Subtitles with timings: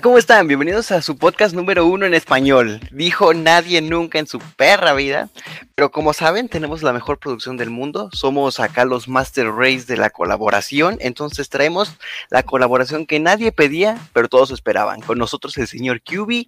[0.00, 0.46] ¿cómo están?
[0.46, 2.80] Bienvenidos a su podcast número uno en español.
[2.90, 5.28] Dijo nadie nunca en su perra vida.
[5.74, 8.08] Pero como saben, tenemos la mejor producción del mundo.
[8.12, 10.96] Somos acá los Master Race de la colaboración.
[11.00, 11.96] Entonces traemos
[12.30, 15.00] la colaboración que nadie pedía, pero todos esperaban.
[15.00, 16.46] Con nosotros el señor QB,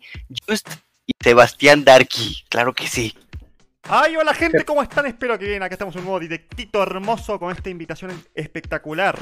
[0.48, 0.69] Just
[1.07, 2.45] y Sebastián Darky.
[2.48, 3.15] Claro que sí.
[3.82, 5.07] Ay, hola gente, ¿cómo están?
[5.07, 5.62] Espero que bien.
[5.62, 9.19] Acá estamos en un nuevo directito hermoso con esta invitación espectacular.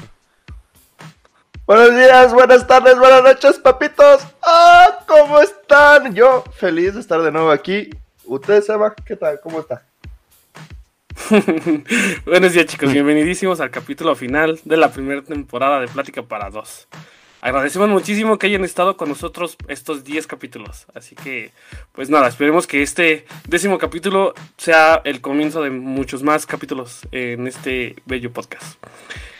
[1.71, 4.27] Buenos días, buenas tardes, buenas noches, papitos.
[4.43, 6.13] Ah, ¿cómo están?
[6.17, 7.91] Yo feliz de estar de nuevo aquí.
[8.25, 8.93] ¿Usted, Seba?
[9.07, 9.39] ¿Qué tal?
[9.41, 9.87] ¿Cómo está?
[12.27, 12.93] Buenos días, chicos.
[12.93, 16.89] Bienvenidísimos al capítulo final de la primera temporada de Plática para Dos.
[17.41, 20.87] Agradecemos muchísimo que hayan estado con nosotros estos 10 capítulos.
[20.93, 21.53] Así que,
[21.93, 27.47] pues nada, esperemos que este décimo capítulo sea el comienzo de muchos más capítulos en
[27.47, 28.77] este bello podcast.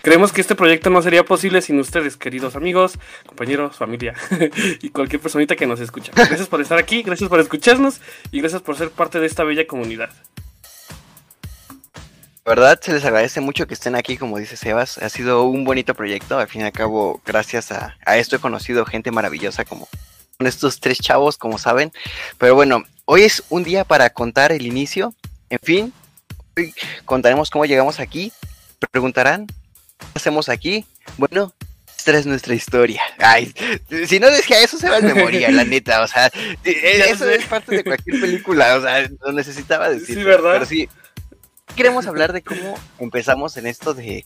[0.03, 4.15] Creemos que este proyecto no sería posible sin ustedes, queridos amigos, compañeros, familia
[4.81, 6.13] y cualquier personita que nos escucha.
[6.15, 8.01] Gracias por estar aquí, gracias por escucharnos
[8.33, 10.11] y gracias por ser parte de esta bella comunidad.
[12.47, 14.99] La verdad, se les agradece mucho que estén aquí, como dice Sebas.
[14.99, 16.39] Ha sido un bonito proyecto.
[16.39, 19.87] Al fin y al cabo, gracias a, a esto he conocido gente maravillosa como
[20.39, 21.93] estos tres chavos, como saben.
[22.39, 25.15] Pero bueno, hoy es un día para contar el inicio.
[25.51, 25.93] En fin,
[26.57, 28.33] hoy contaremos cómo llegamos aquí.
[28.91, 29.55] Preguntarán, ¿qué
[30.15, 30.85] hacemos aquí?
[31.17, 31.55] Bueno,
[31.97, 33.03] esta es nuestra historia.
[33.19, 33.53] Ay,
[34.07, 36.03] si no decía eso, se va de morir, la neta.
[36.03, 36.31] O sea,
[36.65, 38.77] eso es parte de cualquier película.
[38.77, 40.17] O sea, lo necesitaba decir.
[40.17, 40.53] Sí, ¿verdad?
[40.55, 40.89] Pero sí,
[41.77, 44.25] queremos hablar de cómo empezamos en esto de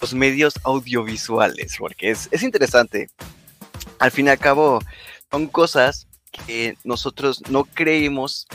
[0.00, 3.08] los medios audiovisuales, porque es, es interesante.
[3.98, 4.80] Al fin y al cabo,
[5.30, 6.08] son cosas
[6.46, 8.48] que nosotros no creímos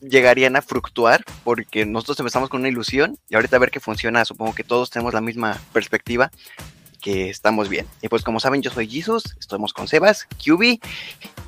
[0.00, 4.24] llegarían a fructuar, porque nosotros empezamos con una ilusión y ahorita a ver que funciona,
[4.24, 6.30] supongo que todos tenemos la misma perspectiva,
[7.00, 7.86] que estamos bien.
[8.02, 10.80] Y pues como saben, yo soy Jesus, estamos con Sebas, QB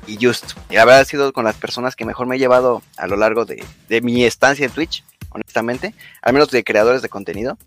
[0.07, 0.53] y Just.
[0.69, 3.17] Y la verdad ha sido con las personas que mejor me he llevado a lo
[3.17, 7.57] largo de, de mi estancia en Twitch honestamente, al menos de creadores de contenido.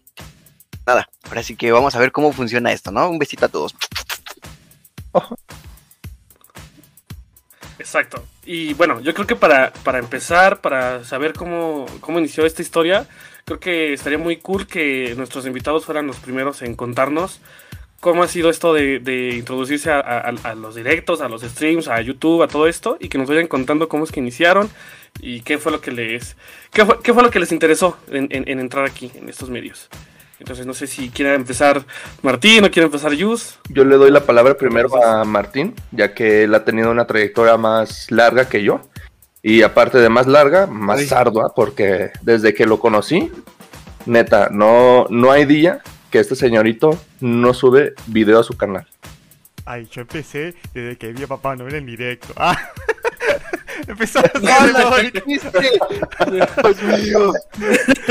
[0.86, 3.08] Nada, ahora sí que vamos a ver cómo funciona esto, ¿no?
[3.08, 3.74] Un besito a todos.
[7.78, 8.24] Exacto.
[8.44, 13.06] Y bueno, yo creo que para, para empezar, para saber cómo, cómo inició esta historia,
[13.44, 17.40] creo que estaría muy cool que nuestros invitados fueran los primeros en contarnos
[18.04, 21.88] cómo ha sido esto de, de introducirse a, a, a, los directos, a los streams,
[21.88, 24.68] a YouTube, a todo esto, y que nos vayan contando cómo es que iniciaron
[25.22, 26.36] y qué fue lo que les,
[26.70, 29.48] qué fue, qué fue lo que les interesó en, en, en, entrar aquí, en estos
[29.48, 29.88] medios.
[30.44, 31.86] Entonces no sé si quiere empezar
[32.20, 33.58] Martín o quiere empezar Yus.
[33.70, 37.56] Yo le doy la palabra primero a Martín, ya que él ha tenido una trayectoria
[37.56, 38.82] más larga que yo.
[39.40, 41.08] Y aparte de más larga, más Ay.
[41.12, 43.32] ardua, porque desde que lo conocí,
[44.04, 46.90] neta, no, no hay día que este señorito
[47.20, 48.86] no sube video a su canal.
[49.64, 52.34] Ay, yo empecé desde que vi a Papá Noel en directo.
[52.36, 52.68] Ah.
[53.86, 54.38] Empezamos a
[56.30, 57.32] Dios mío.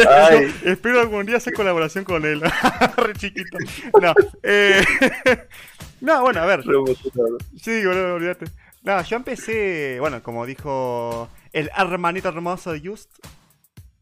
[0.10, 0.54] Ay.
[0.66, 2.42] Espero algún día hacer colaboración con él.
[2.98, 3.58] Re chiquito.
[4.02, 4.14] No,
[4.44, 4.84] eh...
[6.02, 6.64] no, bueno, a ver.
[7.62, 8.46] Sí, bueno, olvídate.
[8.84, 13.10] No, yo empecé, bueno, como dijo el hermanito hermoso de Just,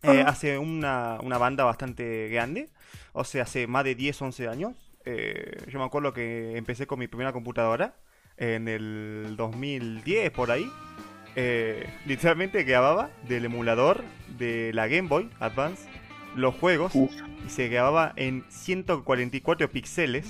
[0.04, 2.70] eh, hace una, una banda bastante grande.
[3.14, 4.74] O sea, hace más de 10, 11 años.
[5.06, 7.96] Eh, yo me acuerdo que empecé con mi primera computadora
[8.38, 10.70] en el 2010, por ahí.
[11.36, 14.04] Eh, literalmente grababa del emulador
[14.38, 15.84] de la Game Boy Advance
[16.36, 17.12] los juegos Uf.
[17.46, 20.26] y se grababa en 144 píxeles.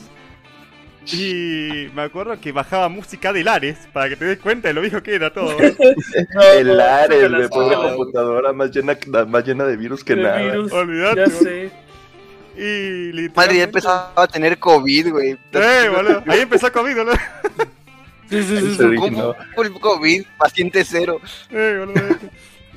[1.12, 4.82] Y me acuerdo que bajaba música de Lares para que te des cuenta de lo
[4.82, 5.58] viejo que era todo.
[6.54, 10.40] el Lares, me pone la computadora más llena, más llena de virus que nada.
[10.40, 11.72] virus, Olvídate, ya sé.
[12.56, 13.36] Y literalmente...
[13.36, 15.38] Madre, ya empezaba a tener COVID, güey.
[15.54, 16.24] Eh, boludo.
[16.28, 17.16] Ahí empezó COVID, boludo.
[18.32, 18.84] Sí, sí, sí, Se sí.
[18.84, 19.36] originó.
[19.56, 20.24] ¿Cómo el COVID?
[20.38, 21.20] Paciente cero.
[21.52, 21.86] Eh.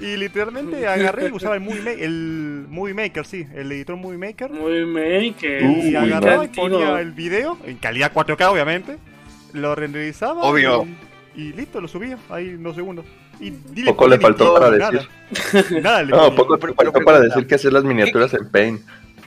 [0.01, 4.19] Y literalmente agarré y usaba el Movie, Ma- el Movie Maker, sí, el editor Movie
[4.19, 4.51] Maker.
[4.51, 5.63] Muy maker.
[5.63, 8.99] Uh, Y agarraba y ponía el video en calidad 4K, obviamente.
[9.53, 10.43] Lo renderizaba.
[10.43, 10.85] Obvio.
[11.37, 13.05] Y, y listo, lo subía ahí en dos segundos.
[13.39, 14.91] Y dile Poco le faltó para nada.
[14.91, 15.83] decir.
[15.83, 18.81] Nada le No, poco le faltó para decir que hacer las miniaturas en Paint.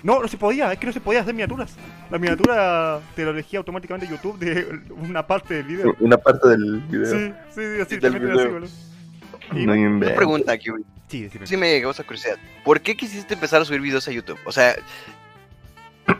[0.07, 1.75] No, no se podía, es que no se podía hacer miniaturas.
[2.09, 5.95] La miniatura te lo elegía automáticamente YouTube de una parte del video.
[5.99, 7.05] Una parte del video.
[7.11, 8.51] Sí, sí, sí, así, Del también era así, video.
[8.53, 8.69] boludo.
[9.51, 10.15] Y No Una inventes.
[10.15, 10.83] pregunta aquí, güey.
[11.09, 11.45] Sí, decime.
[11.45, 12.37] Sí me causa curiosidad.
[12.63, 14.39] ¿Por qué quisiste empezar a subir videos a YouTube?
[14.45, 14.75] O sea,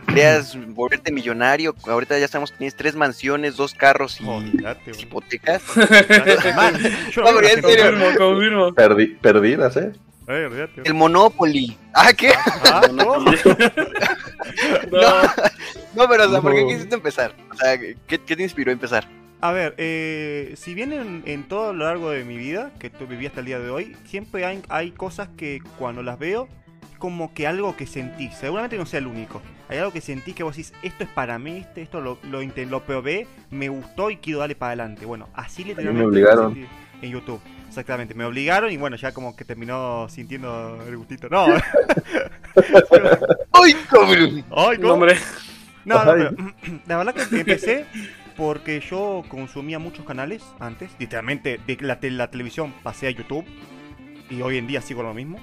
[0.06, 1.74] querías volverte millonario.
[1.86, 4.76] Ahorita ya sabemos que tienes tres mansiones, dos carros y boludo.
[4.98, 5.62] hipotecas.
[6.56, 6.74] Man,
[7.10, 7.84] yo No, veo pero a la en gente- serio.
[7.90, 8.68] Confirmo, confirmo.
[8.74, 9.92] Perdi- perdidas, ¿eh?
[10.28, 10.94] Olvídate, El.
[10.94, 11.76] Monopoly.
[11.94, 12.32] ¿Ah, qué?
[12.36, 13.16] Ah, ¿cómo?
[13.16, 13.32] No,
[15.94, 16.68] No, pero o sea, ¿por qué No.
[16.68, 17.34] quisiste empezar?
[17.50, 19.08] O sea, ¿qué, qué te inspiró a empezar?
[19.40, 23.26] A ver, eh, si bien en, todo lo largo de mi vida, que tú viví
[23.26, 26.48] hasta el día de hoy, siempre hay, hay cosas que cuando las veo,
[26.98, 28.30] como que algo que sentí.
[28.32, 29.40] Seguramente no sea el único.
[29.68, 32.40] Hay algo que sentí que vos decís, esto es para mí, este, esto lo, lo,
[32.42, 35.06] lo probé, me gustó y quiero darle para adelante.
[35.06, 36.66] Bueno, así literalmente me obligaron.
[37.00, 37.40] en YouTube.
[37.68, 41.28] Exactamente, me obligaron y bueno, ya como que terminó sintiendo el gustito.
[41.28, 41.46] No.
[43.52, 44.44] ¡Ay, cabrón!
[44.56, 45.16] ¡Ay, no, hombre!
[45.84, 46.34] No, no, pero
[46.86, 47.86] la verdad que empecé
[48.38, 50.90] porque yo consumía muchos canales antes.
[50.98, 53.44] Literalmente, de la, la televisión pasé a YouTube.
[54.30, 55.38] Y hoy en día sigo lo mismo.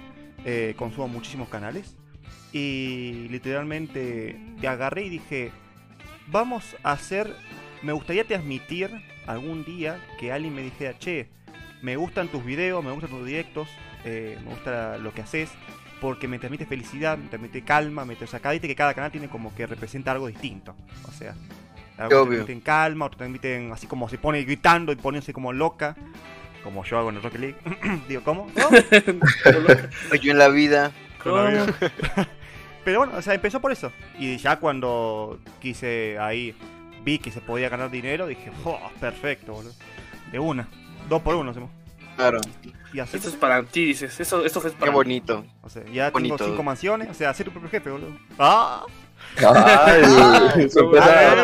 [0.45, 1.97] Eh, consumo muchísimos canales.
[2.53, 5.51] Y literalmente te agarré y dije,
[6.27, 7.35] vamos a hacer...
[7.81, 8.89] Me gustaría transmitir
[9.27, 11.27] algún día que alguien me dijera, che,
[11.81, 13.69] me gustan tus videos, me gustan tus directos,
[14.03, 15.49] eh, me gusta lo que haces,
[16.01, 19.27] porque me transmite felicidad, me transmite calma, me o sea, cada, que cada canal tiene
[19.27, 20.75] como que representa algo distinto.
[21.07, 21.35] O sea,
[21.97, 25.53] algunos te transmiten calma, otros te transmiten así como se pone gritando y poniéndose como
[25.53, 25.95] loca.
[26.63, 27.57] Como yo hago en el Rocket League.
[28.09, 28.47] Digo, ¿cómo?
[30.21, 30.91] yo en la vida.
[32.83, 33.91] Pero bueno, o sea, empezó por eso.
[34.17, 36.55] Y ya cuando quise ahí,
[37.03, 39.73] vi que se podía ganar dinero, dije, oh, perfecto, boludo.
[40.31, 40.67] De una.
[41.09, 41.69] Dos por uno hacemos.
[42.15, 42.39] Claro.
[42.93, 44.19] Y así Esto es para ti, dices.
[44.19, 45.45] Eso, esto fue para Qué bonito.
[45.61, 47.09] O sea, ya tengo cinco mansiones.
[47.09, 48.17] O sea, ser tu propio jefe, boludo.
[48.39, 48.85] ¡Ah!
[49.37, 50.67] Ay,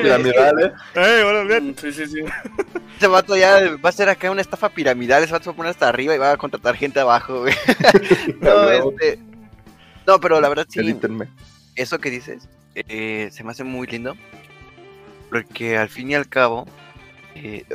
[0.01, 1.23] piramidal, ¿eh?
[1.23, 2.19] bueno, mm, Sí, sí, sí.
[2.97, 5.23] Ese vato ya va a ser acá una estafa piramidal.
[5.23, 7.53] Ese vato se va a poner hasta arriba y va a contratar gente abajo, güey.
[8.41, 9.19] no, este.
[10.07, 10.79] No, pero la verdad sí.
[11.75, 14.15] Eso que dices eh, se me hace muy lindo.
[15.29, 16.67] Porque al fin y al cabo,
[17.35, 17.65] eh,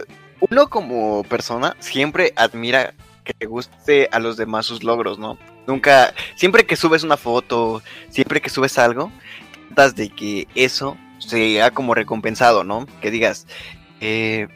[0.40, 2.94] uno como persona siempre admira
[3.24, 5.38] que te guste a los demás sus logros, ¿no?
[5.66, 9.10] Nunca, siempre que subes una foto, siempre que subes algo,
[9.94, 12.86] de que eso sea como recompensado, ¿no?
[13.02, 13.46] Que digas,
[14.00, 14.48] eh,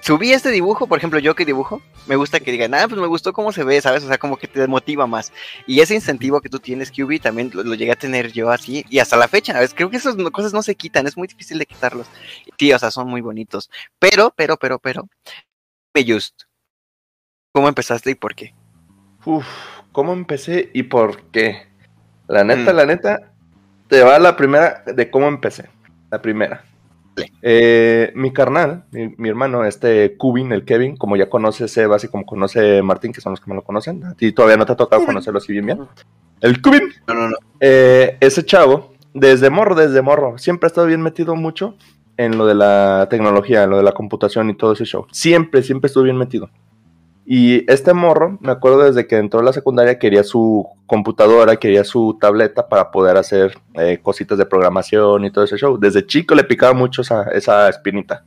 [0.00, 3.06] subí este dibujo, por ejemplo, yo que dibujo, me gusta que digan, ah, pues me
[3.06, 4.04] gustó cómo se ve, ¿sabes?
[4.04, 5.32] O sea, como que te motiva más.
[5.66, 8.98] Y ese incentivo que tú tienes, QB, también lo, llegué a tener yo así, y
[8.98, 9.74] hasta la fecha, ¿sabes?
[9.74, 12.06] Creo que esas cosas no se quitan, es muy difícil de quitarlos.
[12.58, 13.70] Sí, o sea, son muy bonitos.
[13.98, 15.08] Pero, pero, pero, pero,
[16.06, 16.42] just,
[17.52, 18.54] ¿cómo empezaste y por qué?
[19.24, 19.46] Uf,
[19.92, 21.68] ¿cómo empecé y por qué?
[22.28, 22.76] La neta, mm.
[22.76, 23.32] la neta,
[23.88, 25.68] te va la primera de cómo empecé.
[26.10, 26.64] La primera.
[27.42, 32.26] Eh, mi carnal, mi, hermano, este Cubin, el Kevin, como ya conoce Sebas y como
[32.26, 34.76] conoce Martín, que son los que me lo conocen, a ti todavía no te ha
[34.76, 35.80] tocado conocerlo así bien bien.
[36.40, 37.36] El Cubin, no, no, no.
[37.60, 41.76] Eh, ese chavo, desde morro, desde morro, siempre ha estado bien metido mucho
[42.16, 45.06] en lo de la tecnología, en lo de la computación y todo ese show.
[45.10, 46.50] Siempre, siempre estuvo bien metido.
[47.28, 51.82] Y este morro, me acuerdo desde que entró a la secundaria, quería su computadora, quería
[51.82, 55.76] su tableta para poder hacer eh, cositas de programación y todo ese show.
[55.76, 58.24] Desde chico le picaba mucho esa, esa espinita.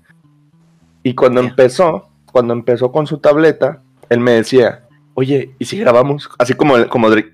[1.01, 6.29] Y cuando empezó, cuando empezó con su tableta, él me decía, oye, ¿y si grabamos?
[6.37, 7.31] Así como, como oye,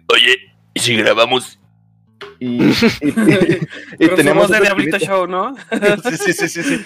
[0.71, 1.59] ¿y si grabamos?
[2.39, 5.55] Y, y, tenemos de Diablito Show, ¿no?
[6.03, 6.63] sí, sí, sí, sí.
[6.63, 6.85] sí.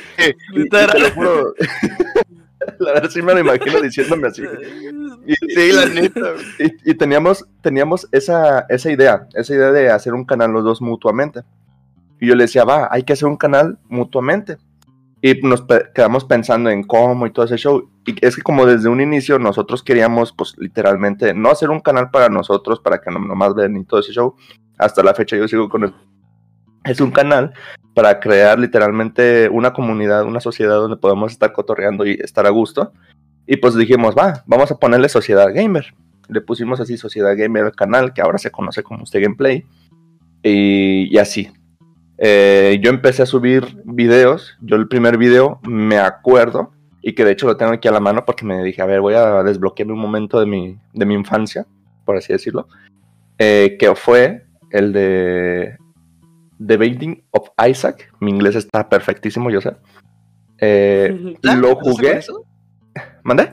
[2.79, 4.43] La verdad sí me lo imagino diciéndome así.
[5.25, 6.33] Y, sí, la neta.
[6.85, 11.41] Y, teníamos, teníamos esa, esa idea, esa idea de hacer un canal los dos mutuamente.
[12.19, 14.57] Y yo le decía, va, hay que hacer un canal mutuamente.
[15.21, 17.89] Y nos quedamos pensando en cómo y todo ese show.
[18.05, 22.09] Y es que como desde un inicio nosotros queríamos, pues literalmente, no hacer un canal
[22.09, 24.35] para nosotros, para que no, nomás vean y todo ese show.
[24.77, 25.93] Hasta la fecha yo sigo con él.
[26.89, 27.53] Es un canal
[27.93, 32.93] para crear literalmente una comunidad, una sociedad donde podemos estar cotorreando y estar a gusto.
[33.46, 35.93] Y pues dijimos, va, vamos a ponerle Sociedad Gamer.
[36.27, 39.65] Le pusimos así Sociedad Gamer al canal, que ahora se conoce como Usted Gameplay.
[40.41, 41.51] Y, así.
[42.17, 44.58] Eh, yo empecé a subir videos.
[44.62, 48.00] Yo el primer video me acuerdo, y que de hecho lo tengo aquí a la
[48.00, 51.13] mano porque me dije, a ver, voy a desbloquearme un momento de mi, de mi
[51.13, 51.65] infancia,
[52.05, 52.67] por así decirlo.
[53.38, 55.78] Eh, que fue el de
[56.65, 58.11] The Binding of Isaac.
[58.19, 59.71] Mi inglés está perfectísimo, yo sé.
[60.59, 62.21] Eh, lo jugué.
[63.23, 63.51] ¿Mandé?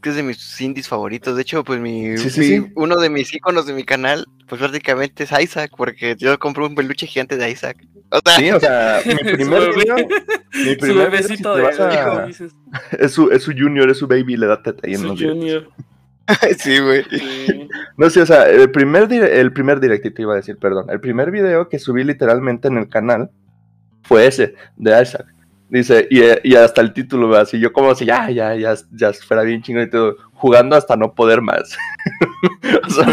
[0.00, 1.34] Que es de mis indies favoritos.
[1.36, 2.14] De hecho, pues mi,
[2.74, 6.74] uno de mis iconos de mi canal, pues prácticamente es Isaac, porque yo compré un
[6.74, 7.78] peluche gigante de Isaac.
[8.10, 9.96] O sea, sí, o sea, mi primer video.
[9.96, 12.46] mi primer bebecito de hijo,
[12.98, 15.68] es, su, es su junior, es su baby, le da teta y en su junior.
[16.58, 17.04] sí, güey.
[17.96, 20.86] No sé, o sea, el primer, el primer directito iba a decir, perdón.
[20.90, 23.30] El primer video que subí literalmente en el canal
[24.02, 25.26] fue ese, de Isaac.
[25.68, 29.42] Dice, y, y, hasta el título, así yo como si ya, ya, ya, ya fuera
[29.42, 31.76] bien chingón y todo, jugando hasta no poder más.
[32.86, 33.04] o sea,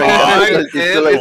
[0.72, 1.18] y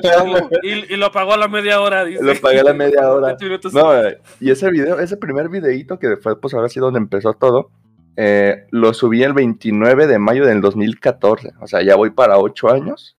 [0.00, 0.50] todo.
[0.64, 2.24] y, y, lo pagó a la media hora, dice.
[2.24, 3.36] Lo pagué a la media hora.
[3.72, 3.92] no,
[4.40, 7.70] y ese video, ese primer videito que fue, pues ahora sí donde empezó todo,
[8.18, 11.52] eh, lo subí el 29 de mayo del 2014.
[11.60, 13.16] O sea, ya voy para 8 años.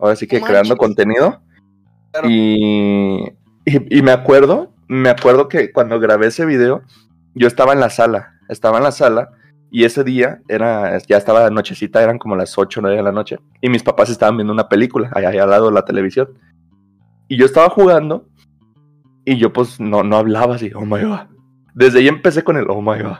[0.00, 1.42] Ahora sí que creando contenido.
[2.24, 3.24] Y,
[3.66, 6.82] y, y me acuerdo me acuerdo que cuando grabé ese video,
[7.34, 9.30] yo estaba en la sala, estaba en la sala
[9.70, 13.12] y ese día era, ya estaba nochecita, eran como las 8 o 9 de la
[13.12, 16.28] noche y mis papás estaban viendo una película allá, al lado de la televisión.
[17.28, 18.26] Y yo estaba jugando
[19.26, 21.26] y yo pues no, no hablaba así, oh my god.
[21.74, 23.18] Desde ahí empecé con el oh my god,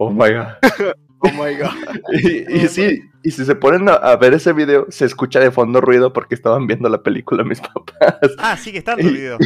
[0.00, 0.56] oh my god.
[1.20, 1.74] oh my god.
[2.48, 5.80] y, sí, y si se ponen a, a, ver ese video, se escucha de fondo
[5.80, 8.34] ruido porque estaban viendo la película mis papás.
[8.38, 9.38] Ah, sigue estando el video.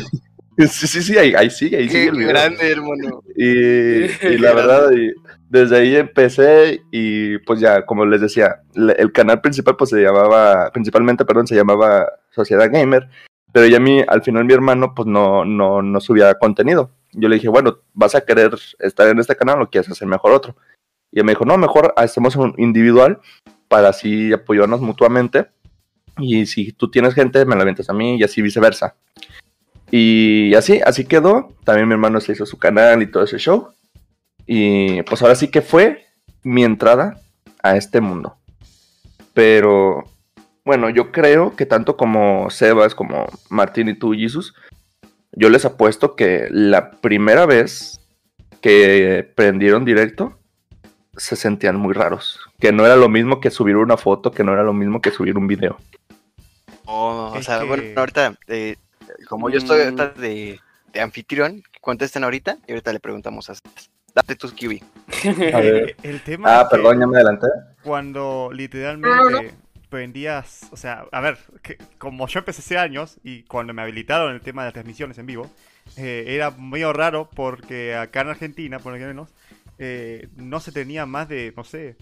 [0.56, 2.28] Sí, sí, sí, ahí, sigue, ahí sigue el video.
[2.28, 3.22] grande, hermano.
[3.36, 4.88] Y, y la verdad,
[5.48, 10.70] desde ahí empecé y pues ya, como les decía, el canal principal pues se llamaba,
[10.72, 13.08] principalmente, perdón, se llamaba Sociedad Gamer,
[13.52, 16.92] pero ya a mí, al final mi hermano pues no, no, no subía contenido.
[17.14, 20.32] Yo le dije, bueno, ¿vas a querer estar en este canal o quieres hacer mejor
[20.32, 20.56] otro?
[21.10, 23.20] Y él me dijo, no, mejor hacemos un individual
[23.68, 25.46] para así apoyarnos mutuamente.
[26.18, 28.96] Y si tú tienes gente, me la avientas a mí y así viceversa.
[29.90, 31.54] Y así, así quedó.
[31.64, 33.70] También mi hermano se hizo su canal y todo ese show.
[34.46, 36.06] Y pues ahora sí que fue
[36.42, 37.20] mi entrada
[37.62, 38.36] a este mundo.
[39.32, 40.04] Pero
[40.64, 44.54] bueno, yo creo que tanto como Sebas, como Martín y tú, Jesus,
[45.36, 48.00] yo les apuesto que la primera vez
[48.60, 50.38] que prendieron directo
[51.16, 52.40] se sentían muy raros.
[52.58, 55.10] Que no era lo mismo que subir una foto, que no era lo mismo que
[55.10, 55.78] subir un video.
[56.86, 58.76] Oh, o sea, bueno, ahorita eh,
[59.28, 60.20] como yo estoy mm.
[60.20, 60.60] de,
[60.92, 63.54] de anfitrión, contesten ahorita y ahorita le preguntamos a
[64.14, 64.82] Date tus kiwi.
[65.24, 67.48] El tema ah, perdón, ya me adelanté.
[67.82, 69.54] Cuando literalmente
[69.94, 74.34] prendías, o sea, a ver, que, como yo empecé hace años y cuando me habilitaron
[74.34, 75.48] el tema de las transmisiones en vivo,
[75.96, 79.30] eh, era medio raro porque acá en Argentina, por lo menos,
[79.78, 81.94] eh, no se tenía más de, no sé,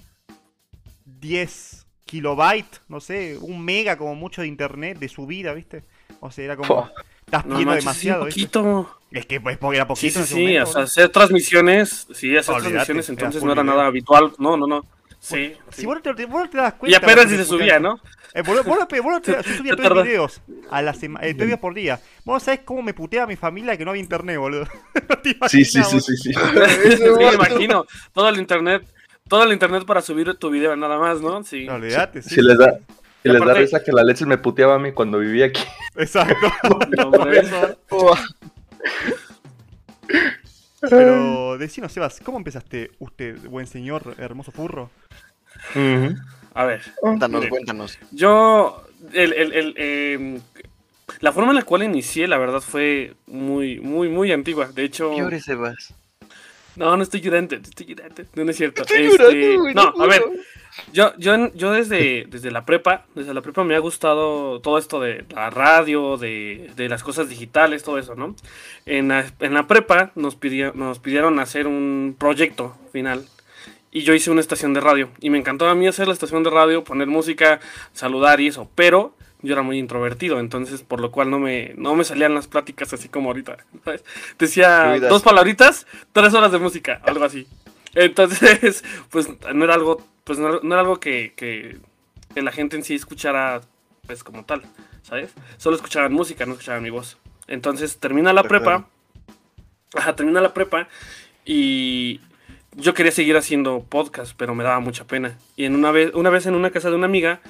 [1.05, 5.85] 10 kilobytes, no sé, un mega como mucho de internet de subida, ¿viste?
[6.21, 6.91] O sea, era como.
[7.27, 8.25] Estás pidiendo demasiado.
[8.25, 8.99] poquito.
[9.11, 10.21] Es que pues era poquito.
[10.21, 12.09] Sí, sí, sí o sea, hacer transmisiones.
[12.15, 14.33] Sí, hacer transmisiones entonces no era nada habitual.
[14.39, 14.83] No, no, no.
[15.23, 15.53] Sí.
[15.71, 16.91] Si vos, te, vos te das cuenta.
[16.91, 18.01] Y apenas si se subía, ¿no?
[18.35, 21.75] Eh, vos, vos, vos te, yo subía tres videos a la semana, eh, videos por
[21.75, 22.01] día.
[22.25, 24.67] Vos sabés cómo me putea mi familia que no había internet, boludo.
[25.49, 26.33] sí, sí, sí, sí, sí.
[26.97, 27.87] sí, me imagino.
[28.13, 28.83] Todo el internet,
[29.29, 31.45] todo el internet para subir tu video nada más, ¿no?
[31.45, 31.67] Sí.
[31.67, 32.35] No, olvidate, sí.
[32.35, 32.81] Si les da,
[33.23, 35.63] y, les da risa que la leche me puteaba a mí cuando vivía aquí.
[35.95, 36.35] Exacto.
[40.89, 44.91] Pero decinos, Sebas, ¿cómo empezaste usted, buen señor, hermoso furro?
[46.55, 46.83] A ver.
[47.01, 47.99] Cuéntanos, cuéntanos.
[48.11, 50.41] Yo, el, el, el eh,
[51.21, 54.69] la forma en la cual inicié, la verdad, fue muy, muy, muy antigua.
[54.73, 55.13] De hecho...
[55.29, 55.95] ¿Qué Sebas?
[56.75, 58.23] No, no estoy llorando, estoy llorando.
[58.35, 58.83] No, no es cierto.
[58.83, 60.23] Estoy este, no, a ver.
[60.93, 65.01] Yo, yo, yo desde, desde la prepa, desde la prepa me ha gustado todo esto
[65.01, 68.35] de la radio, de, de las cosas digitales, todo eso, ¿no?
[68.87, 73.27] En la, en la prepa nos, pidió, nos pidieron hacer un proyecto final
[73.91, 75.11] y yo hice una estación de radio.
[75.21, 77.61] Y me encantó a mí hacer la estación de radio, poner música,
[77.93, 78.69] saludar y eso.
[78.75, 82.47] Pero yo era muy introvertido, entonces por lo cual no me, no me salían las
[82.47, 83.59] pláticas así como ahorita.
[84.39, 87.47] Decía dos palabritas, tres horas de música, algo así.
[87.95, 91.79] Entonces, pues no era algo, pues no, era algo que, que,
[92.41, 93.61] la gente en sí escuchara
[94.07, 94.63] pues como tal,
[95.03, 95.33] ¿sabes?
[95.59, 97.19] Solo escuchaban música, no escuchaban mi voz.
[97.47, 98.89] Entonces termina la prepa.
[99.95, 100.89] Ajá, termina la prepa
[101.45, 102.21] y
[102.75, 105.39] yo quería seguir haciendo podcast, pero me daba mucha pena.
[105.57, 107.41] Y en una vez, una vez en una casa de una amiga,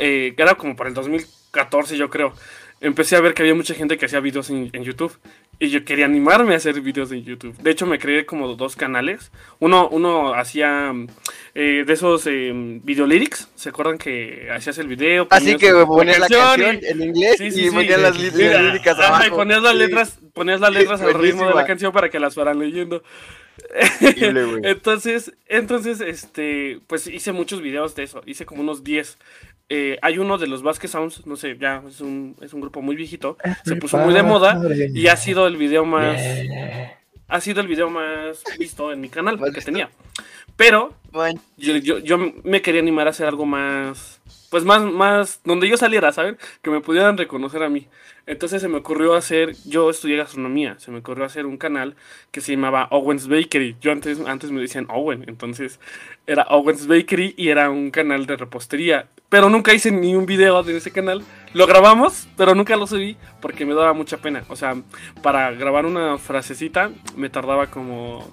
[0.00, 2.34] eh, era como para el 2014 yo creo,
[2.80, 5.16] empecé a ver que había mucha gente que hacía videos en, YouTube.
[5.58, 7.56] Y yo quería animarme a hacer videos en YouTube.
[7.58, 9.32] De hecho, me creé como dos canales.
[9.58, 10.92] Uno, uno hacía
[11.60, 13.48] eh, de esos eh, video lyrics.
[13.56, 15.26] ¿Se acuerdan que hacías el video?
[15.28, 19.26] Así que ponías la canción en inglés y ponías las, líricas abajo.
[19.26, 22.36] y ponías las letras, ponías las letras al ritmo de la canción para que las
[22.36, 23.02] fueran leyendo.
[24.62, 28.22] entonces, entonces, este, pues hice muchos videos de eso.
[28.24, 29.18] Hice como unos 10.
[29.68, 32.82] Eh, hay uno de los Vasquez Sounds, no sé, ya es un, es un grupo
[32.82, 33.36] muy viejito.
[33.64, 34.62] Se puso muy de moda
[34.94, 36.20] y ha sido el video más.
[37.26, 39.90] Ha sido el video más visto en mi canal que tenía.
[40.58, 40.92] Pero
[41.56, 45.76] yo, yo, yo me quería animar a hacer algo más, pues más, más, donde yo
[45.76, 46.36] saliera, ¿saben?
[46.62, 47.86] Que me pudieran reconocer a mí.
[48.26, 51.94] Entonces se me ocurrió hacer, yo estudié gastronomía, se me ocurrió hacer un canal
[52.32, 53.76] que se llamaba Owen's Bakery.
[53.80, 55.78] Yo antes, antes me decían Owen, entonces
[56.26, 59.06] era Owen's Bakery y era un canal de repostería.
[59.28, 61.22] Pero nunca hice ni un video de ese canal.
[61.54, 64.42] Lo grabamos, pero nunca lo subí porque me daba mucha pena.
[64.48, 64.74] O sea,
[65.22, 68.26] para grabar una frasecita me tardaba como...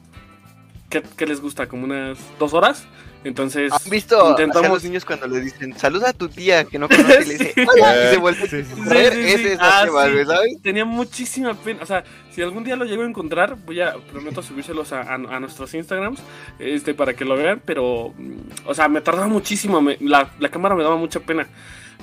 [1.02, 1.68] ¿Qué, qué les gusta?
[1.68, 2.86] ¿Como unas dos horas?
[3.26, 4.70] Entonces, ¿Han visto intentamos...
[4.70, 7.34] a los niños cuando le dicen saluda a tu tía que no conoce y le
[7.34, 9.86] dice hola y se vuelve sí, sí, Ese es ah,
[10.26, 10.62] ¿sabes?
[10.62, 11.82] Tenía muchísima pena.
[11.82, 15.16] O sea, si algún día lo llego a encontrar, voy a, prometo subírselos a, a,
[15.16, 16.22] a nuestros Instagrams
[16.60, 17.62] este, para que lo vean.
[17.66, 19.82] Pero, mm, o sea, me tardaba muchísimo.
[19.82, 21.48] Me, la, la cámara me daba mucha pena.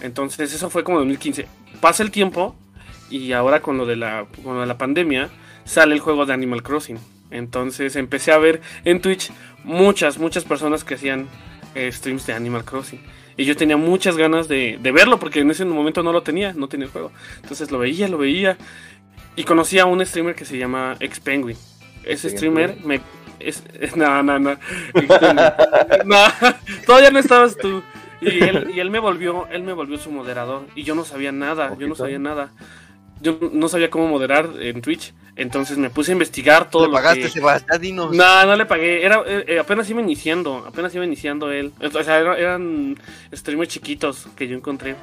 [0.02, 1.46] Entonces, eso fue como 2015.
[1.80, 2.56] Pasa el tiempo
[3.08, 5.30] y ahora con lo de la, con lo de la pandemia
[5.64, 6.98] sale el juego de Animal Crossing.
[7.32, 9.32] Entonces empecé a ver en Twitch
[9.64, 11.28] muchas, muchas personas que hacían
[11.74, 13.00] eh, streams de Animal Crossing.
[13.36, 16.68] Y yo tenía muchas ganas de, verlo porque en ese momento no lo tenía, no
[16.68, 17.10] tenía el juego.
[17.42, 18.58] Entonces lo veía, lo veía.
[19.34, 21.56] Y conocí a un streamer que se llama Ex Penguin.
[22.04, 23.00] Ese streamer me...
[23.40, 23.64] Es,
[23.96, 24.58] no, no, no.
[26.04, 26.16] no.
[26.86, 27.82] Todavía no estabas tú.
[28.20, 30.66] Y él, y él me volvió, él me volvió su moderador.
[30.76, 32.52] Y yo no sabía nada, yo no sabía nada
[33.22, 35.14] yo no sabía cómo moderar en Twitch.
[35.34, 37.80] Entonces me puse a investigar todo ¿Le pagaste, Sebastián?
[37.94, 39.04] No, no le pagué.
[39.04, 40.64] Era, eh, eh, apenas iba iniciando.
[40.66, 41.72] Apenas iba iniciando él.
[41.82, 42.98] O sea, eran
[43.32, 44.96] streamers chiquitos que yo encontré.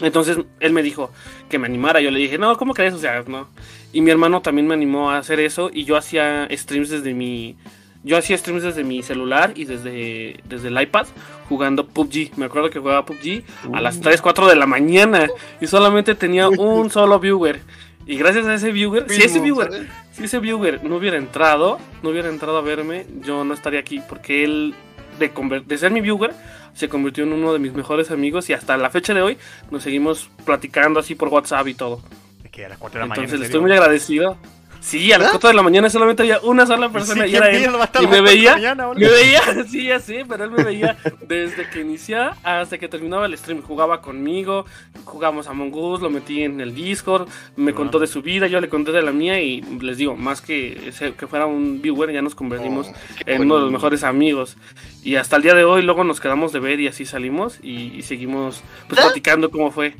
[0.00, 1.10] Entonces él me dijo
[1.48, 2.00] que me animara.
[2.00, 2.94] Yo le dije, no, ¿cómo crees?
[2.94, 3.48] O sea, no.
[3.92, 5.70] Y mi hermano también me animó a hacer eso.
[5.72, 7.56] Y yo hacía streams desde mi
[8.04, 11.06] yo hacía streams desde mi celular y desde, desde el iPad
[11.48, 12.36] jugando PUBG.
[12.36, 15.28] Me acuerdo que jugaba PUBG a las 3, 4 de la mañana
[15.60, 17.60] y solamente tenía un solo viewer.
[18.04, 22.10] Y gracias a ese viewer, si ese viewer, si ese viewer no hubiera entrado, no
[22.10, 24.74] hubiera entrado a verme, yo no estaría aquí porque él
[25.20, 25.30] de,
[25.64, 26.32] de ser mi viewer
[26.74, 29.38] se convirtió en uno de mis mejores amigos y hasta la fecha de hoy
[29.70, 32.02] nos seguimos platicando así por WhatsApp y todo.
[32.42, 33.24] Es que a las 4 de la mañana.
[33.24, 34.36] Entonces le estoy muy agradecido.
[34.82, 37.70] Sí, a las 4 de la mañana solamente había una sola persona y era él.
[38.00, 38.56] Y me veía,
[38.96, 43.26] me veía, sí, ya sé, pero él me veía desde que iniciaba hasta que terminaba
[43.26, 43.62] el stream.
[43.62, 44.66] Jugaba conmigo,
[45.04, 48.68] jugamos a Us, lo metí en el Discord, me contó de su vida, yo le
[48.68, 52.34] conté de la mía y les digo, más que que fuera un viewer, ya nos
[52.34, 54.56] convertimos oh, en uno de los mejores amigos.
[55.04, 58.02] Y hasta el día de hoy luego nos quedamos de ver y así salimos y,
[58.02, 59.04] seguimos pues, ¿Ah?
[59.04, 59.94] platicando cómo fue.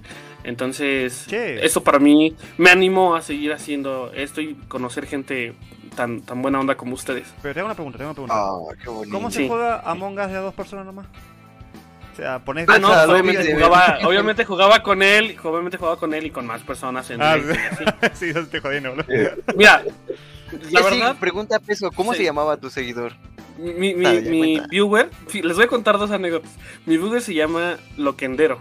[0.45, 5.55] Entonces, eso para mí me animó a seguir haciendo esto y conocer gente
[5.95, 7.33] tan, tan buena onda como ustedes.
[7.43, 8.35] Pero tengo una pregunta, tengo una pregunta.
[8.37, 11.07] Ah, ¿Cómo se juega Among Us de a dos personas nomás?
[12.13, 16.27] O sea, pones ah, no, obviamente, jugaba, obviamente jugaba con él, obviamente jugaba con él
[16.27, 17.37] y con más personas en ah,
[18.13, 19.03] sí, eso te jodiendo, ¿no?
[19.57, 19.83] Mira,
[20.71, 23.15] la verdad, pregunta peso, ¿cómo se llamaba tu seguidor?
[23.59, 26.51] Mi, mi, mi viewer, les voy a contar dos anécdotas.
[26.85, 28.61] Mi viewer se llama Loquendero.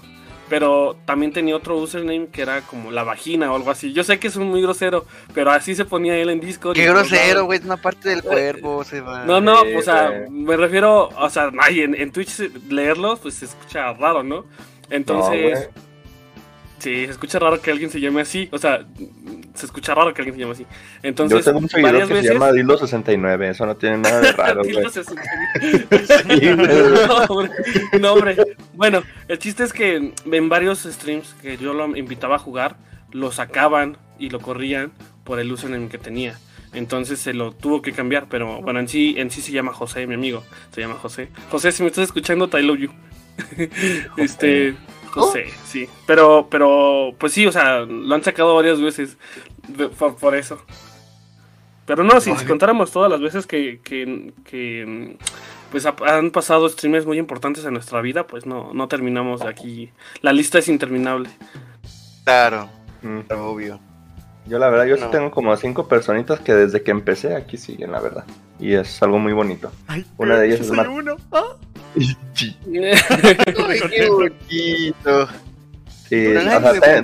[0.52, 3.94] Pero también tenía otro username que era como la vagina o algo así.
[3.94, 6.76] Yo sé que es un muy grosero, pero así se ponía él en Discord.
[6.76, 9.24] Qué grosero, güey, es una parte del cuerpo, se va.
[9.24, 13.94] No, no, o sea, me refiero, o sea, en, en Twitch leerlos, pues se escucha
[13.94, 14.44] raro, ¿no?
[14.90, 15.70] Entonces,
[16.82, 18.50] Sí, se escucha raro que alguien se llame así.
[18.52, 18.84] O sea,
[19.54, 20.66] se escucha raro que alguien se llame así.
[21.04, 23.52] Entonces, Yo tengo un seguidor que se llama Dilo69.
[23.52, 24.64] Eso no tiene nada de raro.
[24.64, 27.52] Dilo69.
[28.02, 28.36] no, hombre.
[28.74, 32.78] Bueno, el chiste es que en varios streams que yo lo invitaba a jugar,
[33.12, 34.92] lo sacaban y lo corrían
[35.24, 36.40] por el username que tenía.
[36.74, 40.08] Entonces se lo tuvo que cambiar, pero bueno, en sí, en sí se llama José,
[40.08, 40.44] mi amigo.
[40.74, 41.30] Se llama José.
[41.52, 42.90] José, si me estás escuchando, I love you.
[44.18, 44.76] este,
[45.12, 45.88] José, sí.
[46.08, 49.18] Pero, pero, pues sí, o sea, lo han sacado varias veces
[50.20, 50.62] por, eso.
[51.86, 55.18] Pero no, si contáramos todas las veces que, que,
[55.72, 59.92] pues han pasado streams muy importantes en nuestra vida, pues no, no terminamos de aquí.
[60.22, 61.30] La lista es interminable.
[62.24, 62.70] Claro,
[63.02, 63.34] mm.
[63.38, 63.80] obvio.
[64.46, 67.92] Yo la verdad, yo sí tengo como cinco personitas que desde que empecé aquí siguen,
[67.92, 68.26] la verdad.
[68.62, 69.72] Y es algo muy bonito.
[70.18, 71.18] Una de ellas es Mar uno.
[71.32, 71.44] ¿Ah?
[76.08, 76.34] Sí,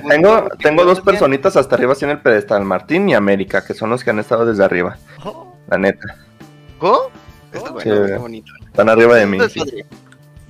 [0.08, 3.90] tengo, tengo dos personitas hasta arriba así en el pedestal, Martín y América, que son
[3.90, 4.98] los que han estado desde arriba.
[5.24, 5.52] Oh.
[5.68, 6.16] La neta.
[6.78, 7.10] ¿Cómo?
[7.52, 8.52] Está bueno, sí, bonito.
[8.66, 9.38] Están arriba de mí.
[9.48, 9.84] Sí.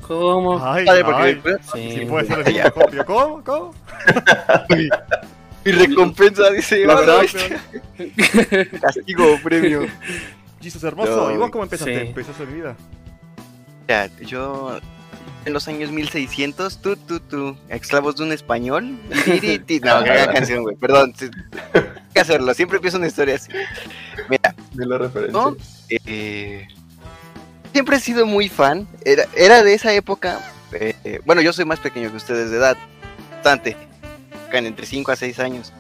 [0.03, 0.61] ¿Cómo?
[0.65, 1.99] Ay, ay, porque sí.
[1.99, 3.43] sí puede ser el ¿Cómo?
[3.45, 3.75] ¿Cómo?
[5.65, 7.23] Mi recompensa, dice la verdad.
[8.81, 9.87] Castigo, premio.
[10.61, 11.31] Jesus hermoso.
[11.33, 12.01] ¿Y vos cómo empezaste?
[12.01, 12.07] Sí.
[12.09, 12.77] ¿Empezaste mi vida?
[13.89, 14.79] Ya, yo
[15.45, 18.93] en los años 1600, tú, tú, tú, esclavos de un español.
[18.93, 21.15] no, qué canción, güey, perdón.
[21.75, 23.51] Hay que hacerlo, siempre empiezo una historia así.
[24.29, 25.55] Mira, de la referencia.
[25.89, 26.69] Eh,
[27.73, 28.87] siempre he sido muy fan.
[29.05, 30.41] Era, era de esa época.
[30.73, 32.77] Eh, bueno, yo soy más pequeño que ustedes de edad.
[33.37, 33.77] Bastante.
[34.53, 35.73] Entre 5 a 6 años.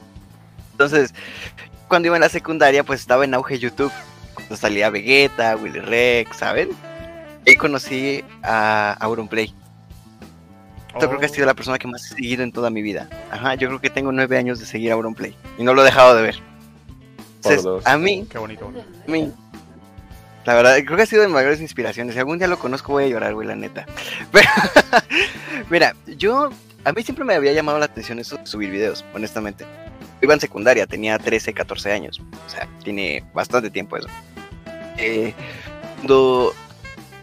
[0.72, 1.14] Entonces,
[1.88, 3.92] cuando iba en la secundaria, pues estaba en auge YouTube.
[4.56, 6.70] Salía Vegeta, Willy Rex, ¿saben?
[7.44, 9.54] Y conocí a Auronplay.
[11.00, 13.08] Yo creo que ha sido la persona que más he seguido en toda mi vida.
[13.30, 15.34] Ajá, yo creo que tengo nueve años de seguir Auronplay.
[15.56, 16.36] Y no lo he dejado de ver.
[17.36, 18.72] Entonces, a mí, Qué bonito.
[19.06, 19.32] a mí,
[20.44, 22.14] la verdad, creo que ha sido de mis mayores inspiraciones.
[22.14, 23.86] Si algún día lo conozco, voy a llorar, güey, la neta.
[24.32, 24.48] Pero,
[25.70, 26.50] mira, yo,
[26.84, 29.66] a mí siempre me había llamado la atención eso de subir videos, honestamente.
[30.20, 32.20] Iba en secundaria, tenía 13, 14 años.
[32.46, 34.08] O sea, tiene bastante tiempo eso.
[34.98, 35.34] Eh,
[35.96, 36.52] cuando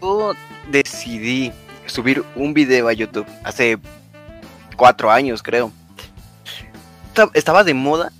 [0.02, 0.32] yo
[0.70, 1.52] decidí
[1.86, 3.78] subir un video a YouTube hace
[4.76, 5.70] cuatro años, creo.
[7.08, 8.12] Esta- Estaba de moda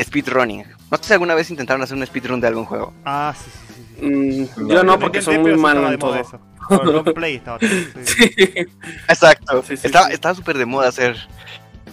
[0.00, 0.64] speedrunning.
[0.90, 2.92] No sé si alguna vez intentaron hacer un speedrun de algún juego.
[3.04, 3.84] Ah, sí, sí, sí.
[4.00, 4.06] sí.
[4.06, 6.14] Mm, yo no, porque soy muy malo en todo.
[6.16, 6.40] Eso.
[7.14, 7.58] Play estaba.
[7.60, 8.34] sí.
[9.08, 9.62] Exacto.
[9.66, 11.16] Sí, estaba súper de moda hacer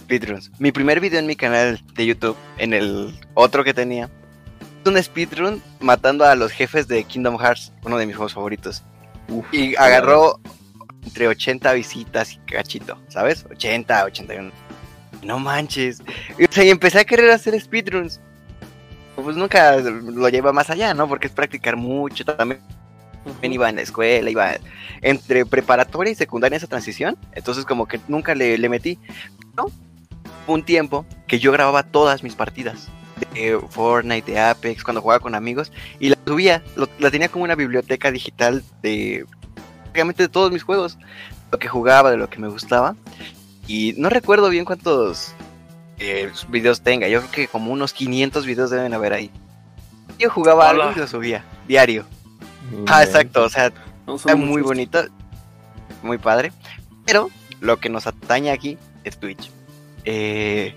[0.00, 0.50] speedruns.
[0.58, 4.10] Mi primer video en mi canal de YouTube, en el otro que tenía,
[4.86, 8.82] un speedrun matando a los jefes de Kingdom Hearts, uno de mis juegos favoritos.
[9.52, 10.40] y agarró
[11.04, 13.44] entre 80 visitas y cachito, ¿sabes?
[13.50, 14.50] 80, 81.
[15.22, 16.02] No manches.
[16.38, 18.20] Y, o sea, y empecé a querer hacer speedruns.
[19.16, 21.08] Pues nunca lo lleva más allá, ¿no?
[21.08, 22.24] Porque es practicar mucho.
[22.24, 22.60] También
[23.24, 24.54] también iba en la escuela, iba
[25.02, 28.98] entre preparatoria y secundaria esa transición, entonces como que nunca le, le metí.
[29.56, 29.66] ¿no?
[30.46, 32.88] Un tiempo que yo grababa todas mis partidas
[33.36, 37.44] de Fortnite, de Apex, cuando jugaba con amigos, y la subía, lo- la tenía como
[37.44, 39.24] una biblioteca digital de
[39.82, 40.98] prácticamente de todos mis juegos,
[41.52, 42.96] lo que jugaba, de lo que me gustaba,
[43.66, 45.32] y no recuerdo bien cuántos
[45.98, 49.30] eh, videos tenga, yo creo que como unos 500 videos deben haber ahí.
[50.18, 50.84] Yo jugaba Hola.
[50.84, 52.04] algo y lo subía, diario.
[52.86, 53.70] Ah, exacto, o sea,
[54.06, 55.04] No son está muy bonito,
[56.02, 56.52] muy padre.
[57.06, 59.50] Pero lo que nos atañe aquí es Twitch.
[60.04, 60.74] Eh,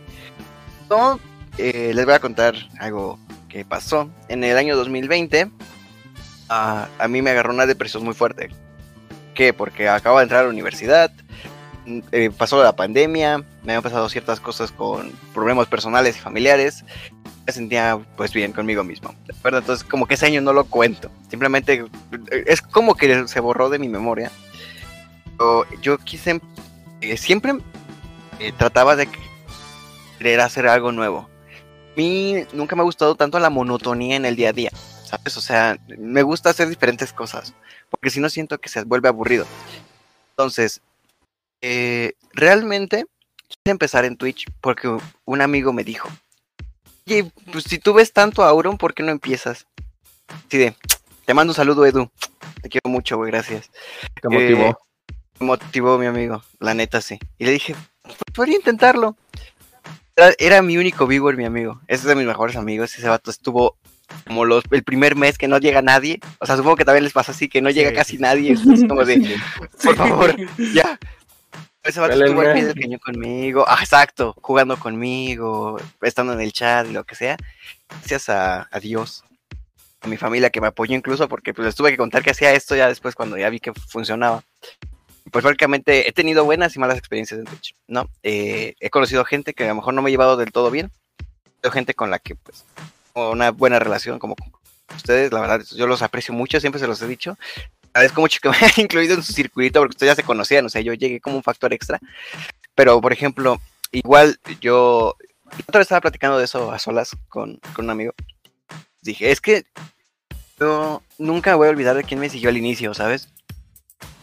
[0.90, 1.20] no,
[1.60, 3.20] eh, les voy a contar algo
[3.50, 4.10] que pasó.
[4.30, 5.52] En el año 2020,
[6.50, 8.50] ah, a mí me agarró una depresión muy fuerte.
[9.36, 9.54] ¿Qué?
[9.54, 11.12] Porque acabo de entrar a la universidad,
[11.86, 16.86] mm, eh, pasó la pandemia, me habían pasado ciertas cosas con problemas personales y familiares.
[17.46, 19.16] Me sentía pues bien conmigo mismo.
[19.28, 21.10] Entonces como que ese año no lo cuento.
[21.30, 21.86] Simplemente
[22.32, 24.32] eh, es como que se borró de mi memoria.
[25.38, 26.42] Pero yo quise,
[27.02, 27.54] eh, siempre
[28.40, 29.08] eh, trataba de
[30.18, 31.29] querer hacer algo nuevo.
[32.00, 34.72] A mí nunca me ha gustado tanto la monotonía en el día a día,
[35.04, 35.36] ¿sabes?
[35.36, 37.54] O sea, me gusta hacer diferentes cosas,
[37.90, 39.46] porque si no siento que se vuelve aburrido.
[40.30, 40.80] Entonces,
[41.62, 43.06] eh, realmente
[43.50, 46.08] quise empezar en Twitch porque un amigo me dijo,
[47.06, 49.68] oye, pues si tú ves tanto a Auron, ¿por qué no empiezas?
[50.48, 50.76] Así de,
[51.26, 52.10] te mando un saludo, Edu.
[52.62, 53.72] Te quiero mucho, güey, gracias.
[54.22, 54.70] Te motivó.
[54.70, 54.76] Eh,
[55.42, 57.20] motivó mi amigo, la neta sí.
[57.38, 59.18] Y le dije, "Pues, podría intentarlo.
[60.20, 61.80] Era, era mi único viewer, mi amigo.
[61.88, 62.94] Es de mis mejores amigos.
[62.98, 63.78] Ese vato estuvo
[64.28, 66.20] como los, el primer mes que no llega nadie.
[66.40, 68.52] O sea, supongo que también les pasa así, que no llega Sí, casi nadie.
[68.74, 69.38] Es como de,
[69.84, 70.36] por favor,
[70.74, 71.00] ya.
[71.84, 73.64] Ese vato estuvo al pie del cañón conmigo.
[73.66, 74.36] Ah, exacto.
[74.42, 77.38] Jugando conmigo, estando en el chat y lo que sea.
[77.88, 79.24] Gracias a, a Dios.
[80.02, 82.54] A mi familia que me apoyó incluso porque pues les tuve que contar que hacía
[82.54, 84.44] esto ya después cuando ya vi que funcionaba.
[85.32, 88.10] Pues prácticamente he tenido buenas y malas experiencias en Twitch, ¿no?
[88.24, 90.92] Eh, he conocido gente que a lo mejor no me he llevado del todo bien.
[91.18, 92.64] Conocido gente con la que pues
[93.14, 94.36] una buena relación como
[94.96, 97.38] ustedes, la verdad, yo los aprecio mucho, siempre se los he dicho.
[97.94, 100.70] Agradezco mucho que me hayan incluido en su circuito porque ustedes ya se conocían, o
[100.70, 102.00] sea, yo llegué como un factor extra.
[102.76, 103.62] Pero, por ejemplo,
[103.92, 105.16] igual yo
[105.68, 108.14] otra vez estaba platicando de eso a solas con, con un amigo.
[109.02, 109.66] Dije, es que
[110.60, 113.30] yo nunca voy a olvidar de quién me siguió al inicio, ¿sabes?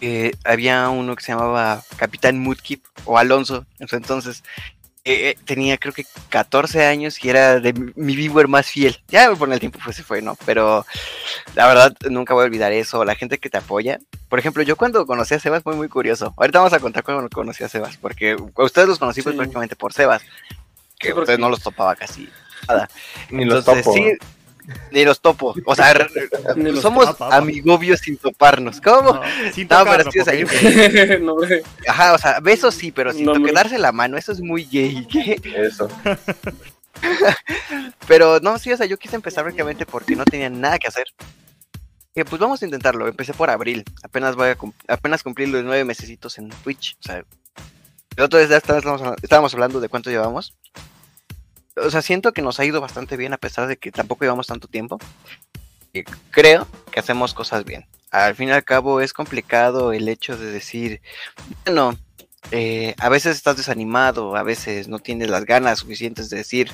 [0.00, 4.42] Eh, había uno que se llamaba Capitán Mudkip o Alonso en su entonces.
[5.04, 9.00] Eh, eh, tenía creo que 14 años y era de mi, viewer más fiel.
[9.08, 10.36] Ya por el tiempo pues se fue, ¿no?
[10.44, 10.84] Pero
[11.54, 13.04] la verdad nunca voy a olvidar eso.
[13.04, 14.00] La gente que te apoya.
[14.28, 16.34] Por ejemplo, yo cuando conocí a Sebas fue muy curioso.
[16.36, 17.96] Ahorita vamos a contar cuando conocí a Sebas.
[17.98, 20.22] Porque a ustedes los conocí pues prácticamente por Sebas.
[20.98, 22.28] Que Sí, ustedes no los topaba casi
[22.66, 22.88] nada.
[23.30, 23.92] Ni los topo.
[23.92, 24.18] sí,
[24.90, 25.54] ni los topo.
[25.64, 25.94] O sea,
[26.80, 27.36] somos topa, pa.
[27.36, 28.80] amigobios sin toparnos.
[28.80, 29.14] ¿Cómo?
[29.14, 30.18] No, sin No, pero sí,
[31.20, 31.36] no.
[31.88, 35.06] Ajá, o sea, besos sí, pero sin No, darse la mano, eso es muy gay.
[35.06, 35.40] ¿qué?
[35.56, 35.88] Eso.
[38.08, 41.04] Pero no, sí, o sea, yo quise empezar prácticamente porque no tenía nada que hacer.
[42.14, 43.06] Que pues vamos a intentarlo.
[43.06, 43.84] Empecé por abril.
[44.02, 46.96] Apenas voy a cum- apenas cumplí los nueve mesecitos en Twitch.
[47.00, 47.22] O sea,
[48.16, 50.54] el otro día estábamos, estábamos hablando de cuánto llevamos.
[51.76, 54.46] O sea, siento que nos ha ido bastante bien a pesar de que tampoco llevamos
[54.46, 54.98] tanto tiempo.
[55.92, 57.86] Y creo que hacemos cosas bien.
[58.10, 61.00] al fin y al cabo es complicado el hecho de decir,
[61.64, 61.96] bueno,
[62.50, 66.70] eh, a veces estás desanimado, a veces no tienes las ganas suficientes de decir,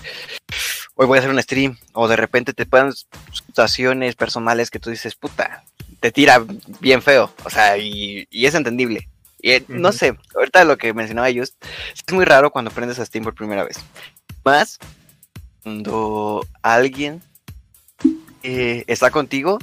[0.95, 2.93] hoy voy a hacer un stream, o de repente te ponen
[3.33, 5.65] situaciones personales que tú dices, puta,
[6.01, 6.45] te tira
[6.81, 9.09] bien feo, o sea, y, es entendible.
[9.41, 11.55] Y eh, no sé, ahorita lo que mencionaba Just,
[11.95, 13.79] es muy raro cuando aprendes a Steam por primera vez.
[14.45, 14.79] Más
[15.63, 17.23] cuando alguien
[18.43, 19.59] eh, está contigo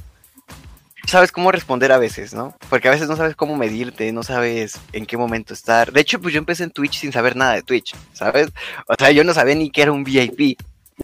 [1.10, 2.56] sabes cómo responder a veces, ¿no?
[2.70, 5.92] Porque a veces no sabes cómo medirte, no sabes en qué momento estar.
[5.92, 8.50] De hecho, pues yo empecé en Twitch sin saber nada de Twitch, ¿sabes?
[8.88, 10.60] O sea, yo no sabía ni qué era un VIP.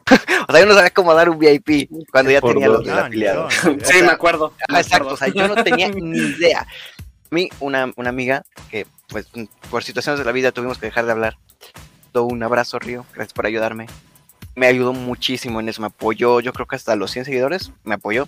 [0.47, 3.53] o sea, yo no sabía cómo dar un VIP cuando ya tenía los afiliados.
[3.83, 4.53] sí, me acuerdo.
[4.69, 6.61] exacto, o sea, yo no tenía ni idea.
[6.61, 9.27] A mí, una, una amiga que, pues,
[9.69, 11.37] por situaciones de la vida tuvimos que dejar de hablar.
[12.23, 13.05] Un abrazo, Río.
[13.13, 13.87] Gracias por ayudarme.
[14.55, 15.81] Me ayudó muchísimo en eso.
[15.81, 18.27] Me apoyó, yo creo que hasta los 100 seguidores me apoyó.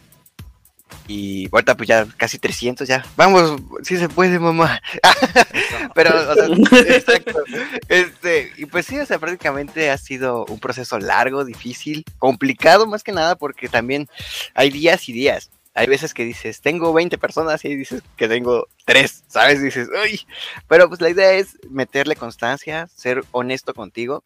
[1.08, 3.06] Y ahorita pues ya casi 300 ya.
[3.16, 4.82] Vamos, si se puede, mamá.
[5.96, 6.46] Pero, o sea,
[6.96, 7.44] exacto.
[7.88, 13.04] Este, y pues sí, o sea, prácticamente ha sido un proceso largo, difícil, complicado más
[13.04, 14.10] que nada porque también
[14.54, 15.50] hay días y días.
[15.78, 19.62] Hay veces que dices, tengo 20 personas y dices que tengo 3, ¿sabes?
[19.62, 20.26] Dices, uy.
[20.68, 24.24] Pero pues la idea es meterle constancia, ser honesto contigo.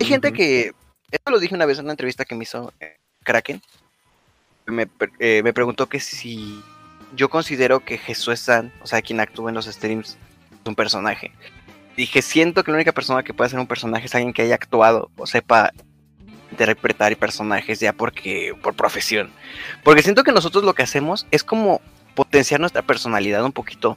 [0.00, 0.72] Hay gente que,
[1.12, 3.62] esto lo dije una vez en una entrevista que me hizo eh, Kraken,
[5.20, 6.60] eh, me, preguntó que si
[7.14, 10.18] yo considero que Jesús San, o sea, quien actúa en los streams,
[10.50, 11.30] es un personaje.
[11.96, 14.56] Dije, siento que la única persona que puede ser un personaje es alguien que haya
[14.56, 15.72] actuado o sepa
[16.58, 19.30] interpretar personajes ya porque por profesión.
[19.84, 21.80] Porque siento que nosotros lo que hacemos es como
[22.14, 23.96] potenciar nuestra personalidad un poquito.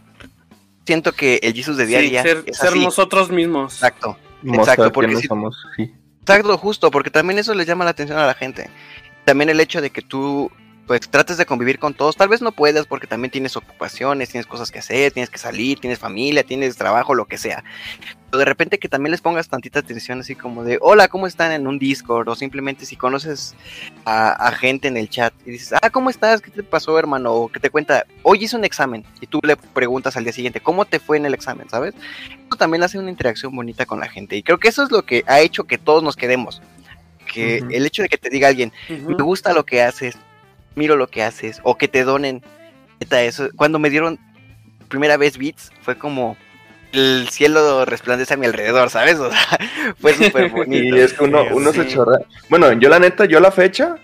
[0.86, 3.74] Siento que el Jesus de día a día ser, ser nosotros mismos.
[3.76, 4.18] Exacto.
[4.44, 5.58] exacto, porque somos,
[6.22, 8.70] Exacto, justo, porque también eso les llama la atención a la gente.
[9.26, 10.52] También el hecho de que tú
[10.92, 12.18] pues trates de convivir con todos.
[12.18, 15.80] Tal vez no puedas porque también tienes ocupaciones, tienes cosas que hacer, tienes que salir,
[15.80, 17.64] tienes familia, tienes trabajo, lo que sea.
[18.30, 21.54] Pero de repente que también les pongas tantita atención así como de, hola, ¿cómo están
[21.54, 22.28] en un Discord?
[22.28, 23.56] O simplemente si conoces
[24.04, 26.42] a, gente en el chat y dices, ah, ¿cómo estás?
[26.42, 27.36] ¿Qué te pasó, hermano?
[27.36, 30.60] O que te cuenta, hoy hice un examen y tú le preguntas al día siguiente,
[30.60, 31.70] ¿cómo te fue en el examen?
[31.70, 31.94] ¿Sabes?
[32.50, 34.36] Eso también hace una interacción bonita con la gente.
[34.36, 36.62] Y creo que eso es lo que ha hecho que todos nos quedemos.
[37.34, 40.18] Que el hecho de que te diga alguien, me gusta lo que haces,
[40.76, 42.42] miro lo que haces, o que te donen.
[43.10, 43.50] Eso.
[43.56, 44.20] Cuando me dieron
[44.88, 46.38] primera vez beats, fue como
[46.94, 49.18] el cielo resplandece a mi alrededor, ¿sabes?
[49.20, 49.40] O sea,
[50.00, 50.96] fue súper bonito.
[50.96, 52.20] y es que uno, uno se chorra.
[52.50, 53.96] Bueno, yo la neta, yo la fecha,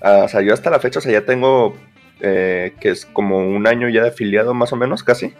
[0.00, 1.76] ah, o sea, yo hasta la fecha, o sea, ya tengo,
[2.20, 5.34] eh, que es como un año ya de afiliado más o menos, casi.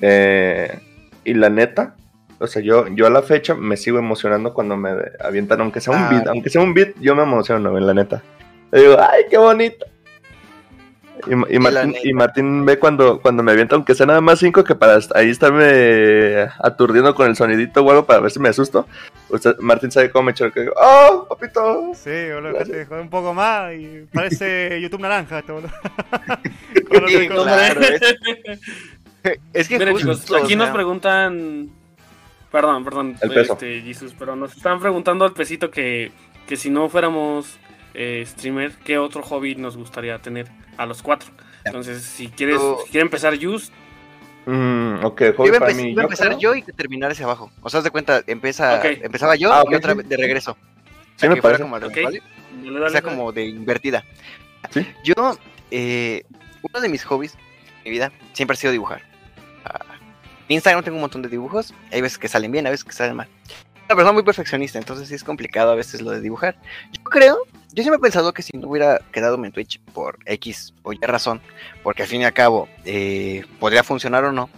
[0.00, 0.78] Eh,
[1.24, 1.94] y la neta,
[2.38, 4.90] o sea, yo, yo a la fecha me sigo emocionando cuando me
[5.20, 7.94] avientan, aunque sea un ah, beat, aunque sea un beat, yo me emociono, en la
[7.94, 8.22] neta.
[8.72, 9.86] Le digo, ay, qué bonito.
[11.28, 15.30] Y, Martín, ve cuando, cuando me avienta, aunque sea nada más cinco, que para ahí
[15.30, 18.86] estarme aturdiendo con el sonidito o algo para ver si me asusto.
[19.58, 21.92] Martín sabe cómo me echó que digo, ¡Oh, papito!
[21.94, 25.70] Sí, boludo, te un poco más y parece YouTube naranja esto, boludo.
[29.52, 29.76] es, que
[30.36, 31.70] aquí nos preguntan.
[32.52, 36.12] Perdón, perdón, este, Jesus, pero nos están preguntando al pesito que,
[36.46, 37.58] que si no fuéramos
[37.96, 41.30] eh, streamer, ¿qué otro hobby nos gustaría tener a los cuatro?
[41.64, 43.72] Entonces, si quieres, si quiere empezar Just.
[44.44, 45.92] Mm, ok, hobby para mí.
[45.92, 47.50] Iba a empezar yo y terminar ese abajo.
[47.62, 50.56] O sea, de cuenta, empieza, empezaba yo ah, y otra vez de regreso.
[51.16, 51.62] Sí, me parece.
[51.62, 51.80] Como,
[52.90, 54.04] sea como de invertida.
[55.02, 55.38] Yo,
[55.70, 56.22] eh,
[56.62, 59.02] uno de mis hobbies en mi vida siempre ha sido dibujar.
[59.64, 59.92] Uh,
[60.48, 61.72] en Instagram tengo un montón de dibujos.
[61.90, 63.28] Hay veces que salen bien, hay veces que salen mal
[63.88, 66.56] una persona muy perfeccionista, entonces sí es complicado a veces lo de dibujar.
[66.92, 67.38] Yo creo,
[67.72, 70.98] yo siempre he pensado que si no hubiera quedado en Twitch por X o Y
[71.02, 71.40] razón,
[71.84, 74.50] porque al fin y al cabo eh, podría funcionar o no.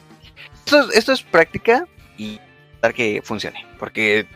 [0.94, 1.86] Esto, es práctica
[2.16, 2.40] y
[2.80, 4.26] dar que funcione, porque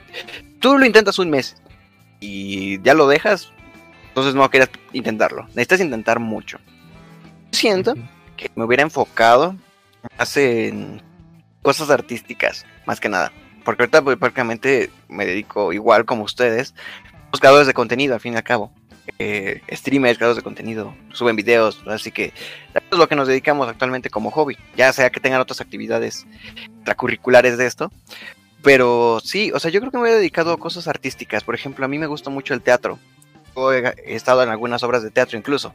[0.61, 1.57] tú lo intentas un mes
[2.21, 3.51] y ya lo dejas,
[4.09, 5.47] entonces no quieras intentarlo.
[5.49, 6.59] Necesitas intentar mucho.
[7.51, 7.95] Siento
[8.37, 9.57] que me hubiera enfocado
[10.19, 11.03] más en
[11.63, 13.33] cosas artísticas, más que nada
[13.65, 16.75] porque ahorita pues, prácticamente me dedico igual como ustedes,
[17.31, 18.73] los creadores de contenido al fin y al cabo.
[19.19, 22.33] Eh, streamers, creadores de contenido, suben videos, así que
[22.75, 26.25] es lo que nos dedicamos actualmente como hobby, ya sea que tengan otras actividades
[26.77, 27.91] extracurriculares de esto,
[28.63, 31.85] pero sí, o sea, yo creo que me he dedicado a cosas artísticas, por ejemplo,
[31.85, 33.01] a mí me gusta mucho el teatro,
[33.57, 35.75] he, estado en algunas obras de teatro incluso,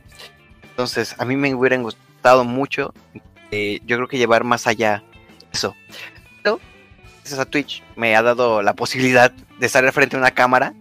[0.63, 2.93] entonces a mí me hubiera gustado mucho,
[3.52, 5.04] eh, yo creo que llevar más allá
[5.52, 5.76] eso,
[7.34, 10.74] a Twitch me ha dado la posibilidad de estar frente a una cámara.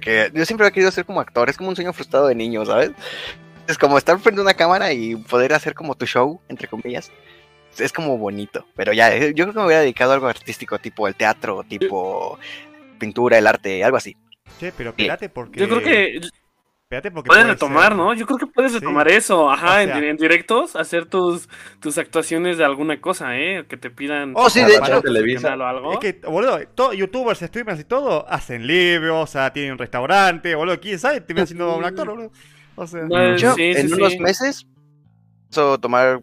[0.00, 2.64] Que yo siempre he querido ser como actor, es como un sueño frustrado de niño,
[2.66, 2.90] ¿sabes?
[3.66, 7.10] Es como estar frente a una cámara y poder hacer como tu show, entre comillas.
[7.78, 8.66] Es como bonito.
[8.76, 12.38] Pero ya, yo creo que me hubiera dedicado a algo artístico, tipo el teatro, tipo
[12.98, 14.16] pintura, el arte, algo así.
[14.60, 15.60] Che, pero espérate porque.
[15.60, 16.20] Yo creo que
[17.02, 18.14] porque puedes retomar, ¿no?
[18.14, 21.48] Yo creo que puedes retomar eso, ajá, en, directos, hacer tus,
[21.80, 23.64] tus actuaciones de alguna cosa, ¿eh?
[23.68, 24.32] Que te pidan.
[24.34, 25.56] Oh, sí, de hecho, Televisa.
[25.56, 25.92] O algo.
[25.92, 26.60] Es que, boludo,
[26.92, 31.34] youtubers, streamers y todo hacen libros, o sea, tienen un restaurante, boludo, quién sabe, te
[31.34, 32.32] viene siendo un actor, boludo.
[32.76, 34.66] O sea, yo, en unos meses,
[35.50, 36.22] eso tomar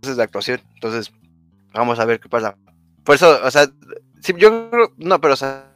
[0.00, 1.12] clases de actuación, entonces,
[1.72, 2.56] vamos a ver qué pasa.
[3.04, 3.66] Por eso, o sea,
[4.20, 5.66] sí, yo creo, no, pero, o sea,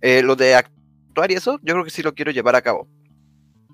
[0.00, 2.88] eh, lo de actuar y eso, yo creo que sí lo quiero llevar a cabo.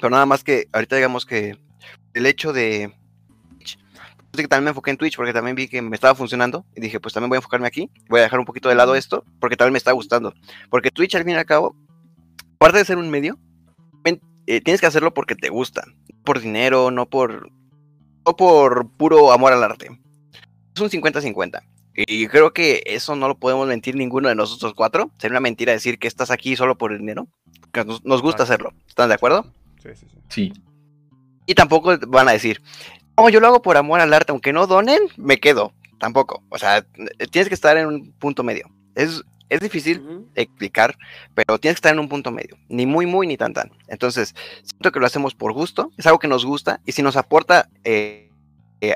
[0.00, 1.58] Pero nada más que ahorita digamos que
[2.14, 2.92] el hecho de
[4.32, 7.00] que también me enfoqué en Twitch porque también vi que me estaba funcionando y dije,
[7.00, 9.56] pues también voy a enfocarme aquí, voy a dejar un poquito de lado esto porque
[9.56, 10.32] también me está gustando.
[10.70, 11.76] Porque Twitch al fin y al cabo,
[12.54, 13.38] aparte de ser un medio,
[14.46, 15.84] eh, tienes que hacerlo porque te gusta,
[16.24, 17.50] por dinero, no por
[18.26, 19.88] no por puro amor al arte.
[20.74, 21.62] Es un 50-50.
[21.94, 25.10] Y creo que eso no lo podemos mentir ninguno de nosotros cuatro.
[25.18, 27.28] Sería una mentira decir que estás aquí solo por el dinero.
[28.04, 28.72] Nos gusta hacerlo.
[28.88, 29.46] ¿Están de acuerdo?
[29.82, 30.52] Sí, sí, sí.
[31.46, 32.62] Y tampoco van a decir,
[33.16, 35.72] no, yo lo hago por amor al arte, aunque no donen, me quedo.
[35.98, 36.42] Tampoco.
[36.48, 36.86] O sea,
[37.30, 38.70] tienes que estar en un punto medio.
[38.94, 40.96] Es, es difícil explicar,
[41.34, 42.56] pero tienes que estar en un punto medio.
[42.68, 43.70] Ni muy, muy, ni tan, tan.
[43.88, 47.16] Entonces, siento que lo hacemos por gusto, es algo que nos gusta, y si nos
[47.16, 48.30] aporta eh,
[48.80, 48.94] eh,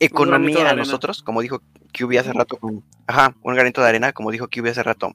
[0.00, 1.62] economía a nosotros, como dijo
[1.96, 2.58] QB hace rato,
[3.06, 5.14] ajá, un granito de arena, como dijo QB hace rato,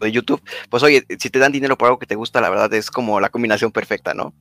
[0.00, 2.72] de YouTube, pues oye, si te dan dinero por algo que te gusta, la verdad
[2.74, 4.34] es como la combinación perfecta, ¿no?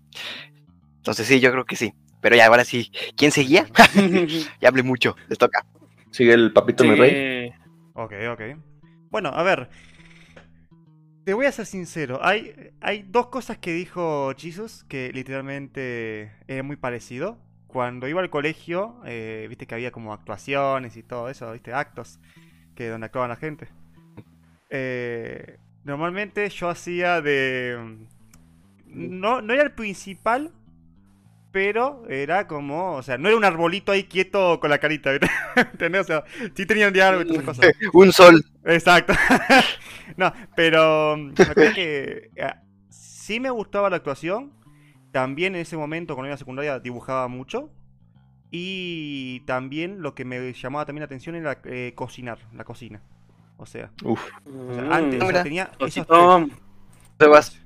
[0.98, 1.94] Entonces sí, yo creo que sí.
[2.22, 3.68] Pero ya, ahora sí, ¿quién seguía?
[4.62, 5.64] ya hablé mucho, les toca.
[6.10, 7.54] Sigue el papito mi rey.
[7.94, 8.42] Ok, ok.
[9.12, 9.70] Bueno, a ver.
[11.24, 12.20] Te voy a ser sincero.
[12.24, 17.38] Hay, hay dos cosas que dijo Jesus que literalmente es muy parecido.
[17.68, 22.20] Cuando iba al colegio, eh, viste que había como actuaciones y todo eso, viste, actos,
[22.76, 23.68] que donde actuaban la gente.
[24.78, 27.98] Eh, normalmente yo hacía de...
[28.88, 30.52] No, no era el principal,
[31.52, 35.12] pero era como, o sea, no era un arbolito ahí quieto con la carita,
[35.56, 36.02] ¿entendés?
[36.02, 37.76] O sea, sí tenían diálogo y todas esas cosas.
[37.94, 38.44] un sol.
[38.66, 39.14] Exacto.
[40.18, 42.54] no, pero me que eh,
[42.90, 44.52] sí me gustaba la actuación.
[45.12, 47.72] También en ese momento, cuando iba a secundaria, dibujaba mucho.
[48.52, 53.02] Y también lo que me llamaba también la atención era eh, cocinar, la cocina.
[53.58, 54.22] O sea, Uf.
[54.92, 56.08] antes tenía esos
[57.18, 57.62] tres,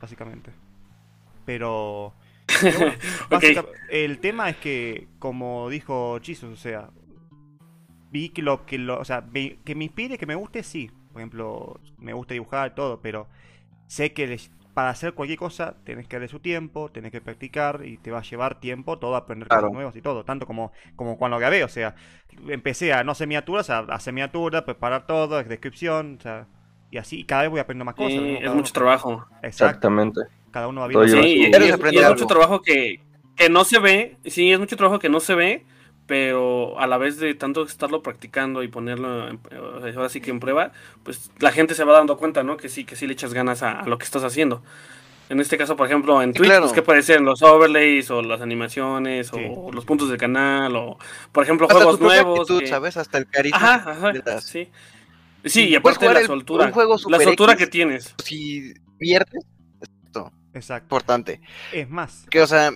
[0.00, 0.50] básicamente.
[1.44, 2.14] Pero,
[3.90, 6.90] el tema es que, como dijo Chisos, o sea,
[8.10, 10.90] vi que lo que lo, o sea, que me inspire, que me guste, sí.
[11.12, 13.28] Por ejemplo, me gusta dibujar todo, pero
[13.86, 17.82] sé que les, para hacer cualquier cosa tenés que darle su tiempo, tenés que practicar
[17.84, 21.16] y te va a llevar tiempo todo aprender cosas nuevas y todo, tanto como, como
[21.16, 21.94] cuando grabé, o sea,
[22.48, 26.48] empecé a no hacer miniaturas, a hacer miniaturas, preparar todo, descripción, o sea,
[26.90, 28.20] y así cada vez voy aprendiendo más cosas.
[28.42, 29.26] Es mucho trabajo.
[29.42, 30.20] Exactamente.
[30.50, 31.08] Cada uno va viendo.
[31.08, 33.00] Sí, y, es mucho trabajo que,
[33.36, 35.64] que no se ve, sí, es mucho trabajo que no se ve,
[36.06, 39.38] pero a la vez de tanto estarlo practicando y ponerlo
[39.96, 42.56] ahora sí que en prueba, pues la gente se va dando cuenta, ¿no?
[42.56, 44.62] Que sí, que sí le echas ganas a, lo que estás haciendo.
[45.30, 47.22] En este caso, por ejemplo, en Twitch, pues, ¿qué puede ser?
[47.22, 50.98] Los overlays, o las animaciones, o los puntos del canal, o
[51.32, 52.46] por ejemplo, juegos nuevos.
[52.68, 52.98] ¿sabes?
[52.98, 53.56] Hasta el carisma.
[53.56, 54.68] Ajá, ajá, sí.
[55.46, 56.70] Sí, y aparte de la soltura.
[57.08, 58.14] la soltura que tienes.
[58.22, 59.44] Si pierdes,
[60.04, 60.32] esto.
[60.52, 60.84] Exacto.
[60.84, 61.40] Importante.
[61.72, 62.26] Es más.
[62.30, 62.70] Que, o sea,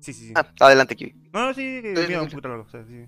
[0.00, 0.32] Sí, sí, sí.
[0.34, 1.14] Ah, adelante, Kiwi.
[1.32, 2.64] No, sí, que mira, un poquito largo.
[2.64, 3.06] O sea, sí.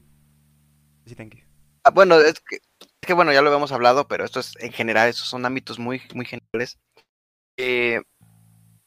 [1.06, 1.42] Sí, thank you.
[1.84, 4.72] Ah, bueno, es que, es que, bueno, ya lo habíamos hablado, pero esto es en
[4.72, 6.78] general, esos son ámbitos muy, muy generales.
[7.56, 8.02] Eh,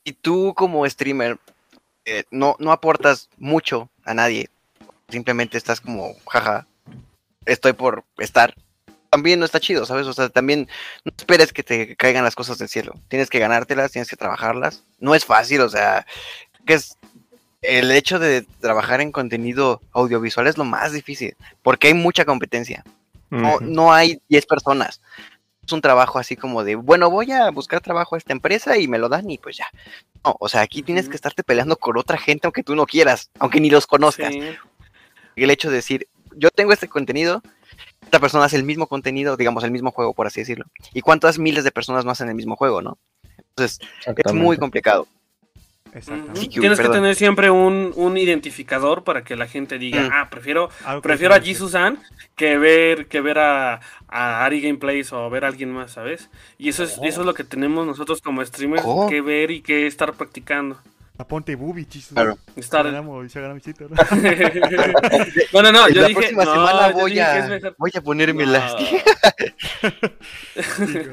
[0.04, 1.40] y tú como streamer
[2.06, 4.50] eh, no, no aportas mucho a nadie.
[5.10, 6.68] Simplemente estás como, jaja,
[7.46, 8.56] estoy por estar.
[9.10, 10.08] También no está chido, ¿sabes?
[10.08, 10.68] O sea, también
[11.06, 12.94] no esperes que te caigan las cosas del cielo.
[13.10, 14.84] Tienes que ganártelas, tienes que trabajarlas.
[15.00, 16.06] No es fácil, o sea,
[16.66, 16.98] que es
[17.64, 22.84] el hecho de trabajar en contenido audiovisual es lo más difícil, porque hay mucha competencia.
[23.30, 25.02] No, no hay 10 personas.
[25.66, 28.88] Es un trabajo así como de, bueno, voy a buscar trabajo a esta empresa y
[28.88, 29.66] me lo dan y pues ya.
[30.24, 33.32] No, o sea, aquí tienes que estarte peleando con otra gente aunque tú no quieras,
[33.40, 34.36] aunque ni los conozcas.
[35.36, 37.42] El hecho de decir, yo tengo este contenido,
[38.04, 40.66] esta persona hace el mismo contenido, digamos, el mismo juego, por así decirlo.
[40.94, 43.00] ¿Y cuántas miles de personas no hacen el mismo juego, no?
[43.56, 45.08] Entonces, es muy complicado.
[46.50, 50.10] Tienes que tener siempre un, un, identificador para que la gente diga, mm.
[50.12, 50.70] ah, prefiero,
[51.02, 52.00] prefiero a Jisusan
[52.36, 56.30] que ver, que ver a, a, Ari Gameplays o ver a alguien más, ¿sabes?
[56.58, 59.86] Y eso es, eso es lo que tenemos nosotros como streamers que ver y que
[59.88, 60.80] estar practicando.
[61.16, 62.08] Aponte Bubi, chis.
[62.08, 62.40] Claro.
[62.56, 62.88] Estar...
[62.92, 63.04] ¿no?
[65.54, 68.46] no, no, no, yo la dije, próxima no, semana voy a, mejor- voy a ponerme
[68.48, 68.52] No.
[68.54, 68.76] las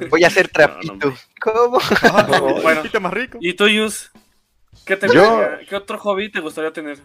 [0.08, 0.94] Voy a hacer trapito.
[0.94, 1.16] No, no.
[1.40, 1.78] ¿Cómo?
[2.02, 2.26] Ah,
[2.62, 2.82] Bueno.
[3.00, 3.36] Más rico.
[3.42, 4.10] ¿Y tú, Yus?
[4.90, 6.98] ¿Qué, te Yo- gustaría- ¿Qué otro hobby te gustaría tener?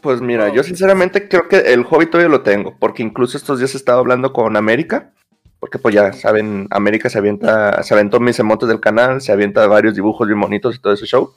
[0.00, 3.74] Pues mira, yo sinceramente creo que el hobby todavía lo tengo, porque incluso estos días
[3.74, 5.10] he estado hablando con América,
[5.58, 9.66] porque pues ya saben, América se avienta, se aventó mis emotes del canal, se avienta
[9.66, 11.32] varios dibujos bien bonitos y todo ese show.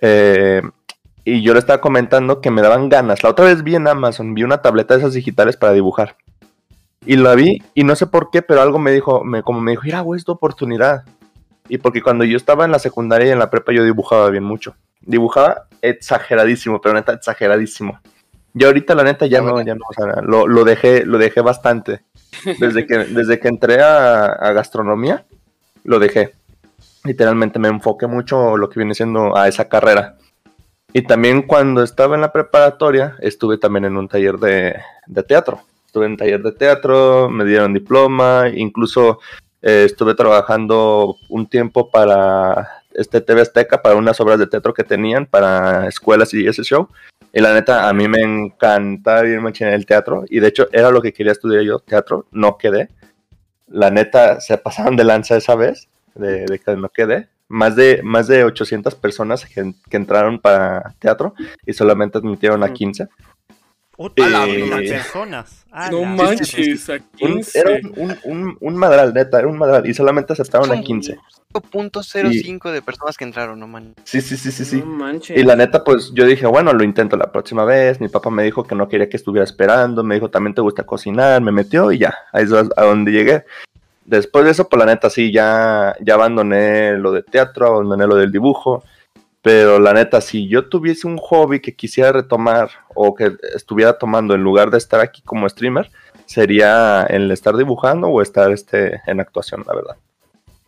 [0.00, 0.62] Eh,
[1.24, 3.24] y yo le estaba comentando que me daban ganas.
[3.24, 6.16] La otra vez vi en Amazon, vi una tableta de esas digitales para dibujar.
[7.04, 9.72] Y la vi y no sé por qué, pero algo me dijo, me, como me
[9.72, 11.02] dijo, mira, güey, es tu oportunidad.
[11.68, 14.44] Y porque cuando yo estaba en la secundaria y en la prepa yo dibujaba bien
[14.44, 14.76] mucho.
[15.02, 18.00] Dibujaba exageradísimo, pero neta exageradísimo.
[18.54, 21.40] Y ahorita la neta ya no, ya no, o sea, lo, lo dejé, lo dejé
[21.40, 22.02] bastante.
[22.58, 25.24] Desde que, desde que entré a, a gastronomía,
[25.84, 26.34] lo dejé.
[27.04, 30.16] Literalmente me enfoqué mucho lo que viene siendo a esa carrera.
[30.92, 34.76] Y también cuando estaba en la preparatoria, estuve también en un taller de,
[35.06, 35.62] de teatro.
[35.86, 39.18] Estuve en taller de teatro, me dieron diploma, incluso
[39.62, 44.84] eh, estuve trabajando un tiempo para este TV Azteca, para unas obras de teatro que
[44.84, 46.88] tenían para escuelas y ese show.
[47.32, 50.24] Y la neta, a mí me encantaba machín en el teatro.
[50.28, 52.26] Y de hecho, era lo que quería estudiar yo, teatro.
[52.30, 52.88] No quedé.
[53.68, 57.28] La neta, se pasaron de lanza esa vez, de, de que no quedé.
[57.48, 61.34] Más de, más de 800 personas que, que entraron para teatro
[61.66, 62.72] y solamente admitieron a Mm.
[62.74, 63.08] 15.
[63.96, 65.64] Otra Eh, personas.
[65.90, 67.58] No manches, a Un- 15.
[67.58, 69.86] era un, un, un, un madral, neta, era un madral.
[69.86, 71.18] Y solamente aceptaron a 15.
[71.52, 73.94] 5.05 de personas que entraron, no man.
[74.04, 74.78] Sí, sí, sí, sí, sí.
[74.78, 75.36] No manches.
[75.36, 78.00] Y la neta, pues yo dije, bueno, lo intento la próxima vez.
[78.00, 80.02] Mi papá me dijo que no quería que estuviera esperando.
[80.02, 81.40] Me dijo, también te gusta cocinar.
[81.42, 83.44] Me metió y ya, ahí es a a donde llegué.
[84.04, 88.16] Después de eso, pues la neta, sí, ya, ya abandoné lo de teatro, abandoné lo
[88.16, 88.82] del dibujo.
[89.42, 94.34] Pero la neta, si yo tuviese un hobby que quisiera retomar o que estuviera tomando
[94.34, 95.90] en lugar de estar aquí como streamer,
[96.26, 99.96] sería el estar dibujando o estar este, en actuación, la verdad.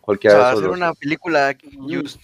[0.05, 0.77] O Cualquiera sea, de esos hacer dos.
[0.77, 1.55] una película
[1.89, 2.23] just.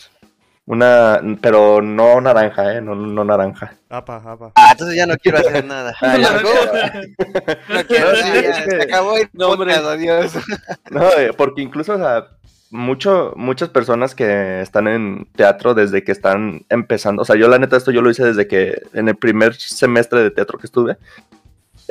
[0.67, 2.81] Una, pero no naranja, ¿eh?
[2.81, 3.73] No, no naranja.
[3.89, 4.51] Apa, apa.
[4.55, 5.95] Ah, entonces ya no quiero hacer nada.
[6.01, 6.31] Ah, ya.
[7.69, 10.33] No quiero, No, sí, sí, ya, se acabó el No, podcast, adiós.
[10.91, 12.27] No, eh, porque incluso, o sea,
[12.69, 17.57] mucho, muchas personas que están en teatro desde que están empezando, o sea, yo la
[17.57, 20.97] neta esto yo lo hice desde que en el primer semestre de teatro que estuve,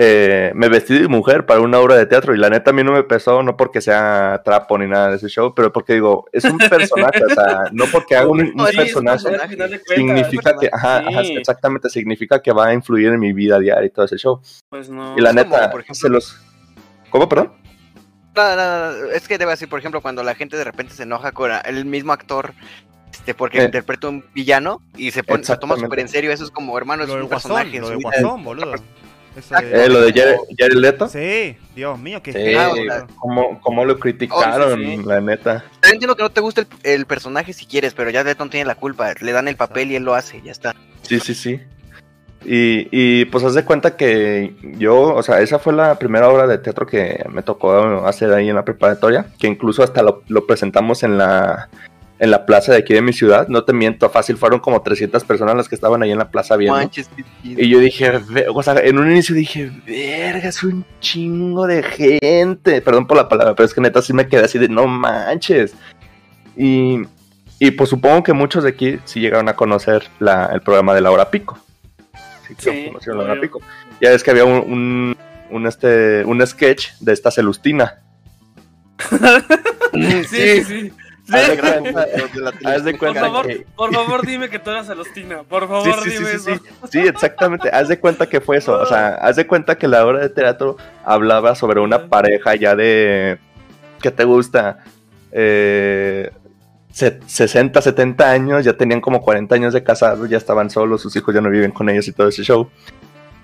[0.02, 2.82] eh, me vestí de mujer para una obra de teatro y la neta a mí
[2.82, 6.24] no me pesó, no porque sea trapo ni nada de ese show, pero porque digo,
[6.32, 11.20] es un personaje, o sea, no porque haga un, personaje de significa que, ajá, ajá,
[11.20, 14.40] exactamente, significa que va a influir en mi vida diaria y todo ese show.
[14.70, 15.18] Pues no.
[15.18, 16.40] Y la como, neta, por ejemplo- se los...
[17.10, 17.52] ¿Cómo, perdón?
[18.34, 21.02] No, no, no, es que debe decir, por ejemplo, cuando la gente de repente se
[21.02, 22.54] enoja con el mismo actor
[23.12, 23.64] este, porque Eh.
[23.64, 27.04] interpreta un villano y se, pone, se toma súper en serio, eso es como, hermano,
[27.04, 27.80] es un guasón, personaje.
[27.80, 27.98] lo vida.
[28.00, 28.74] guasón, boludo.
[29.62, 31.08] Eh, lo de Jared, Jared Leto.
[31.08, 35.02] Sí, Dios mío, qué Sí, Ah, cómo, cómo lo criticaron, Oh, sí, sí.
[35.04, 35.64] la neta.
[35.82, 38.50] Yo entiendo que no te gusta el, el personaje si quieres, pero ya Leto no
[38.50, 40.74] tiene la culpa, le dan el papel y él lo hace, ya está.
[41.02, 41.60] Sí, sí, sí.
[42.44, 46.46] Y, y pues haz de cuenta que yo, o sea, esa fue la primera obra
[46.46, 50.46] de teatro que me tocó hacer ahí en la preparatoria, que incluso hasta lo, lo
[50.46, 51.68] presentamos en la,
[52.20, 53.48] en la plaza de aquí de mi ciudad.
[53.48, 56.56] No te miento, fácil, fueron como 300 personas las que estaban ahí en la plaza
[56.56, 56.76] viendo.
[56.78, 57.10] Manches.
[57.42, 58.12] Y yo dije,
[58.54, 62.82] o sea, en un inicio dije, verga, es un chingo de gente.
[62.82, 65.74] Perdón por la palabra, pero es que neta sí me quedé así de, no manches.
[66.56, 67.00] Y,
[67.58, 71.00] y pues supongo que muchos de aquí sí llegaron a conocer la, el programa de
[71.00, 71.58] la hora pico.
[72.46, 73.62] Sí, Sí, sí conocieron la hora pico.
[74.02, 75.16] Ya es que había un, un,
[75.50, 78.02] un, este, un sketch de esta Celustina.
[79.92, 80.92] Sí, sí, sí.
[81.32, 82.06] Haz de cuenta,
[82.64, 85.42] haz de Por favor, que- por favor, dime que tú eras Celestina.
[85.42, 86.54] Por favor, sí, sí, dime sí, eso.
[86.54, 86.60] sí.
[86.92, 87.70] Sí, exactamente.
[87.72, 88.78] Haz de cuenta que fue eso.
[88.78, 92.74] O sea, haz de cuenta que la obra de teatro hablaba sobre una pareja ya
[92.74, 93.38] de.
[94.02, 94.78] ¿Qué te gusta?
[95.32, 96.30] Eh,
[96.92, 101.14] se- 60, 70 años, ya tenían como 40 años de casados, ya estaban solos, sus
[101.16, 102.68] hijos ya no viven con ellos y todo ese show.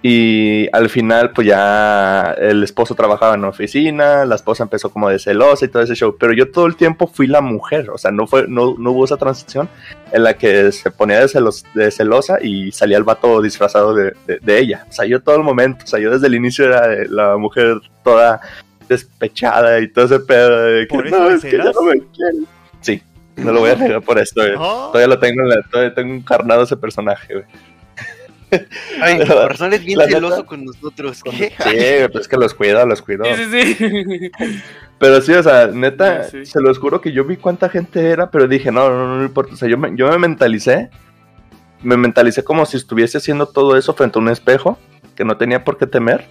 [0.03, 5.19] Y al final, pues ya el esposo trabajaba en oficina, la esposa empezó como de
[5.19, 6.17] celosa y todo ese show.
[6.19, 9.05] Pero yo todo el tiempo fui la mujer, o sea, no, fue, no, no hubo
[9.05, 9.69] esa transición
[10.13, 14.13] en la que se ponía de, celos- de celosa y salía el vato disfrazado de,
[14.27, 14.87] de- de ella.
[14.89, 17.79] O sea, yo todo el momento, o sea, yo desde el inicio era la mujer
[18.05, 18.41] toda
[18.89, 21.99] despechada y todo ese pedo de que ¿Por eso no, es que ya no me
[22.15, 22.47] quieren".
[22.81, 23.03] Sí,
[23.37, 24.55] no lo voy a negar por esto, güey.
[24.57, 27.47] Oh, Todavía lo tengo, en la- todavía tengo encarnado ese personaje, güey.
[29.01, 31.23] Ay, por razón es bien neta- celoso con nosotros.
[31.23, 31.53] ¿qué?
[31.59, 33.25] Sí, pues es que los cuido, los cuido.
[33.25, 34.31] Sí, sí, sí.
[34.99, 36.53] Pero sí, o sea, neta, Sí, sí.
[36.53, 39.25] se los juro que yo vi cuánta gente era, pero dije, no, no, no, no
[39.25, 39.53] importa.
[39.53, 40.89] O sea, yo me, yo me mentalicé
[41.83, 44.79] me mentalicé como si estuviese haciendo todo eso frente a un espejo,
[45.15, 46.25] que no tenía por qué temer.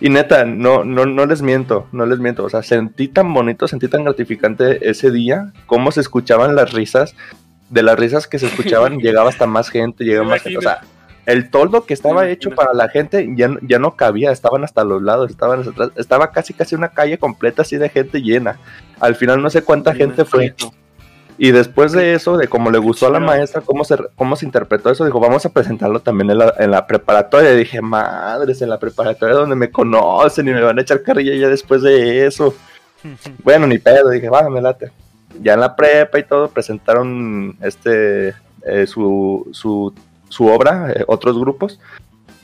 [0.00, 2.44] Y neta, no, no, no les miento, no les miento.
[2.44, 7.14] O sea, sentí tan bonito, sentí tan gratificante ese día, cómo se escuchaban las risas.
[7.70, 10.58] De las risas que se escuchaban, llegaba hasta más gente, llegaba más gente.
[10.58, 10.80] O sea,
[11.26, 15.02] el toldo que estaba hecho para la gente ya, ya no cabía, estaban hasta los
[15.02, 18.58] lados, estaban atrás, estaba casi casi una calle completa así de gente llena.
[19.00, 20.54] Al final no sé cuánta gente fue.
[21.36, 24.46] Y después de eso, de cómo le gustó a la maestra, cómo se, cómo se
[24.46, 27.52] interpretó eso, dijo, vamos a presentarlo también en la, en la preparatoria.
[27.52, 31.34] Y dije, madres, en la preparatoria donde me conocen y me van a echar carrilla
[31.34, 32.54] ya después de eso.
[33.42, 34.92] bueno, ni pedo, dije, va, me late.
[35.42, 38.34] Ya en la prepa y todo, presentaron este
[38.66, 39.92] eh, su, su,
[40.34, 41.80] su, obra, eh, otros grupos.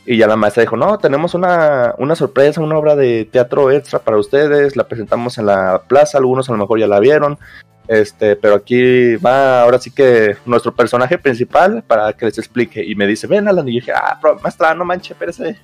[0.06, 3.98] Y ya la maestra dijo, no, tenemos una, una sorpresa, una obra de teatro extra
[3.98, 7.38] para ustedes, la presentamos en la plaza, algunos a lo mejor ya la vieron,
[7.86, 12.82] este, pero aquí va ahora sí que nuestro personaje principal para que les explique.
[12.84, 13.68] Y me dice, ven Alan.
[13.68, 15.56] Y yo dije, ah, maestra, no manches, espérese.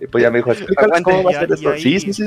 [0.00, 1.76] Y pues ya me dijo, explícale cómo va a ser esto.
[1.76, 2.24] sí, sí, sí.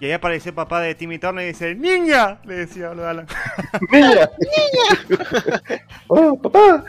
[0.00, 2.38] Y ahí apareció el papá de Timmy Turner y dice, ¡Niña!
[2.44, 3.26] Le decía a Alan.
[3.92, 4.30] ¡Niña!
[4.38, 5.62] ¡Niña!
[6.08, 6.84] ¡Oh, papá!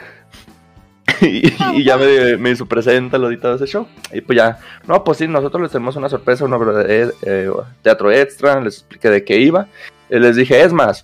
[1.21, 3.87] Y, ya me, me hizo presenta lo de ese show.
[4.11, 7.49] Y pues ya, no, pues sí, nosotros les tenemos una sorpresa, una obra de eh,
[7.81, 9.67] teatro extra, les expliqué de qué iba.
[10.09, 11.03] Y les dije, es más,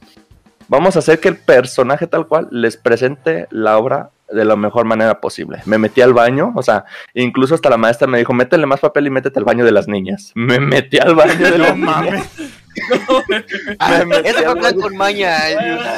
[0.67, 4.85] vamos a hacer que el personaje tal cual les presente la obra de la mejor
[4.85, 5.61] manera posible.
[5.65, 9.07] Me metí al baño, o sea, incluso hasta la maestra me dijo, métele más papel
[9.07, 10.31] y métete al baño de las niñas.
[10.35, 12.29] Me metí al baño de las niñas.
[13.79, 15.37] Ah, eso fue plan con maña,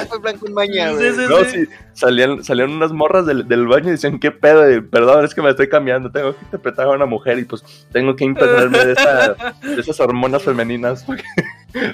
[0.08, 4.20] fue plan con maña, No, sí, salían, salían unas morras del, del baño y decían,
[4.20, 4.64] ¿qué pedo?
[4.90, 8.16] perdón, es que me estoy cambiando, tengo que interpretar a una mujer y pues tengo
[8.16, 11.06] que impregnarme de, de esas hormonas femeninas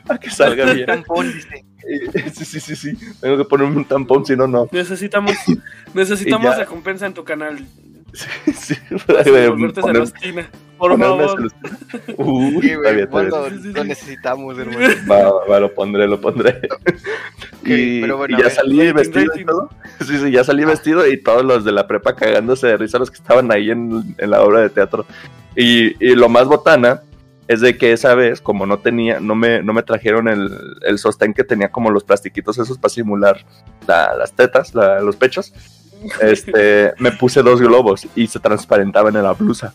[0.05, 0.85] para que, salga bien.
[0.85, 1.65] Tampón, dice.
[2.33, 4.67] Sí, sí, sí, sí, tengo que ponerme un tampón, si no, no.
[4.71, 5.33] Necesitamos,
[5.93, 7.65] necesitamos recompensa en tu canal.
[8.13, 8.75] Sí, sí,
[9.07, 10.49] para volverte celestina.
[10.79, 11.51] Por favor.
[12.17, 12.77] Uy,
[13.73, 14.95] lo, necesitamos, hermano.
[15.11, 16.61] Va, va, lo pondré, lo pondré.
[17.65, 19.69] y, ya salí vestido y todo.
[19.99, 23.11] Sí, sí, ya salí vestido y todos los de la prepa cagándose de risa, los
[23.11, 25.05] que estaban ahí en, en la obra de teatro.
[25.57, 27.01] Y, y, lo más botana
[27.49, 30.97] es de que esa vez, como no tenía, no me, no me trajeron el, el
[30.99, 33.45] sostén que tenía como los plastiquitos esos para simular
[33.87, 35.53] las tetas, los pechos,
[36.21, 39.73] este, me puse dos globos y se transparentaban en la blusa.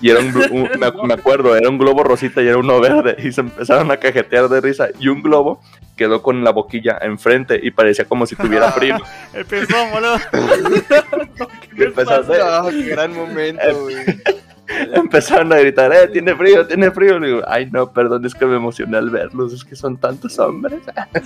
[0.00, 3.16] Y era un, me, acuerdo, era un globo rosita y era uno verde.
[3.18, 4.88] Y se empezaron a cajetear de risa.
[4.98, 5.60] Y un globo
[5.96, 8.98] quedó con la boquilla enfrente y parecía como si tuviera frío.
[9.32, 10.18] El pezón, boludo.
[12.70, 13.96] qué gran momento, güey.
[14.94, 17.18] Empezaron a gritar, eh, tiene frío, tiene frío.
[17.18, 20.38] Le digo, ay, no, perdón, es que me emocioné al verlos, es que son tantos
[20.38, 20.80] hombres.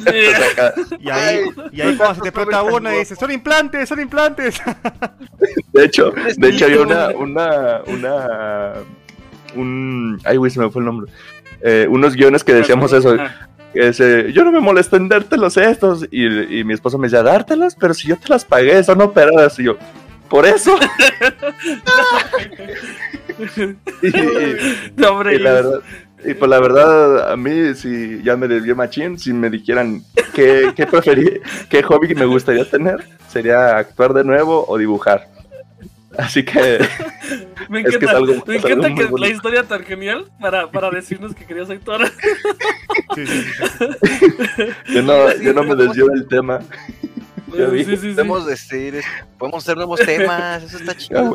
[1.01, 4.61] y, ahí, y ahí cuando se te explota uno y dice, son implantes, son implantes.
[5.73, 8.73] De hecho, de hecho había una, una, una,
[9.57, 11.11] un, ay, güey, se me fue el nombre.
[11.63, 13.17] Eh, unos guiones que decíamos eso.
[13.73, 16.07] Que dice, yo no me molesto en dártelos estos.
[16.11, 19.59] Y, y mi esposo me decía, dártelos, pero si yo te las pagué, son operadas.
[19.59, 19.79] Y yo,
[20.31, 20.79] por eso.
[24.03, 25.81] y, hombre, y, la verdad,
[26.25, 30.03] y pues la verdad, a mí, si ya me desvié machín, si me dijeran
[30.33, 35.29] qué, qué preferí, qué hobby me gustaría tener, sería actuar de nuevo o dibujar.
[36.17, 36.81] Así que.
[37.69, 41.45] me encanta, que, algo, me encanta que la historia tan genial para, para decirnos que
[41.45, 42.11] querías actuar.
[44.89, 46.61] yo, no, yo no me desvío del tema.
[47.51, 49.03] Sí, sí, sí, podemos decir,
[49.39, 51.35] podemos hacer nuevos temas, eso está chido.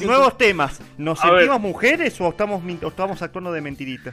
[0.00, 0.80] nuevos temas.
[0.96, 4.12] ¿Nos sentimos mujeres o estamos, o estamos actuando de mentirita?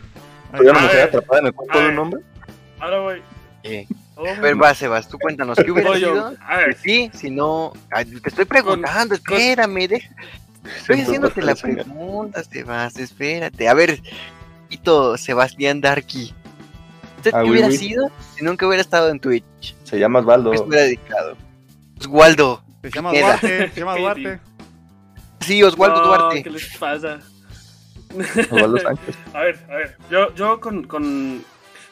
[0.51, 2.21] ¿Pero una mujer atrapada en el cuerpo de un hombre?
[2.79, 3.21] Ahora voy.
[3.63, 3.87] Eh.
[4.17, 6.33] A ver, va, Sebas, tú cuéntanos, ¿qué hubiera sido?
[6.45, 6.75] A ver.
[6.77, 7.71] Sí, si no,
[8.21, 10.01] te estoy preguntando, espérame,
[10.77, 13.69] estoy haciéndote la pregunta, Sebas, espérate.
[13.69, 14.01] A ver,
[14.69, 16.33] Hito Sebastián Darky,
[17.19, 19.75] ¿Usted ah, qué hubiera sido si nunca hubiera estado en Twitch?
[19.83, 20.53] Se llama Osvaldo.
[20.53, 21.35] Se hubiera dedicado.
[21.99, 22.63] Oswaldo.
[22.81, 23.71] Se llama Duarte.
[23.73, 24.39] Se llama Duarte.
[25.41, 26.43] Sí, Oswaldo Duarte.
[26.43, 27.19] ¿Qué les pasa?
[28.51, 29.17] Oswaldo Sánchez.
[29.33, 29.97] a ver, a ver.
[30.09, 31.43] Yo, yo con, con,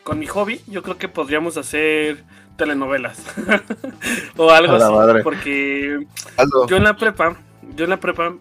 [0.04, 2.24] con mi hobby, yo creo que podríamos hacer
[2.56, 3.22] telenovelas
[4.38, 5.24] o algo así.
[5.24, 6.08] Porque
[6.70, 7.36] yo en la prepa,
[7.76, 8.34] yo en la prepa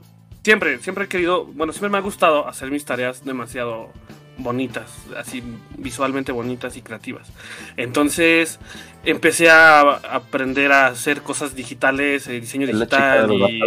[0.45, 3.91] siempre, siempre he querido, bueno, siempre me ha gustado hacer mis tareas demasiado
[4.39, 5.43] bonitas, así
[5.79, 7.33] visualmente bonitas y creativas.
[7.77, 8.59] Entonces
[9.05, 13.61] empecé a aprender a hacer cosas digitales, diseño digital, y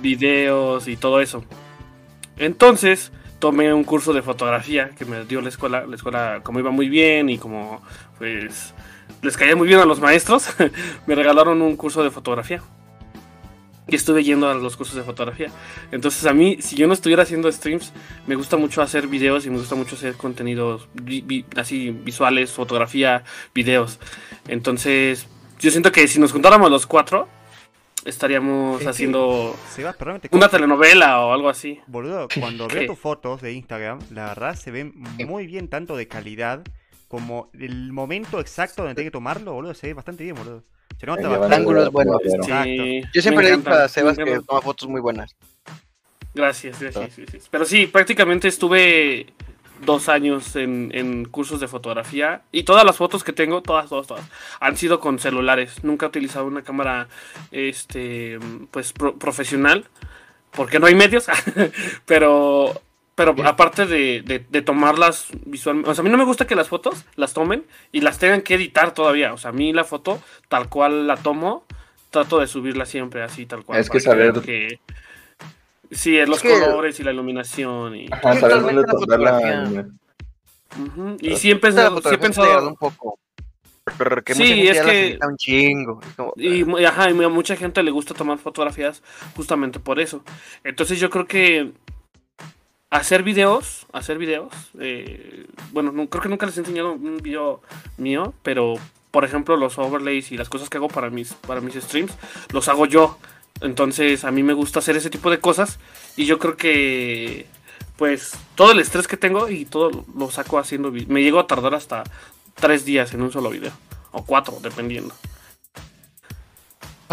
[0.00, 1.44] videos y todo eso.
[2.36, 5.86] Entonces tomé un curso de fotografía que me dio la escuela.
[5.86, 7.82] La escuela, como iba muy bien y como
[8.18, 8.74] pues
[9.22, 10.48] les caía muy bien a los maestros,
[11.06, 12.62] me regalaron un curso de fotografía.
[13.88, 15.50] Y estuve yendo a los cursos de fotografía.
[15.90, 17.92] Entonces a mí, si yo no estuviera haciendo streams,
[18.26, 20.88] me gusta mucho hacer videos y me gusta mucho hacer contenidos
[21.56, 23.24] así visuales, fotografía,
[23.54, 23.98] videos.
[24.46, 25.26] Entonces,
[25.58, 27.28] yo siento que si nos juntáramos los cuatro,
[28.04, 29.56] estaríamos haciendo
[30.30, 31.80] una telenovela o algo así.
[31.86, 34.92] Boludo, cuando veo tus fotos de Instagram, la verdad se ven
[35.26, 36.62] muy bien tanto de calidad
[37.08, 40.64] como el momento exacto donde hay que tomarlo, boludo, se ve bastante bien, boludo.
[41.02, 41.56] Se nota bastante.
[41.56, 42.22] ángulos buenos.
[43.12, 45.34] Yo siempre le digo a Sebas que toma fotos muy buenas.
[46.32, 47.48] Gracias, gracias.
[47.50, 49.26] Pero sí, prácticamente estuve
[49.84, 54.24] dos años en, cursos de fotografía y todas las fotos que tengo, todas, todas, todas,
[54.60, 55.82] han sido con celulares.
[55.82, 57.08] Nunca he utilizado una cámara,
[57.50, 58.38] este,
[58.70, 59.86] pues profesional,
[60.52, 61.26] porque no hay medios,
[62.06, 62.80] pero,
[63.14, 66.68] pero aparte de, de, tomarlas visualmente, o sea, a mí no me gusta que las
[66.68, 69.34] fotos las tomen y las tengan que editar todavía.
[69.34, 71.64] O sea, a mí la foto, tal cual la tomo,
[72.10, 73.80] trato de subirla siempre así, tal cual.
[73.80, 74.80] Es que saber que,
[75.92, 77.94] Sí, es los colores y la iluminación.
[77.96, 79.86] Y, Ajá, saber dónde tomarla.
[81.20, 82.68] Y sí he pensado, sí he pensado...
[82.68, 83.18] un poco.
[83.98, 86.00] Pero que sí, es que un chingo.
[86.36, 89.02] Y, ajá, y a mucha gente le gusta tomar fotografías
[89.36, 90.24] justamente por eso.
[90.64, 91.72] Entonces yo creo que
[92.92, 97.62] hacer videos, hacer videos, eh, bueno, creo que nunca les he enseñado un video
[97.96, 98.74] mío, pero
[99.10, 102.12] por ejemplo los overlays y las cosas que hago para mis, para mis streams,
[102.52, 103.18] los hago yo.
[103.62, 105.78] Entonces a mí me gusta hacer ese tipo de cosas
[106.16, 107.46] y yo creo que
[107.96, 111.74] pues todo el estrés que tengo y todo lo saco haciendo me llego a tardar
[111.74, 112.04] hasta
[112.56, 113.72] tres días en un solo video
[114.10, 115.14] o cuatro dependiendo.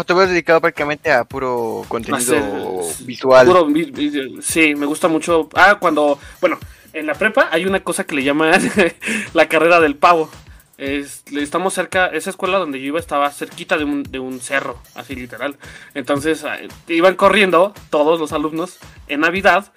[0.00, 3.46] ¿No te hubieras dedicado prácticamente a puro contenido visual?
[4.40, 5.50] sí, me gusta mucho.
[5.54, 6.58] Ah, cuando, bueno,
[6.94, 8.58] en la prepa hay una cosa que le llaman
[9.34, 10.30] la carrera del pavo
[10.78, 15.14] estamos cerca, esa escuela donde yo iba estaba cerquita de un, de un cerro, así
[15.14, 15.56] literal.
[15.92, 16.56] Entonces ah,
[16.88, 19.70] iban corriendo todos los alumnos en Navidad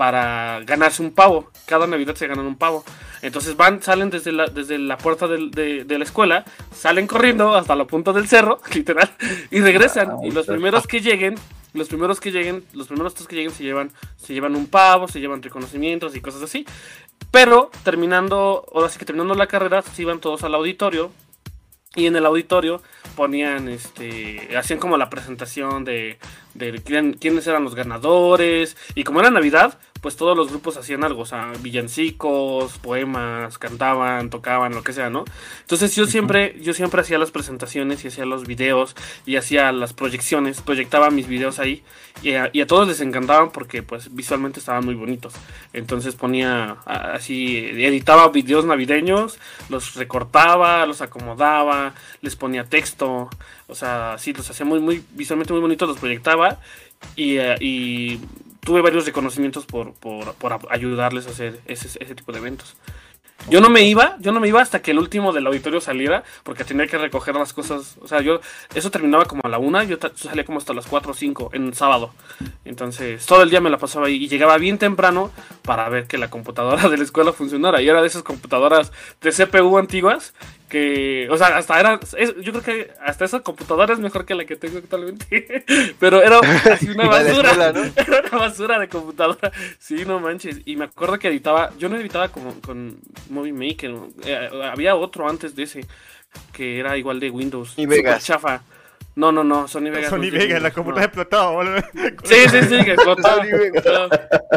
[0.00, 1.50] para ganarse un pavo.
[1.66, 2.84] Cada Navidad se ganan un pavo.
[3.20, 7.84] Entonces van, salen desde la, desde la puerta de, la escuela, salen corriendo hasta la
[7.84, 9.10] punta del cerro, literal,
[9.50, 10.12] y regresan.
[10.24, 11.34] y los primeros que lleguen,
[11.74, 15.20] los primeros que lleguen, los primeros que lleguen se llevan, se llevan un pavo, se
[15.20, 16.64] llevan reconocimientos y cosas así.
[17.30, 21.10] Pero terminando, ahora sí que terminando la carrera, se iban todos al auditorio.
[21.96, 22.80] Y en el auditorio
[23.16, 26.18] ponían, este, hacían como la presentación de,
[26.54, 28.76] de quiénes eran los ganadores.
[28.94, 34.30] Y como era Navidad, pues todos los grupos hacían algo, o sea, villancicos, poemas, cantaban,
[34.30, 35.24] tocaban, lo que sea, ¿no?
[35.60, 38.96] Entonces yo siempre, yo siempre hacía las presentaciones y hacía los videos
[39.26, 41.82] y hacía las proyecciones, proyectaba mis videos ahí
[42.22, 45.34] y a, todos les encantaban porque pues visualmente estaban muy bonitos.
[45.72, 49.38] Entonces ponía así, editaba videos navideños,
[49.68, 53.30] los recortaba, los acomodaba, les ponía texto,
[53.66, 56.58] o sea, sí, los hacía muy, muy visualmente muy bonitos, los proyectaba
[57.16, 58.20] y, eh, y
[58.60, 62.76] tuve varios reconocimientos por, por, por ayudarles a hacer ese, ese, tipo de eventos.
[63.48, 66.24] Yo no me iba, yo no me iba hasta que el último del auditorio saliera,
[66.42, 67.96] porque tenía que recoger las cosas.
[68.02, 68.40] O sea, yo,
[68.74, 71.72] eso terminaba como a la una, yo salía como hasta las cuatro o cinco en
[71.72, 72.12] sábado.
[72.66, 75.30] Entonces, todo el día me la pasaba ahí y llegaba bien temprano
[75.62, 77.80] para ver que la computadora de la escuela funcionara.
[77.80, 78.92] Y era de esas computadoras
[79.22, 80.34] de CPU antiguas
[80.70, 82.00] que, o sea, hasta era,
[82.40, 85.64] yo creo que hasta esa computadora es mejor que la que tengo actualmente,
[85.98, 86.38] pero era
[86.72, 87.52] así una basura,
[87.96, 91.96] era una basura de computadora, sí, no manches, y me acuerdo que editaba, yo no
[91.96, 92.98] editaba como con
[93.28, 93.94] Movie Maker,
[94.24, 95.86] eh, había otro antes de ese,
[96.52, 98.24] que era igual de Windows, y Vegas.
[98.24, 98.62] chafa,
[99.16, 100.10] no, no, no, Sony Vegas.
[100.10, 101.82] Sony Vegas, la computadora explotaba, boludo.
[102.24, 103.44] Sí, sí, sí, que explotaba.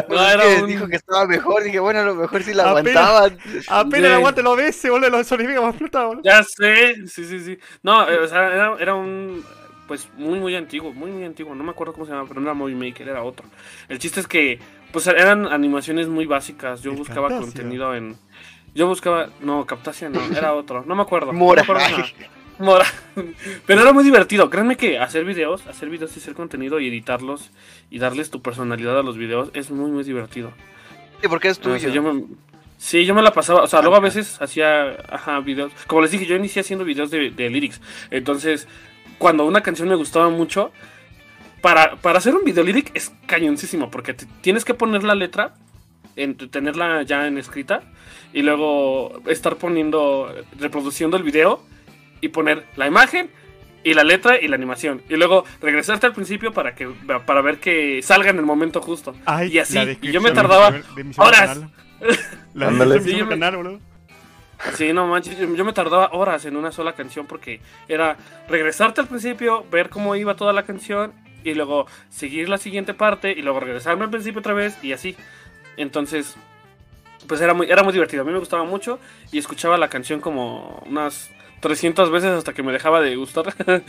[0.08, 0.66] No, era un...
[0.66, 3.38] Dijo que estaba mejor, dije, bueno, a lo mejor sí la aguantaban.
[3.68, 6.22] Apenas la aguante lo ves, boludo, los Sony Vegas más explotaban, boludo.
[6.24, 7.58] Ya sé, sí, sí, sí.
[7.82, 9.44] No, eh, o sea, era, era un
[9.86, 12.46] pues muy muy antiguo, muy muy antiguo, no me acuerdo cómo se llama, pero no
[12.46, 13.46] era Movie Maker, era otro.
[13.88, 14.58] El chiste es que
[14.92, 18.16] pues eran animaciones muy básicas, yo buscaba contenido en
[18.74, 21.32] yo buscaba, no, Captasia no, era otro, no me acuerdo.
[21.32, 21.62] Mora.
[21.62, 22.04] No me acuerdo
[22.58, 22.86] Mora.
[23.66, 24.50] Pero era muy divertido.
[24.50, 27.50] Créanme que hacer videos, hacer videos y hacer contenido y editarlos
[27.90, 30.52] y darles tu personalidad a los videos es muy, muy divertido.
[31.22, 31.88] ¿Y por qué es tuyo?
[31.88, 32.24] yo me,
[32.78, 33.62] sí, yo me la pasaba.
[33.62, 35.72] O sea, luego a veces hacía ajá, videos.
[35.86, 37.80] Como les dije, yo inicié haciendo videos de, lyrics.
[38.10, 38.68] Entonces,
[39.18, 40.70] cuando una canción me gustaba mucho,
[41.60, 43.90] para, para hacer un video lyric es cañoncísimo.
[43.90, 45.54] Porque tienes que poner la letra,
[46.14, 47.82] en, tenerla ya en escrita.
[48.32, 51.60] Y luego estar poniendo, reproduciendo el video
[52.20, 53.30] y poner la imagen
[53.84, 55.02] y la letra y la animación.
[55.08, 56.88] Y luego regresarte al principio para que
[57.26, 59.14] para ver que salga en el momento justo.
[59.48, 59.78] y así.
[60.00, 60.74] Y yo me tardaba
[61.18, 61.60] horas.
[62.54, 63.80] La sí, yo canal,
[64.74, 68.16] Sí, no manches, yo me tardaba horas en una sola canción porque era
[68.48, 71.12] regresarte al principio, ver cómo iba toda la canción
[71.42, 75.16] y luego seguir la siguiente parte y luego regresarme al principio otra vez y así.
[75.76, 76.36] Entonces,
[77.26, 78.22] pues era muy, era muy divertido.
[78.22, 78.98] A mí me gustaba mucho
[79.32, 81.30] y escuchaba la canción como unas
[81.64, 83.54] 300 veces hasta que me dejaba de gustar.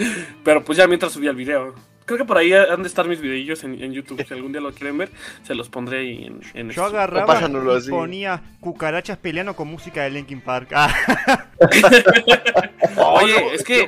[0.46, 1.76] Pero pues ya mientras subía el video.
[2.06, 4.26] Creo que por ahí han de estar mis videillos en, YouTube.
[4.26, 5.10] Si algún día lo quieren ver,
[5.44, 10.12] se los pondré ahí en, en Yo agarraba y ponía cucarachas peleando con música de
[10.12, 10.70] Linkin Park.
[10.74, 10.94] Ah.
[12.98, 13.86] Oye, es que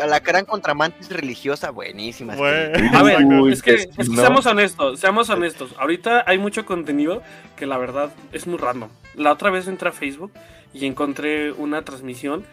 [0.00, 2.34] Alacrán contra Mantis religiosa, buenísima.
[2.34, 5.74] a ver, es que, seamos honestos, seamos honestos.
[5.76, 7.22] Ahorita hay mucho contenido
[7.56, 8.88] que la verdad es muy random.
[9.14, 10.32] La otra vez entré a Facebook
[10.72, 12.44] y encontré una transmisión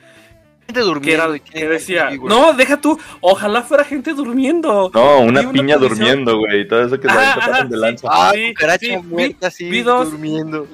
[0.72, 1.36] gente durmiendo.
[1.44, 4.92] Que, decía, no, deja tú, ojalá fuera gente durmiendo.
[4.94, 8.08] No, una piña durmiendo, güey, todo eso que se pasan de lanza.
[8.10, 8.32] Ah,
[8.80, 10.68] sí, muerta así, vi dos, durmiendo.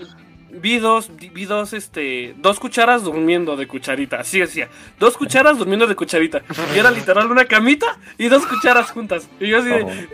[0.49, 4.69] Vi dos, vi dos, este, dos cucharas durmiendo de cucharita, así decía,
[4.99, 6.41] dos cucharas durmiendo de cucharita.
[6.75, 9.27] Y era literal una camita y dos cucharas juntas.
[9.39, 10.09] Y yo así de,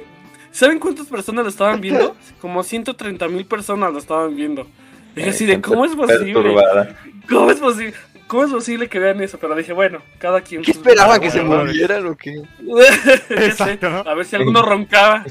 [0.51, 2.15] ¿saben cuántas personas lo estaban viendo?
[2.41, 4.67] Como 130 mil personas lo estaban viendo.
[5.15, 6.55] Y yo así de, ¿cómo es posible?
[7.29, 7.93] ¿Cómo es posible?
[8.28, 9.38] ¿Cómo es posible que vean eso?
[9.38, 10.61] Pero dije, bueno, cada quien.
[10.61, 12.41] ¿Qué esperaba que se movieran o qué?
[14.05, 15.24] A ver si alguno roncaba.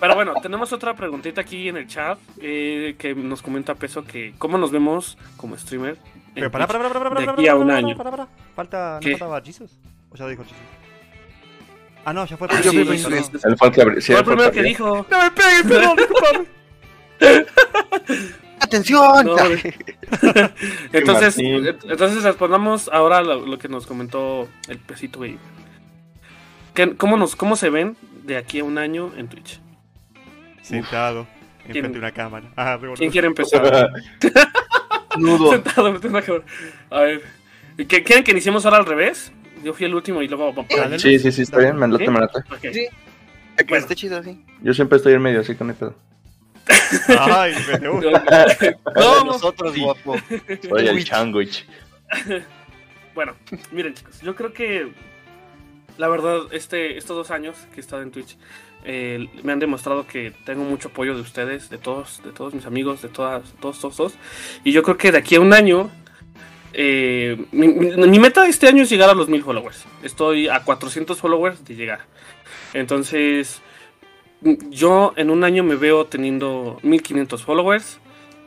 [0.00, 4.34] Pero bueno, tenemos otra preguntita aquí en el chat eh, que nos comenta Peso que
[4.36, 5.96] cómo nos vemos como streamer.
[6.34, 7.96] Pero para, para, para, para, de aquí a un año.
[8.56, 9.78] Falta, ¿no faltaba Jesus?
[10.10, 10.58] ¿O ya dijo Jesus?
[12.04, 15.06] Ah, no, ya fue el ah, el fue el primero que dijo.
[15.08, 16.46] No me pegues, perdón, disculpame.
[18.62, 19.28] ¡Atención!
[20.92, 25.36] entonces, entonces respondamos ahora lo, que nos comentó el pesito güey.
[26.96, 29.60] ¿Cómo, nos, ¿Cómo se ven de aquí a un año en Twitch?
[30.62, 31.26] Sentado,
[31.66, 32.50] enfrente de una cámara.
[32.56, 33.90] Ah, ¿Quién quiere empezar?
[35.18, 35.50] Nudo.
[35.50, 36.44] Sentado enfrente de una cámara.
[36.90, 37.22] A ver.
[37.88, 39.32] ¿Quieren que iniciemos ahora al revés?
[39.64, 40.54] Yo fui el último y luego...
[40.98, 42.40] Sí, sí, sí, está bien, me late, me late.
[42.60, 42.88] Sí,
[43.56, 43.82] que bueno.
[43.82, 44.44] esté chido así.
[44.62, 45.94] Yo siempre estoy en medio, así que no hay pedo.
[47.18, 48.46] Ay, me gusta.
[48.94, 50.16] No, nosotros, guapo.
[50.68, 51.66] Soy el changuich.
[53.14, 53.36] Bueno,
[53.72, 54.90] miren chicos, yo creo que
[55.98, 58.36] la verdad, este, estos dos años que he estado en Twitch
[58.84, 62.66] eh, me han demostrado que tengo mucho apoyo de ustedes, de todos, de todos mis
[62.66, 64.14] amigos, de todas, todos, todos, todos.
[64.64, 65.90] Y yo creo que de aquí a un año,
[66.72, 69.84] eh, mi, mi, meta este año es llegar a los mil followers.
[70.02, 72.00] Estoy a 400 followers de llegar.
[72.72, 73.60] Entonces,
[74.70, 78.00] yo en un año me veo teniendo 1500 followers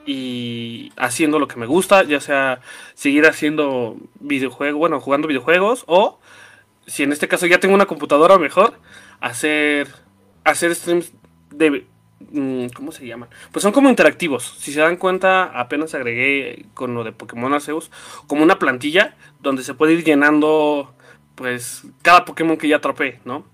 [0.05, 2.61] y haciendo lo que me gusta, ya sea
[2.93, 6.19] seguir haciendo videojuegos, bueno, jugando videojuegos o
[6.85, 8.79] si en este caso ya tengo una computadora mejor,
[9.19, 9.87] hacer
[10.43, 11.11] hacer streams
[11.49, 11.85] de
[12.31, 13.29] mm, ¿cómo se llaman?
[13.51, 14.55] Pues son como interactivos.
[14.59, 17.91] Si se dan cuenta, apenas agregué con lo de Pokémon Arceus
[18.27, 20.93] como una plantilla donde se puede ir llenando
[21.33, 23.45] pues cada Pokémon que ya atrapé, ¿no?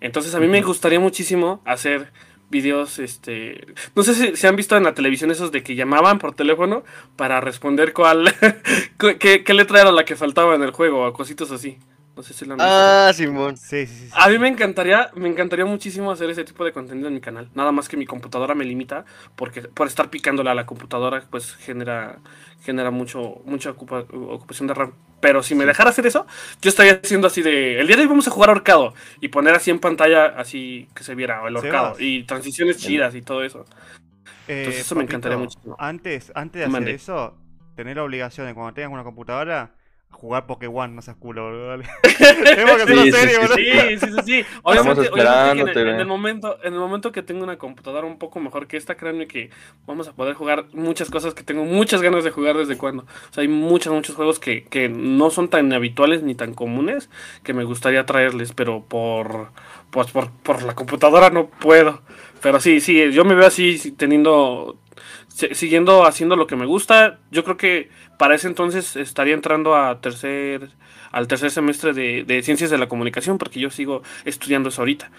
[0.00, 2.12] Entonces a mí me gustaría muchísimo hacer
[2.50, 3.66] videos, este,
[3.96, 6.84] no sé si se han visto en la televisión esos de que llamaban por teléfono
[7.16, 8.32] para responder cuál,
[9.18, 11.78] qué, qué, letra era la que faltaba en el juego o cositas así.
[12.16, 12.70] No sé si lo han visto.
[12.72, 13.56] Ah, Simón.
[13.56, 17.08] Sí, sí, sí, A mí me encantaría, me encantaría muchísimo hacer ese tipo de contenido
[17.08, 17.48] en mi canal.
[17.54, 19.04] Nada más que mi computadora me limita,
[19.34, 22.18] porque por estar picándola a la computadora, pues genera,
[22.62, 24.92] genera mucho, mucha ocupación de RAM.
[25.20, 26.26] Pero si me dejara hacer eso,
[26.62, 27.80] yo estaría haciendo así de.
[27.80, 28.94] El día de hoy vamos a jugar ahorcado.
[29.20, 31.96] Y poner así en pantalla, así que se viera el ahorcado.
[31.98, 33.64] Y transiciones chidas y todo eso.
[34.46, 35.58] Eh, Entonces eso me encantaría mucho.
[35.78, 37.36] Antes, antes de hacer eso,
[37.74, 39.72] tener la obligación de cuando tengas una computadora
[40.14, 41.66] jugar Pokémon, no seas culo, boludo.
[41.68, 41.84] Dale.
[42.44, 43.56] Tenemos que hacerlo sí, serio, boludo.
[43.56, 44.44] Sí, sí, sí, sí.
[44.62, 48.40] Obviamente, obviamente en, en, el momento, en el momento que tengo una computadora un poco
[48.40, 49.50] mejor que esta, créanme que
[49.86, 53.02] vamos a poder jugar muchas cosas que tengo muchas ganas de jugar desde cuando.
[53.02, 57.10] O sea, hay muchos, muchos juegos que, que no son tan habituales ni tan comunes
[57.42, 59.48] que me gustaría traerles, pero por,
[59.90, 62.02] pues por, por la computadora no puedo.
[62.40, 64.78] Pero sí, sí, yo me veo así teniendo
[65.34, 67.18] siguiendo haciendo lo que me gusta.
[67.30, 70.70] Yo creo que para ese entonces estaría entrando a tercer,
[71.10, 75.10] al tercer semestre de, ciencias de la comunicación, porque yo sigo estudiando eso ahorita.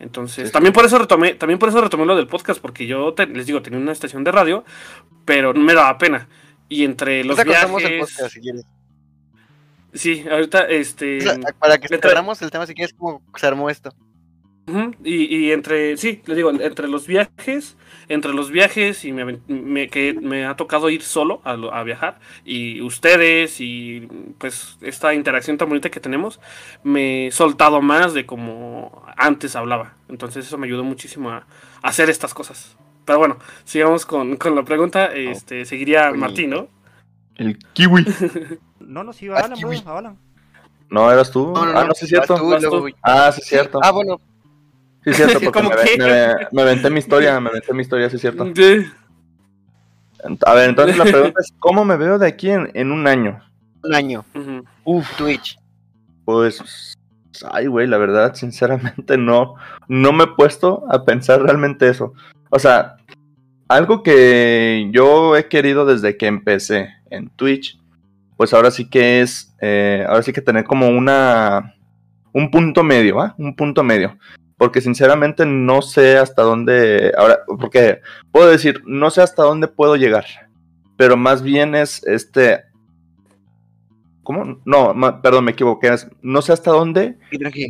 [0.00, 3.46] Entonces, también por eso retomé, también por eso retomé lo del podcast, porque yo les
[3.46, 4.64] digo, tenía una estación de radio,
[5.24, 6.28] pero me daba pena.
[6.68, 7.84] Y entre los viajes.
[7.84, 8.64] El podcast, si quieres.
[9.92, 11.18] Sí, ahorita este.
[11.58, 13.94] para que cerramos el tema, si quieres, cómo se armó esto.
[15.04, 17.76] Y, entre, sí, le digo, entre los viajes,
[18.08, 23.60] entre los viajes y me, que me ha tocado ir solo a, viajar y ustedes
[23.60, 24.08] y
[24.38, 26.40] pues esta interacción tan bonita que tenemos,
[26.82, 29.96] me he soltado más de como antes hablaba.
[30.08, 31.46] Entonces eso me ayudó muchísimo a,
[31.82, 32.76] hacer estas cosas.
[33.04, 35.12] Pero bueno, sigamos con, la pregunta.
[35.12, 36.68] Este, seguiría Martín, ¿no?
[37.36, 38.06] El kiwi.
[38.80, 39.52] no, no, sí, Alan,
[39.86, 40.18] Alan.
[40.88, 41.52] No, eras tú.
[41.54, 42.36] ah, no, sí es cierto.
[43.02, 43.80] Ah, sí es cierto.
[43.82, 44.20] Ah, bueno,
[45.04, 48.16] Sí, es cierto, porque me, me, me, aventé mi historia, me aventé mi historia, sí
[48.16, 48.44] es cierto.
[50.46, 53.40] A ver, entonces la pregunta es, ¿cómo me veo de aquí en, un año?
[53.82, 54.24] Un año.
[54.84, 55.58] Uf, Twitch.
[56.24, 56.96] Pues,
[57.50, 59.56] ay, güey, la verdad, sinceramente no,
[59.88, 62.14] no me he puesto a pensar realmente eso.
[62.48, 62.96] O sea,
[63.68, 67.78] algo que yo he querido desde que empecé en Twitch,
[68.38, 71.74] pues ahora sí que es, eh, ahora sí que tener como una,
[72.32, 73.34] un punto medio, ¿ah?
[73.36, 74.16] Un punto medio
[74.56, 78.00] porque sinceramente no sé hasta dónde, ahora, porque
[78.30, 80.24] puedo decir, no sé hasta dónde puedo llegar,
[80.96, 82.64] pero más bien es este,
[84.22, 84.60] ¿cómo?
[84.64, 87.18] No, perdón, me equivoqué, no sé hasta dónde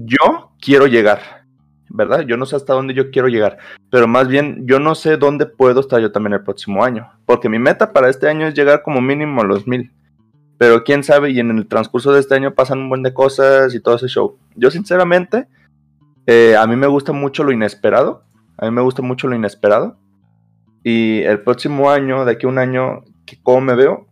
[0.04, 1.44] yo quiero llegar,
[1.88, 2.20] ¿verdad?
[2.20, 3.58] Yo no sé hasta dónde yo quiero llegar,
[3.90, 7.48] pero más bien yo no sé dónde puedo estar yo también el próximo año, porque
[7.48, 9.92] mi meta para este año es llegar como mínimo a los mil.
[10.56, 13.74] Pero quién sabe, y en el transcurso de este año pasan un buen de cosas
[13.74, 14.38] y todo ese show.
[14.54, 15.48] Yo sinceramente,
[16.26, 18.24] eh, a mí me gusta mucho lo inesperado.
[18.56, 19.98] A mí me gusta mucho lo inesperado.
[20.82, 23.04] Y el próximo año, de aquí a un año,
[23.42, 24.06] ¿cómo me veo?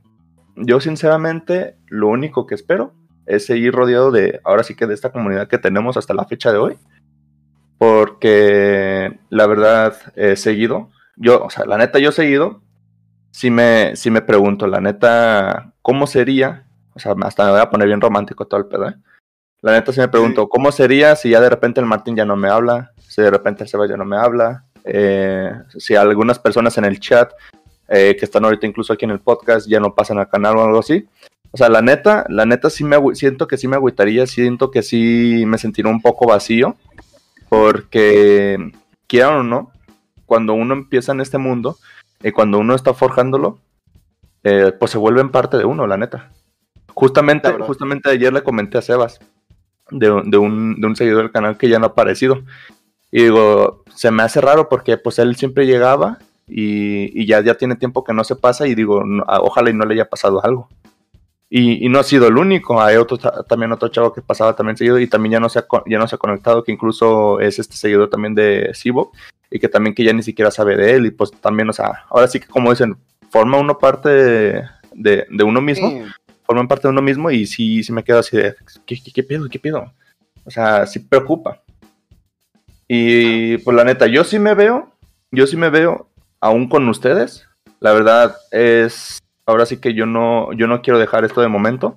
[0.57, 2.95] Yo sinceramente lo único que espero
[3.27, 6.53] es seguir rodeado de, ahora sí que de esta comunidad que tenemos hasta la fecha
[6.53, 6.79] de hoy.
[7.79, 12.63] Porque la verdad, he seguido, yo, o sea, la neta yo seguido,
[13.33, 16.67] si me, si me pregunto, la neta, ¿cómo sería?
[16.95, 18.95] O sea, hasta me voy a poner bien romántico todo el pedo, ¿eh?
[19.63, 22.35] La neta sí me pregunto, ¿cómo sería si ya de repente el Martín ya no
[22.37, 22.91] me habla?
[22.99, 24.65] Si de repente el Seba ya no me habla.
[24.85, 27.31] Eh, si algunas personas en el chat
[27.87, 30.65] eh, que están ahorita incluso aquí en el podcast ya no pasan al canal o
[30.65, 31.07] algo así.
[31.53, 34.83] O sea, la neta, la neta sí me siento que sí me agüitaría, siento que
[34.83, 36.75] sí me sentiría un poco vacío.
[37.49, 38.73] Porque,
[39.07, 39.71] quieran o no,
[40.27, 41.77] cuando uno empieza en este mundo
[42.21, 43.59] y cuando uno está forjándolo,
[44.43, 46.33] eh, pues se vuelven parte de uno, la neta.
[46.95, 49.21] Justamente, justamente ayer le comenté a Sebas
[49.99, 52.43] de, un, de un seguidor del canal que ya no ha aparecido.
[53.11, 56.19] Y digo, se me hace raro porque pues él siempre llegaba
[56.49, 59.95] y, ya, ya tiene tiempo que no se pasa y digo, ojalá y no le
[59.95, 60.69] haya pasado algo.
[61.49, 64.99] Y, no ha sido el único, hay otro, también otro chavo que pasaba también seguido
[64.99, 67.77] y también ya no, se ha, ya no se ha conectado, que incluso es este
[67.77, 69.13] seguidor también de Sibo
[69.51, 72.05] y que también que ya ni siquiera sabe de él y pues también, o sea,
[72.09, 72.97] ahora sí que como dicen,
[73.31, 74.65] forma uno parte de,
[74.95, 75.93] de, uno mismo
[76.53, 79.23] forman parte de uno mismo y sí, sí me quedo así de, ¿qué, qué, qué
[79.23, 79.49] pedo?
[79.49, 79.91] ¿Qué pedo?
[80.45, 81.63] O sea, sí preocupa.
[82.87, 84.93] Y pues la neta, yo sí me veo,
[85.31, 87.49] yo sí me veo aún con ustedes.
[87.81, 91.97] La verdad es, ahora sí que yo no, yo no quiero dejar esto de momento,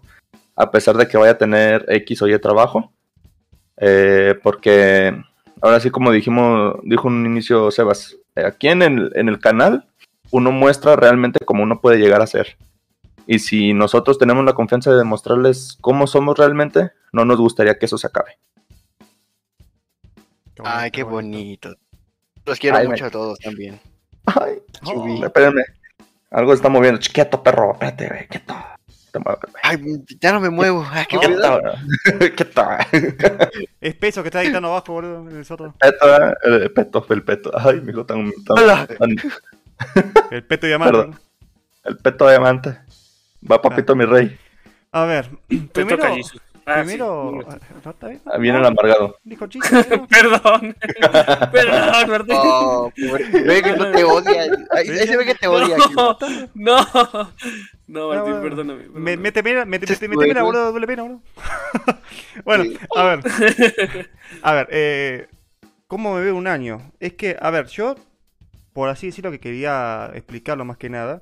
[0.55, 2.93] a pesar de que vaya a tener X o Y trabajo.
[3.75, 5.21] Eh, porque
[5.61, 9.85] ahora sí como dijimos, dijo un inicio Sebas, aquí en el, en el canal
[10.31, 12.55] uno muestra realmente cómo uno puede llegar a ser.
[13.27, 17.85] Y si nosotros tenemos la confianza de demostrarles cómo somos realmente, no nos gustaría que
[17.85, 18.37] eso se acabe.
[20.63, 21.75] Ay, qué bonito.
[22.45, 23.79] Los quiero mucho a todos también.
[24.25, 25.25] Ay, oh.
[25.25, 25.63] espérenme.
[26.31, 26.99] Algo está moviendo.
[26.99, 27.73] Quieto, perro.
[27.73, 28.27] Espérate, güey.
[28.27, 28.55] Quieto.
[29.63, 29.77] Ay,
[30.19, 30.85] ya no me muevo.
[30.89, 31.61] Ay, qué quieto.
[32.35, 32.67] quieto.
[33.81, 35.27] es peso que está editando abajo, boludo.
[35.29, 37.51] El peto, el peto, el peto.
[37.53, 39.15] Ay, mi hijo tan, tan,
[40.31, 41.17] El peto diamante.
[41.83, 42.79] El peto diamante.
[43.49, 44.37] Va papito mi rey.
[44.91, 45.29] A ver,
[45.73, 46.03] primero...
[46.67, 47.39] Ah, primero...
[47.83, 48.21] ¿No está bien?
[48.25, 49.19] Ah, viene el amargado.
[49.23, 49.83] Dijo chiste.
[50.09, 50.75] perdón.
[51.51, 52.37] perdón, perdón.
[52.41, 54.47] Oh, ve que no te odia.
[54.71, 55.77] Ahí, se ve que te odia.
[55.77, 56.17] No,
[56.55, 57.31] no.
[57.87, 58.87] No, Martín, perdóname.
[58.93, 61.21] Me, mete pena, mete, mete, mete pena, boludo, duele pena, boludo.
[62.43, 62.63] bueno,
[62.95, 63.19] a ver.
[64.41, 65.27] A ver, eh,
[65.87, 66.91] ¿cómo me veo un año?
[66.99, 67.95] Es que, a ver, yo,
[68.73, 71.21] por así decirlo, que quería explicarlo más que nada,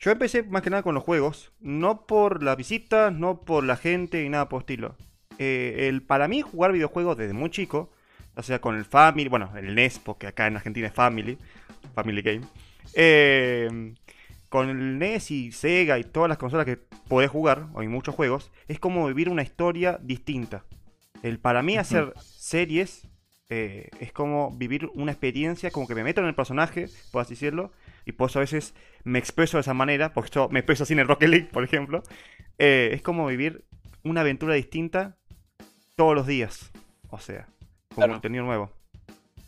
[0.00, 3.76] yo empecé más que nada con los juegos, no por las visitas, no por la
[3.76, 4.96] gente y nada por estilo.
[5.38, 7.90] Eh, el, para mí jugar videojuegos desde muy chico,
[8.34, 11.38] o sea con el Family, bueno, el NES, porque acá en Argentina es Family,
[11.94, 12.42] Family Game.
[12.94, 13.94] Eh,
[14.48, 18.14] con el NES y Sega y todas las consolas que podés jugar, o hay muchos
[18.14, 20.64] juegos, es como vivir una historia distinta.
[21.22, 23.06] El, para mí hacer series
[23.50, 27.34] eh, es como vivir una experiencia, como que me meto en el personaje, por así
[27.34, 27.72] decirlo,
[28.08, 30.94] y por eso a veces me expreso de esa manera, porque yo me expreso así
[30.94, 32.02] en el Rocket League, por ejemplo.
[32.56, 33.66] Eh, es como vivir
[34.02, 35.18] una aventura distinta
[35.94, 36.72] todos los días.
[37.10, 37.48] O sea,
[37.94, 38.72] con contenido nuevo.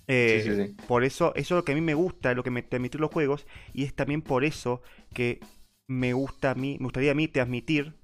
[0.09, 3.01] Eh, por eso, eso es lo que a mí me gusta, lo que me transmitir
[3.01, 4.83] los juegos, y es también por eso
[5.15, 5.41] que
[5.87, 7.95] me gusta a mí, me gustaría a mí transmitir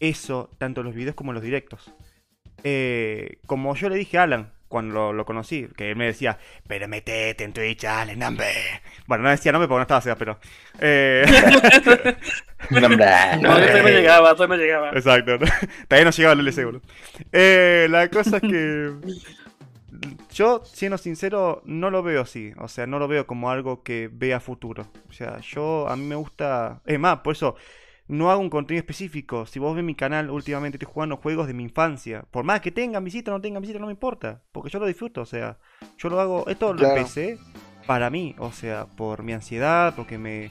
[0.00, 1.92] eso tanto en los videos como en los directos.
[2.64, 6.88] Eh, como yo le dije a Alan cuando lo, conocí, que él me decía, pero
[6.88, 8.48] metete en Twitch, Alan, nombre.
[9.06, 10.38] Bueno, no decía nombre porque no estaba cerca, pero.
[10.80, 11.24] Eh...
[12.70, 13.04] nombre.
[13.42, 14.90] No, no llegaba, no llegaba.
[14.90, 15.36] Exacto,
[15.88, 16.80] también no llegaba el seguro.
[17.32, 18.92] Eh, la cosa es que.
[20.32, 22.52] Yo, siendo sincero, no lo veo así.
[22.56, 24.86] O sea, no lo veo como algo que vea futuro.
[25.10, 26.80] O sea, yo, a mí me gusta.
[26.86, 27.56] Es más, por eso
[28.08, 29.46] no hago un contenido específico.
[29.46, 32.24] Si vos ves mi canal, últimamente estoy jugando juegos de mi infancia.
[32.30, 34.42] Por más que tengan visita o no tengan visita, no me importa.
[34.52, 35.58] Porque yo lo disfruto, o sea,
[35.98, 36.46] yo lo hago.
[36.48, 37.38] Esto lo empecé
[37.86, 40.50] para mí, o sea, por mi ansiedad, porque me,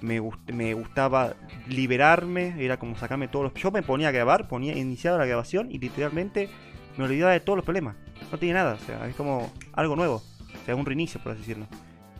[0.00, 0.20] me,
[0.52, 1.34] me, gustaba
[1.68, 3.54] liberarme, era como sacarme todos los...
[3.54, 6.48] Yo me ponía a grabar, ponía iniciado la grabación y literalmente
[6.96, 7.96] me olvidaba de todos los problemas.
[8.30, 11.40] No tiene nada, o sea, es como algo nuevo, o sea, un reinicio, por así
[11.40, 11.66] decirlo.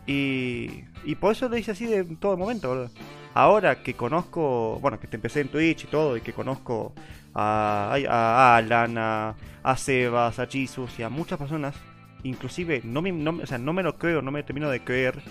[0.05, 2.91] Y, y por eso lo hice así de todo momento, ¿verdad?
[3.33, 6.93] Ahora que conozco, bueno, que te empecé en Twitch y todo, y que conozco
[7.33, 11.75] a, a Alan, a, a, Sebas, a Jesus y a muchas personas,
[12.23, 15.21] inclusive no me, no, o sea, no me lo creo, no me termino de creer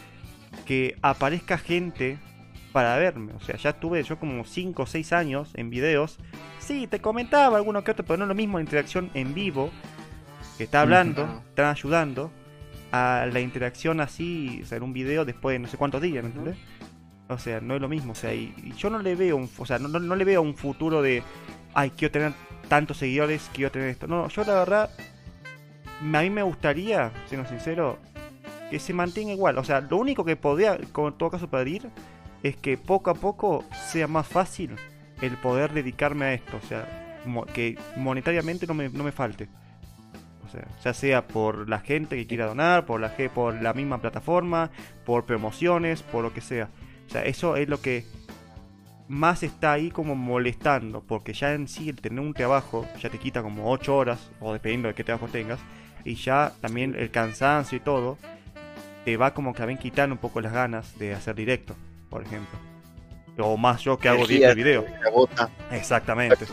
[0.67, 2.19] que aparezca gente
[2.73, 3.33] para verme.
[3.35, 6.19] O sea, ya estuve yo como 5 o 6 años en videos.
[6.59, 9.71] Sí, te comentaba alguno que otro, pero no es lo mismo la interacción en vivo,
[10.59, 12.33] que está hablando, está ayudando,
[12.91, 16.23] a la interacción así, o sea, en un video después de no sé cuántos días,
[16.23, 16.57] ¿me entiendes?
[17.29, 18.13] O sea, no es lo mismo.
[18.13, 21.03] O sea, y, yo no le veo un, o sea, no, le veo un futuro
[21.03, 21.23] de,
[21.75, 22.33] ay, quiero tener
[22.69, 24.07] tantos seguidores, quiero tener esto.
[24.07, 24.91] No, yo la verdad,
[26.01, 27.99] a mí me gustaría, siendo sincero,
[28.71, 29.59] que se mantenga igual.
[29.59, 31.91] O sea, lo único que podría, en todo caso, pedir
[32.43, 34.77] es que poco a poco sea más fácil
[35.21, 36.59] el poder dedicarme a esto.
[36.63, 37.19] O sea,
[37.53, 39.49] que monetariamente no me, no me falte.
[40.45, 44.03] O sea, ya sea por la gente que quiera donar, por la, por la misma
[44.03, 44.71] plataforma,
[45.07, 46.69] por promociones, por lo que sea.
[47.13, 48.07] O sea, eso es lo que
[49.07, 53.19] más está ahí como molestando, porque ya en sí el tener un trabajo ya te
[53.19, 55.61] quita como 8 horas, o dependiendo de qué trabajo tengas,
[56.07, 58.17] y ya también el cansancio y todo,
[59.05, 61.77] te va como que también quitando un poco las ganas de hacer directo,
[62.09, 62.59] por ejemplo.
[63.37, 64.87] O más yo que hago de video.
[65.71, 66.47] Exactamente.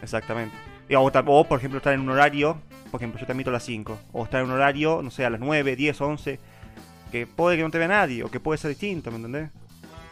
[0.00, 0.56] Exactamente.
[0.88, 2.58] Y, o, o, por ejemplo, estar en un horario,
[2.90, 5.26] por ejemplo, yo te admito a las 5, o estar en un horario, no sé,
[5.26, 6.40] a las 9, 10, 11,
[7.12, 9.50] que puede que no te vea nadie, o que puede ser distinto, ¿me entendés?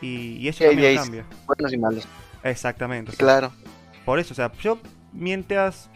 [0.01, 1.27] Y, eso también cambia.
[1.47, 2.09] Buenos y malos.
[2.43, 3.17] Exactamente.
[3.17, 3.53] claro.
[4.05, 4.79] Por eso, o sea, yo
[5.13, 5.91] mientras...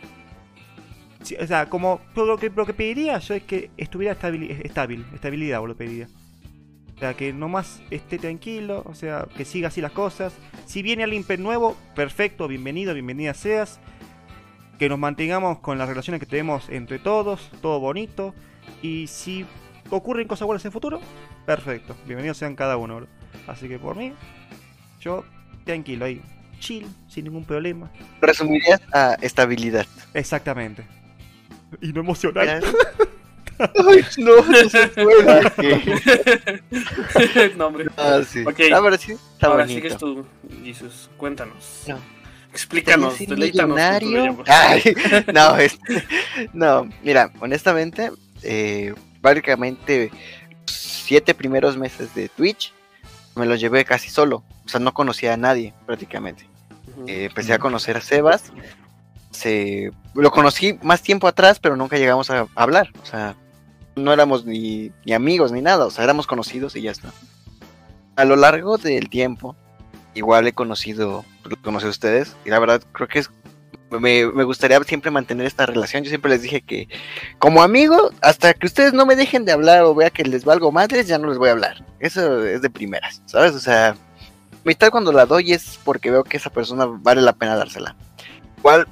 [1.40, 5.60] O sea, como lo que, lo que pediría yo es que estuviera estabil, estable, estabilidad,
[5.60, 6.08] o lo pediría.
[6.96, 10.34] O sea, que nomás esté tranquilo, o sea, que siga así las cosas.
[10.66, 13.80] Si viene alguien nuevo, perfecto, bienvenido, bienvenida seas.
[14.78, 18.34] Que nos mantengamos con las relaciones que tenemos entre todos, todo bonito.
[18.82, 19.46] Y si
[19.90, 21.00] ocurren cosas buenas en el futuro,
[21.46, 23.06] perfecto, bienvenidos sean cada uno.
[23.46, 24.12] Así que por mí,
[25.00, 25.24] yo
[25.64, 26.20] tranquilo ahí,
[26.58, 27.90] chill, sin ningún problema.
[28.20, 29.86] Resumirías a estabilidad.
[30.14, 30.84] Exactamente.
[31.80, 32.62] Y no emocional.
[33.58, 36.62] Ay, no, no se puede.
[37.56, 37.86] no, hombre.
[37.96, 38.44] Ah, sí.
[38.44, 38.72] Okay.
[38.72, 39.82] Ahora sí, está Ahora bonito.
[39.82, 40.26] sigues tú,
[40.64, 41.10] Jesús.
[41.16, 41.84] Cuéntanos.
[41.86, 41.98] No.
[42.50, 44.44] Explícanos, millonario?
[44.46, 44.82] Ay,
[45.32, 45.56] no,
[46.52, 48.10] no, mira, honestamente,
[48.42, 50.10] eh, básicamente
[50.66, 52.74] siete primeros meses de Twitch
[53.34, 54.42] me los llevé casi solo.
[54.64, 56.46] O sea, no conocía a nadie prácticamente.
[57.06, 58.52] Eh, empecé a conocer a Sebas.
[59.30, 62.90] Se, lo conocí más tiempo atrás, pero nunca llegamos a hablar.
[63.02, 63.34] O sea,
[63.96, 65.86] no éramos ni, amigos ni nada.
[65.86, 67.12] O sea, éramos conocidos y ya está.
[68.16, 69.56] A lo largo del tiempo,
[70.14, 71.24] igual he conocido,
[71.62, 72.36] conocí a ustedes.
[72.44, 73.30] Y la verdad, creo que es
[74.00, 76.02] me, gustaría siempre mantener esta relación.
[76.02, 76.88] Yo siempre les dije que,
[77.38, 80.72] como amigo, hasta que ustedes no me dejen de hablar o vea que les valgo
[80.72, 81.84] madres, ya no les voy a hablar.
[82.00, 83.52] Eso es de primeras, ¿sabes?
[83.52, 83.96] O sea,
[84.64, 87.96] mitad cuando la doy es porque veo que esa persona vale la pena dársela.
[88.58, 88.86] Igual,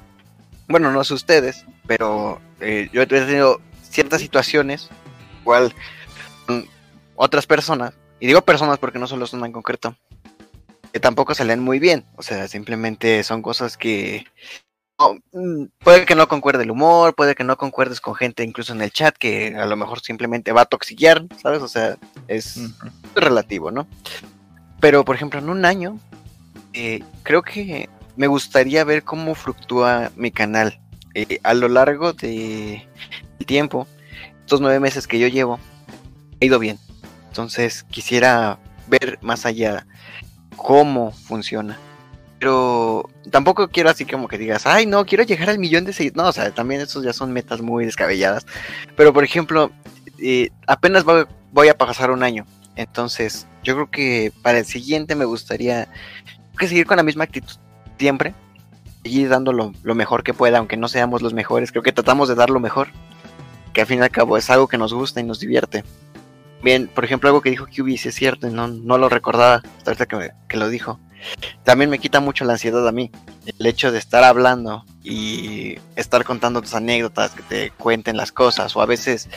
[0.67, 4.89] bueno, no sé ustedes, pero eh, yo he tenido ciertas situaciones,
[5.41, 5.73] igual,
[7.15, 9.95] otras personas, y digo personas porque no solo son en concreto,
[10.91, 12.05] que tampoco salen muy bien.
[12.15, 14.25] O sea, simplemente son cosas que
[15.83, 18.91] puede que no concuerde el humor, puede que no concuerdes con gente incluso en el
[18.91, 21.61] chat que a lo mejor simplemente va a toxillar, ¿sabes?
[21.61, 21.97] O sea,
[22.27, 22.59] es
[23.15, 23.87] relativo, ¿no?
[24.79, 25.99] Pero, por ejemplo, en un año,
[26.73, 30.79] eh, creo que me gustaría ver cómo fluctúa mi canal
[31.13, 32.87] eh, a lo largo de
[33.45, 33.87] tiempo.
[34.39, 35.59] Estos nueve meses que yo llevo,
[36.41, 36.79] ha ido bien.
[37.27, 39.85] Entonces, quisiera ver más allá
[40.55, 41.77] cómo funciona
[42.41, 46.17] pero tampoco quiero así como que digas, ay, no, quiero llegar al millón de seguidores.
[46.23, 48.47] No, o sea, también esos ya son metas muy descabelladas.
[48.97, 49.69] Pero, por ejemplo,
[50.17, 52.47] eh, apenas voy, a pasar un año.
[52.75, 55.87] Entonces, yo creo que para el siguiente me gustaría
[56.57, 57.57] que seguir con la misma actitud
[57.99, 58.33] siempre.
[59.03, 61.69] Seguir dando lo, mejor que pueda, aunque no seamos los mejores.
[61.71, 62.87] Creo que tratamos de dar lo mejor.
[63.71, 65.83] Que al fin y al cabo es algo que nos gusta y nos divierte.
[66.63, 70.07] Bien, por ejemplo, algo que dijo QB, si es cierto, no, no lo recordaba hasta
[70.07, 70.99] que, que lo dijo.
[71.63, 73.11] También me quita mucho la ansiedad a mí.
[73.45, 78.75] El hecho de estar hablando y estar contando tus anécdotas, que te cuenten las cosas,
[78.75, 79.29] o a veces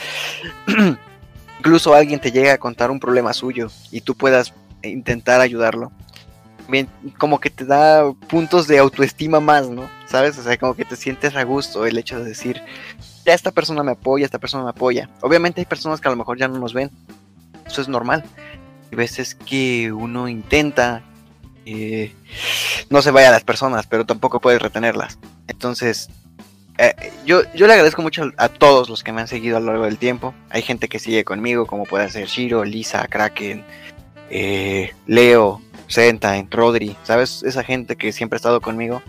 [1.58, 5.92] incluso alguien te llega a contar un problema suyo y tú puedas intentar ayudarlo.
[6.68, 9.88] Bien, como que te da puntos de autoestima más, ¿no?
[10.06, 10.38] ¿Sabes?
[10.38, 12.62] O sea, como que te sientes a gusto el hecho de decir,
[13.24, 15.10] ya esta persona me apoya, esta persona me apoya.
[15.20, 16.90] Obviamente hay personas que a lo mejor ya no nos ven.
[17.66, 18.24] Eso es normal.
[18.90, 21.02] Hay veces que uno intenta
[22.90, 25.18] no se vaya las personas, pero tampoco puedes retenerlas.
[25.48, 26.08] Entonces,
[26.78, 29.66] eh, yo, yo le agradezco mucho a todos los que me han seguido a lo
[29.66, 30.34] largo del tiempo.
[30.50, 33.64] Hay gente que sigue conmigo, como puede ser Shiro, Lisa, Kraken,
[34.30, 37.42] eh, Leo, Sentain, Rodri, ¿sabes?
[37.42, 39.02] Esa gente que siempre ha estado conmigo.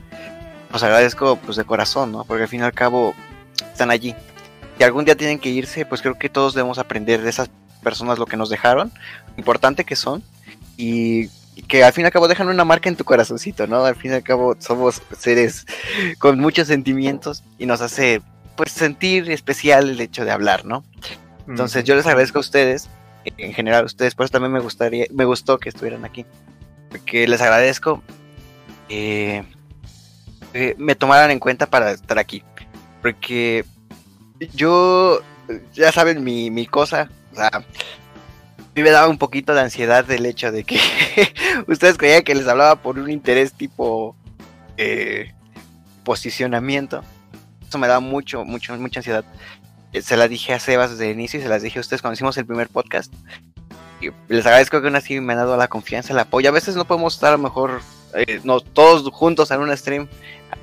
[0.71, 2.23] Los agradezco pues de corazón, ¿no?
[2.25, 3.15] Porque al fin y al cabo
[3.71, 4.13] están allí.
[4.77, 7.49] Si algún día tienen que irse, pues creo que todos debemos aprender de esas
[7.81, 8.91] personas lo que nos dejaron,
[9.37, 10.23] importante que son,
[10.75, 11.29] y
[11.63, 13.85] que al fin y al cabo dejan una marca en tu corazoncito, ¿no?
[13.85, 15.65] Al fin y al cabo somos seres
[16.19, 18.21] con muchos sentimientos y nos hace
[18.55, 20.83] pues sentir especial el hecho de hablar, ¿no?
[21.47, 22.89] Entonces yo les agradezco a ustedes,
[23.37, 26.25] en general a ustedes, por eso también me gustaría, me gustó que estuvieran aquí,
[26.89, 28.01] porque les agradezco
[28.87, 29.43] que
[30.77, 32.43] me tomaran en cuenta para estar aquí,
[33.01, 33.65] porque
[34.53, 35.21] yo,
[35.73, 37.65] ya saben mi, mi cosa, o sea,
[38.75, 40.79] mí me daba un poquito de ansiedad del hecho de que
[41.67, 44.15] ustedes creían que les hablaba por un interés tipo
[44.77, 45.33] eh,
[46.03, 47.01] posicionamiento.
[47.67, 49.25] Eso me daba mucho, mucho, mucha ansiedad.
[49.93, 52.01] Eh, se la dije a Sebas desde el inicio y se las dije a ustedes
[52.01, 53.13] cuando hicimos el primer podcast.
[54.01, 56.49] Y les agradezco que aún así me han dado la confianza, el apoyo.
[56.49, 57.81] A veces no podemos estar a lo mejor
[58.15, 60.07] eh, no, todos juntos en un stream,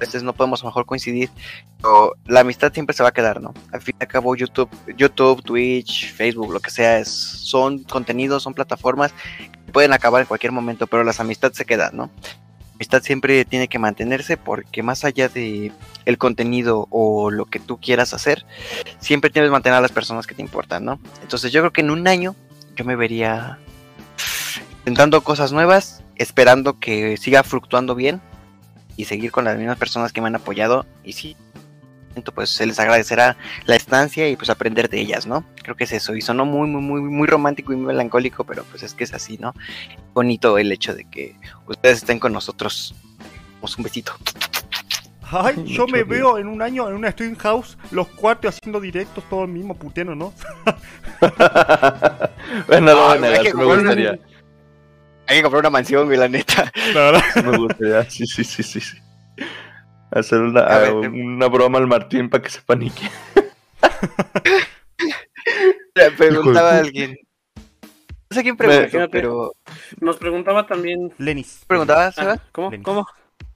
[0.03, 1.30] veces no podemos mejor coincidir,
[1.78, 3.55] pero la amistad siempre se va a quedar, ¿no?
[3.72, 8.42] Al fin y al cabo, YouTube, YouTube, Twitch, Facebook, lo que sea, es, son contenidos,
[8.42, 12.11] son plataformas que pueden acabar en cualquier momento, pero las amistades se quedan, ¿no?
[12.24, 15.70] La amistad siempre tiene que mantenerse porque más allá de
[16.05, 18.44] el contenido o lo que tú quieras hacer,
[18.98, 20.98] siempre tienes que mantener a las personas que te importan, ¿no?
[21.22, 22.34] Entonces yo creo que en un año
[22.74, 23.59] yo me vería
[24.80, 28.20] intentando cosas nuevas, esperando que siga fluctuando bien
[29.03, 31.36] y seguir con las mismas personas que me han apoyado y si
[32.34, 35.44] pues se les agradecerá la estancia y pues aprender de ellas, ¿no?
[35.62, 38.64] Creo que es eso y sonó muy muy muy muy romántico y muy melancólico, pero
[38.64, 39.55] pues es que es así, ¿no?
[40.12, 41.34] Bonito el hecho de que
[41.66, 42.94] ustedes estén con nosotros.
[43.61, 44.12] Pues un besito.
[45.22, 49.24] Ay, yo me veo en un año en una stream house, los cuartos haciendo directos,
[49.30, 50.34] todo el mismo puteno, ¿no?
[52.68, 54.18] bueno, no, me gustaría.
[55.33, 56.70] Hay que comprar una mansión, güey, la neta.
[57.43, 58.99] Me gustaría, sí, sí, sí, sí.
[60.11, 63.09] Hacer una, una broma al Martín para que se panique.
[65.95, 67.16] Le preguntaba a alguien.
[67.57, 69.55] No sé quién preguntó, pero.
[70.01, 71.14] Nos preguntaba también.
[71.16, 71.64] Lenis.
[71.66, 72.39] ¿Preguntaba, ah, Seba?
[72.53, 72.70] ¿Cómo?
[72.83, 73.07] ¿Cómo?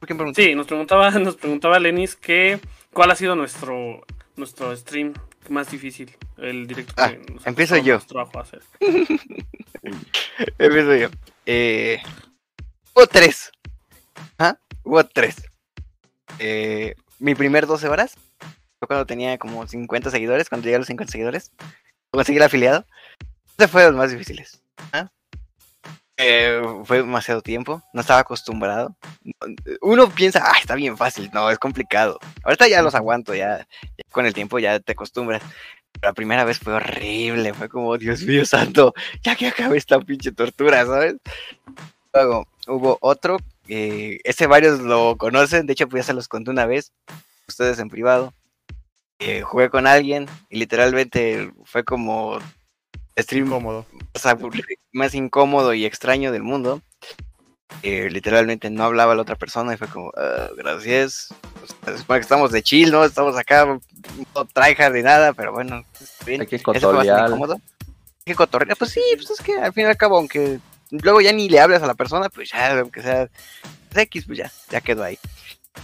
[0.00, 0.40] quién preguntó?
[0.40, 2.58] Sí, nos preguntaba, nos preguntaba Lenis que
[2.90, 4.02] cuál ha sido nuestro
[4.36, 5.12] nuestro stream
[5.50, 7.12] más difícil, el directo ah,
[7.44, 7.96] empiezo yo.
[7.96, 8.62] hacer.
[10.58, 11.08] empiezo yo.
[11.46, 12.02] Eh,
[12.94, 13.52] hubo tres.
[14.38, 14.58] ¿Ah?
[14.82, 15.36] Hubo tres.
[16.38, 18.16] Eh, mi primer 12 horas
[18.78, 21.52] fue cuando tenía como 50 seguidores, cuando llegué a los 50 seguidores.
[22.10, 22.84] Conseguí el afiliado.
[23.56, 24.62] Ese fue de los más difíciles.
[26.18, 28.96] Eh, fue demasiado tiempo, no estaba acostumbrado.
[29.82, 32.18] Uno piensa, ah, está bien fácil, no, es complicado.
[32.42, 33.66] Ahorita ya los aguanto, ya,
[34.10, 35.42] con el tiempo ya te acostumbras.
[36.02, 40.32] La primera vez fue horrible, fue como, Dios mío santo, ya que acabé esta pinche
[40.32, 41.16] tortura, ¿sabes?
[42.12, 46.50] Luego hubo otro, eh, ese varios lo conocen, de hecho pues ya se los conté
[46.50, 46.92] una vez,
[47.48, 48.32] ustedes en privado.
[49.18, 52.38] Eh, jugué con alguien y literalmente fue como
[53.18, 53.86] stream incómodo.
[54.92, 56.82] más incómodo y extraño del mundo.
[57.82, 61.34] Eh, literalmente no hablaba la otra persona y fue como, ah, gracias.
[61.84, 63.04] Pues, que estamos de chill, ¿no?
[63.04, 65.84] Estamos acá, no tryhard ni nada, pero bueno,
[66.24, 66.40] bien.
[66.40, 67.32] Hay que cotorrear.
[67.32, 67.58] Hay
[68.24, 70.58] que cotorrear, pues sí, pues es que al fin y al cabo, aunque
[70.90, 73.28] luego ya ni le hablas a la persona, pues ya, aunque sea
[73.94, 75.18] X, pues ya, ya quedó ahí.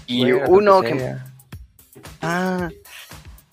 [0.06, 1.16] Y uno que...
[2.20, 2.70] Ah,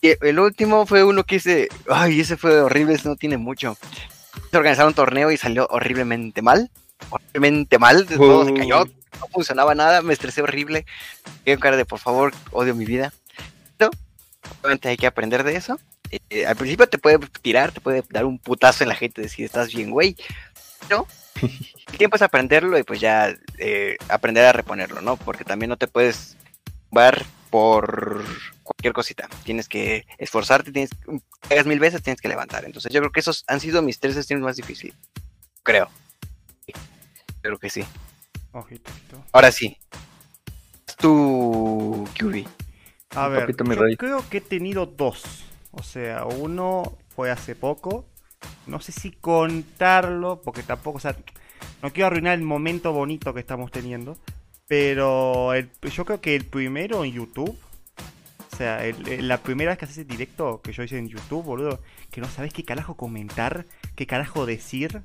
[0.02, 1.68] el último fue uno que hice.
[1.90, 3.78] Ay, ese fue horrible, ese no tiene mucho.
[4.50, 6.72] Se organizaron un torneo y salió horriblemente mal.
[7.10, 8.86] Horriblemente mal, todo se cayó, uh.
[8.86, 10.86] no funcionaba nada, me estresé horrible.
[11.46, 13.14] Qué cara de por favor, odio mi vida.
[13.78, 13.92] Pero,
[14.62, 15.80] obviamente hay que aprender de eso.
[16.30, 19.46] eh, al principio te puede tirar, te puede dar un putazo en la gente, decir
[19.46, 20.16] estás bien, güey.
[20.88, 21.08] Pero
[21.42, 25.18] el tiempo es aprenderlo y pues ya eh, aprender a reponerlo, ¿no?
[25.18, 26.36] Porque también no te puedes
[26.92, 28.24] bar por
[28.64, 29.28] cualquier cosita.
[29.44, 31.20] Tienes que esforzarte, tienes que
[31.54, 32.66] hagas mil veces, tienes que levantar.
[32.66, 34.96] Entonces yo creo que esos han sido mis tres streams más difíciles.
[35.64, 35.90] Creo.
[37.42, 37.84] Creo que sí.
[39.32, 39.78] Ahora sí.
[40.98, 42.46] Tu QB.
[43.16, 45.46] A ver, yo creo que he tenido dos.
[45.72, 48.06] O sea, uno fue hace poco.
[48.68, 51.16] No sé si contarlo, porque tampoco, o sea,
[51.82, 54.18] no quiero arruinar el momento bonito que estamos teniendo.
[54.68, 57.58] Pero yo creo que el primero en YouTube,
[58.52, 58.84] o sea,
[59.20, 61.82] la primera vez que haces directo que yo hice en YouTube, boludo,
[62.12, 63.66] que no sabes qué carajo comentar,
[63.96, 65.02] qué carajo decir,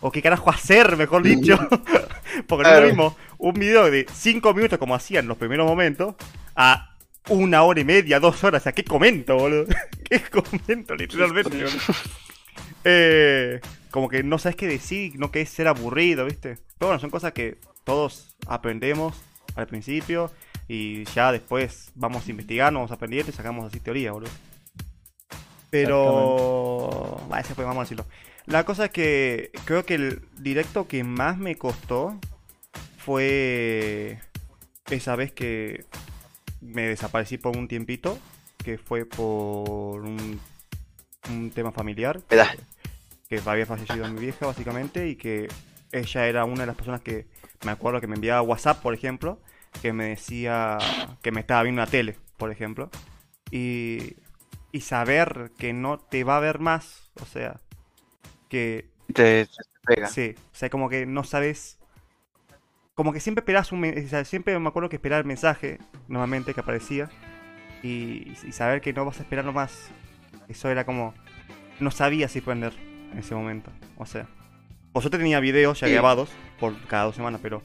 [0.00, 1.58] o qué carajo hacer, mejor dicho.
[2.46, 6.14] Porque no es lo mismo un video de 5 minutos como hacían los primeros momentos,
[6.54, 6.96] a
[7.28, 8.62] una hora y media, dos horas.
[8.62, 9.66] O sea, ¿qué comento, boludo?
[10.10, 11.78] ¿Qué comento, literalmente, boludo?
[12.84, 16.58] Eh, como que no sabes qué decir, no querés ser aburrido, ¿viste?
[16.78, 19.20] Pero bueno, son cosas que todos aprendemos
[19.56, 20.30] al principio
[20.68, 24.30] y ya después vamos investigando, vamos aprendiendo y sacamos así teoría, boludo.
[25.70, 27.20] Pero...
[27.38, 28.06] Ese fue, vamos a decirlo.
[28.50, 32.18] La cosa es que creo que el directo que más me costó
[32.98, 34.18] fue
[34.90, 35.84] esa vez que
[36.60, 38.18] me desaparecí por un tiempito,
[38.58, 40.40] que fue por un,
[41.30, 42.22] un tema familiar.
[43.28, 45.46] Que había fallecido mi vieja, básicamente, y que
[45.92, 47.28] ella era una de las personas que
[47.64, 49.40] me acuerdo que me enviaba WhatsApp, por ejemplo,
[49.80, 50.76] que me decía
[51.22, 52.90] que me estaba viendo la tele, por ejemplo.
[53.52, 54.16] Y,
[54.72, 57.60] y saber que no te va a ver más, o sea,
[58.50, 58.90] que...
[59.14, 59.48] Te,
[59.86, 60.08] pega.
[60.08, 61.78] Sí, o sea, como que no sabes...
[62.94, 63.82] Como que siempre esperas un...
[63.82, 65.78] O sea, siempre me acuerdo que esperaba el mensaje,
[66.08, 67.08] normalmente, que aparecía.
[67.82, 69.90] Y, y saber que no vas a esperar más.
[70.48, 71.14] Eso era como...
[71.78, 72.74] No sabía si prender
[73.12, 73.70] en ese momento.
[73.96, 74.28] O sea...
[74.92, 77.62] Vosotros tenía videos ya grabados por cada dos semanas, pero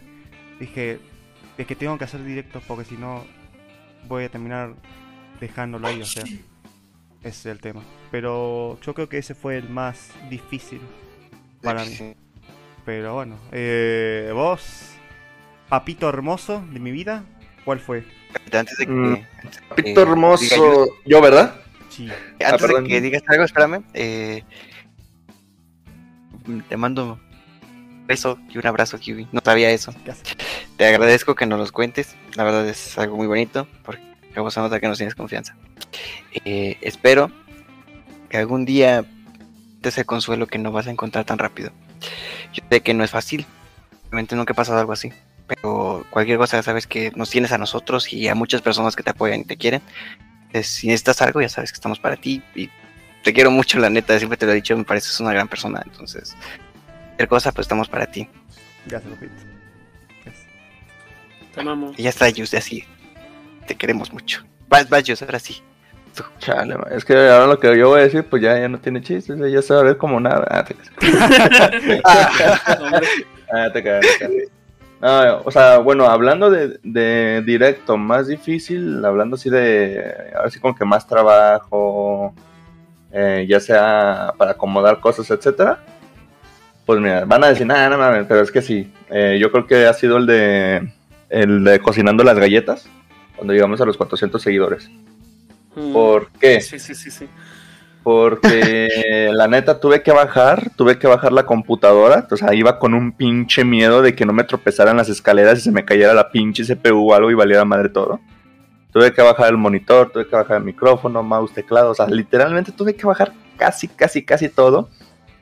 [0.59, 0.99] dije,
[1.57, 3.25] es que tengo que hacer directos porque si no
[4.07, 4.75] voy a terminar
[5.39, 6.23] dejándolo ahí, o sea,
[7.25, 7.81] ese es el tema.
[8.11, 10.79] Pero yo creo que ese fue el más difícil
[11.61, 12.15] para mí.
[12.85, 14.91] Pero bueno, eh, vos,
[15.67, 17.23] papito hermoso de mi vida,
[17.65, 18.05] ¿cuál fue?
[18.51, 19.25] Antes de que, mm,
[19.69, 21.55] papito hermoso, yo, ¿verdad?
[21.89, 22.09] Sí.
[22.45, 23.83] Antes de que digas algo, espérame.
[23.95, 24.43] Eh,
[26.69, 27.19] te mando
[27.73, 29.29] un beso y un abrazo, Kiwi.
[29.31, 29.91] No sabía eso.
[30.77, 32.15] Te agradezco que nos los cuentes.
[32.35, 35.55] La verdad es algo muy bonito, porque luego se nota que nos tienes confianza.
[36.45, 37.31] Eh, espero
[38.29, 39.05] que algún día
[39.81, 41.71] te sea consuelo que no vas a encontrar tan rápido.
[42.53, 43.45] Yo sé que no es fácil,
[44.11, 45.11] realmente nunca ha pasado algo así,
[45.47, 49.11] pero cualquier cosa sabes que nos tienes a nosotros y a muchas personas que te
[49.11, 49.81] apoyan y te quieren.
[50.63, 52.69] si necesitas algo, ya sabes que estamos para ti y
[53.23, 55.81] te quiero mucho, la neta, siempre te lo he dicho, me pareces una gran persona,
[55.83, 56.35] entonces,
[57.07, 58.27] cualquier cosa, pues estamos para ti.
[58.85, 59.33] Gracias, Lupito.
[61.53, 61.97] Te amamos.
[61.97, 62.83] Y ya está, Jus, así.
[63.67, 64.43] Te queremos mucho.
[64.67, 65.61] Vas, vas, Jus, ahora sí.
[66.39, 69.01] Chale, es que ahora lo que yo voy a decir, pues ya, ya no tiene
[69.01, 70.47] chistes, ya se va a ver como nada.
[70.49, 70.75] Ah, te
[73.51, 74.49] ah, te
[75.43, 80.75] o sea, bueno, hablando de, de, directo más difícil, hablando así de, ahora sí como
[80.75, 82.33] que más trabajo,
[83.11, 85.79] eh, ya sea para acomodar cosas, etcétera,
[86.85, 88.91] pues mira, van a decir, nada, no mames, pero es que sí.
[89.09, 90.93] Eh, yo creo que ha sido el de,
[91.29, 92.87] el de cocinando las galletas,
[93.35, 94.89] cuando llegamos a los 400 seguidores.
[95.75, 95.93] Mm.
[95.93, 96.61] ¿Por qué?
[96.61, 97.27] Sí, sí, sí, sí.
[98.03, 98.87] Porque
[99.33, 103.11] la neta tuve que bajar, tuve que bajar la computadora, o sea, iba con un
[103.11, 106.63] pinche miedo de que no me tropezaran las escaleras y se me cayera la pinche
[106.63, 108.19] CPU o algo y valiera madre todo.
[108.91, 112.71] Tuve que bajar el monitor, tuve que bajar el micrófono, mouse, teclado, o sea, literalmente
[112.71, 114.89] tuve que bajar casi, casi, casi todo.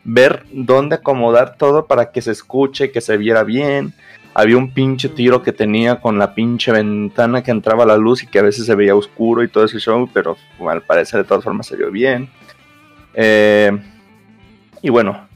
[0.06, 3.94] Ver dónde acomodar todo para que se escuche, que se viera bien.
[4.35, 8.27] Había un pinche tiro que tenía con la pinche ventana que entraba la luz y
[8.27, 10.38] que a veces se veía oscuro y todo ese show, pero
[10.68, 12.30] al parecer de todas formas se vio bien.
[13.14, 13.72] Eh,
[14.81, 15.27] y bueno,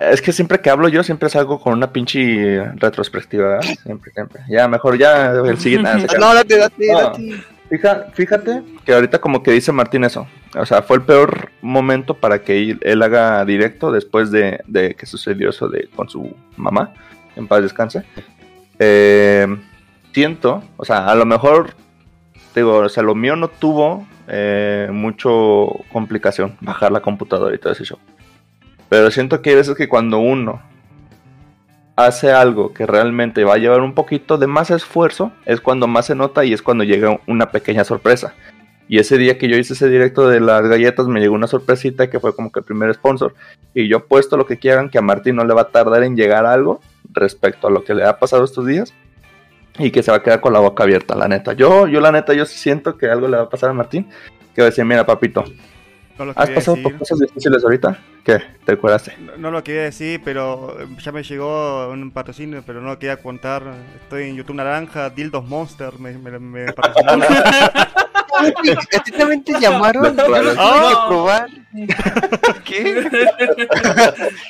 [0.00, 4.42] es que siempre que hablo yo siempre salgo con una pinche retrospectiva, Siempre, siempre.
[4.48, 5.90] Ya, mejor ya el siguiente.
[6.18, 7.44] no, date, date, date.
[8.12, 10.26] Fíjate, que ahorita como que dice Martín eso.
[10.58, 14.60] O sea, fue el peor momento para que él, haga directo después de,
[14.98, 16.92] que sucedió eso de con su mamá.
[17.34, 18.04] En paz descanse.
[18.78, 19.46] Eh,
[20.12, 21.70] siento, o sea, a lo mejor,
[22.54, 27.72] digo, o sea, lo mío no tuvo eh, mucho complicación bajar la computadora y todo
[27.72, 27.98] ese show.
[28.90, 30.60] Pero siento que hay veces que cuando uno
[32.06, 36.06] hace algo que realmente va a llevar un poquito de más esfuerzo, es cuando más
[36.06, 38.34] se nota y es cuando llega una pequeña sorpresa.
[38.88, 42.10] Y ese día que yo hice ese directo de las galletas me llegó una sorpresita
[42.10, 43.34] que fue como que el primer sponsor.
[43.74, 46.16] Y yo puesto lo que quieran, que a Martín no le va a tardar en
[46.16, 46.80] llegar algo
[47.10, 48.92] respecto a lo que le ha pasado estos días.
[49.78, 51.54] Y que se va a quedar con la boca abierta, la neta.
[51.54, 54.08] Yo, yo la neta, yo siento que algo le va a pasar a Martín.
[54.54, 55.44] Que va a decir, mira papito,
[56.36, 57.98] ¿has pasado por cosas difíciles ahorita?
[58.24, 58.40] ¿Qué?
[58.64, 59.10] ¿Te acuerdas?
[59.38, 63.62] No, lo quería decir, pero ya me llegó un patrocinio, pero no lo quería contar.
[64.02, 67.24] Estoy en YouTube Naranja, Dildos Monster, me, me, me patrocinó.
[68.34, 70.16] ¿A ti también te llamaron?
[70.16, 71.04] Yo lo Ah.
[71.08, 71.46] probar.
[72.64, 73.08] ¿Qué?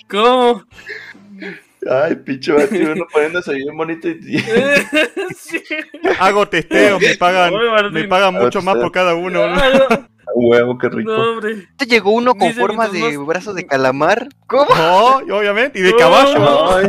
[0.09, 0.65] ¿Cómo?
[1.91, 4.39] Ay, picho, uno poniéndose bien bonito y...
[5.37, 5.61] Sí.
[6.21, 7.53] Hago testeos, me pagan,
[7.93, 9.49] me pagan mucho más por cada uno.
[9.49, 10.09] ¿no?
[10.35, 11.13] Huevo, qué rico.
[11.13, 11.69] No, hombre.
[11.77, 14.29] ¿Te llegó uno con Dice forma de más- brazo de calamar?
[14.47, 14.67] ¿Cómo?
[14.75, 15.97] No, y obviamente, y de No.
[15.97, 16.89] caballo.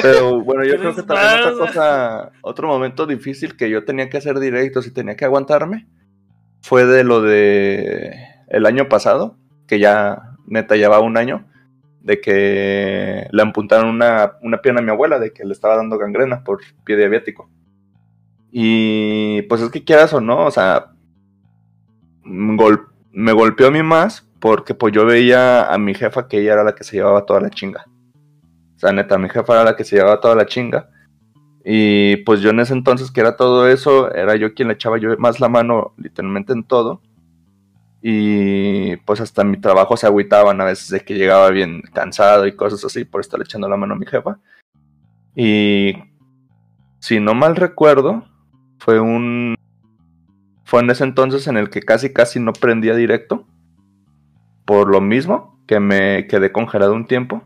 [0.00, 4.16] Pero bueno, yo creo que también otra cosa, otro momento difícil que yo tenía que
[4.16, 5.86] hacer directos y tenía que aguantarme
[6.62, 8.14] fue de lo de
[8.48, 9.36] el año pasado,
[9.66, 11.46] que ya neta ya va un año,
[12.00, 15.98] de que le apuntaron una, una pierna a mi abuela, de que le estaba dando
[15.98, 17.50] gangrena por pie diabético.
[18.50, 20.91] Y pues es que quieras o no, o sea,
[22.24, 26.64] me golpeó a mí más porque pues yo veía a mi jefa que ella era
[26.64, 27.84] la que se llevaba toda la chinga.
[28.76, 30.88] O sea, neta, mi jefa era la que se llevaba toda la chinga.
[31.64, 34.98] Y pues yo en ese entonces que era todo eso, era yo quien le echaba
[34.98, 37.00] yo más la mano literalmente en todo.
[38.02, 42.56] Y pues hasta mi trabajo se agüitaban a veces de que llegaba bien cansado y
[42.56, 44.40] cosas así por estar echando la mano a mi jefa.
[45.36, 45.94] Y
[46.98, 48.24] si no mal recuerdo,
[48.78, 49.54] fue un...
[50.72, 53.46] Fue en ese entonces en el que casi casi no prendía directo.
[54.64, 57.42] Por lo mismo, que me quedé congelado un tiempo.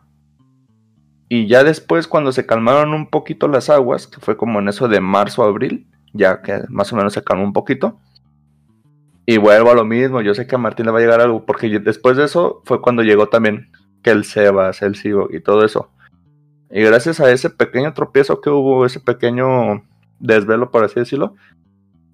[1.28, 4.86] Y ya después, cuando se calmaron un poquito las aguas, que fue como en eso
[4.86, 7.98] de marzo a abril, ya que más o menos se calmó un poquito.
[9.26, 11.44] Y vuelvo a lo mismo, yo sé que a Martín le va a llegar algo,
[11.44, 13.72] porque después de eso fue cuando llegó también
[14.04, 15.90] que el Sebas, el Sigo y todo eso.
[16.70, 19.82] Y gracias a ese pequeño tropiezo que hubo, ese pequeño
[20.20, 21.34] desvelo, por así decirlo,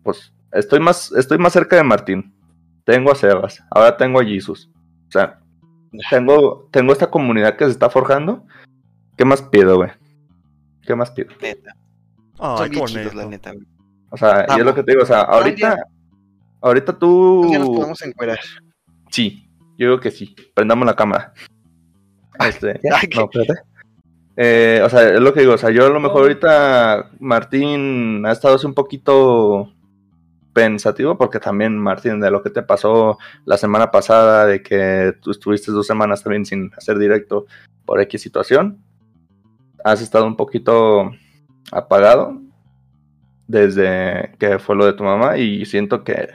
[0.03, 2.35] pues estoy más, estoy más cerca de Martín.
[2.85, 4.71] Tengo a Sebas, ahora tengo a Jesus.
[5.09, 5.41] O sea,
[6.11, 8.45] tengo, tengo esta comunidad que se está forjando.
[9.17, 9.91] ¿Qué más pido, güey?
[10.87, 11.29] ¿Qué más pido?
[11.41, 11.75] Neta.
[12.39, 13.53] Ay, Son bien chidos, la neta.
[13.53, 13.67] güey.
[14.11, 15.77] O sea, y es lo que te digo, o sea, ahorita,
[16.61, 17.49] ahorita tú...
[17.51, 18.39] Ya nos podemos encuerar.
[19.11, 19.49] Sí,
[19.79, 20.35] yo digo que sí.
[20.55, 21.33] Prendamos la cámara.
[22.41, 23.63] Este, ya, Ay, no, espérate.
[24.37, 28.25] Eh, o sea, es lo que digo, o sea, yo a lo mejor ahorita Martín
[28.27, 29.73] ha estado así un poquito
[30.53, 35.31] pensativo porque también Martín de lo que te pasó la semana pasada de que tú
[35.31, 37.47] estuviste dos semanas también sin hacer directo
[37.85, 38.83] por X situación,
[39.85, 41.11] has estado un poquito
[41.71, 42.39] apagado
[43.47, 46.29] desde que fue lo de tu mamá y siento que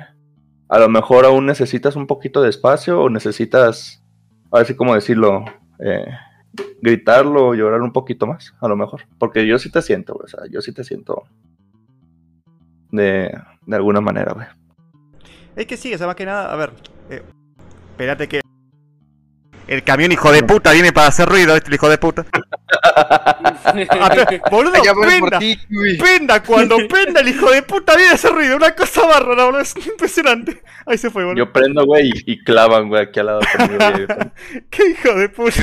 [0.69, 4.03] a lo mejor aún necesitas un poquito de espacio o necesitas,
[4.52, 5.45] a ver si cómo decirlo,
[5.80, 6.06] eh,
[6.81, 9.03] gritarlo o llorar un poquito más, a lo mejor.
[9.18, 11.23] Porque yo sí te siento, o sea, yo sí te siento
[12.91, 13.31] de,
[13.68, 14.48] de alguna manera, güey.
[15.56, 16.72] Es que sí, o sea, más que nada, a ver.
[17.10, 17.22] Eh,
[17.91, 18.41] espérate que.
[19.68, 22.26] El camión, hijo de puta, viene para hacer ruido, este hijo de puta.
[24.49, 25.60] Boludo, penda, ti,
[25.99, 29.60] penda, cuando penda el hijo de puta viene a hacer ruido, una cosa bárbara, boludo,
[29.60, 30.64] es impresionante.
[30.85, 31.45] Ahí se fue, boludo.
[31.45, 34.07] Yo prendo, güey, y, clavan, güey, aquí al lado conmigo.
[34.69, 35.61] Qué hijo de puta.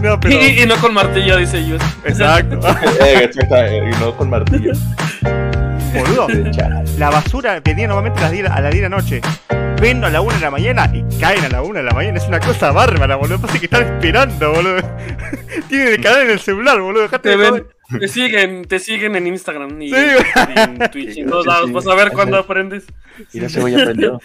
[0.00, 0.34] No, pero.
[0.34, 1.82] Y, y no con martillo, dice ellos.
[2.04, 2.58] Exacto.
[3.00, 4.72] Eh, eh, y no con martillo.
[5.94, 6.26] Boludo,
[6.98, 9.20] la basura venía normalmente a las 10 a las 10 de la noche.
[9.80, 12.18] Vendo a la 1 de la mañana y caen a la 1 de la mañana.
[12.18, 13.40] Es una cosa bárbara, boludo.
[13.40, 14.76] Pasa que están esperando, boludo.
[15.68, 17.02] Tienen el canal en el celular, boludo.
[17.02, 17.66] Dejate Te de ven,
[17.98, 21.72] te siguen, te siguen en Instagram y, Sí, y en Twitch y en todos lados.
[21.72, 22.84] Vas a ver cuándo aprendes.
[23.32, 24.20] Mira, ese güey aprendió.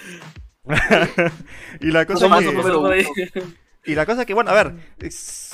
[1.79, 3.05] y la cosa que, por ahí.
[3.85, 4.73] y la cosa es que, bueno, a ver.
[4.99, 5.51] es-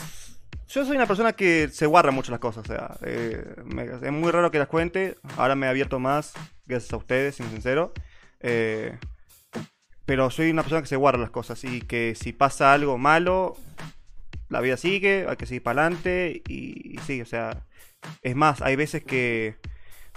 [0.74, 2.64] yo soy una persona que se guarda mucho las cosas.
[2.64, 3.56] O sea, eh,
[4.02, 5.18] es muy raro que las cuente.
[5.38, 6.34] Ahora me he abierto más,
[6.66, 7.94] gracias a ustedes, sin sincero.
[8.40, 8.98] Eh,
[10.06, 13.56] pero soy una persona que se guarda las cosas y que si pasa algo malo,
[14.50, 17.66] la vida sigue, hay que seguir para adelante y, y sí, o sea,
[18.22, 19.56] es más, hay veces que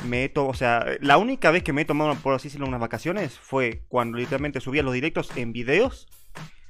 [0.05, 2.67] me he tomado, o sea, la única vez que me he tomado, por así decirlo,
[2.67, 6.09] unas vacaciones fue cuando literalmente subía los directos en videos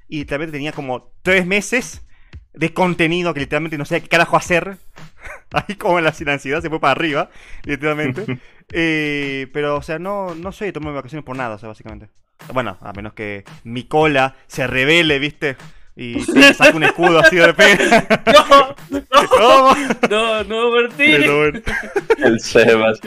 [0.08, 2.05] y literalmente tenía como tres meses
[2.56, 4.78] de contenido que literalmente no sé qué carajo hacer.
[5.52, 7.30] Ahí como la sin ansiedad se fue para arriba,
[7.64, 8.40] literalmente.
[8.72, 12.08] Eh, pero, o sea, no, no soy de tomar vacaciones por nada, o sea, básicamente.
[12.52, 15.56] Bueno, a menos que mi cola se revele, ¿viste?
[15.98, 16.20] Y
[16.54, 17.84] saca un escudo así de repente.
[18.26, 19.74] No,
[20.10, 21.62] no, no, no, Martín.
[22.18, 23.00] El Sebas.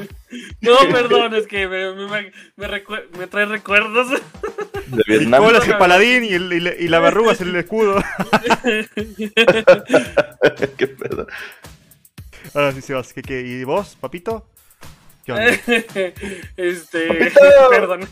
[0.61, 4.09] No, perdón, es que me, me, me, trae recuerdos.
[4.11, 5.55] De Vietnam.
[5.55, 7.95] es el paladín y, el, y, la, verruga es el escudo.
[10.77, 11.27] Qué pedo.
[12.53, 13.13] Ahora sí, Sebas.
[13.13, 13.41] ¿qué, qué?
[13.41, 14.47] ¿Y vos, papito?
[15.25, 15.45] ¿Qué onda?
[16.57, 17.31] Este.
[17.69, 18.07] Perdón.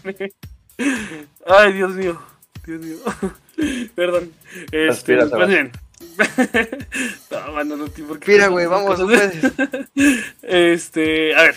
[1.45, 2.21] Ay, Dios mío.
[2.65, 2.97] Dios mío.
[3.95, 4.31] Perdón.
[4.71, 5.71] Este, pues bien.
[7.31, 8.33] no, mano, no tengo por qué.
[8.33, 8.99] Mira, güey, vamos,
[10.43, 11.55] Este, a ver.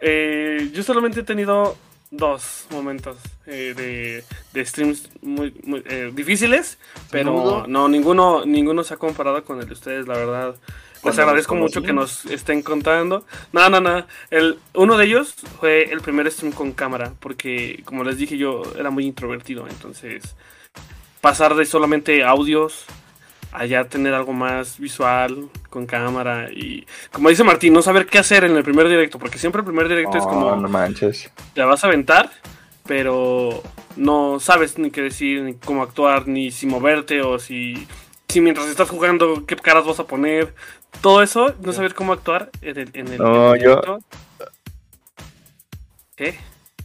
[0.00, 1.76] Eh, yo solamente he tenido
[2.10, 6.78] dos momentos eh, de, de, streams muy, muy eh, difíciles,
[7.10, 10.56] pero no, ninguno, ninguno se ha comparado con el de ustedes, la verdad.
[11.04, 13.24] Les agradezco mucho que nos estén contando.
[13.52, 14.06] No, no, no.
[14.30, 18.62] El, uno de ellos fue el primer stream con cámara, porque como les dije yo
[18.78, 20.36] era muy introvertido, entonces
[21.22, 22.84] pasar de solamente audios
[23.52, 28.18] a ya tener algo más visual con cámara y como dice Martín, no saber qué
[28.18, 31.30] hacer en el primer directo, porque siempre el primer directo es como no manches.
[31.54, 32.30] Te vas a aventar,
[32.86, 33.62] pero
[33.96, 37.86] no sabes ni qué decir, ni cómo actuar, ni si moverte o si
[38.28, 40.54] si mientras estás jugando qué caras vas a poner,
[41.02, 43.80] todo eso, no saber cómo actuar en el, en el, no, yo...
[46.16, 46.38] ¿Qué?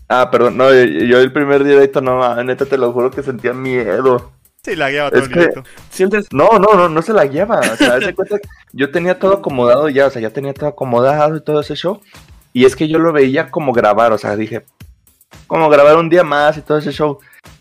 [0.10, 4.32] Ah, perdón, no, yo, el primer directo, no, neta te lo juro que sentía miedo.
[4.64, 5.64] Sí, la guiaba todo el directo.
[5.90, 6.28] ¿Sientes?
[6.32, 7.60] No, no, no, no se la lleva.
[7.60, 8.38] O sea, cuenta
[8.72, 12.02] yo tenía todo acomodado ya, o sea, ya tenía todo acomodado y todo ese show.
[12.54, 14.66] Y es que yo lo veía como grabar, o sea, dije,
[15.46, 17.20] como grabar un día más y todo ese show.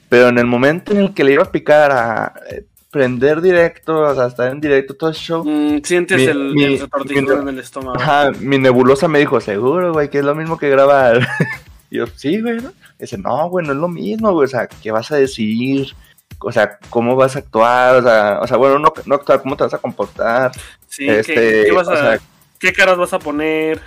[0.08, 3.98] Pero en el momento en el que le iba a picar a eh, prender directo,
[3.98, 5.44] o sea, estar en directo todo el show.
[5.44, 8.00] Mm, sientes el, mi, en el estómago.
[8.00, 11.26] Ajá, mi nebulosa me dijo, seguro, güey, que es lo mismo que grabar.
[11.90, 12.72] y yo, sí, güey, ¿no?
[12.98, 15.94] dice, no, güey, no es lo mismo, güey, o sea, ¿qué vas a decir?
[16.38, 17.96] O sea, ¿cómo vas a actuar?
[17.96, 20.52] O sea, o sea bueno, no, no actuar, ¿cómo te vas a comportar?
[20.88, 22.18] Sí, este, ¿qué, vas a,
[22.58, 23.80] ¿qué caras vas a poner?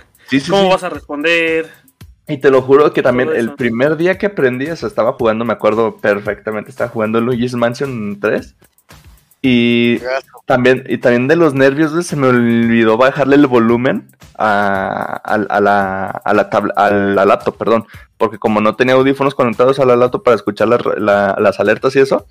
[0.48, 1.70] ¿Cómo vas a responder?
[2.28, 5.44] Y te lo juro que también el primer día que aprendí, o sea, estaba jugando,
[5.44, 8.54] me acuerdo perfectamente, estaba jugando Luigi's Mansion 3.
[9.42, 9.98] Y
[10.46, 16.34] también, y también de los nervios, se me olvidó bajarle el volumen a, la, a,
[16.34, 16.42] la
[16.76, 17.86] a la laptop, perdón.
[18.18, 22.26] Porque como no tenía audífonos conectados a la laptop para escuchar las alertas y eso,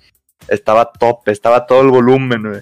[0.48, 2.60] estaba top, estaba todo el volumen, güey.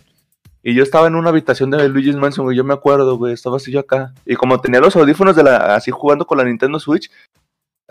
[0.62, 3.56] Y yo estaba en una habitación de Luigi's Mansion, güey, yo me acuerdo, güey, estaba
[3.56, 4.12] así yo acá.
[4.26, 7.10] Y como tenía los audífonos de la, así jugando con la Nintendo Switch,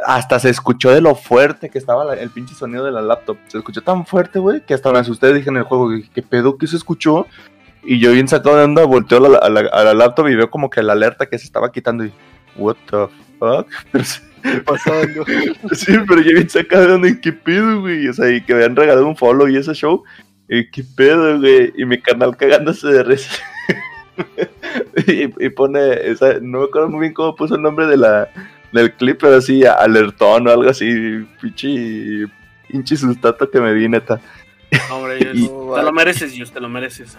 [0.06, 3.38] hasta se escuchó de lo fuerte que estaba el pinche sonido de la laptop.
[3.48, 5.34] Se escuchó tan fuerte, güey, que hasta me asusté.
[5.34, 7.26] Dije en el juego, ¿qué pedo que se escuchó?
[7.84, 10.70] Y yo bien sacado de onda, volteo a la, a la, laptop y veo como
[10.70, 12.12] que la alerta que se estaba quitando y,
[12.58, 13.08] what the
[13.40, 13.68] fuck?
[14.66, 15.26] Pasando.
[15.72, 18.08] sí, pero yo bien sacado de onda qué pedo, güey.
[18.08, 20.04] O sea, y que me habían regalado un follow y ese show.
[20.48, 21.74] Y qué pedo, güey.
[21.76, 23.32] Y mi canal cagándose de risa.
[25.08, 28.30] y, y, pone, esa, no me acuerdo muy bien cómo puso el nombre de la,
[28.72, 32.26] del clip, pero así alertón o algo así, pinche,
[32.68, 34.20] pinche sustato que me vi, neta.
[34.92, 37.18] Hombre, te lo mereces, Dios, te lo mereces.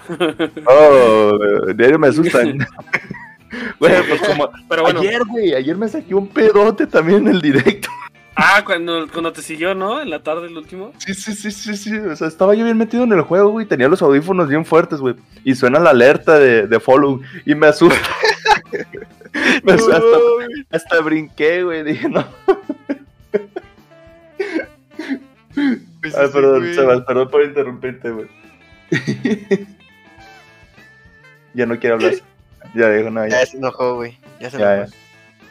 [0.66, 1.38] oh,
[1.74, 2.58] diario me asustan.
[3.78, 5.00] bueno, pues como pero bueno.
[5.00, 7.88] ayer, güey, ayer me saqué un pedote también en el directo.
[8.40, 10.00] Ah, cuando, cuando te siguió, ¿no?
[10.00, 10.92] En la tarde, el último.
[10.98, 11.96] Sí, sí, sí, sí, sí.
[11.96, 13.66] O sea, estaba yo bien metido en el juego, güey.
[13.66, 15.16] Tenía los audífonos bien fuertes, güey.
[15.42, 17.20] Y suena la alerta de, de follow.
[17.44, 17.98] Y me asusta.
[19.66, 20.00] hasta,
[20.70, 21.84] hasta, brinqué, güey.
[21.84, 22.26] Dije, no.
[26.00, 28.28] Pues Ay, perdón, Sebas, perdón por interrumpirte, güey.
[31.54, 32.14] ya no quiero hablar.
[32.74, 33.40] Ya dijo, no, ya.
[33.40, 34.18] Ya se enojó, güey.
[34.40, 34.90] Ya se enojó.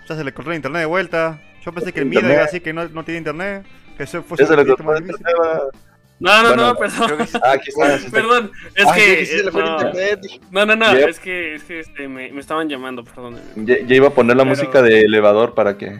[0.08, 0.16] Ya.
[0.16, 1.42] se le corrió el internet de vuelta.
[1.66, 3.66] Yo pensé que el mío era así que no, no tiene internet.
[3.98, 5.28] Que eso fue ya se le cortó el internet.
[6.20, 7.28] No, no, no, perdón.
[7.44, 8.00] Ah, aquí está.
[8.12, 9.52] Perdón, es que.
[10.52, 13.40] no, no, no, es que, es que este, me, me, estaban llamando, perdón.
[13.56, 16.00] Ya, iba a poner la música de elevador para que.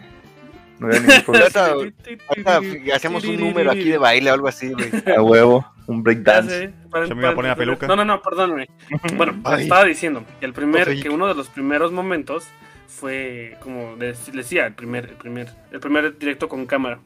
[0.78, 1.22] No hubiera ningún
[2.44, 2.94] problema.
[2.94, 4.90] hacemos un número aquí de baile o algo así, güey.
[5.16, 6.72] A huevo, un breakdance.
[7.08, 7.86] Yo me iba a poner a peluca.
[7.86, 8.68] No, no, no, perdóname.
[9.16, 12.46] Bueno, estaba diciendo que el primer, que uno de los primeros momentos
[12.86, 17.00] fue, como les decía, el primer, el primer, el primer directo con cámara.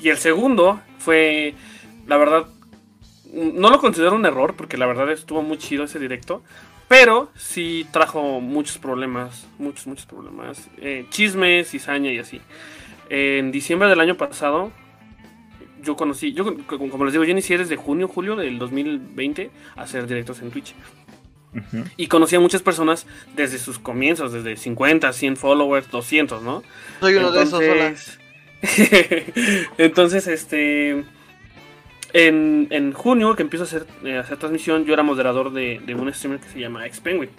[0.00, 1.54] Y el segundo fue
[2.06, 2.46] la verdad,
[3.32, 6.42] no lo considero un error porque la verdad estuvo muy chido ese directo.
[6.88, 10.68] Pero sí trajo muchos problemas, muchos, muchos problemas.
[10.78, 12.40] Eh, chismes, cizaña y así.
[13.08, 14.70] En diciembre del año pasado,
[15.82, 20.06] yo conocí, yo como les digo, yo inicié desde junio, julio del 2020 a hacer
[20.06, 20.74] directos en Twitch.
[21.96, 26.62] Y conocí a muchas personas desde sus comienzos, desde 50, 100 followers, 200, ¿no?
[27.00, 27.94] Soy uno de esos, hola.
[29.78, 31.04] Entonces, este
[32.24, 36.12] en, junio, que empiezo a hacer, eh, hacer transmisión, yo era moderador de, de, un
[36.14, 37.30] streamer que se llama Xpenguin.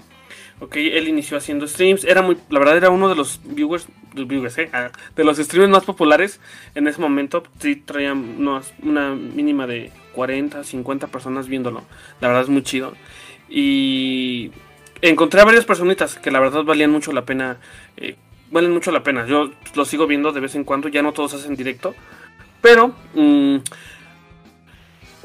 [0.60, 4.58] Ok, él inició haciendo streams, era muy, la verdad era uno de los viewers, viewers
[4.58, 6.40] eh, ah, de los streamers más populares
[6.74, 7.44] en ese momento.
[7.60, 11.84] Sí, traía una mínima de 40, 50 personas viéndolo.
[12.22, 12.94] La verdad es muy chido.
[13.50, 14.52] Y
[15.02, 17.58] encontré a varias personitas que la verdad valían mucho la pena.
[17.96, 18.16] Eh,
[18.50, 19.28] valen mucho la pena.
[19.28, 21.94] Yo lo sigo viendo de vez en cuando, ya no todos hacen directo.
[22.62, 23.58] Pero mm,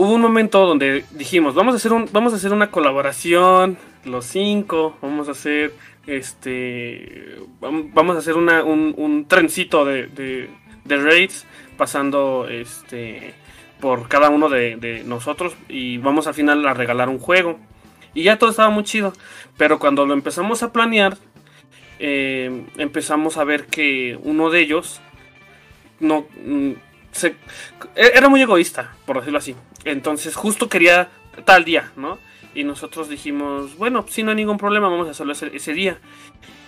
[0.03, 4.27] hubo un momento donde dijimos, vamos a hacer un, vamos a hacer una colaboración, los
[4.27, 5.73] cinco, vamos a hacer
[6.09, 8.49] este vamos a hacer un,
[8.97, 10.51] un trencito de, de,
[10.85, 11.47] de, raids
[11.77, 13.35] pasando este
[13.81, 17.61] por cada uno de, nosotros y vamos al final a regalar un juego
[18.13, 19.13] y ya todo estaba muy chido
[19.57, 21.17] pero cuando lo empezamos a planear
[22.01, 25.01] eh, empezamos a ver que uno de ellos
[26.01, 26.27] no
[27.13, 27.37] se,
[27.95, 31.11] era muy egoísta por decirlo así entonces justo quería
[31.45, 32.19] tal día no
[32.55, 35.99] y nosotros dijimos, bueno, si no hay ningún problema, vamos a hacerlo ese, día.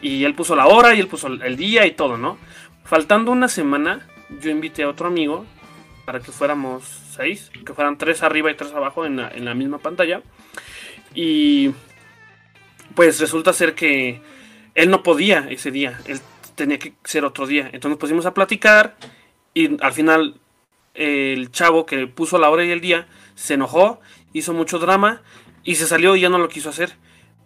[0.01, 2.39] Y él puso la hora y él puso el día y todo, ¿no?
[2.85, 4.07] Faltando una semana,
[4.41, 5.47] yo invité a otro amigo
[6.05, 6.85] para que fuéramos
[7.15, 10.23] seis, que fueran tres arriba y tres abajo en la, misma pantalla.
[11.15, 11.71] Y
[12.95, 14.21] pues resulta ser que
[14.75, 16.21] él no podía ese día, él
[16.55, 17.67] tenía que ser otro día.
[17.67, 18.97] Entonces nos pusimos a platicar
[19.55, 20.35] y al final
[20.95, 24.01] el chavo que puso la hora y el día se enojó,
[24.33, 25.23] hizo mucho drama
[25.63, 26.93] y se salió y ya no lo quiso hacer.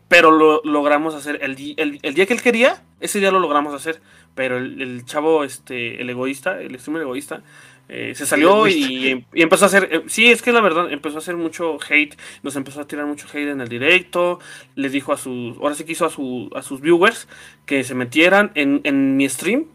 [0.08, 4.00] Pero lo logramos hacer el, el, día que él quería, ese día lo logramos hacer.
[4.34, 7.42] Pero el, chavo, este, el egoísta, el streamer egoísta,
[7.90, 9.88] eh, se salió y, empezó a hacer.
[9.90, 12.16] Eh, sí, es que la verdad, empezó a hacer mucho hate.
[12.42, 14.40] Nos empezó a tirar mucho hate en el directo.
[14.76, 15.58] Les dijo a sus.
[15.58, 17.28] Ahora sí quiso a, su, a sus viewers
[17.66, 19.66] que se metieran en, en mi stream.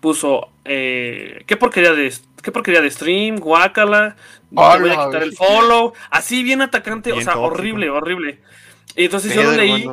[0.00, 0.48] Puso.
[0.64, 2.12] Eh, ¿Qué porquería de
[2.42, 4.16] qué porquería de stream, guácala,
[4.50, 8.40] no te voy a quitar el follow, así bien atacante, o sea, horrible, horrible.
[8.96, 9.86] Y entonces yo lo leí,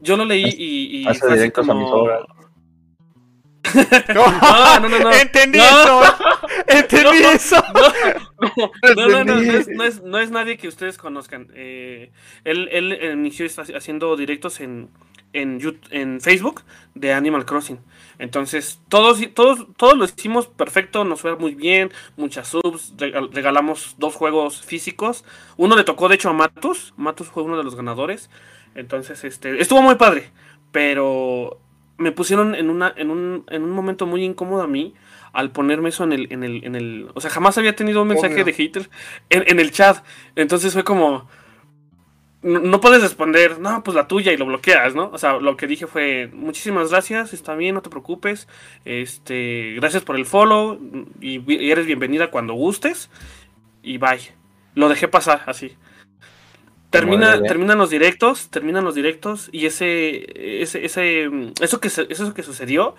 [0.00, 2.08] yo lo leí y, y fue así como...
[4.14, 5.12] no, no, no, no.
[5.12, 6.02] Entendí eso.
[6.66, 7.62] Entendí eso.
[8.96, 11.48] No, no, no, no, es, no, es, nadie que ustedes conozcan.
[11.54, 12.10] Eh,
[12.44, 13.46] él, él inició
[13.76, 14.88] haciendo directos en,
[15.34, 16.62] en, YouTube, en Facebook
[16.94, 17.78] de Animal Crossing.
[18.20, 24.14] Entonces, todos, todos, todos lo hicimos perfecto, nos fue muy bien, muchas subs, regalamos dos
[24.14, 25.24] juegos físicos.
[25.56, 26.92] Uno le tocó, de hecho, a Matus.
[26.98, 28.28] Matus fue uno de los ganadores.
[28.74, 30.30] Entonces, este, estuvo muy padre.
[30.70, 31.58] Pero
[31.96, 34.94] me pusieron en, una, en, un, en un momento muy incómodo a mí
[35.32, 37.08] al ponerme eso en el, en el, en el.
[37.14, 38.90] O sea, jamás había tenido un mensaje de hater
[39.30, 40.04] en, en el chat.
[40.36, 41.26] Entonces fue como
[42.42, 45.10] no, puedes responder, no, pues la tuya y lo bloqueas, ¿no?
[45.12, 48.48] O sea, lo que dije fue, muchísimas gracias, está bien, no te preocupes,
[48.84, 50.78] este, gracias por el follow
[51.20, 53.10] y, eres bienvenida cuando gustes
[53.82, 54.20] y bye.
[54.74, 55.76] Lo dejé pasar así.
[56.90, 61.30] Termina, terminan los directos, terminan los directos y ese, ese, ese,
[61.60, 62.96] eso que, eso que sucedió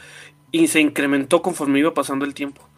[0.51, 2.70] y se incrementó conforme iba pasando el tiempo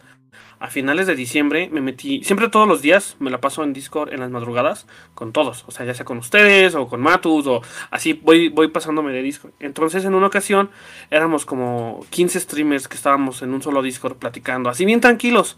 [0.64, 4.14] a finales de diciembre me metí, siempre todos los días me la paso en Discord
[4.14, 7.62] en las madrugadas con todos, o sea, ya sea con ustedes o con Matus o
[7.92, 9.52] así voy, voy pasándome de Discord.
[9.60, 10.70] Entonces en una ocasión
[11.12, 15.58] éramos como 15 streamers que estábamos en un solo Discord platicando, así bien tranquilos.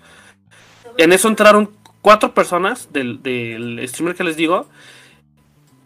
[0.97, 1.69] En eso entraron
[2.01, 4.67] cuatro personas del, del streamer que les digo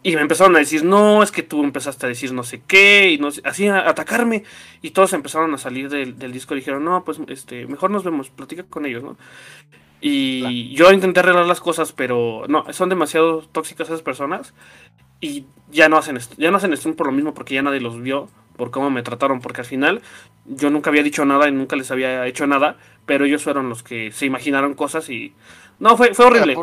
[0.02, 3.10] y me empezaron a decir, no, es que tú empezaste a decir no sé qué,
[3.10, 4.44] y no así a atacarme.
[4.80, 8.30] Y todos empezaron a salir del, disco y dijeron, no, pues este, mejor nos vemos,
[8.30, 9.16] platica con ellos, ¿no?
[10.00, 14.54] Y yo intenté arreglar las cosas, pero no, son demasiado tóxicas esas personas.
[15.20, 17.80] Y ya no hacen esto, ya no hacen esto por lo mismo, porque ya nadie
[17.80, 20.00] los vio por cómo me trataron, porque al final
[20.46, 23.82] yo nunca había dicho nada y nunca les había hecho nada, pero ellos fueron los
[23.82, 25.34] que se imaginaron cosas y...
[25.78, 26.56] No, fue, fue horrible.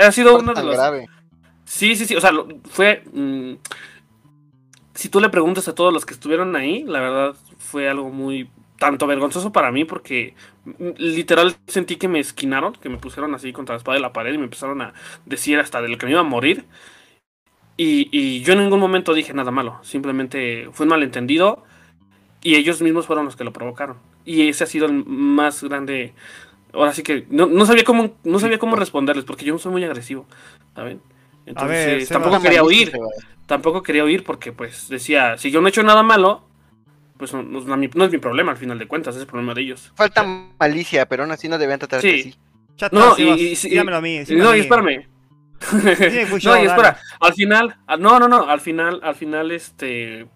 [0.00, 0.76] ha sido uno de los...
[1.72, 2.32] Sí, sí, sí, o sea,
[2.68, 3.02] fue...
[3.14, 3.54] Mm,
[4.94, 8.50] si tú le preguntas a todos los que estuvieron ahí, la verdad fue algo muy
[8.78, 10.34] tanto vergonzoso para mí porque
[10.66, 14.12] mm, literal sentí que me esquinaron, que me pusieron así contra la espada de la
[14.12, 14.92] pared y me empezaron a
[15.24, 16.66] decir hasta de lo que me iba a morir.
[17.78, 21.64] Y, y, yo en ningún momento dije nada malo, simplemente fue un malentendido
[22.42, 23.96] y ellos mismos fueron los que lo provocaron.
[24.26, 26.12] Y ese ha sido el más grande.
[26.74, 29.72] Ahora sí que no, no sabía cómo no sabía cómo responderles porque yo no soy
[29.72, 30.26] muy agresivo,
[30.74, 31.00] ¿saben?
[31.46, 32.92] Entonces, tampoco quería huir.
[33.46, 36.44] Tampoco quería huir porque, pues, decía, si yo no he hecho nada malo,
[37.18, 39.92] pues no, es mi problema al final de cuentas, es el problema de ellos.
[39.94, 40.24] Falta
[40.58, 42.20] malicia, pero aún así no deben tratar sí.
[42.20, 42.88] así.
[42.92, 44.24] no, y, y, a mí.
[44.30, 45.06] no, y espérame.
[46.42, 50.26] no, y espera, al final, ah, no, no, no, al final, al final, este,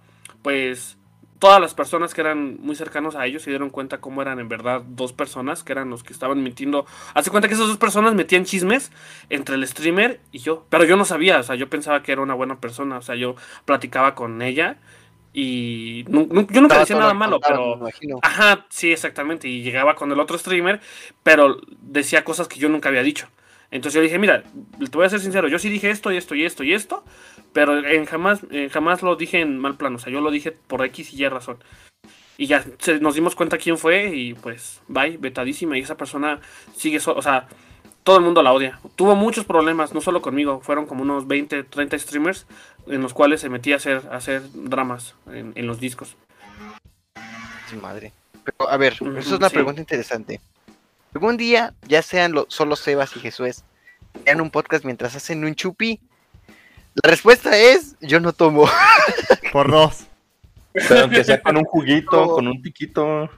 [0.42, 0.96] pues,
[1.38, 4.48] todas las personas que eran muy cercanos a ellos se dieron cuenta cómo eran en
[4.48, 6.86] verdad dos personas que eran los que estaban mintiendo.
[7.14, 8.92] Hace cuenta que esas dos personas metían chismes
[9.28, 12.22] entre el streamer y yo, pero yo no sabía, o sea, yo pensaba que era
[12.22, 14.78] una buena persona, o sea, yo platicaba con ella
[15.32, 17.80] y yo nunca decía nada malo, pero
[18.22, 20.80] ajá, sí, exactamente, y llegaba con el otro streamer,
[21.22, 23.28] pero decía cosas que yo nunca había dicho.
[23.70, 26.34] Entonces yo dije, mira, te voy a ser sincero, yo sí dije esto y esto
[26.34, 27.04] y esto y esto,
[27.56, 30.84] pero en jamás, jamás lo dije en mal plano, o sea, yo lo dije por
[30.84, 31.56] X y Y razón.
[32.36, 32.62] Y ya
[33.00, 35.78] nos dimos cuenta quién fue y pues, bye, vetadísima.
[35.78, 36.42] Y esa persona
[36.76, 37.48] sigue, o sea,
[38.04, 38.78] todo el mundo la odia.
[38.94, 42.46] Tuvo muchos problemas, no solo conmigo, fueron como unos 20, 30 streamers
[42.88, 46.14] en los cuales se metía a hacer, a hacer dramas en, los discos.
[47.70, 48.12] Sí, madre.
[48.44, 50.42] Pero, a ver, eso es una pregunta interesante.
[51.14, 53.64] Algún día, ya sean solo Sebas y Jesús,
[54.26, 56.00] vean un podcast mientras hacen un chupi.
[57.02, 58.68] La respuesta es, yo no tomo.
[59.52, 60.06] Por dos.
[60.72, 63.28] Pero aunque sea con un juguito, con un piquito.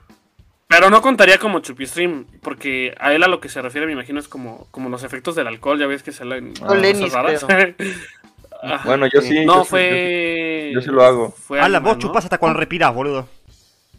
[0.67, 3.93] Pero no contaría como chupi stream, porque a él a lo que se refiere, me
[3.93, 6.53] imagino, es como, como los efectos del alcohol, ya ves que se leen
[8.85, 9.45] bueno, yo sí.
[9.45, 10.71] No, fue.
[10.73, 11.33] yo sí lo hago.
[11.59, 13.27] ah, la vos chupas hasta cuando respiras, boludo.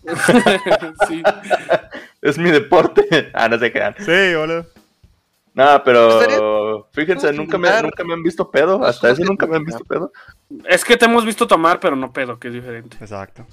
[1.08, 1.22] sí.
[2.22, 3.30] Es mi deporte.
[3.34, 3.94] Ah, no se quedan.
[3.98, 4.66] Sí, boludo.
[5.54, 8.84] No, pero fíjense, nunca me, nunca me han visto pedo.
[8.84, 10.12] Hasta eso nunca me han visto pedo.
[10.68, 12.96] Es que te hemos visto tomar, pero no pedo, que es diferente.
[13.00, 13.46] Exacto.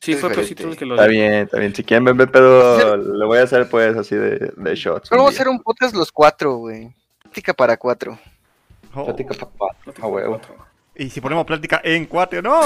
[0.00, 1.74] Sí, fue Pesito el que lo Está bien, está bien.
[1.74, 5.08] Si quieren ver pedo, lo voy a hacer pues así de, de shots.
[5.08, 6.94] Vamos a hacer un podcast los cuatro, güey.
[7.22, 8.18] Plática para cuatro.
[8.94, 9.06] Oh.
[9.06, 10.56] Plática para cuatro.
[10.96, 12.60] Y si ponemos plática en cuatro, no.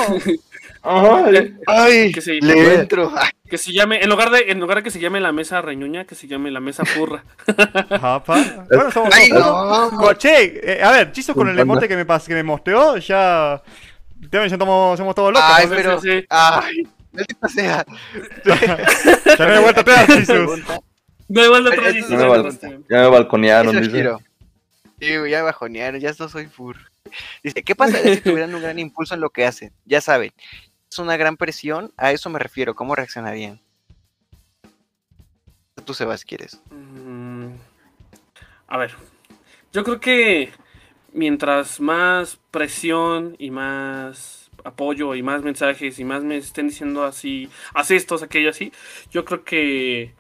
[1.67, 3.13] Ay, que se, le entro.
[3.49, 6.05] Que se llame, en lugar de, en lugar de que se llame la mesa reñuña,
[6.05, 7.25] que se llame la mesa furra.
[8.69, 10.13] bueno, somos Ay, no.
[10.15, 13.63] Che, eh, a ver, Chizo con el emote que me, que me mostró, ya.
[14.31, 15.49] Ya somos, somos todos locos.
[15.51, 16.01] Ay, pero.
[16.01, 16.25] Sí.
[16.29, 17.87] Ay, maldita sea.
[18.45, 20.57] ya no hay vuelta atrás, Chizo.
[21.29, 21.95] No hay vuelta atrás,
[22.91, 24.11] Ya me balconearon, dice.
[25.01, 26.77] Sí, ya me bajonearon, ya no soy fur.
[27.43, 29.73] Dice, ¿qué pasaría si tuvieran un gran impulso en lo que hacen?
[29.85, 30.33] Ya saben,
[30.91, 33.61] es una gran presión, a eso me refiero, ¿cómo reaccionarían?
[35.85, 36.61] Tú, Sebas, ¿quieres?
[36.71, 37.53] Mm,
[38.67, 38.95] a ver,
[39.73, 40.51] yo creo que
[41.13, 47.49] mientras más presión y más apoyo y más mensajes y más me estén diciendo así,
[47.75, 48.73] haz esto, aquello así,
[49.11, 50.15] yo creo que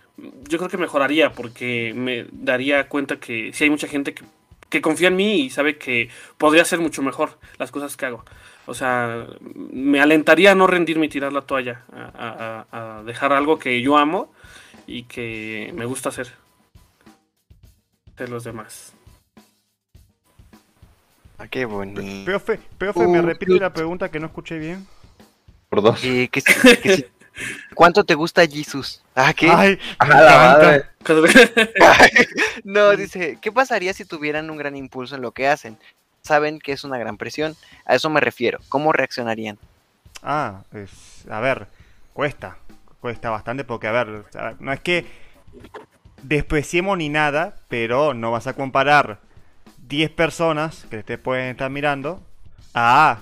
[0.48, 4.24] yo creo que mejoraría porque me daría cuenta que si hay mucha gente que
[4.68, 8.24] que confía en mí y sabe que podría ser mucho mejor las cosas que hago.
[8.66, 13.80] O sea, me alentaría a no rendirme y tirar la toalla, a, dejar algo que
[13.80, 14.32] yo amo
[14.86, 16.32] y que me gusta hacer
[18.16, 18.92] de los demás.
[21.38, 22.02] Ah, qué bonito.
[22.24, 24.86] Profe, profe, me repite la pregunta que no escuché bien.
[25.68, 26.04] Por dos.
[26.04, 26.28] Eh,
[27.74, 29.02] ¿Cuánto te gusta Jesus?
[29.14, 29.48] Ah, ¿qué?
[29.50, 29.78] Ay,
[32.64, 35.78] no, dice, ¿qué pasaría si tuvieran un gran impulso en lo que hacen?
[36.22, 37.56] Saben que es una gran presión.
[37.84, 38.58] A eso me refiero.
[38.68, 39.58] ¿Cómo reaccionarían?
[40.22, 41.66] Ah, pues, a ver,
[42.12, 42.58] cuesta.
[43.00, 44.24] Cuesta bastante porque, a ver,
[44.58, 45.06] no es que
[46.22, 49.20] despreciemos ni nada, pero no vas a comparar
[49.86, 52.20] 10 personas que te pueden estar mirando
[52.74, 53.20] a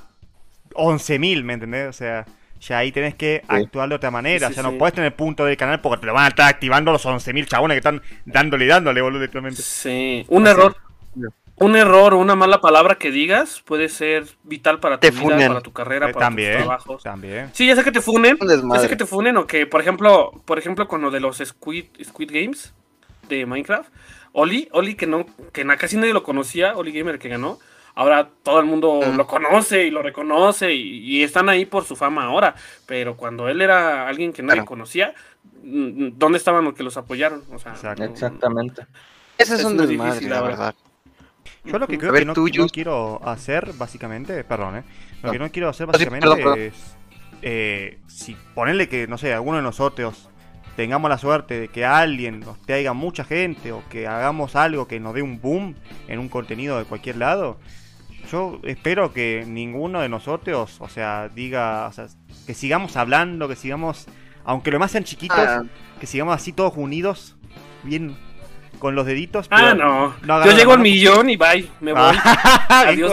[0.72, 1.88] 11.000, ¿me entendés?
[1.88, 2.26] O sea,
[2.66, 4.48] ya ahí tenés que actuar de otra manera.
[4.48, 6.92] o sea, no puedes tener punto del canal porque te lo van a estar activando
[6.92, 9.62] los 11.000 chabones que están dándole y dándole, boludo, literalmente.
[9.62, 10.76] Sí, un error.
[11.58, 15.62] Un error o una mala palabra que digas puede ser vital para tu vida, para
[15.62, 17.02] tu carrera, eh, para también, tus trabajos.
[17.02, 17.48] También.
[17.54, 18.36] Sí, ya sé que te funen.
[18.38, 21.38] Ya sé que te funen o que, por ejemplo, por ejemplo, con lo de los
[21.38, 22.74] Squid, Squid Games
[23.30, 23.88] de Minecraft,
[24.32, 25.24] Oli, Oli que no,
[25.54, 27.58] que casi nadie lo conocía, Oli Gamer que ganó,
[27.96, 29.08] ahora todo el mundo ah.
[29.08, 32.54] lo conoce y lo reconoce y, están ahí por su fama ahora.
[32.86, 35.14] Pero cuando él era alguien que nadie conocía,
[35.64, 37.42] mm, ¿dónde estaban los que los apoyaron?
[37.52, 38.86] O sea, Exactamente.
[39.36, 40.74] Ese es, un desmadre, la verdad.
[41.64, 44.84] Yo lo que creo que no, quiero hacer, básicamente, perdón, ¿eh?
[45.22, 46.96] Lo que no quiero hacer, básicamente, es.
[47.42, 50.30] Eh, si ponerle que, no sé, alguno de nosotros
[50.74, 55.00] tengamos la suerte de que alguien nos traiga mucha gente o que hagamos algo que
[55.00, 55.74] nos dé un boom
[56.08, 57.58] en un contenido de cualquier lado,
[58.26, 62.06] yo espero que ninguno de nosotros, o sea, diga, o sea,
[62.46, 64.06] que sigamos hablando, que sigamos,
[64.44, 65.62] aunque lo más sean chiquitos, ah.
[66.00, 67.36] que sigamos así todos unidos,
[67.82, 68.16] bien
[68.78, 69.46] con los deditos.
[69.50, 70.14] Ah, no.
[70.44, 72.16] Yo llego al millón y bye, me voy.
[72.68, 73.12] Adiós,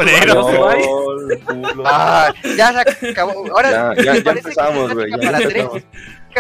[1.86, 3.46] ah, ya se acabó.
[3.56, 5.12] Ahora, ya, ya, empezamos, güey.
[5.12, 5.68] Para tres.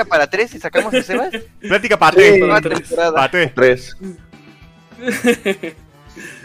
[0.09, 1.31] para tres y sacamos a Sebas.
[1.61, 2.41] Plática para tres.
[2.97, 3.97] Para tres.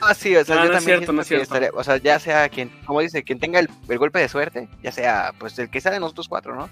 [0.01, 3.01] Ah, sí, o sea, yo también cierto, no estaría, o sea, ya sea quien, como
[3.01, 3.69] dice, quien tenga el,
[3.99, 6.69] golpe de suerte, ya sea, pues el que sea de nosotros cuatro, ¿no?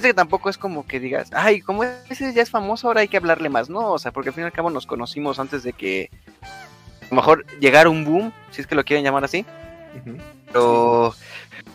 [0.00, 3.18] que tampoco es como que digas, ay, como ese ya es famoso, ahora hay que
[3.18, 5.74] hablarle más, no, o sea, porque al fin y al cabo nos conocimos antes de
[5.74, 6.10] que
[7.02, 9.44] a lo mejor llegara un boom, si es que lo quieren llamar así.
[10.46, 11.14] Pero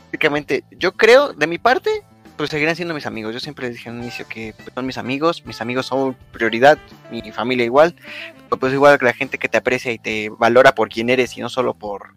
[0.06, 2.04] básicamente, yo creo, de mi parte,
[2.38, 3.34] pues seguirán siendo mis amigos.
[3.34, 6.78] Yo siempre les dije al inicio que pues, son mis amigos, mis amigos son prioridad,
[7.12, 7.96] mi familia igual,
[8.50, 11.38] pero pues igual que la gente que te aprecia y te valora por quién eres
[11.38, 12.14] y no solo por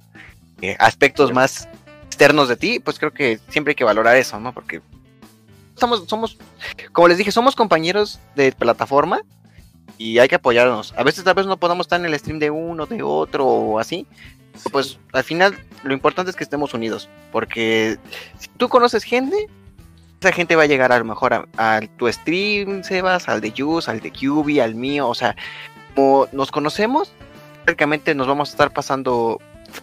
[0.61, 1.69] eh, aspectos más
[2.07, 4.53] externos de ti, pues creo que siempre hay que valorar eso, ¿no?
[4.53, 4.81] Porque
[5.77, 6.36] somos, somos,
[6.93, 9.20] como les dije, somos compañeros de plataforma
[9.99, 10.93] y hay que apoyarnos.
[10.97, 13.78] A veces tal vez no podamos estar en el stream de uno, de otro o
[13.78, 14.07] así.
[14.73, 17.99] Pues al final lo importante es que estemos unidos, porque
[18.39, 19.47] si tú conoces gente,
[20.20, 23.89] esa gente va a llegar a lo mejor a, tu stream, Sebas, al de Yus,
[23.89, 25.36] al de QB, al mío, o sea,
[25.95, 27.12] como nos conocemos,
[27.65, 29.40] prácticamente nos vamos a estar pasando,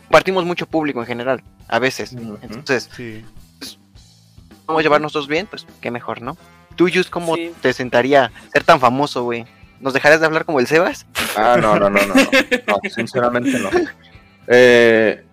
[0.09, 2.13] partimos mucho público en general, a veces.
[2.13, 2.89] Entonces,
[3.59, 3.79] pues,
[4.65, 6.37] vamos a llevarnos dos bien, pues qué mejor, ¿no?
[6.75, 9.45] Tú, Yus, ¿cómo te sentaría ser tan famoso, güey?
[9.79, 11.05] ¿Nos dejarías de hablar como el Sebas?
[11.37, 13.69] Ah, no, no, no, no, no, sinceramente no.
[14.47, 15.24] Eh,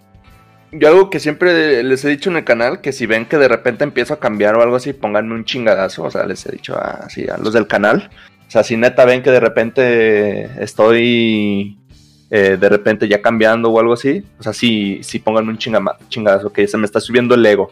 [0.73, 3.49] yo algo que siempre les he dicho en el canal, que si ven que de
[3.49, 6.05] repente empiezo a cambiar o algo así, pónganme un chingadazo.
[6.05, 8.11] O sea, les he dicho así a los del canal.
[8.49, 11.79] O sea, si neta ven que de repente estoy
[12.31, 16.51] eh, de repente ya cambiando o algo así, o sea, sí, sí pónganme un chingadazo,
[16.51, 17.71] que se me está subiendo el ego.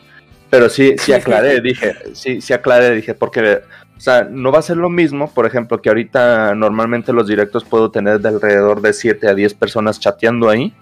[0.51, 3.61] Pero sí, sí aclaré, dije, sí, sí aclaré, dije, porque,
[3.97, 7.65] o sea, no va a ser lo mismo, por ejemplo, que ahorita normalmente los directos
[7.65, 10.75] puedo tener de alrededor de 7 a 10 personas chateando ahí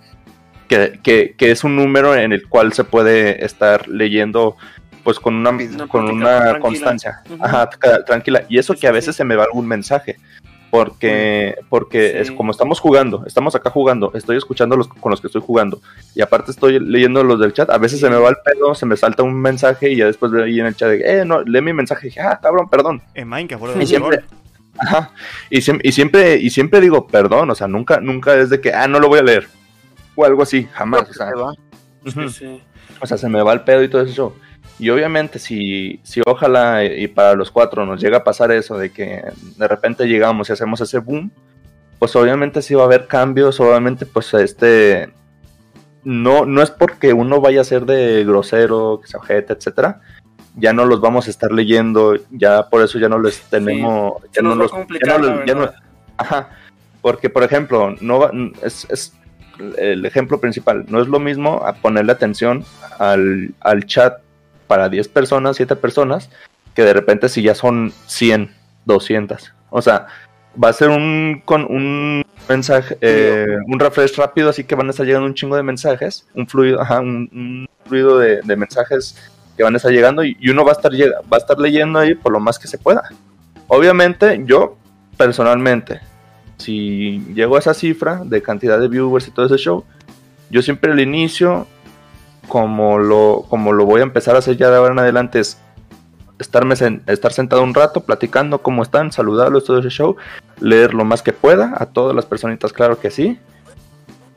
[0.69, 4.57] que, es un número en el cual se puede estar leyendo
[5.03, 5.57] pues con una,
[5.89, 7.23] con una constancia.
[8.07, 8.45] Tranquila.
[8.49, 10.16] Y eso que a veces se me va algún mensaje
[10.70, 15.28] porque porque es como estamos jugando estamos acá jugando estoy escuchando los con los que
[15.28, 15.81] estoy jugando
[16.15, 18.85] y aparte estoy leyendo los del chat a veces se me va el pedo se
[18.85, 21.43] me salta un mensaje y ya después de ahí en el chat de, eh no
[21.43, 24.20] lee mi mensaje y dije ah cabrón perdón en Minecraft y siempre,
[24.78, 25.11] ajá,
[25.51, 28.89] y, y siempre y siempre digo perdón o sea nunca nunca es de que ah
[28.89, 29.49] no lo voy a leer
[30.23, 31.09] o algo así, jamás.
[31.09, 31.32] O sea,
[33.01, 34.35] o sea, se me va el pedo y todo eso.
[34.78, 38.90] Y obviamente si, si ojalá y para los cuatro nos llega a pasar eso de
[38.90, 39.24] que
[39.57, 41.32] de repente llegamos y hacemos ese boom,
[41.99, 45.12] pues obviamente sí va a haber cambios, obviamente pues este
[46.05, 50.01] no, no es porque uno vaya a ser de grosero, que se ojete, etcétera,
[50.55, 54.43] ya no los vamos a estar leyendo, ya por eso ya no les tenemos, ya,
[54.43, 54.70] no los,
[55.45, 55.70] ya no
[56.16, 56.51] ajá,
[57.01, 58.31] porque por ejemplo, no
[58.62, 59.12] es, es
[59.77, 60.85] el ejemplo principal.
[60.89, 62.65] No es lo mismo a ponerle atención
[62.99, 63.53] al,
[63.87, 64.21] chat
[64.67, 66.31] para 10 personas, 7 personas,
[66.75, 68.51] que de repente si ya son 100,
[68.85, 69.53] 200.
[69.71, 70.07] O sea,
[70.63, 74.91] va a ser un, con un mensaje, eh, un refresh rápido, así que van a
[74.91, 79.17] estar llegando un chingo de mensajes, un fluido, ajá, un, fluido de, mensajes
[79.57, 82.15] que van a estar llegando y, uno va a estar, va a estar leyendo ahí
[82.15, 83.03] por lo más que se pueda.
[83.67, 84.79] Obviamente, yo
[85.17, 86.01] personalmente,
[86.59, 89.85] si llego a esa cifra de cantidad de viewers y todo ese show,
[90.51, 91.67] yo siempre al inicio,
[92.49, 95.59] como lo, como lo voy a empezar a hacer ya de ahora en adelante, es
[96.39, 96.75] estarme
[97.07, 100.17] estar sentado un rato platicando cómo están, saludarlos, todo ese show,
[100.61, 103.39] leer lo más que pueda a todas las personitas, claro que sí.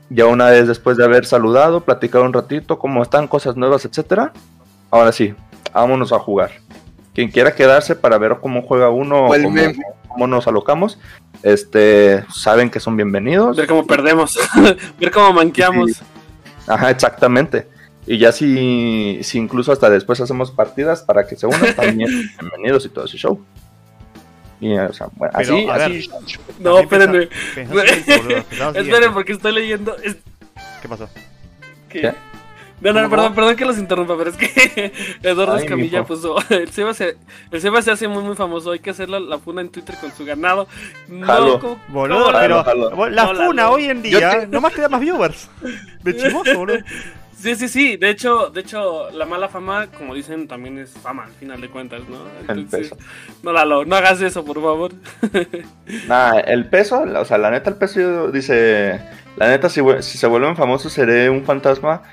[0.09, 4.33] Ya una vez después de haber saludado, platicado un ratito cómo están, cosas nuevas, etcétera.
[4.89, 5.33] Ahora sí,
[5.73, 6.51] vámonos a jugar.
[7.13, 9.61] Quien quiera quedarse para ver cómo juega uno, cómo,
[10.09, 10.99] cómo nos alocamos,
[11.43, 13.57] este, saben que son bienvenidos.
[13.57, 14.37] Ver cómo perdemos,
[14.99, 16.01] ver cómo manqueamos.
[16.67, 17.67] Ajá, exactamente.
[18.05, 22.09] Y ya si, si incluso hasta después hacemos partidas para que se unan, también
[22.39, 23.43] bienvenidos y todo ese show.
[24.59, 26.09] Y, o sea, bueno, así, así.
[26.59, 27.29] no, espérenme.
[28.75, 29.95] Esperen, porque estoy leyendo.
[30.81, 31.09] ¿Qué pasó?
[31.89, 32.13] ¿Qué?
[32.81, 34.91] No, no, perdón, perdón que los interrumpa, pero es que
[35.23, 36.35] Eduardo Escamilla puso.
[36.49, 37.15] El Seba, se,
[37.51, 38.71] el Seba se hace muy, muy famoso.
[38.71, 40.67] Hay que hacer la, la funa en Twitter con su ganado.
[41.07, 45.49] No, boludo, pero la funa hoy en día nomás te da más viewers.
[46.03, 46.79] De chimoso, boludo.
[47.37, 47.97] Sí, sí, sí.
[47.97, 51.69] De hecho, de hecho, la mala fama, como dicen, también es fama al final de
[51.69, 52.17] cuentas, ¿no?
[52.41, 52.93] Entonces,
[53.41, 54.91] no, Lalo, no hagas eso, por favor.
[56.07, 59.01] Nah, el peso, o sea, la neta, el peso dice,
[59.37, 62.03] la neta, si, si se vuelven famosos, seré un fantasma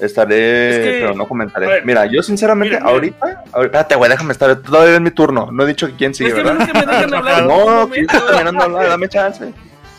[0.00, 1.82] Estaré, pero no comentaré.
[1.84, 4.54] mira, yo sinceramente, ahorita, espérate, güey, déjame estar.
[4.56, 5.50] Todavía es mi turno.
[5.50, 7.44] No he dicho quién sigue, ¿verdad?
[7.46, 9.52] no, que estoy terminando de hablar, dame chance.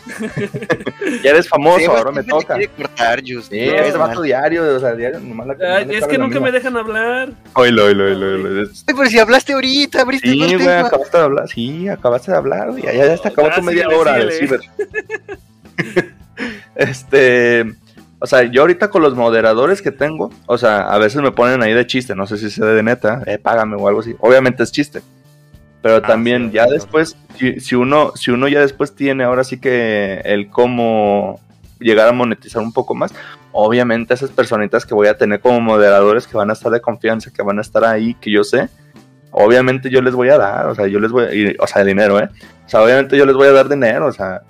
[1.22, 2.54] ya eres famoso, ahora me toca.
[2.54, 3.50] Quiere cortar, Just.
[3.50, 7.30] Sí, es vato diario, o sea, diario, nomás la, Es que nunca me dejan hablar.
[7.54, 8.70] Oilo, oilo, oilo, oilo.
[8.86, 11.48] Ay, pero si hablaste ahorita, abriste Sí, güey, acabaste de hablar.
[11.48, 14.60] Sí, acabaste de hablar, Ya, ya, ya acabó tu media hora de ciber.
[16.76, 17.66] este.
[18.20, 21.62] O sea, yo ahorita con los moderadores que tengo, o sea, a veces me ponen
[21.62, 24.14] ahí de chiste, no sé si sea de neta, eh, págame o algo así.
[24.18, 25.02] Obviamente es chiste.
[25.82, 27.16] Pero ah, también ya después,
[27.60, 31.40] si, uno, si uno ya después tiene ahora sí que el cómo
[31.78, 33.14] llegar a monetizar un poco más,
[33.52, 37.30] obviamente esas personitas que voy a tener como moderadores que van a estar de confianza,
[37.32, 38.68] que van a estar ahí, que yo sé,
[39.30, 42.18] obviamente yo les voy a dar, o sea, yo les voy a, o sea, dinero,
[42.18, 42.28] ¿eh?
[42.66, 44.42] O sea, obviamente yo les voy a dar dinero, o sea,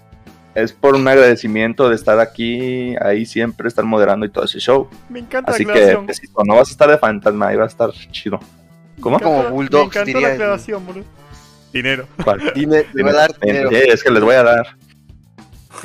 [0.63, 4.89] es por un agradecimiento de estar aquí, ahí siempre, estar moderando y todo ese show.
[5.09, 7.69] Me encanta Así que, pues, si no vas a estar de fantasma, ahí va a
[7.69, 8.41] estar chido.
[9.01, 9.21] ¿Cómo?
[9.21, 9.95] Como Bulldog.
[9.95, 11.05] Me encantó la aclaración, boludo.
[11.73, 12.07] Dinero.
[12.25, 12.53] ¿Cuál?
[12.55, 13.71] Dime, a dar dinero.
[13.71, 14.77] es que les voy a dar.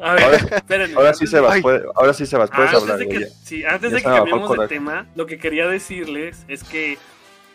[0.00, 0.24] a ver,
[0.68, 1.54] ahora, ahora, sí se va,
[1.94, 2.98] ahora sí se va, puedes ah, hablar.
[2.98, 6.98] De que, sí, antes de que cambiemos de tema, lo que quería decirles es que,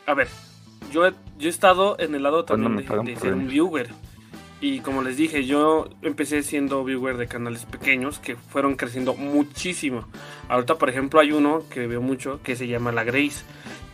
[0.06, 0.30] a ver,
[0.94, 3.90] yo he, yo he estado en el lado también de, de ser un viewer.
[4.61, 10.05] Y como les dije, yo empecé siendo viewer de canales pequeños que fueron creciendo muchísimo.
[10.49, 13.43] Ahorita, por ejemplo, hay uno que veo mucho que se llama La Grace.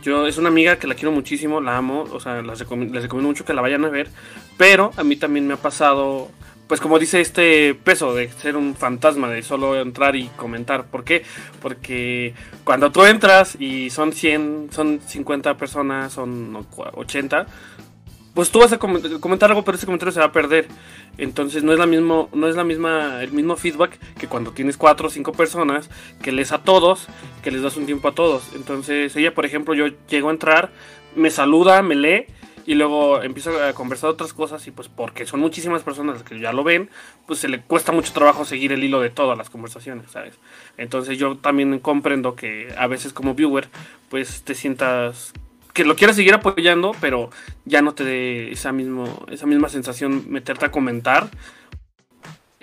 [0.02, 3.46] Yo es una amiga que la quiero muchísimo, la amo, o sea, les recomiendo, mucho
[3.46, 4.10] que la vayan a ver.
[4.58, 6.28] Pero a mí también me ha pasado,
[6.66, 10.84] pues como dice este peso de ser un fantasma, de solo entrar y comentar.
[10.84, 11.24] ¿Por qué?
[11.62, 12.34] Porque
[12.64, 17.46] cuando tú entras y son 100, son 50 personas, son 80
[18.38, 20.68] pues tú vas a comentar algo, pero ese comentario se va a perder.
[21.16, 24.76] Entonces no es la mismo, no es la misma, el mismo feedback que cuando tienes
[24.76, 25.90] cuatro o cinco personas,
[26.22, 27.08] que lees a todos,
[27.42, 28.44] que les das un tiempo a todos.
[28.54, 30.70] Entonces ella, por ejemplo, yo llego a entrar,
[31.16, 32.26] me saluda, me lee
[32.64, 36.52] y luego empiezo a conversar otras cosas y pues porque son muchísimas personas que ya
[36.52, 36.90] lo ven,
[37.26, 40.38] pues se le cuesta mucho trabajo seguir el hilo de todas las conversaciones, ¿sabes?
[40.76, 43.68] Entonces yo también comprendo que a veces como viewer
[44.08, 45.32] pues te sientas
[45.78, 47.30] que lo quieras seguir apoyando, pero
[47.64, 51.30] ya no te dé esa, mismo, esa misma sensación meterte a comentar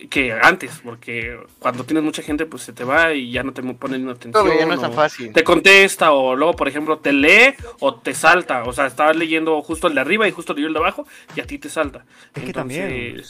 [0.10, 3.64] que antes, porque cuando tienes mucha gente, pues se te va y ya no te
[3.64, 4.50] ponen atención.
[4.60, 5.32] ya no es tan fácil.
[5.32, 8.64] Te contesta, o luego, por ejemplo, te lee o te salta.
[8.66, 11.48] O sea, estabas leyendo justo el de arriba y justo el de abajo, y a
[11.48, 12.04] ti te salta.
[12.34, 13.24] Es que también,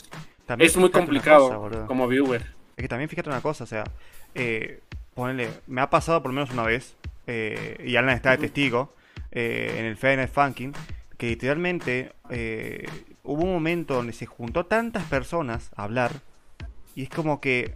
[0.58, 2.42] es muy complicado como viewer.
[2.76, 3.84] Es que también fíjate una cosa, o sea,
[4.34, 4.80] eh,
[5.14, 6.96] ponele, me ha pasado por lo menos una vez,
[7.28, 8.96] eh, y Alan está de testigo,
[9.38, 10.72] eh, en el Fairness Funking,
[11.18, 12.88] que literalmente eh,
[13.22, 16.12] hubo un momento donde se juntó tantas personas a hablar
[16.94, 17.74] y es como que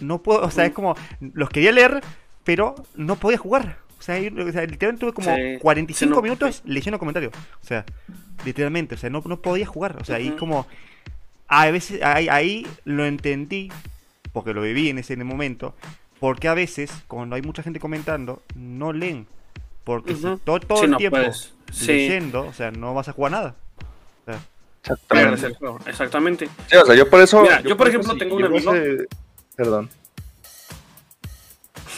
[0.00, 2.02] no puedo, o sea, es como los quería leer,
[2.44, 3.78] pero no podía jugar.
[3.98, 7.32] O sea, literalmente tuve como 45 minutos leyendo comentarios.
[7.62, 7.86] O sea,
[8.44, 9.96] literalmente, o sea, no, no podía jugar.
[10.02, 10.66] O sea, ahí como
[11.46, 13.72] a veces ahí, ahí, lo entendí
[14.34, 15.74] porque lo viví en ese momento,
[16.20, 19.26] porque a veces cuando hay mucha gente comentando no leen
[19.88, 20.12] porque
[20.44, 21.16] todo, todo el tiempo
[21.86, 23.54] leyendo, o sea, no vas a jugar nada.
[24.82, 25.56] Exactamente.
[25.86, 26.48] Exactamente.
[26.82, 27.40] o sea, yo por eso.
[27.40, 28.70] Mira, yo, por ejemplo tengo un amigo.
[29.56, 29.88] Perdón.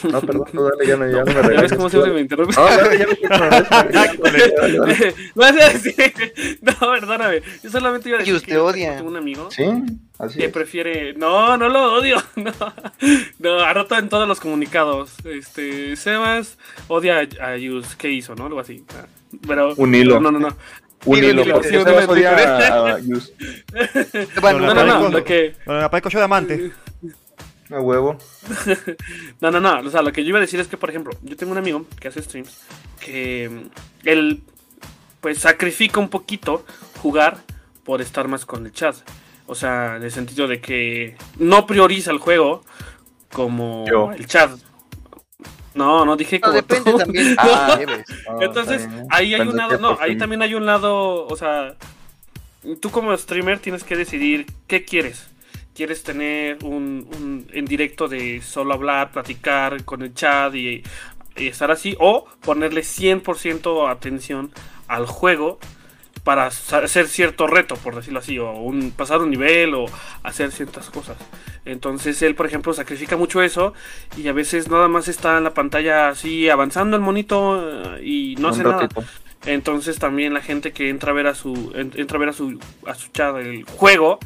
[0.05, 1.62] No, perdón, tú dale, ya no, ya no me regañes.
[1.62, 2.56] ¿Ves cómo siempre me interrumpes?
[2.56, 3.14] No, dale, ya me
[6.62, 7.43] No, perdóname.
[7.62, 8.35] Yo solamente iba a decir.
[8.35, 8.97] ¿Y usted odia?
[8.97, 9.51] Tengo un amigo.
[9.51, 9.64] Sí,
[10.18, 11.14] así Que prefiere.
[11.14, 12.22] No, no lo odio.
[12.36, 12.52] No,
[13.39, 15.12] no ha roto en todos los comunicados.
[15.24, 15.97] Este.
[15.97, 16.59] Sebas
[16.89, 17.97] odia a Yus.
[17.97, 18.47] ¿Qué hizo, no?
[18.47, 18.85] Algo así.
[19.47, 19.74] Pero.
[19.77, 20.20] Un hilo.
[20.20, 20.56] No, no, no.
[21.05, 21.44] Un hilo.
[21.52, 23.32] Porque Sebas odia a Yus.
[24.40, 25.09] Bueno, no, no, no.
[25.09, 25.56] Lo que.
[25.66, 26.72] Bueno, aparezco yo de amante.
[27.70, 28.18] A huevo.
[29.40, 29.80] no, no, no.
[29.80, 31.59] O sea, lo que yo iba a decir es que, por ejemplo, yo tengo un
[31.59, 32.60] amigo que hace streams
[33.01, 34.42] que mm, él,
[35.20, 36.64] pues, sacrifica un poquito
[37.01, 37.38] jugar
[37.84, 38.97] por estar más con el chat.
[39.47, 42.64] O sea, en el sentido de que no prioriza el juego
[43.32, 44.51] como el chat.
[45.74, 46.55] No, no dije como.
[46.55, 47.36] depende también.
[47.38, 47.78] Ah,
[48.40, 49.78] Entonces, ahí hay un lado.
[49.78, 51.26] No, ahí también hay un lado.
[51.26, 51.76] O sea,
[52.80, 55.30] tú como streamer tienes que decidir qué quieres
[55.81, 60.82] quieres tener un, en directo de solo hablar, platicar con el chat y,
[61.36, 64.52] estar así, o ponerle 100% atención
[64.89, 65.59] al juego
[66.23, 69.86] para hacer cierto reto, por decirlo así, o un, pasar un nivel o
[70.23, 71.16] hacer ciertas cosas.
[71.65, 73.73] Entonces él, por ejemplo, sacrifica mucho eso
[74.19, 78.35] y a veces nada más está en la pantalla así avanzando el monito eh, y
[78.39, 78.86] no hace nada.
[79.47, 82.61] Entonces también la gente que entra a ver a su entra a ver a su
[82.85, 84.19] a su chat el juego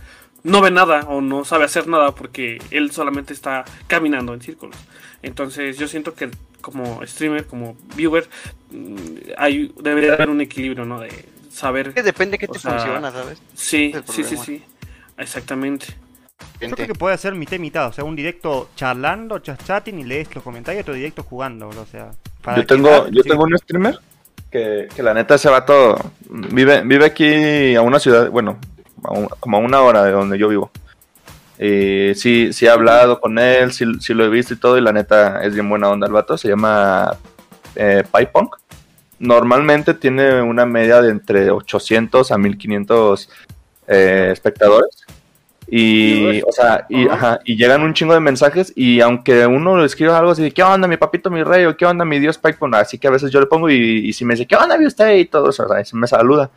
[0.44, 4.76] no ve nada o no sabe hacer nada porque él solamente está caminando en círculos.
[5.22, 6.30] Entonces yo siento que
[6.60, 8.28] como streamer, como viewer,
[8.70, 11.00] mm, hay, debería haber un equilibrio, ¿no?
[11.00, 11.10] De
[11.50, 11.92] saber...
[11.92, 13.42] Que depende que te funciona, ¿sabes?
[13.54, 14.62] Sí, sí, sí, sí.
[15.18, 15.86] Exactamente.
[16.60, 20.04] Yo creo que puede ser mitad y mitad, o sea, un directo charlando, chatting y
[20.04, 22.10] lees los comentarios, otro directo jugando, o sea...
[22.56, 23.98] yo tengo, yo tengo un streamer
[24.50, 25.96] que, que, la neta se va todo,
[26.28, 28.58] vive, vive aquí a una ciudad, bueno,
[29.40, 30.70] como a una hora de donde yo vivo.
[31.58, 34.80] Y sí, sí he hablado con él, sí, sí, lo he visto y todo, y
[34.80, 36.36] la neta es bien buena onda el vato.
[36.36, 37.16] Se llama
[37.76, 38.02] eh,
[39.18, 43.30] normalmente tiene una media de entre 800 a 1500
[43.88, 45.04] eh, espectadores.
[45.66, 49.86] Y, o sea, y, ajá, y llegan un chingo de mensajes y aunque uno le
[49.86, 51.64] escriba algo así, ¿qué onda mi papito, mi rey?
[51.64, 52.58] o ¿qué onda mi dios Pike?
[52.72, 55.16] así que a veces yo le pongo y, si me dice, ¿qué onda mi usted?
[55.16, 56.50] Y todo eso, o sea, me saluda.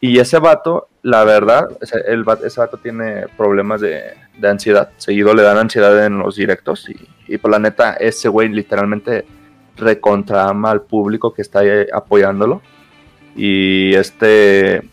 [0.00, 4.90] Y ese vato, la verdad, ese, el, ese vato tiene problemas de, ansiedad.
[4.96, 6.88] Seguido le dan ansiedad en los directos
[7.26, 9.26] y, por la neta, ese güey literalmente
[9.76, 11.62] recontrama al público que está
[11.92, 12.62] apoyándolo.
[13.34, 14.88] Y este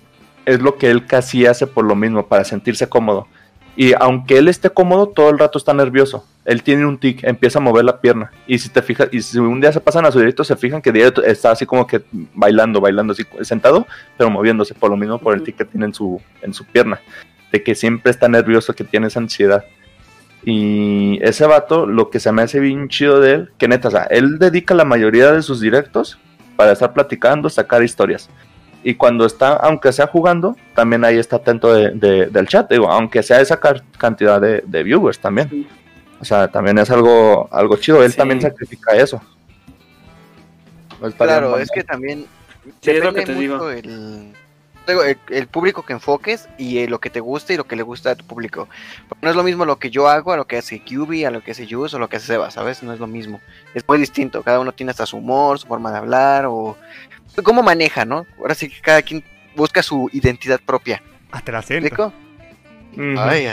[0.45, 3.27] es lo que él casi hace por lo mismo, para sentirse cómodo.
[3.75, 6.25] Y aunque él esté cómodo, todo el rato está nervioso.
[6.45, 8.31] Él tiene un tic, empieza a mover la pierna.
[8.47, 10.81] Y si te fijas, y si un día se pasan a su directo, se fijan
[10.81, 12.01] que directo está así como que
[12.33, 15.93] bailando, bailando, así sentado, pero moviéndose por lo mismo por el tic que tiene en
[15.93, 17.01] su, en su pierna.
[17.51, 19.65] De que siempre está nervioso, que tiene esa ansiedad.
[20.43, 23.91] Y ese vato, lo que se me hace bien chido de él, que neta, o
[23.91, 26.19] sea, él dedica la mayoría de sus directos
[26.55, 28.29] para estar platicando, sacar historias.
[28.83, 33.23] Y cuando está, aunque sea jugando, también ahí está atento de, del chat, digo, aunque
[33.23, 33.59] sea esa
[33.97, 35.67] cantidad de, viewers también.
[36.19, 39.21] O sea, también es algo, algo chido, él también sacrifica eso.
[41.17, 42.25] claro, es que también
[42.81, 43.69] sí, es lo que te digo.
[43.69, 44.33] El
[45.29, 48.11] el, público que enfoques y eh, lo que te gusta y lo que le gusta
[48.11, 48.67] a tu público.
[49.21, 51.41] no es lo mismo lo que yo hago a lo que hace QB, a lo
[51.41, 52.83] que hace Jus o lo que hace Seba, ¿sabes?
[52.83, 53.41] No es lo mismo.
[53.73, 54.43] Es muy distinto.
[54.43, 56.77] Cada uno tiene hasta su humor, su forma de hablar o
[57.43, 58.25] cómo maneja, ¿no?
[58.39, 59.23] Ahora sí que cada quien
[59.55, 61.01] busca su identidad propia.
[61.31, 62.13] Hasta el acento.
[63.17, 63.47] Ay,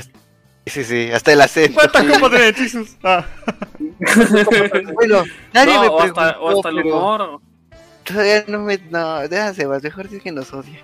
[0.67, 1.81] sí, sí, hasta el acento.
[1.93, 2.97] ¿Cómo te hechizos?
[3.03, 3.25] Ah.
[4.95, 6.21] bueno, nadie me preguntó.
[6.21, 7.41] Hasta, o hasta el humor.
[8.05, 8.79] Todavía no me.
[8.91, 10.81] No, déjase, mejor decir que nos odia.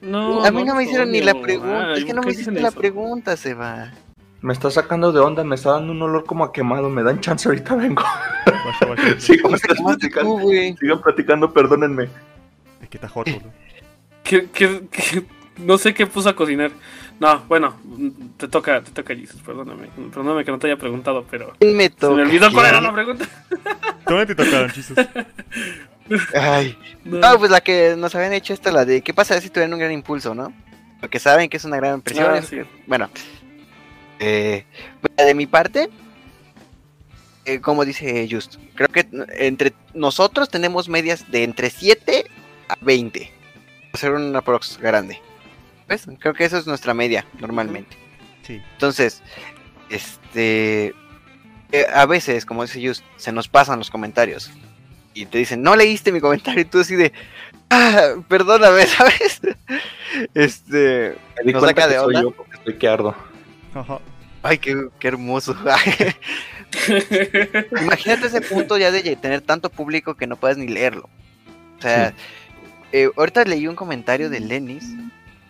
[0.00, 1.94] no, a mí no, me hicieron ni la pregunta.
[1.94, 3.92] es que no me hicieron la pregunta, Seba.
[4.40, 6.88] Me está sacando de onda, me está dando un olor como a quemado.
[6.88, 8.04] Me dan chance, ahorita vengo.
[9.18, 9.52] Sigan
[9.84, 10.38] platicando,
[10.78, 12.08] Sigan platicando, perdónenme.
[12.82, 13.32] Es que está joto,
[15.58, 16.70] no sé qué puso a cocinar.
[17.18, 17.74] No, bueno,
[18.36, 19.88] te toca, te toca, Jesus, perdóname.
[20.10, 21.54] Perdóname que no te haya preguntado, pero.
[21.60, 23.26] Me Se me olvidó cuál era la pregunta.
[24.04, 24.98] ¿Cómo te tocaron, Jesus?
[26.34, 26.78] Ay.
[27.04, 27.38] No.
[27.38, 29.92] pues la que nos habían hecho esta, la de qué pasa si tuvieran un gran
[29.92, 30.52] impulso, ¿no?
[31.00, 32.30] Porque saben que es una gran presión.
[32.34, 33.10] Ah, bueno,
[34.18, 34.64] eh,
[35.16, 35.88] de mi parte,
[37.44, 39.06] eh, como dice Just, creo que
[39.38, 42.26] entre nosotros tenemos medias de entre 7
[42.68, 43.32] a 20.
[43.92, 45.20] Hacer una prox grande.
[45.88, 46.06] ¿Ves?
[46.18, 47.96] Creo que eso es nuestra media normalmente.
[48.42, 48.60] Sí.
[48.72, 49.22] Entonces,
[49.90, 50.94] este.
[51.72, 54.52] Eh, a veces, como dice Just, se nos pasan los comentarios
[55.16, 57.12] y te dicen, no leíste mi comentario, y tú así de,
[57.70, 59.40] ah, perdóname, ¿sabes?
[60.34, 62.20] Este, me nos saca de onda.
[62.20, 63.16] Soy yo porque estoy que ardo.
[64.42, 65.56] Ay, qué, qué hermoso.
[67.80, 71.08] Imagínate ese punto ya de tener tanto público que no puedes ni leerlo.
[71.78, 72.14] O sea,
[72.92, 74.84] eh, ahorita leí un comentario de Lenis.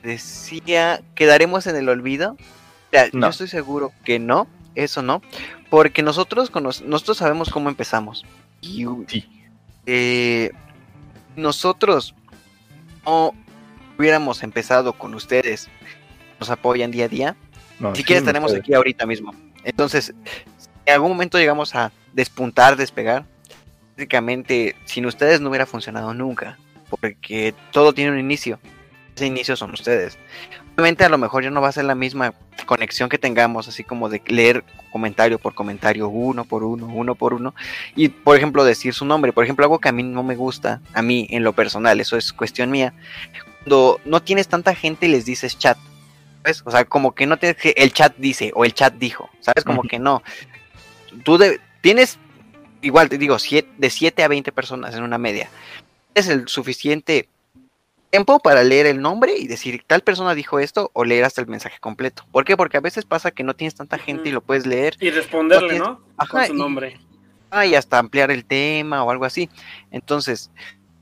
[0.06, 2.36] Decía, ¿quedaremos en el olvido?
[3.12, 5.20] Yo estoy seguro que no, eso no.
[5.68, 6.52] Porque nosotros,
[6.84, 8.24] nosotros sabemos cómo empezamos.
[8.60, 9.28] Y, sí
[9.86, 10.50] eh,
[11.36, 12.14] nosotros
[13.04, 13.32] no
[13.96, 15.68] hubiéramos empezado con ustedes,
[16.40, 17.36] nos apoyan día a día,
[17.94, 19.34] si quieres estaremos aquí ahorita mismo.
[19.64, 20.14] Entonces,
[20.58, 23.24] si en algún momento llegamos a despuntar, despegar,
[23.96, 26.58] básicamente sin ustedes no hubiera funcionado nunca,
[26.90, 28.58] porque todo tiene un inicio.
[29.16, 30.18] Ese inicio son ustedes.
[30.74, 32.34] Obviamente a lo mejor ya no va a ser la misma
[32.66, 34.62] conexión que tengamos, así como de leer
[34.92, 37.54] comentario por comentario, uno por uno, uno por uno,
[37.94, 39.32] y por ejemplo decir su nombre.
[39.32, 42.18] Por ejemplo, algo que a mí no me gusta, a mí en lo personal, eso
[42.18, 42.92] es cuestión mía,
[43.60, 45.78] cuando no tienes tanta gente y les dices chat,
[46.42, 46.62] ¿sabes?
[46.66, 49.64] O sea, como que no tienes que el chat dice o el chat dijo, ¿sabes?
[49.64, 50.22] Como que no.
[51.24, 51.38] Tú
[51.80, 52.18] tienes,
[52.82, 53.38] igual te digo,
[53.78, 55.48] de 7 a 20 personas en una media.
[56.14, 57.30] Es el suficiente
[58.10, 61.46] tiempo para leer el nombre y decir tal persona dijo esto o leer hasta el
[61.46, 62.24] mensaje completo.
[62.32, 62.56] ¿Por qué?
[62.56, 64.96] Porque a veces pasa que no tienes tanta gente y lo puedes leer.
[65.00, 66.00] Y responderle, ¿no?
[66.28, 66.98] Con su nombre.
[67.50, 69.50] ah, y hasta ampliar el tema o algo así.
[69.90, 70.50] Entonces,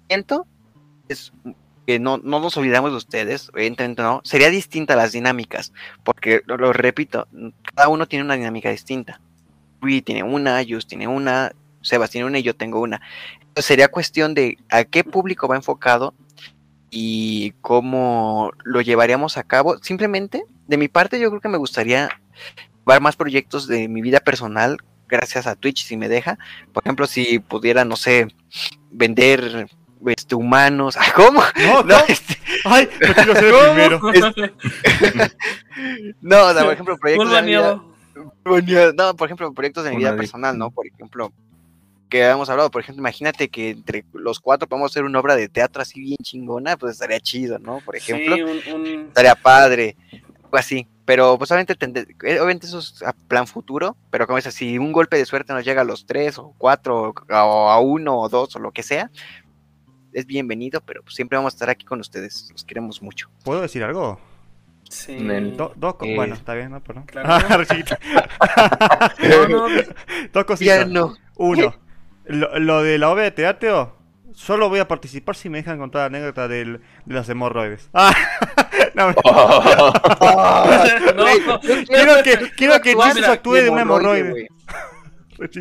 [0.09, 0.47] siento
[1.09, 1.33] es
[1.87, 5.73] que no, no nos olvidamos de ustedes, evidentemente no, sería distinta las dinámicas,
[6.03, 7.29] porque lo, repito,
[7.75, 9.21] cada uno tiene una dinámica distinta.
[9.81, 11.53] Rui tiene una, Yus tiene una,
[11.83, 13.03] Sebas tiene una y yo tengo una.
[13.41, 16.15] Entonces sería cuestión de a qué público va enfocado
[16.97, 19.79] y cómo lo llevaríamos a cabo.
[19.83, 22.09] Simplemente, de mi parte, yo creo que me gustaría
[22.87, 24.77] llevar más proyectos de mi vida personal
[25.09, 26.39] gracias a Twitch, si me deja.
[26.73, 28.29] Por ejemplo, si pudiera, no sé,
[28.93, 29.67] vender
[30.07, 30.97] este, humanos.
[31.17, 31.43] ¿Cómo?
[31.67, 31.97] No, no.
[32.07, 32.39] Este...
[32.65, 34.01] Ay, no quiero ser el primero.
[36.21, 37.83] no, o sea, por ejemplo, proyectos de mi vida...
[38.97, 40.71] No, por ejemplo, proyectos de mi vida personal, ¿no?
[40.71, 41.33] Por ejemplo,
[42.09, 45.49] que habíamos hablado, por ejemplo, imagínate que entre los cuatro podemos hacer una obra de
[45.49, 47.81] teatro así bien chingona, pues estaría chido, ¿no?
[47.81, 49.97] Por ejemplo, estaría padre,
[50.51, 50.87] o así.
[51.05, 51.75] Pero pues obviamente,
[52.23, 55.53] eh, obviamente eso es a plan futuro, pero como es así, un golpe de suerte
[55.53, 58.83] nos llega a los tres o cuatro o a uno o dos o lo que
[58.83, 59.11] sea,
[60.15, 63.29] es bienvenido, pero pues, siempre vamos a estar aquí con ustedes, los queremos mucho.
[63.45, 64.19] ¿Puedo decir algo?
[64.89, 65.17] Sí.
[65.57, 66.15] dos eh.
[66.15, 66.83] Bueno, está bien, ¿no?
[66.83, 67.29] Pero Claro.
[69.49, 69.67] no, no.
[70.33, 70.89] Dos cositas.
[70.89, 71.17] no.
[71.37, 71.75] Uno,
[72.27, 73.97] lo, lo, de la obra de teatro,
[74.33, 77.89] solo voy a participar si me dejan contar la anécdota del, de las hemorroides.
[78.95, 79.09] Ah, no,
[81.17, 81.25] no,
[81.61, 84.47] quiero que, quiero que Jesus actúe de una hemorroide.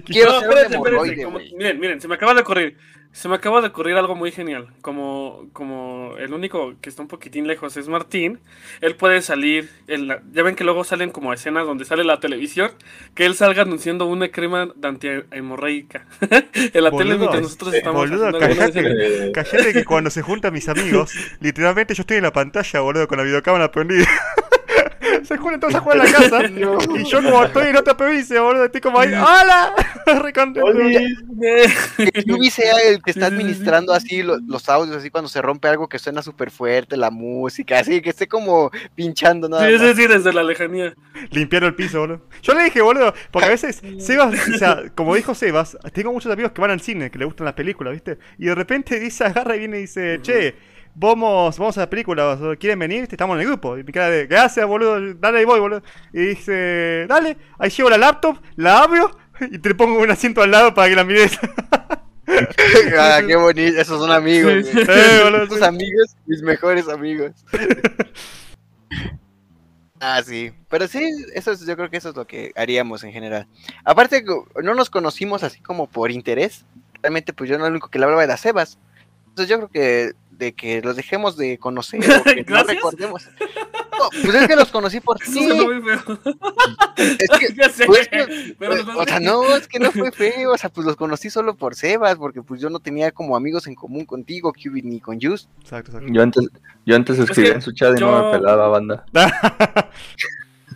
[0.06, 1.26] Quiero ser hemorroide,
[1.58, 2.78] Miren, miren, se me acaba de ocurrir.
[3.14, 4.70] Se me acaba de ocurrir algo muy genial.
[4.82, 8.40] Como, como el único que está un poquitín lejos es Martín,
[8.82, 9.70] él puede salir.
[9.88, 12.72] ya ven que luego salen como escenas donde sale la televisión.
[13.14, 16.08] Que él salga anunciando una crema de antihemorreica
[16.54, 18.10] en la tele mientras nosotros estamos.
[18.10, 22.80] Boludo, callate, callate que cuando se juntan mis amigos, literalmente yo estoy en la pantalla,
[22.80, 24.08] boludo, con la videocámara prendida.
[25.24, 26.44] Se juntan todos a jugar en la casa.
[27.00, 29.74] Y yo como estoy en otra provincia, boludo, estoy como ahí, ¡Hola!
[32.14, 35.88] que Yubi sea el que está administrando así los, audios, así cuando se rompe algo
[35.88, 39.68] que suena súper fuerte, la música, así que esté como pinchando nada.
[39.68, 40.94] Sí, sí, sí, desde la lejanía.
[41.32, 42.22] Limpiar el piso, boludo.
[42.42, 46.32] Yo le dije, boludo, porque a veces Sebas, o sea, como dijo Sebas, tengo muchos
[46.32, 48.18] amigos que van al cine, que le gustan las películas, ¿viste?
[48.38, 50.56] Y de repente dice, agarra y viene y dice, che,
[50.96, 53.08] vamos, vamos a la película, ¿quieren venir?
[53.10, 53.78] Estamos en el grupo.
[53.78, 55.84] Y me queda de, gracias, boludo, dale ahí voy, boludo.
[56.12, 60.52] Y dice, dale, ahí llevo la laptop, la abro y te pongo un asiento al
[60.52, 61.38] lado para que la mires.
[62.98, 64.54] ah, qué bonito, esos son amigos.
[64.54, 67.32] Eh, esos amigos, mis mejores amigos.
[70.00, 70.52] ah, sí.
[70.70, 73.48] Pero sí, eso es, yo creo que eso es lo que haríamos en general.
[73.84, 74.24] Aparte,
[74.64, 76.66] no nos conocimos así como por interés.
[77.02, 78.80] Realmente, pues yo no lo único que le hablaba era Sebas.
[79.28, 83.30] Entonces yo creo que de que los dejemos de conocer o que no recordemos.
[84.24, 85.48] pues es que los conocí por ti.
[86.98, 88.10] Es que, ya sé, pues,
[88.96, 91.76] o sea, no, es que no fue feo, o sea, pues los conocí solo por
[91.76, 95.50] Sebas, porque pues yo no tenía como amigos en común contigo, Cubit, ni con Just.
[95.62, 96.14] Exacto, exacto.
[96.14, 96.50] Yo antes,
[96.86, 99.06] yo antes escribía en su chat y no me pelaba banda.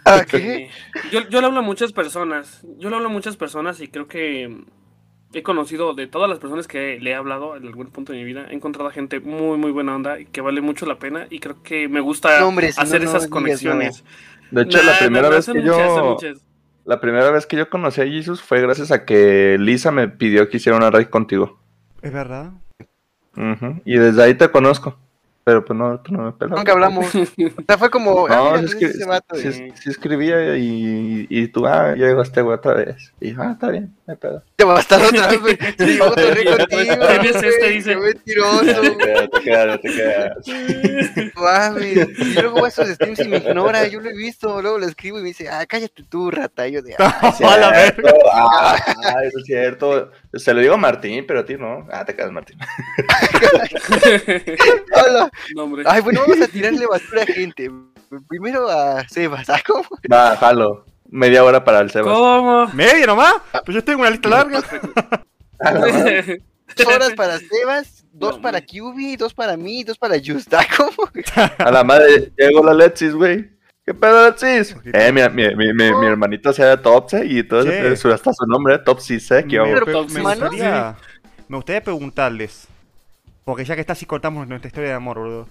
[0.06, 0.70] ¿Ah, ¿Qué?
[1.12, 4.08] Yo, yo le hablo a muchas personas, yo le hablo a muchas personas y creo
[4.08, 4.66] que
[5.34, 8.26] he conocido de todas las personas que le he hablado en algún punto de mi
[8.26, 11.28] vida, he encontrado a gente muy, muy buena onda y que vale mucho la pena
[11.30, 12.48] y creo que me gusta
[12.78, 14.04] hacer esas conexiones.
[14.52, 16.18] De hecho, la primera vez que yo...
[16.86, 20.48] La primera vez que yo conocí a Jesus fue gracias a que Lisa me pidió
[20.48, 21.60] que hiciera una raid contigo.
[22.02, 22.54] ¿Es verdad?
[23.84, 24.98] Y desde ahí te conozco.
[25.48, 26.58] Pero pues no, tú no me pelas.
[26.58, 27.06] Nunca hablamos.
[27.16, 27.26] o
[27.66, 28.28] sea, fue como.
[28.28, 33.14] No, ah, es que, si, escribía y, y tú, ah, yo llegaste otra vez.
[33.22, 34.44] Y ah, está bien, me pedo.
[34.58, 35.58] Te va a estar otra vez, güey.
[35.78, 36.68] Sí, yo te contigo.
[36.68, 37.70] ¿Quién es este?
[37.70, 37.92] Dice.
[37.92, 38.82] Qué mentiroso.
[39.32, 40.38] Te quedas, te quedas.
[41.36, 41.94] Mami.
[42.18, 43.88] Y luego esos streams y me ignora.
[43.88, 44.62] Yo lo he visto.
[44.62, 46.68] Luego le escribo y me dice, ah, cállate tú, rata.
[46.68, 47.18] Y yo de, ah,
[48.34, 48.78] ah,
[49.24, 50.12] eso es cierto.
[50.34, 51.88] Se lo digo a Martín, pero a ti no.
[51.92, 52.58] Ah, te quedas, Martín.
[54.94, 55.30] Hola.
[55.86, 57.72] Ay, bueno, vamos a tirarle basura a gente.
[58.28, 59.62] Primero a Sebas, ¿ah?
[59.66, 59.88] ¿cómo?
[60.12, 60.86] Va, jalo.
[61.10, 62.14] Media hora para el Sebas.
[62.14, 62.68] ¿Cómo?
[62.74, 63.36] ¿Media nomás?
[63.66, 64.62] Pues yo tengo una lista larga.
[66.76, 70.60] Dos horas para Sebas, dos para QB, dos para mí, dos para Justa.
[70.60, 70.68] ¿ah?
[70.76, 71.10] ¿Cómo?
[71.58, 73.57] A la madre, llegó la Letsis, güey.
[73.88, 74.76] ¿Qué pedo, Letsis?
[74.92, 78.80] Eh, mi, mi, mi, mi, hermanito se llama Topse y todo eso, hasta su nombre,
[78.80, 79.46] Topsy ¿eh?
[79.48, 80.98] Me, me, gustaría,
[81.48, 82.68] me gustaría preguntarles.
[83.46, 85.48] Porque ya que está así cortamos nuestra historia de amor, boludo.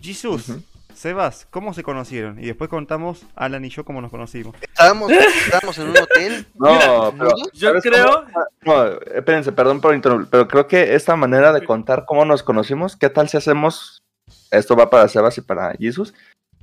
[0.00, 0.50] Jesus,
[0.94, 2.42] Sebas, ¿cómo se conocieron?
[2.42, 4.56] Y después contamos Alan y yo cómo nos conocimos.
[4.62, 6.46] Estábamos, estábamos en un hotel.
[6.54, 8.24] No, pero yo creo.
[8.62, 12.96] No, espérense, perdón por interrumpir, pero creo que esta manera de contar cómo nos conocimos,
[12.96, 14.02] ¿qué tal si hacemos?
[14.50, 16.14] Esto va para Sebas y para Jesus,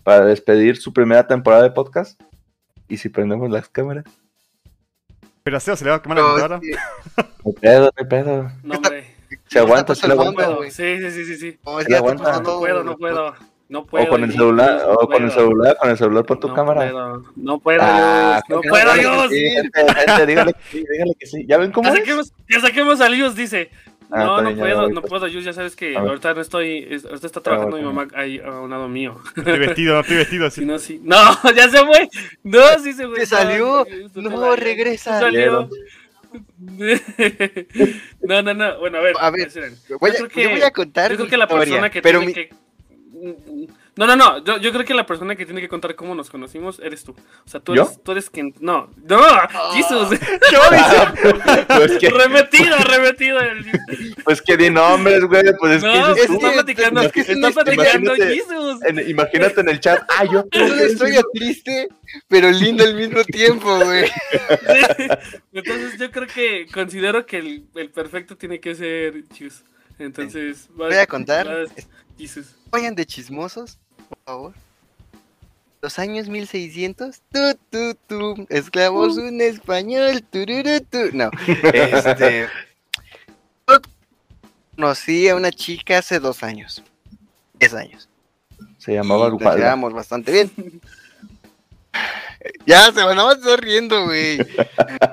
[0.05, 2.21] para despedir su primera temporada de podcast.
[2.87, 4.05] Y si prendemos las cámaras.
[5.41, 6.61] Pero a Sebas se le va a quemar la computadora.
[7.43, 8.51] No pedo, no pedo.
[8.63, 9.15] No, hombre.
[9.47, 10.57] Se aguanta, se aguanta.
[10.69, 11.37] Sí, sí, sí, sí.
[11.37, 11.59] sí.
[11.87, 12.39] Se aguanta.
[12.39, 13.33] No puedo, no puedo.
[13.67, 14.05] No puedo.
[14.05, 16.91] O con el celular, o con el celular, con el celular por tu cámara.
[17.35, 19.29] no puedo, ah, no puedo, Dios.
[19.31, 21.45] dígale que sí, dígale que sí.
[21.47, 23.71] ¿Ya ven cómo ya saquemos, Ya saquemos a Dios, dice.
[24.11, 27.41] Ah, no, no puedo, no puedo, Yus, ya sabes que ahorita no estoy, ahorita está
[27.41, 29.19] trabajando mi mamá ahí a un lado mío.
[29.35, 30.65] Estoy vestido, no estoy vestido así.
[30.65, 31.01] No, sí.
[31.03, 31.17] no,
[31.55, 32.09] ya se fue.
[32.43, 33.19] No, sí se fue.
[33.21, 33.85] Se salió.
[34.13, 35.19] No, regresa.
[35.19, 35.69] Salió.
[38.21, 38.79] no, no, no.
[38.79, 39.15] Bueno, a ver.
[39.19, 39.49] A ver,
[39.99, 41.11] voy a, yo, creo que, yo voy a contar.
[41.11, 42.49] Yo creo que la persona que pero tiene que.
[43.97, 44.43] No, no, no.
[44.43, 47.11] Yo, yo, creo que la persona que tiene que contar cómo nos conocimos eres tú.
[47.13, 48.53] O sea, tú eres, tú eres quien.
[48.59, 49.19] No, no,
[49.73, 50.19] Jesus.
[50.51, 50.59] Yo
[51.67, 52.09] pues que...
[52.09, 53.39] Remetido, remetido.
[54.25, 55.43] Pues que di nombres, güey.
[55.59, 56.21] Pues es no, que.
[56.21, 58.83] Es está platicando, es que está platicando Jesus.
[58.83, 60.03] En, imagínate en el chat.
[60.09, 60.43] Ah, yo.
[60.51, 61.89] Es una historia triste,
[62.27, 64.09] pero linda al mismo tiempo, güey.
[65.53, 69.63] Entonces, yo creo que considero que el, el perfecto tiene que ser Chus.
[69.99, 71.67] Entonces, voy a contar.
[72.71, 74.53] Vayan de chismosos, por favor.
[75.81, 81.15] Los años 1600, tu, tu, tu, esclavos un español, tururu, tu.
[81.15, 81.29] No,
[81.73, 82.47] este.
[84.75, 86.81] conocí a una chica hace dos años,
[87.59, 88.09] diez años.
[88.79, 90.51] Se llamaba Nos llevamos bastante bien.
[92.65, 94.39] ya, se van a estar riendo, güey.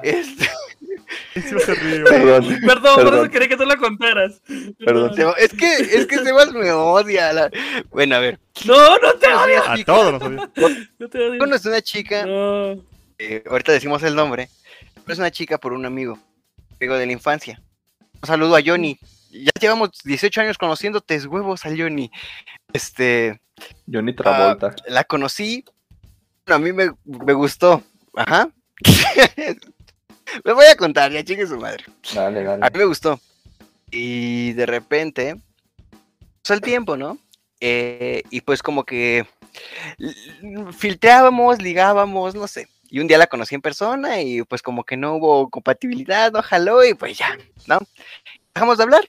[0.02, 0.48] Este.
[1.34, 4.42] Perdón, perdón, por eso quería que tú la contaras.
[4.78, 5.12] Perdón.
[5.38, 7.50] Es que, es que Sebas me odia.
[7.90, 8.38] Bueno, a ver.
[8.66, 9.62] No, no te odio.
[9.66, 10.50] A todos nos odia.
[10.98, 11.38] No te odio.
[11.38, 12.24] Bueno, es una chica.
[13.18, 14.48] Eh, ahorita decimos el nombre.
[14.94, 16.18] Pero es una chica por un amigo.
[16.78, 17.62] Amigo de la infancia.
[18.20, 18.98] Un saludo a Johnny.
[19.30, 22.10] Ya llevamos 18 años conociéndote, es huevos a Johnny.
[22.72, 23.40] Este.
[23.90, 24.68] Johnny Travolta.
[24.68, 25.64] Uh, la conocí.
[26.46, 27.82] Bueno, a mí me, me gustó.
[28.14, 28.50] Ajá.
[30.44, 31.84] Me voy a contar, ya chingue su madre.
[32.14, 32.64] Dale, dale.
[32.64, 33.20] A mí me gustó.
[33.90, 35.36] Y de repente,
[36.42, 37.18] pasó el tiempo, ¿no?
[37.60, 39.26] Eh, y pues como que
[40.72, 42.68] filtrábamos, ligábamos, no sé.
[42.88, 46.42] Y un día la conocí en persona y pues como que no hubo compatibilidad, no
[46.42, 47.78] jaló y pues ya, ¿no?
[48.54, 49.08] Dejamos de hablar.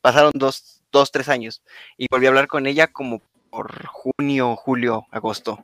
[0.00, 1.62] Pasaron dos, dos, tres años.
[1.96, 3.22] Y volví a hablar con ella como
[3.52, 5.62] por junio, julio, agosto.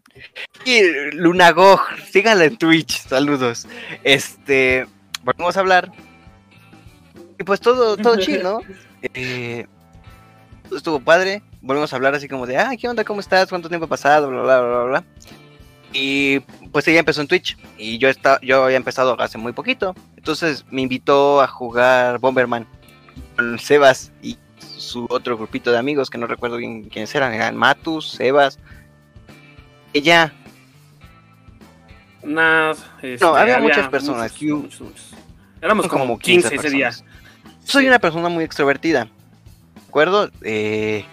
[0.66, 0.82] Y
[1.15, 1.81] Lunagog,
[2.12, 3.66] síganla en Twitch, saludos.
[4.05, 4.86] Este,
[5.24, 5.90] volvemos a hablar.
[7.39, 8.74] Y pues todo, todo chido, ¿no?
[9.15, 9.66] Eh,
[10.70, 11.43] estuvo padre.
[11.62, 13.05] Volvemos a hablar así como de, ah, ¿qué onda?
[13.05, 13.48] ¿Cómo estás?
[13.48, 14.28] ¿Cuánto tiempo ha pasado?
[14.28, 15.05] Bla, bla, bla, bla.
[15.94, 16.40] Y
[16.70, 17.56] pues ella empezó en Twitch.
[17.78, 19.94] Y yo, está, yo había empezado hace muy poquito.
[20.15, 22.66] Entonces me invitó a jugar Bomberman
[23.35, 24.12] con Sebas.
[24.20, 24.36] Y
[24.89, 28.59] su otro grupito de amigos, que no recuerdo bien quiénes eran, eran Matus, Sebas,
[29.93, 30.32] ella.
[32.23, 34.35] no, este, había, muchas personas.
[35.60, 36.90] Éramos como, 15, ese día.
[37.65, 39.05] Soy una persona muy extrovertida.
[39.05, 40.31] ¿De acuerdo?
[40.43, 41.05] Eh,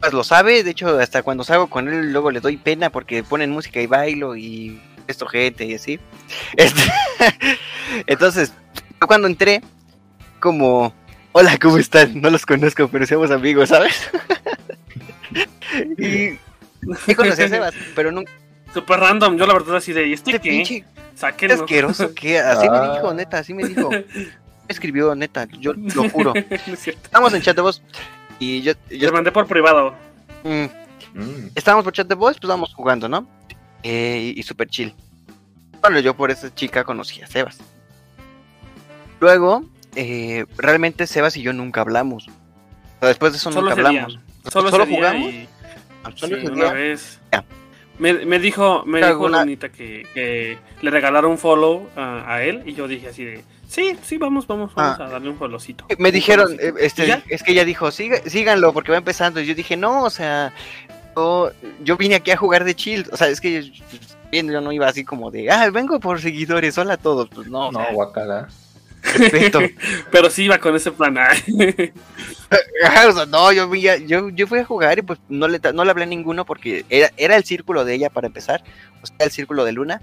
[0.00, 3.22] pues lo sabe, de hecho, hasta cuando salgo con él, luego le doy pena porque
[3.22, 6.00] ponen música y bailo y esto gente y así.
[6.56, 6.82] Este,
[8.06, 8.52] entonces,
[9.06, 9.62] cuando entré,
[10.40, 10.94] como
[11.32, 12.20] hola, ¿cómo están?
[12.20, 14.10] No los conozco, pero somos amigos, ¿sabes?
[15.98, 16.38] y,
[17.06, 18.32] y conocí a Sebas, pero nunca...
[18.72, 20.38] Super random, yo la verdad así de, ¿y este qué?
[20.38, 20.84] Pinche...
[21.14, 21.56] Sáquenlo.
[21.56, 23.14] asqueroso que así me dijo, ah.
[23.14, 23.90] neta, así me dijo.
[23.90, 24.04] Me
[24.68, 26.32] escribió, neta, yo lo juro.
[26.34, 27.82] Estamos en chat de voz
[28.38, 28.72] y yo...
[28.88, 29.06] yo...
[29.06, 29.94] Le mandé por privado.
[30.44, 30.64] Mm.
[31.18, 31.50] Mm.
[31.54, 33.26] Estábamos por chat de voz, pues estábamos jugando, ¿no?
[33.82, 34.94] Eh, y, y super chill.
[35.82, 37.58] Bueno, yo por esa chica conocí a Sebas.
[39.18, 39.64] Luego,
[39.94, 42.28] eh, realmente Sebas y yo nunca hablamos.
[43.00, 44.18] después de eso nunca hablamos.
[44.50, 45.34] Solo, jugamos.
[46.14, 47.20] Solo una vez.
[47.98, 53.08] Me, dijo, me dijo Lunita que, le regalaron un follow a, él y yo dije
[53.08, 55.04] así de, sí, sí, vamos, vamos, vamos ah.
[55.04, 55.86] a darle un followcito.
[55.98, 59.40] Me dijeron, eh, este, es que ella dijo, síganlo porque va empezando.
[59.40, 60.52] Y yo dije, no, o sea,
[61.14, 63.06] yo, vine aquí a jugar de chill.
[63.12, 63.72] O sea, es que yo,
[64.32, 67.28] yo no iba así como de, ah, vengo por seguidores, hola a todos.
[67.28, 67.70] Pues no.
[67.70, 68.48] No, guacala.
[70.10, 71.14] Pero sí iba con ese plan.
[73.28, 76.06] no, yo, yo, yo fui a jugar y pues no le, no le hablé a
[76.06, 78.62] ninguno porque era, era el círculo de ella para empezar,
[79.02, 80.02] o sea, el círculo de Luna.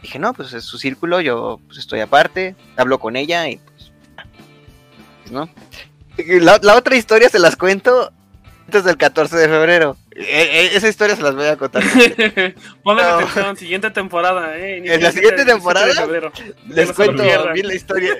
[0.00, 3.92] Dije, no, pues es su círculo, yo pues estoy aparte, hablo con ella y pues,
[5.30, 5.48] ¿no?
[6.16, 8.12] La, la otra historia se las cuento
[8.66, 9.96] antes del 14 de febrero.
[10.14, 11.82] E, e, esa historia se las voy a contar.
[12.82, 14.82] Ponle atención, siguiente temporada, eh.
[14.84, 15.86] En la siguiente temporada
[16.66, 17.22] les cuento
[17.52, 18.16] bien la historia.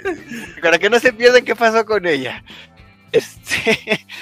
[0.62, 2.43] Para que no se pierdan qué pasó con ella.
[3.12, 4.06] Este.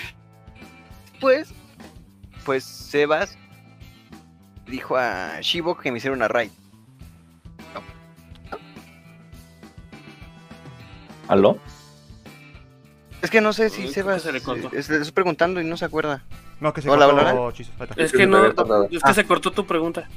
[1.21, 1.53] Pues.
[2.47, 3.37] Pues Sebas
[4.67, 6.51] dijo a Shivo que me hiciera una raid.
[11.29, 11.59] ¿Aló?
[13.21, 14.23] Es que no sé si Sebas.
[14.23, 16.25] Se le, le estoy preguntando y no se acuerda.
[16.61, 17.53] No, que se cortó
[17.97, 18.47] Es que no,
[18.91, 20.09] es que se cortó tu pregunta.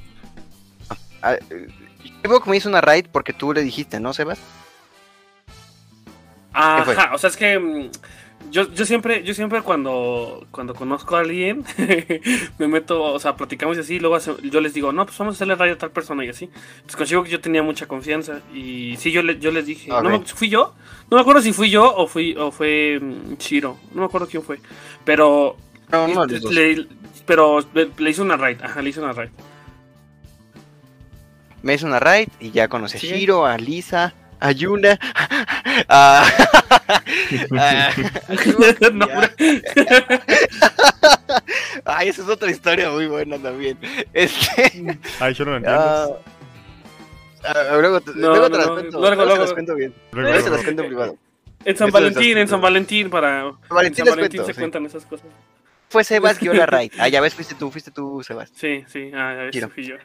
[1.22, 1.38] Ah,
[2.22, 4.40] Creo que me hizo una raid porque tú le dijiste, ¿no, Sebas?
[6.54, 7.90] Ajá, o sea, es que mm,
[8.52, 11.66] yo, yo siempre, yo siempre cuando, cuando conozco a alguien,
[12.60, 15.34] me meto, o sea, platicamos y así, y luego yo les digo, no, pues vamos
[15.34, 16.46] a hacerle raid a tal persona y así.
[16.76, 20.22] Entonces consigo que yo tenía mucha confianza y sí, yo, le, yo les dije, no,
[20.26, 20.76] ¿fui yo?
[21.10, 24.28] No me acuerdo si fui yo o, fui, o fue mm, Chiro, no me acuerdo
[24.28, 24.60] quién fue,
[25.04, 25.58] pero
[26.52, 26.88] le,
[27.26, 27.66] pero
[27.98, 29.30] le hice una raid, ajá, le hice una raid.
[31.62, 35.00] Me hice una raid y ya conocí a Shiro, a Lisa, a Yuna,
[35.90, 36.26] a...
[41.86, 43.78] Ay, esa es otra historia muy buena también.
[44.14, 44.98] Este...
[45.20, 46.22] Ay, yo no lo entiendo.
[47.44, 49.00] Uh, luego, te, no, luego te las cuento.
[49.00, 49.94] Luego, luego, las cuento bien.
[50.12, 51.18] Luego, se las cuento en privado.
[51.66, 53.52] En San Valentín, en San Valentín, para.
[53.70, 55.28] Valentín, San Valentín se cuentan esas cosas.
[55.94, 56.92] Fue Sebas que yo la raid.
[56.98, 58.52] Ah, ya ves, fuiste tú, fuiste tú, Sebas.
[58.56, 59.96] Sí, sí, ah, ya ves, fui yo.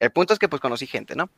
[0.00, 1.30] El punto es que pues conocí gente, ¿no?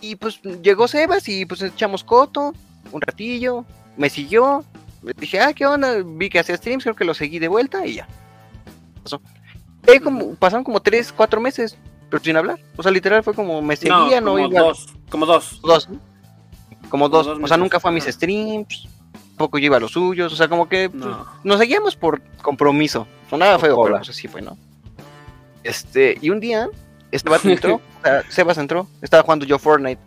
[0.00, 2.54] Y pues llegó Sebas y pues echamos coto
[2.92, 3.66] un ratillo,
[3.98, 4.64] me siguió,
[5.02, 6.02] me dije, ah, ¿qué onda?
[6.02, 8.08] Vi que hacía streams, creo que lo seguí de vuelta y ya.
[9.02, 9.20] Pasó.
[10.02, 11.76] como, pasaron como 3, 4 meses,
[12.08, 12.58] pero sin hablar.
[12.78, 15.60] O sea, literal fue como me seguía, no, como Dos, como dos.
[15.60, 15.88] Dos,
[16.88, 17.26] Como dos.
[17.26, 18.88] o sea, nunca fue a mis streams,
[19.40, 21.02] poco yo iba a los suyos, o sea, como que pues,
[21.44, 23.06] nos seguíamos por compromiso.
[23.30, 24.58] Sonaba feo, pero eso sí fue, ¿no?
[25.64, 26.68] Este, y un día,
[27.10, 30.00] este entró, o sea, Sebas entró, estaba jugando yo Fortnite.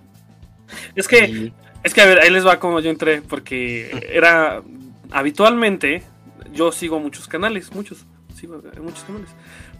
[0.95, 1.51] Es que,
[1.81, 4.61] es que a ver, ahí les va como yo entré, porque era,
[5.09, 6.03] habitualmente,
[6.53, 8.05] yo sigo muchos canales, muchos,
[8.35, 9.29] sigo muchos canales.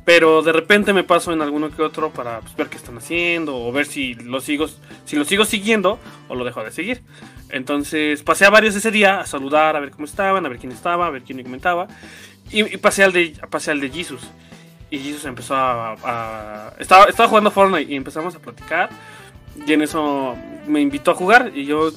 [0.06, 3.56] Pero de repente me paso en alguno que otro para pues, ver qué están haciendo
[3.56, 4.68] o ver si lo sigo,
[5.06, 5.98] si lo sigo siguiendo
[6.28, 7.04] o lo dejo de seguir.
[7.50, 10.72] Entonces pasé a varios ese día a saludar, a ver cómo estaban, a ver quién
[10.72, 11.88] estaba, a ver quién me comentaba.
[12.52, 14.22] Y, pasé, al de, pasé al de Jesus.
[14.90, 18.90] Y Jesus empezó a, estaba, estaba jugando Fortnite y empezamos a platicar.
[19.66, 20.36] Y en eso
[20.68, 21.92] me invitó a jugar y yo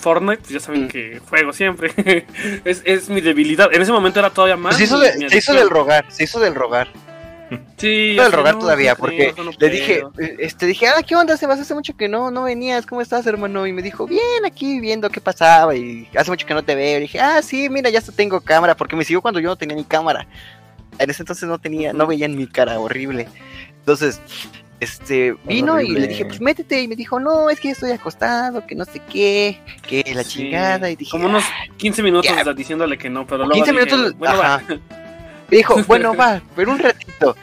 [0.00, 0.88] Fortnite, pues ya saben mm.
[0.88, 1.92] que juego siempre.
[2.64, 3.72] es, es, mi debilidad.
[3.72, 4.76] En ese momento era todavía más.
[4.76, 6.88] se, hizo se hizo, del rogar, se hizo del rogar.
[7.76, 10.02] Sí, del rogar todavía, porque le dije,
[10.38, 11.60] este, dije, ah, ¿qué onda, Sebas?
[11.60, 13.66] Hace mucho que no, no venías, ¿cómo estás, hermano?
[13.66, 16.98] Y me dijo, bien, aquí viendo qué pasaba, y hace mucho que no te veo.
[16.98, 19.76] Y dije, ah, sí, mira, ya tengo cámara, porque me siguió cuando yo no tenía
[19.76, 20.26] ni cámara.
[20.98, 23.28] En ese entonces no tenía, no veía en mi cara, horrible.
[23.78, 24.20] Entonces,
[24.80, 28.66] este, vino y le dije, pues métete, y me dijo, no, es que estoy acostado,
[28.66, 31.44] que no sé qué, que la chingada, y dije, como unos
[31.76, 34.62] 15 minutos diciéndole que no, pero luego 15 minutos, bueno, va.
[35.50, 37.36] Dijo, bueno, va, pero un ratito.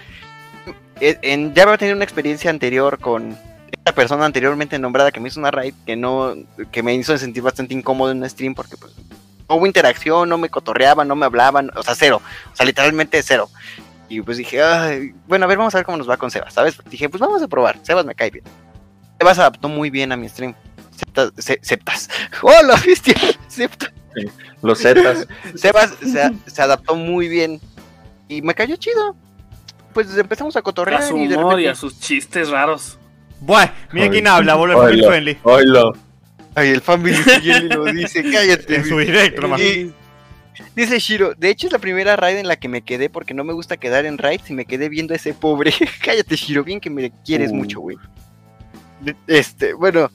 [1.00, 3.38] Eh, en, ya había tenido una experiencia anterior con
[3.72, 6.34] esta persona anteriormente nombrada que me hizo una raid que no
[6.72, 8.94] que me hizo sentir bastante incómodo en un stream porque pues
[9.48, 12.22] no hubo interacción, no me cotorreaban, no me hablaban, o sea, cero,
[12.52, 13.50] o sea, literalmente cero.
[14.10, 14.62] Y pues dije,
[15.28, 16.78] bueno, a ver, vamos a ver cómo nos va con Sebas, ¿sabes?
[16.90, 18.46] Dije, pues vamos a probar, Sebas me cae bien.
[19.20, 20.54] Sebas adaptó muy bien a mi stream.
[21.62, 22.10] Septas.
[22.42, 23.16] ¡Hola, bestia!
[23.48, 23.92] Septas.
[24.62, 25.28] Los Zetas.
[25.56, 27.62] Sebas se, se adaptó muy bien
[28.28, 29.16] y me cayó chido.
[29.94, 31.02] Pues empezamos a cotorrear.
[31.02, 33.00] A su y, de humor y a sus chistes raros.
[33.40, 35.38] Buah, mira quién habla, vuelve Family Friendly.
[36.56, 38.76] Ay, el Family Friendly lo dice, cállate.
[38.76, 39.62] En su directo nomás.
[40.76, 43.44] dice Shiro, de hecho es la primera raid en la que me quedé porque no
[43.44, 45.74] me gusta quedar en raids y me quedé viendo a ese pobre.
[46.04, 47.56] cállate, Shiro, bien que me quieres uh.
[47.56, 47.98] mucho, güey.
[49.28, 50.10] Este, bueno,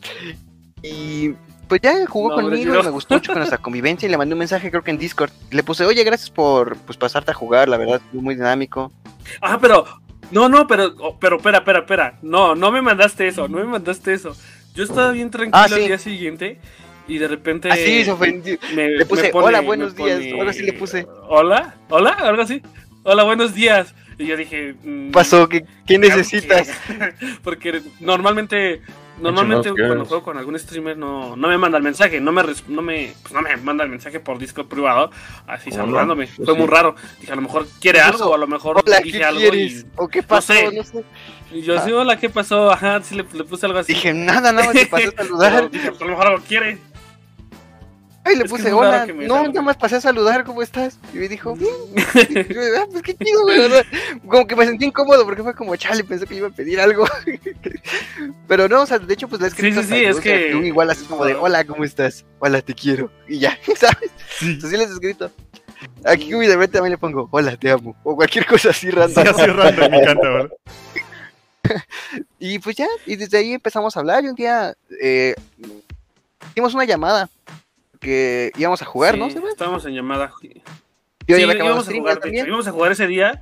[0.83, 1.35] y
[1.69, 4.39] pues ya jugó conmigo y me gustó mucho con nuestra convivencia y le mandé un
[4.39, 5.31] mensaje creo que en Discord.
[5.51, 8.93] Le puse, oye, gracias por pues pasarte a jugar, la verdad, muy dinámico.
[9.41, 9.85] Ah, pero,
[10.31, 12.19] no, no, pero, oh, pero, espera, espera, espera.
[12.23, 14.37] No, no me mandaste eso, no me mandaste eso.
[14.75, 16.59] Yo estaba bien tranquilo el ah, día siguiente
[17.07, 17.71] y de repente...
[17.71, 18.59] Así se ofendió.
[18.75, 20.21] le puse, hola, buenos días.
[20.35, 21.07] Ahora sí le puse.
[21.29, 22.63] Hola, hola, algo así.
[23.03, 23.95] Hola, buenos días.
[24.19, 24.75] Y yo dije...
[24.83, 26.69] Mm, Pasó, ¿qué, qué necesitas?
[27.43, 28.83] Porque normalmente
[29.21, 32.83] Normalmente cuando juego con algún streamer no, no me manda el mensaje, no me, no,
[32.83, 35.11] me, pues no me manda el mensaje por Discord privado,
[35.47, 36.29] así saludándome.
[36.37, 36.97] Pues Fue muy raro.
[37.21, 39.41] Dije, a lo mejor quiere algo, o a lo mejor dije algo.
[39.41, 40.55] Y, ¿O qué pasó?
[40.73, 41.05] No sé.
[41.53, 42.71] Y yo, sí, hola, ¿qué pasó?
[42.71, 43.93] Ajá, sí le, le puse algo así.
[43.93, 45.71] Dije, nada, nada te pasó a saludar.
[45.71, 46.79] dije, pues a lo mejor algo quiere.
[48.25, 50.97] Ay, le puse, hola, no, nada más pasé a saludar, ¿cómo estás?
[51.13, 51.73] Y me dijo, bien.
[52.49, 53.69] Y yo, ah, pues qué chido, güey,
[54.29, 57.05] Como que me sentí incómodo porque fue como, chale, pensé que iba a pedir algo.
[58.49, 59.83] Pero no, o sea, de hecho, pues la escrito.
[59.83, 60.51] Sí, sí, sí, es que.
[60.51, 62.25] igual así como de, hola, ¿cómo estás?
[62.39, 63.11] Hola, te quiero.
[63.27, 64.11] Y ya, ¿sabes?
[64.39, 64.53] Sí.
[64.53, 65.31] Entonces les he escrito.
[66.05, 67.97] Aquí humildemente también le pongo, hola, te amo.
[68.05, 69.25] O cualquier cosa así random.
[69.25, 70.51] Sí, así random, me encanta, ¿verdad?
[72.39, 75.35] y pues ya, y desde ahí empezamos a hablar y un día eh,
[76.51, 77.31] hicimos una llamada
[78.03, 79.27] que íbamos a jugar, ¿no?
[79.27, 80.33] Estábamos en llamada.
[81.27, 83.41] Yo sí, íbamos a jugar, íbamos a jugar ese día.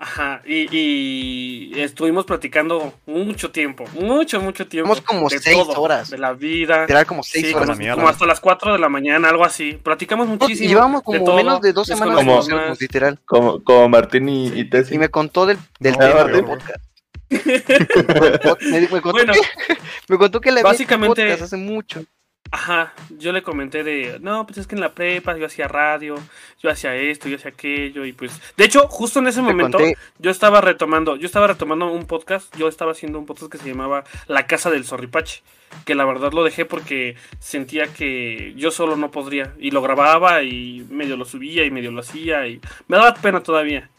[0.00, 4.94] Ajá, y, estuvimos platicando mucho tiempo, mucho, mucho tiempo.
[5.04, 6.10] como seis horas.
[6.10, 6.84] De la vida.
[6.88, 7.76] Era como seis horas.
[7.76, 9.72] Como, hasta las cuatro de la mañana, algo así.
[9.72, 10.68] Platicamos muchísimo.
[10.68, 12.42] Llevamos como menos de dos semanas como,
[12.78, 13.18] literal.
[13.24, 14.94] Como, como Martín y, y Tessy.
[14.94, 16.84] Y me contó del, del ah, tema del podcast.
[18.70, 19.76] me, me, contó bueno, que,
[20.08, 22.04] me contó que le básicamente hace mucho.
[22.50, 26.14] Ajá, yo le comenté de, no, pues es que en la prepa yo hacía radio,
[26.62, 29.78] yo hacía esto, yo hacía aquello, y pues, de hecho, justo en ese momento
[30.18, 33.68] yo estaba retomando, yo estaba retomando un podcast, yo estaba haciendo un podcast que se
[33.68, 35.42] llamaba La Casa del Zorripache,
[35.84, 40.42] que la verdad lo dejé porque sentía que yo solo no podría, y lo grababa
[40.42, 43.90] y medio lo subía y medio lo hacía, y me daba pena todavía.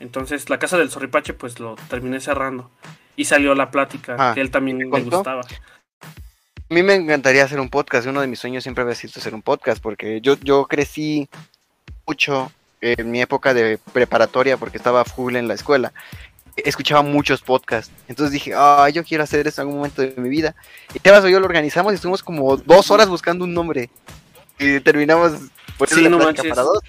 [0.00, 2.70] Entonces, La Casa del Zorripache, pues lo terminé cerrando,
[3.16, 5.42] y salió la plática, ah, que él también me gustaba.
[6.72, 8.06] A mí me encantaría hacer un podcast.
[8.06, 11.28] Uno de mis sueños siempre había sido hacer un podcast porque yo, yo crecí
[12.06, 12.50] mucho
[12.80, 15.92] en mi época de preparatoria porque estaba full en la escuela.
[16.56, 17.92] Escuchaba muchos podcasts.
[18.08, 20.54] Entonces dije, ah, yo quiero hacer esto en algún momento de mi vida.
[20.94, 23.90] Y Tebas y yo lo organizamos y estuvimos como dos horas buscando un nombre.
[24.58, 25.32] Y terminamos
[25.76, 26.80] por sí, no para dos.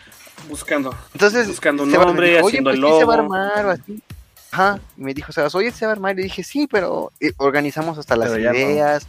[0.47, 0.95] Buscando.
[1.11, 2.99] Entonces, buscando un nombre, haciendo pues, el logo.
[2.99, 4.01] Se va a armar o así.
[4.53, 6.13] Ajá, y me dijo, Sebas, oye, se va a armar.
[6.13, 9.07] Y le dije, sí, pero eh, organizamos hasta las ideas.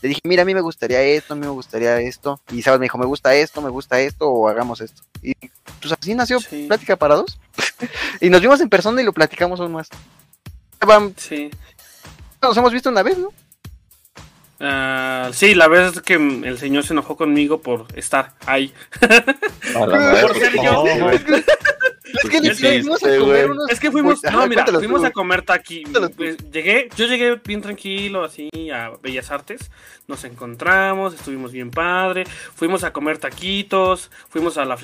[0.00, 2.40] Le dije, mira, a mí me gustaría esto, a mí me gustaría esto.
[2.50, 5.02] Y Sebas me dijo, me gusta esto, me gusta esto, o hagamos esto.
[5.22, 5.34] Y
[5.80, 6.38] pues así nació
[6.68, 7.38] Plática para dos.
[8.20, 9.88] y nos vimos en persona y lo platicamos aún más.
[11.16, 11.50] Sí.
[12.40, 13.32] Nos hemos visto una vez, ¿no?
[14.58, 18.72] Uh, sí, la vez que el señor se enojó conmigo por estar ahí.
[19.74, 20.84] por ser yo.
[22.12, 23.70] Es que, fuimos a comer unos...
[23.70, 25.84] Es que fuimos, no, mira, fuimos a comer aquí.
[26.16, 29.70] Pues, llegué, yo llegué bien tranquilo, así, a Bellas Artes.
[30.06, 32.24] Nos encontramos, estuvimos bien padre.
[32.54, 34.76] Fuimos a comer taquitos, fuimos a la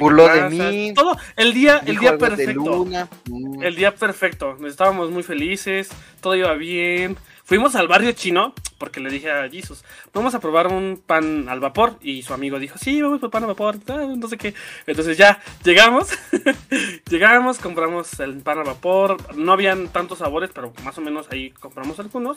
[0.51, 0.93] mí.
[0.95, 2.87] Todo, el día, el día perfecto.
[3.27, 3.63] Mm.
[3.63, 4.57] El día perfecto.
[4.67, 5.91] Estábamos muy felices,
[6.21, 7.17] todo iba bien.
[7.45, 11.61] Fuimos al barrio chino porque le dije a Jesus, vamos a probar un pan al
[11.61, 11.99] vapor.
[12.01, 14.55] Y su amigo dijo, sí, vamos por pan al vapor, no sé qué.
[14.89, 16.09] Entonces ya llegamos,
[17.09, 19.19] llegamos, compramos el pan al vapor.
[19.37, 22.37] No habían tantos sabores, pero más o menos ahí compramos algunos.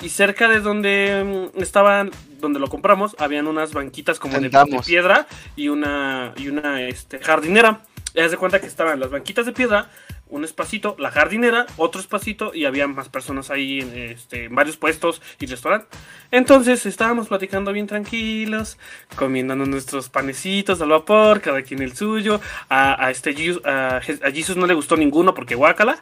[0.00, 4.50] Y cerca de donde mm, estaban, donde lo compramos, habían unas banquitas como de,
[4.86, 5.26] piedra
[5.56, 7.82] y una, y una este, jardinera.
[8.14, 9.90] Y haz de cuenta que estaban las banquitas de piedra,
[10.32, 14.78] un espacito, la jardinera, otro espacito y había más personas ahí en, este, en varios
[14.78, 15.88] puestos y restaurantes.
[16.30, 18.78] Entonces estábamos platicando bien tranquilos,
[19.14, 22.40] comiendo nuestros panecitos al vapor, cada quien el suyo.
[22.70, 23.34] A, este
[23.64, 25.98] a, Jesus no le gustó ninguno porque guácala.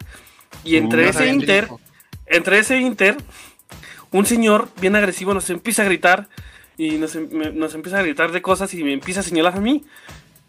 [0.63, 1.69] Y entre ese inter,
[2.27, 3.17] entre ese inter,
[4.13, 6.29] un señor bien agresivo nos empieza a gritar
[6.79, 9.61] y nos, em, nos empieza a gritar de cosas y me empieza a señalar a
[9.61, 9.85] mí.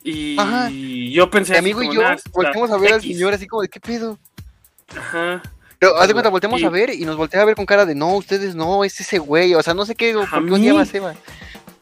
[0.03, 1.53] Y yo pensé.
[1.53, 2.01] Mi amigo y yo
[2.31, 4.17] volteamos a ver al señor así como de qué pedo.
[4.95, 5.41] Ajá.
[5.81, 7.95] Pero haz de cuenta, volteamos a ver y nos voltea a ver con cara de
[7.95, 9.55] no, ustedes no, es ese güey.
[9.55, 11.15] O sea, no sé qué, ¿por qué a Seba?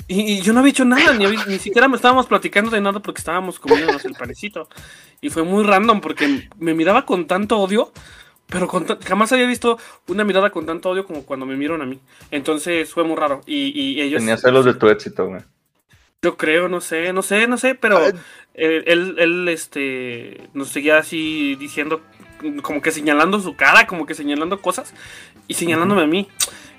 [0.07, 3.19] Y, yo no había hecho nada, ni, ni siquiera me estábamos platicando de nada porque
[3.19, 4.69] estábamos comiéndonos el panecito.
[5.21, 7.91] Y fue muy random porque me miraba con tanto odio,
[8.47, 8.69] pero
[9.05, 9.77] jamás había visto
[10.07, 11.99] una mirada con tanto odio como cuando me miraron a mí.
[12.31, 13.41] Entonces fue muy raro.
[13.45, 14.19] Y, y ellos.
[14.19, 15.41] Tenía celos de tu éxito, güey.
[16.21, 18.11] Yo creo, no sé, no sé, no sé, pero ah,
[18.53, 22.01] él, él, este, nos seguía así diciendo,
[22.61, 24.93] como que señalando su cara, como que señalando cosas
[25.47, 26.27] y señalándome a mí.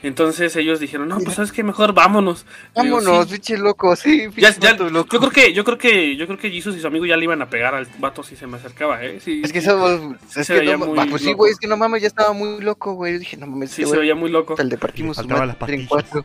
[0.02, 2.46] Entonces ellos dijeron, no, pues sabes que mejor vámonos.
[2.74, 4.28] Vámonos, biche loco, sí.
[4.36, 7.04] Ya, ya, Yo creo que, yo creo que, yo creo que Jesus y su amigo
[7.04, 9.20] ya le iban a pegar al vato si se me acercaba, eh.
[9.20, 12.00] Sí, es que eso, es que no, muy pues sí, güey, es que no mames,
[12.00, 13.14] ya estaba muy loco, güey.
[13.14, 14.54] Yo dije, no mames, sí, se veía muy loco.
[14.58, 15.18] El de partimos
[15.88, 16.24] cuatro.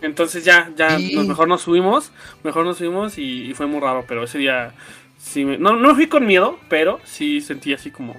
[0.00, 2.12] Entonces ya, ya, mejor nos subimos,
[2.42, 4.72] mejor nos subimos y, fue muy raro, pero ese día
[5.18, 8.16] sí me, no, no fui con miedo, pero sí sentí así como,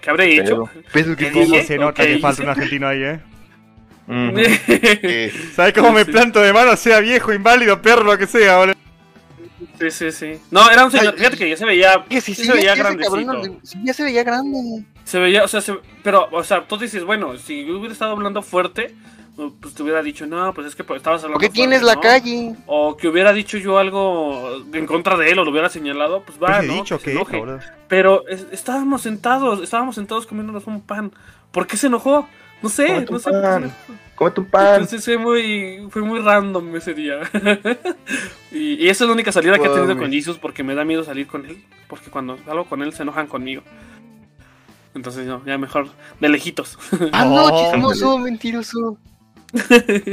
[0.00, 0.68] ¿qué habré hecho?
[0.92, 3.20] Pero que cómo se nota que falta un argentino ahí, ¿eh?
[5.54, 6.76] ¿Sabes cómo me planto de mano?
[6.76, 8.74] Sea viejo, inválido, perro, lo que sea, boludo.
[9.78, 10.32] Sí, sí, sí.
[10.50, 13.60] No, era un señor, fíjate que ya se veía, que sí, sí, se veía grandecito.
[13.82, 14.84] ya se veía grande.
[15.04, 15.62] Se veía, o sea,
[16.02, 18.94] pero, o sea, tú dices, bueno, si hubiera estado hablando fuerte,
[19.60, 21.34] pues te hubiera dicho, no, pues es que estabas hablando.
[21.34, 22.54] ¿Por qué tienes la calle?
[22.66, 26.38] O que hubiera dicho yo algo en contra de él o lo hubiera señalado, pues
[26.38, 26.74] va, pues ¿no?
[26.74, 27.18] Dicho que
[27.88, 31.12] Pero estábamos sentados, estábamos sentados comiéndonos un pan.
[31.50, 32.28] ¿Por qué se enojó?
[32.62, 33.30] No sé, no sé.
[34.14, 34.74] Cómete un pan.
[34.74, 37.20] Entonces fue muy, fue muy random ese día.
[38.52, 41.02] y, esa es la única salida que he tenido con Jesus porque me da miedo
[41.04, 41.64] salir con él.
[41.88, 43.62] Porque cuando salgo con él se enojan conmigo.
[44.94, 45.88] Entonces, no, ya mejor
[46.20, 46.78] de lejitos.
[47.12, 48.98] Ah, no, chismoso, mentiroso.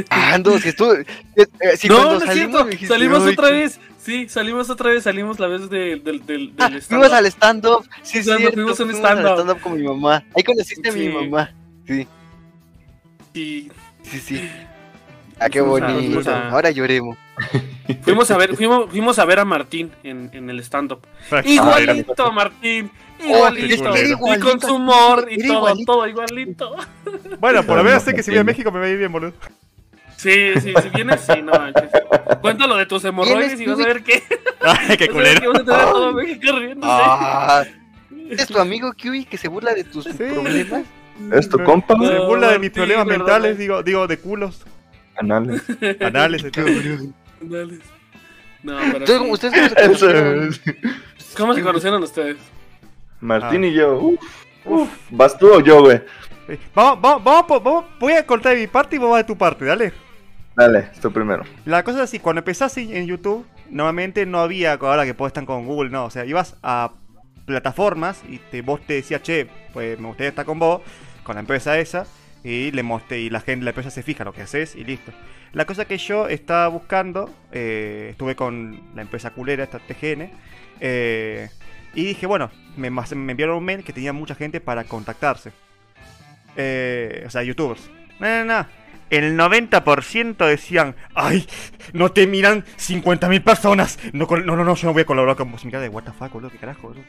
[0.09, 0.93] Ando, si estuvo.
[0.93, 1.05] Eh,
[1.35, 2.67] eh, si no, no es cierto.
[2.87, 3.79] Salimos otra vez.
[3.97, 5.03] Sí, salimos otra vez.
[5.03, 6.03] Salimos la vez del.
[6.03, 7.87] del, del ah, fuimos al stand-up.
[8.03, 8.31] Sí, sí.
[8.53, 9.39] Fuimos un stand-up.
[9.39, 10.23] stand con mi mamá.
[10.35, 11.53] Ahí conociste a mi mamá.
[11.85, 12.07] Sí.
[13.33, 13.71] Sí.
[14.03, 14.49] Sí, sí.
[15.39, 16.31] Ah, qué bonito.
[16.31, 17.17] Ahora lloremos.
[18.01, 21.01] Fuimos a ver, fuimos, fuimos a ver a Martín en, en el stand-up.
[21.45, 22.91] Igualito, Martín.
[23.21, 23.93] Oh, igualito.
[23.97, 26.75] y con su humor y todo, todo igualito.
[27.39, 29.11] Bueno, por lo menos sé que si voy a México me va a ir bien,
[29.11, 29.33] boludo.
[30.17, 31.89] Sí, sí, si vienes, sí, no manches.
[32.41, 34.23] Cuéntalo de tus hemorroides y vas a ver qué.
[34.61, 35.19] Ay, qué culero.
[35.19, 36.93] Vas a ver que vas a tener todo México riéndose.
[36.93, 37.63] Ah,
[38.29, 40.83] ¿Es tu amigo Kiwi que se burla de tus problemas?
[41.31, 41.95] ¿Es tu compa?
[41.99, 44.65] Se burla de mis sí, problemas mentales, digo, digo, de culos,
[45.15, 45.63] Anales.
[46.01, 46.65] anales, de todo.
[47.41, 47.79] Dale.
[48.63, 49.31] No, pero Entonces, sí.
[49.31, 50.49] ¿ustedes cómo se conocieron?
[50.49, 50.61] es.
[51.35, 52.37] ¿Cómo se conocieron ustedes?
[53.19, 53.67] Martín Ah.
[53.67, 53.97] y yo.
[53.99, 54.19] Uf,
[54.65, 54.89] uf.
[55.11, 56.01] ¿Vas tú o yo, güey?
[56.47, 59.25] Eh, Vamos, vamos, vamos, vamos, voy a cortar de mi parte y vos vas de
[59.25, 59.91] tu parte, dale.
[60.55, 61.43] Dale, tú primero.
[61.65, 65.45] La cosa es así, cuando empezás en YouTube, normalmente no había, ahora que podés estar
[65.45, 66.93] con Google, no, o sea, ibas a
[67.45, 70.81] plataformas y te, vos te decías, che, pues me gustaría estar con vos,
[71.23, 72.07] con la empresa esa,
[72.43, 75.11] y le mostré, y la gente, la empresa se fija lo que haces y listo.
[75.53, 80.29] La cosa que yo estaba buscando, eh, estuve con la empresa culera, esta TGN,
[80.79, 81.49] eh,
[81.93, 85.51] y dije, bueno, me, me enviaron un mail que tenía mucha gente para contactarse.
[86.55, 87.89] Eh, o sea, youtubers.
[88.19, 88.67] No, no, no.
[89.09, 91.47] El 90% decían, ay,
[91.93, 93.99] no te miran 50.000 personas.
[94.11, 95.63] No, no, no, no, yo no voy a colaborar con vos.
[95.63, 97.03] Mi cara de, what the fuck, boludo, qué carajo, boludo.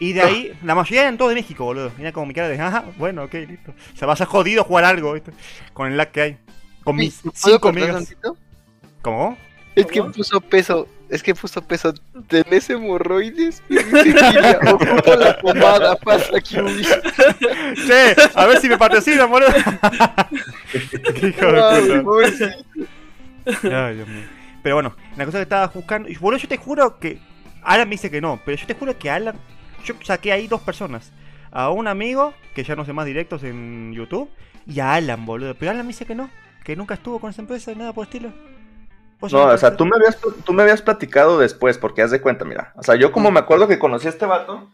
[0.00, 1.90] Y de ahí, la mayoría eran todos de México, boludo.
[1.96, 3.72] Mira como mi cara de, ajá, bueno, ok, listo.
[3.94, 5.32] O sea, vas a jodido jugar algo, ¿viste?
[5.72, 6.38] Con el lag que hay.
[6.88, 7.96] Con mis ¿Puedo 5 cortar megas.
[8.06, 8.36] tantito?
[9.02, 9.36] ¿Cómo?
[9.76, 10.10] Es que ¿Cómo?
[10.12, 11.92] puso peso, es que puso peso.
[12.28, 13.62] ¿Tenés hemorroides?
[14.72, 16.82] Ocupo la pomada, pasa Kiwi.
[17.86, 19.48] Che, a ver si me patrocinan, boludo.
[20.72, 22.02] Qué hijo de puta.
[22.02, 22.56] pobrecito.
[23.64, 24.24] Ay, Dios mío.
[24.62, 26.08] Pero bueno, la cosa que estaba buscando.
[26.08, 27.18] Y boludo, yo te juro que.
[27.62, 29.36] Alan me dice que no, pero yo te juro que Alan.
[29.84, 31.12] Yo saqué ahí dos personas.
[31.50, 34.28] A un amigo, que ya no sé más directos en YouTube,
[34.66, 35.54] y a Alan, boludo.
[35.54, 36.28] Pero Alan me dice que no,
[36.68, 38.30] que nunca estuvo con esa empresa, nada por el estilo.
[39.18, 42.20] ¿Vos No, o sea, tú me, habías, tú me habías platicado después, porque haz de
[42.20, 42.74] cuenta, mira.
[42.76, 44.68] O sea, yo como me acuerdo que conocí a este vato.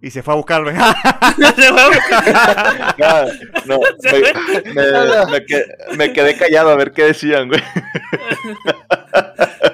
[0.00, 0.70] Y se fue a buscarlo.
[2.96, 3.24] No,
[3.66, 5.64] no, me, me- me que-
[5.98, 7.60] me quedé callado a ver qué decían, güey.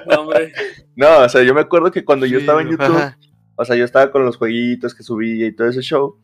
[0.07, 0.51] No, hombre.
[0.97, 3.17] No, o sea, yo me acuerdo que cuando yo estaba en YouTube, Ajá.
[3.55, 6.17] o sea, yo estaba con los jueguitos que subía y todo ese show.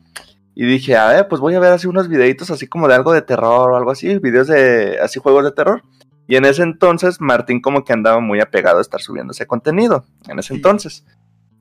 [0.59, 3.13] Y dije, a ver, pues voy a ver así unos videitos así como de algo
[3.13, 5.84] de terror o algo así, videos de así juegos de terror.
[6.27, 10.05] Y en ese entonces Martín como que andaba muy apegado a estar subiendo ese contenido.
[10.27, 10.53] En ese Sí.
[10.55, 11.05] entonces.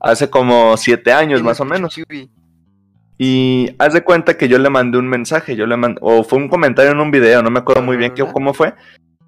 [0.00, 1.94] Hace como siete años más o menos.
[3.18, 6.38] Y haz de cuenta que yo le mandé un mensaje, yo le mandé, o fue
[6.38, 8.72] un comentario en un video, no me acuerdo muy bien qué, cómo fue,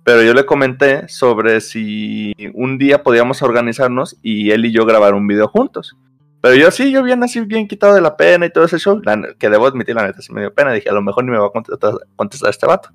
[0.03, 5.13] pero yo le comenté sobre si un día podíamos organizarnos y él y yo grabar
[5.13, 5.95] un video juntos.
[6.41, 9.01] Pero yo sí, yo bien así, bien quitado de la pena y todo ese show,
[9.05, 11.33] la que debo admitir, la neta, sí me dio pena, dije, a lo mejor ni
[11.33, 12.91] me va a contestar, contestar este vato.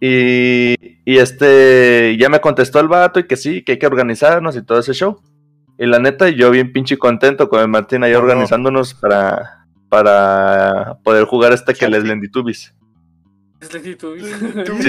[0.00, 0.74] Y,
[1.04, 4.62] y este, ya me contestó el vato y que sí, que hay que organizarnos y
[4.62, 5.20] todo ese show.
[5.78, 8.24] Y la neta, yo bien pinche contento con el Martín ahí No, no.
[8.24, 12.50] organizándonos para, para poder jugar este que les la actitud.
[12.50, 12.72] Sí,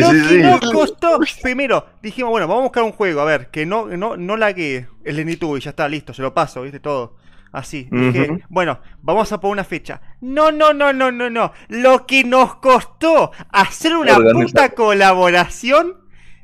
[0.03, 0.41] sí, sí.
[0.41, 1.19] nos costó.
[1.41, 4.87] Primero, dijimos, bueno, vamos a buscar un juego, a ver, que no, no, no laguee
[5.03, 7.15] el Lenitud y ya está, listo, se lo paso, viste todo.
[7.57, 7.87] Así.
[7.91, 9.99] Dije, bueno, vamos a poner una fecha.
[10.21, 11.51] No, no, no, no, no, no.
[11.69, 15.95] Lo que nos costó hacer una puta colaboración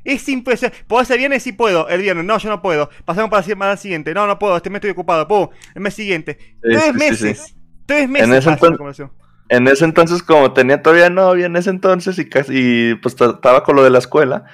[0.02, 0.84] es impresionante.
[0.88, 1.42] ¿Puedo hacer viernes?
[1.44, 1.88] Sí puedo.
[1.88, 2.90] El viernes, no, yo no puedo.
[3.04, 4.12] Pasamos para la semana siguiente.
[4.12, 4.56] No, no puedo.
[4.56, 5.28] Este mes estoy ocupado.
[5.28, 6.36] Pum, el mes siguiente.
[6.40, 7.56] Sí, Tres sí, meses.
[7.86, 8.28] Tres meses.
[8.28, 9.08] ese hacer una entonces-.
[9.50, 13.62] En ese entonces, como tenía todavía novia en ese entonces y casi, y, pues estaba
[13.62, 14.44] con lo de la escuela,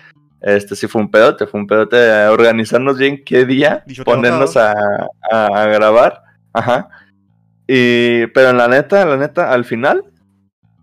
[0.43, 1.97] este sí fue un pedote, fue un pedote
[2.27, 4.73] organizarnos bien qué día ponernos a,
[5.31, 6.23] a- a grabar.
[6.53, 6.89] Ajá.
[7.67, 10.05] Y, pero en la neta, la neta, al final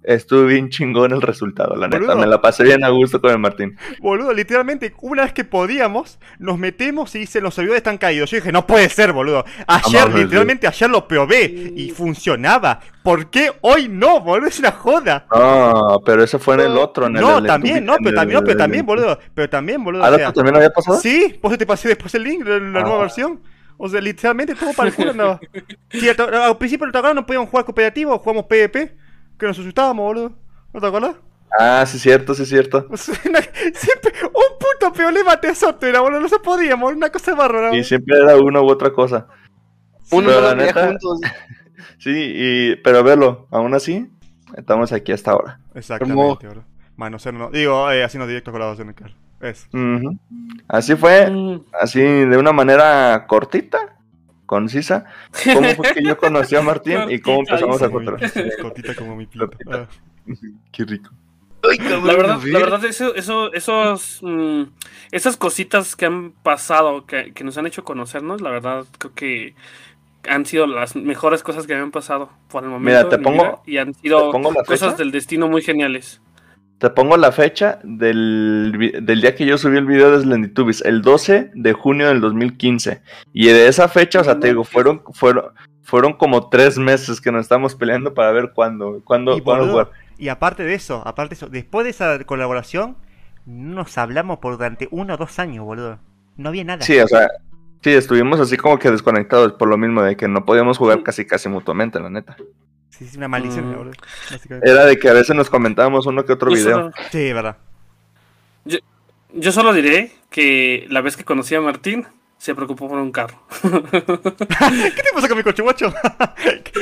[0.04, 1.98] estuvo bien chingón el resultado, la neta.
[2.00, 2.16] Boludo.
[2.16, 3.76] Me la pasé bien a gusto con el Martín.
[4.00, 8.32] Boludo, literalmente, una vez que podíamos, nos metemos y dicen los servidores están caídos.
[8.32, 9.44] Yo dije, no puede ser, boludo.
[9.68, 11.44] Ayer, literalmente, ayer lo probé
[11.76, 12.80] y funcionaba.
[13.04, 14.48] ¿Por qué hoy no, boludo?
[14.48, 15.26] Es una joda.
[15.30, 18.16] No, pero eso fue en el otro, en el No, del también, no, pero el-
[18.16, 19.20] también, no, pero también, el- boludo.
[19.34, 20.06] Pero también, boludo.
[20.06, 21.00] ¿Ah, o sea, también había pasado?
[21.02, 22.84] sí, por eso te pasé después el link de la Ah.
[22.84, 23.42] nueva versión.
[23.78, 25.40] O sea, literalmente todo para el culo andaba.
[25.90, 28.98] Sí, al, al principio no no podíamos jugar cooperativo, jugamos PvP,
[29.38, 30.32] que nos asustábamos, boludo.
[30.74, 31.16] ¿No te acuerdas?
[31.60, 32.88] Ah, sí, cierto, sí, cierto.
[32.90, 33.40] O sea, una-
[33.74, 35.50] siempre un puto problema te
[35.90, 36.20] era, boludo.
[36.20, 37.68] No se podíamos, una cosa bárbara.
[37.68, 37.84] Y boludo.
[37.86, 39.28] siempre era una u otra cosa.
[40.12, 41.20] Uno pero la neta- juntos.
[42.00, 44.08] Sí, y, pero verlo, aún así,
[44.56, 45.60] estamos aquí hasta ahora.
[45.74, 46.64] Exactamente, bro.
[46.96, 47.50] Mano, ser no.
[47.50, 48.94] Digo, eh, haciendo directo colaboración,
[50.68, 53.96] Así fue, Mm, así de una manera cortita,
[54.46, 55.06] concisa,
[55.54, 58.32] cómo fue que yo conocí a Martín y cómo Cortita, empezamos a Como mi- contar.
[58.62, 59.28] Cortita como mi.
[59.28, 59.88] Cortita.
[59.90, 60.34] Ah.
[60.72, 61.12] Qué rico.
[61.70, 64.64] Ay, La verdad, la verdad eso, eso, esos, mm,
[65.12, 69.56] esas cositas que han pasado, que, que nos han hecho conocernos, la verdad creo que
[70.30, 72.86] han sido las mejores cosas que me han pasado por el momento.
[72.90, 74.94] Mira, te pongo- y han sido cosas fecha.
[74.98, 76.22] del destino muy geniales.
[76.80, 81.52] Te pongo la fecha del, día que yo subí el video de Slenditubis, el 12
[81.56, 83.02] de junio del 2015.
[83.34, 85.46] Y de esa fecha, o sea, te digo, fueron, fueron,
[85.82, 89.90] fueron como tres meses que nos estamos peleando para ver cuándo, cuándo, y, jugar.
[90.20, 92.96] Y aparte de eso, aparte de eso, después de esa colaboración,
[93.48, 95.98] nos hablamos por durante uno o dos años, boludo.
[96.36, 96.84] No había nada.
[96.84, 97.28] Sí, o sea,
[97.82, 101.26] sí, estuvimos así como que desconectados por lo mismo de que no podíamos jugar casi
[101.26, 102.38] casi mutuamente, la neta.
[102.98, 103.92] Sí, es una maldición, mm.
[104.64, 106.92] Era de que a veces nos comentábamos uno que otro video.
[107.12, 107.58] Sí, verdad.
[109.34, 112.08] Yo, solo diré que la vez que conocí a Martín,
[112.40, 113.40] se preocupó por un carro.
[113.62, 113.70] ¿Qué
[114.02, 115.94] te pasa con mi coche, guacho?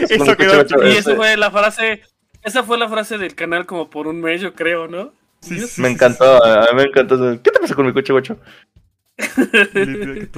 [0.09, 0.65] eso quedó...
[0.87, 2.03] Y eso fue la frase,
[2.43, 5.11] esa fue la frase del canal como por un mes, yo creo, ¿no?
[5.41, 7.17] Sí, me encantó, a mí me encantó.
[7.41, 8.37] ¿Qué te pasa con mi coche, guacho?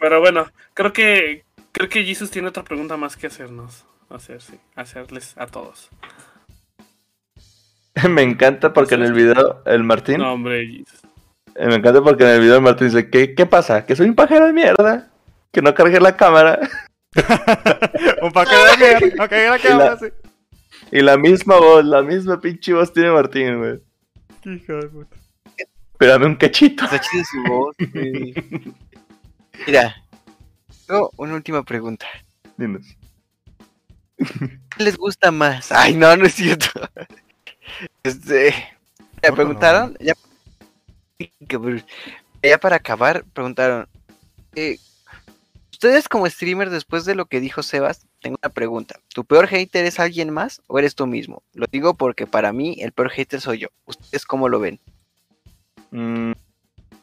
[0.00, 4.58] Pero bueno, creo que creo que Jesus tiene otra pregunta más que hacernos hacer, sí,
[4.74, 5.90] hacerles a todos.
[8.08, 10.18] Me encanta porque en el video el Martín.
[10.18, 13.86] No, hombre, eh, Me encanta porque en el video el Martín dice: ¿Qué, ¿Qué pasa?
[13.86, 15.10] Que soy un pajero de mierda.
[15.52, 16.60] Que no cargué la cámara.
[18.22, 19.16] un pajero de mierda.
[19.16, 20.06] No cargué la cámara, sí.
[20.92, 23.80] Y la misma voz, la misma pinche voz tiene Martín, güey.
[24.44, 25.16] Hijo de puta.
[25.92, 26.84] Espérame un cachito.
[26.84, 27.76] Está su voz,
[29.66, 29.94] Mira,
[30.86, 32.06] tengo una última pregunta.
[32.56, 32.96] Dinos.
[34.76, 35.72] ¿Qué les gusta más?
[35.72, 36.66] Ay, no, no es cierto.
[38.02, 38.52] Este,
[39.22, 40.12] me preguntaron, ya,
[42.42, 43.86] ya, para acabar, preguntaron,
[44.54, 44.78] eh,
[45.70, 49.00] ustedes como streamer, después de lo que dijo Sebas, tengo una pregunta.
[49.14, 51.42] ¿Tu peor hater es alguien más o eres tú mismo?
[51.54, 53.68] Lo digo porque para mí el peor hater soy yo.
[53.86, 54.80] ¿Ustedes cómo lo ven?
[55.90, 56.32] Mm,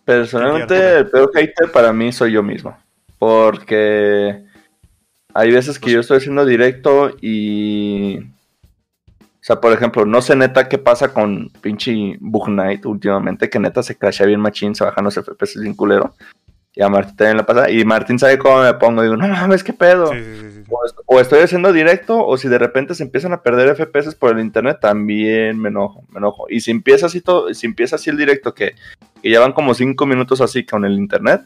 [0.05, 2.77] personalmente, el peor hater para mí soy yo mismo.
[3.17, 4.46] Porque
[5.37, 8.17] hay veces que yo estoy haciendo directo y.
[8.19, 13.59] O sea, por ejemplo, no sé neta qué pasa con pinche Bug Knight últimamente, que
[13.59, 16.15] neta se crashea bien machín, se bajan los FPS sin culero.
[16.73, 17.69] Y a Martín también le pasa.
[17.69, 19.03] Y Martín sabe cómo me pongo.
[19.03, 20.11] Digo, no mames, qué pedo.
[21.05, 24.43] o, estoy haciendo directo, o si de repente se empiezan a perder FPS por el
[24.43, 26.47] internet, también me enojo, me enojo.
[26.49, 28.73] Y si empieza así todo, si empieza así el directo, que,
[29.21, 31.41] que ya van como cinco minutos así con el internet,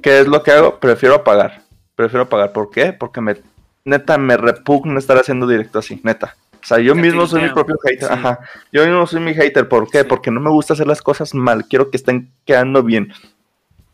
[0.00, 0.78] ¿qué es lo que hago?
[0.78, 1.65] Prefiero apagar
[1.96, 2.52] prefiero pagar.
[2.52, 2.92] ¿Por qué?
[2.92, 3.36] Porque me,
[3.84, 6.36] neta, me repugna estar haciendo directo así, neta.
[6.62, 8.12] O sea, yo mismo soy mi propio hater.
[8.12, 8.40] Ajá.
[8.72, 9.68] Yo mismo soy mi hater.
[9.68, 10.04] ¿Por qué?
[10.04, 11.64] Porque no me gusta hacer las cosas mal.
[11.68, 13.12] Quiero que estén quedando bien.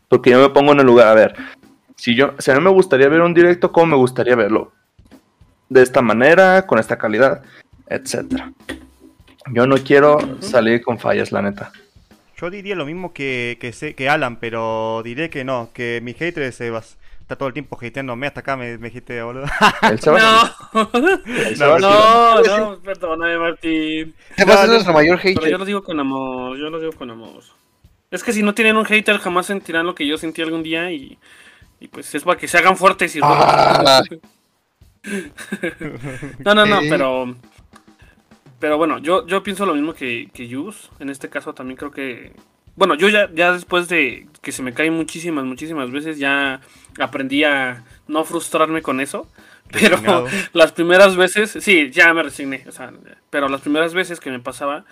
[0.07, 1.07] Porque yo me pongo en el lugar.
[1.07, 1.35] A ver,
[1.95, 4.71] si yo, si a mí me gustaría ver un directo, ¿cómo me gustaría verlo?
[5.69, 7.43] De esta manera, con esta calidad,
[7.87, 8.51] etcétera.
[9.51, 11.71] Yo no quiero salir con fallas, la neta.
[12.37, 16.43] Yo diría lo mismo que, que, que Alan, pero diré que no, que mi hater
[16.43, 19.45] es Sebas está todo el tiempo hateándome hasta acá, me, me dijiste, boludo.
[20.05, 20.17] no.
[21.79, 24.13] no, no, no, perdóname, Martín.
[24.35, 25.35] ¿Qué pasa nuestro mayor hater?
[25.35, 27.43] Pero yo lo digo con amor, yo lo digo con amor.
[28.11, 30.91] Es que si no tienen un hater, jamás sentirán lo que yo sentí algún día
[30.91, 31.17] y,
[31.79, 33.19] y pues es para que se hagan fuertes y...
[33.23, 34.01] Ah.
[36.39, 37.35] no, no, no, pero...
[38.59, 40.89] Pero bueno, yo, yo pienso lo mismo que, que Yus.
[40.99, 42.33] En este caso también creo que
[42.75, 46.59] bueno, yo ya, ya después de que se me caen muchísimas, muchísimas veces, ya
[46.99, 49.25] aprendí a no frustrarme con eso.
[49.71, 49.97] Pero
[50.53, 52.65] las primeras veces, sí, ya me resigné.
[52.67, 52.91] O sea,
[53.29, 54.83] pero las primeras veces que me pasaba,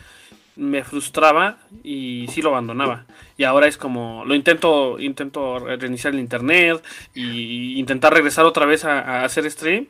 [0.55, 3.05] me frustraba y sí lo abandonaba.
[3.37, 6.81] Y ahora es como, lo intento, intento reiniciar el internet
[7.13, 9.87] y intentar regresar otra vez a, hacer stream.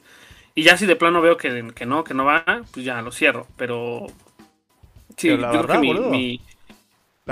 [0.55, 3.11] Y ya si de plano veo que, que, no, que no va, pues ya lo
[3.11, 3.45] cierro.
[3.57, 4.07] Pero
[5.17, 6.41] sí, yo creo que mi mi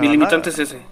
[0.08, 0.82] limitante es ese.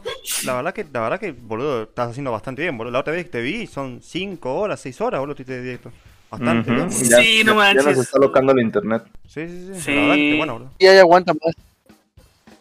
[0.44, 2.92] La verdad que, la verdad que, boludo, estás haciendo bastante bien, boludo.
[2.92, 5.90] La otra vez que te vi son 5 horas, 6 horas, boludo, te directo.
[6.30, 6.92] Bastante bien.
[6.92, 7.84] Sí, no manches.
[7.84, 9.04] Ya nos está locando el internet.
[9.26, 9.94] Sí, sí, sí.
[9.94, 10.70] La verdad que, bueno, boludo.
[10.78, 11.54] Y ahí aguanta más.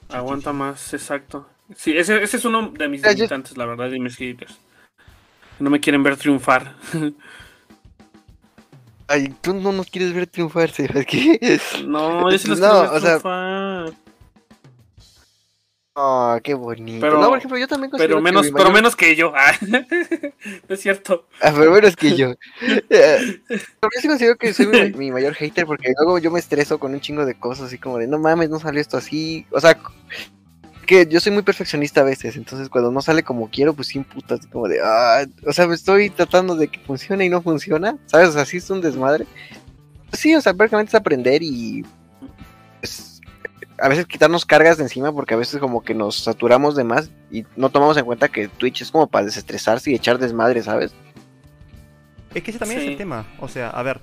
[0.10, 1.48] Aguanta más, exacto.
[1.76, 4.58] Sí, ese, ese es uno de mis limitantes, la verdad, de mis haters.
[5.60, 6.76] No me quieren ver triunfar.
[9.10, 11.60] Ay, tú no nos quieres ver triunfar, ¿sabes qué?
[11.86, 13.90] No, yo sí los no, quiero ver o triunfar.
[13.90, 13.98] Sea...
[16.00, 17.02] Oh, qué bonito.
[17.02, 19.34] Pero, no, por ejemplo, yo también pero menos, que pero menos que yo.
[19.36, 21.28] Ah, no es cierto.
[21.42, 22.36] Ah, pero menos que yo.
[22.90, 26.94] Eh, yo sí considero que soy mi, mayor hater porque luego yo me estreso con
[26.94, 29.48] un chingo de cosas así como de no mames, no salió esto así.
[29.50, 29.80] O sea,
[30.86, 34.04] que yo soy muy perfeccionista a veces, entonces cuando no sale como quiero, pues sin
[34.04, 37.98] putas, como de, ah, o sea, me estoy tratando de que funcione y no funciona,
[38.06, 38.30] ¿sabes?
[38.30, 39.26] O sea, sí es un desmadre.
[40.14, 41.94] Sí, o sea, prácticamente es aprender y pues,
[43.80, 47.12] a veces quitarnos cargas de encima porque a veces como que nos saturamos de más
[47.32, 50.94] y no tomamos en cuenta que Twitch es como para desestresarse y echar desmadre, ¿sabes?
[52.34, 53.26] Es que ese también es el tema.
[53.40, 54.02] O sea, a ver,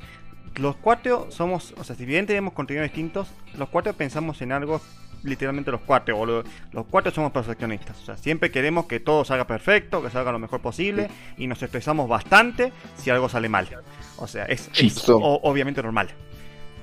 [0.57, 4.81] los cuatro somos, o sea, si bien tenemos contenidos distintos, los cuatro pensamos en algo,
[5.23, 6.45] literalmente los cuatro, boludo.
[6.73, 8.01] Los cuatro somos perfeccionistas.
[8.03, 11.63] O sea, siempre queremos que todo salga perfecto, que salga lo mejor posible, y nos
[11.63, 13.69] estresamos bastante si algo sale mal.
[14.17, 14.71] O sea, es,
[15.09, 16.09] obviamente normal.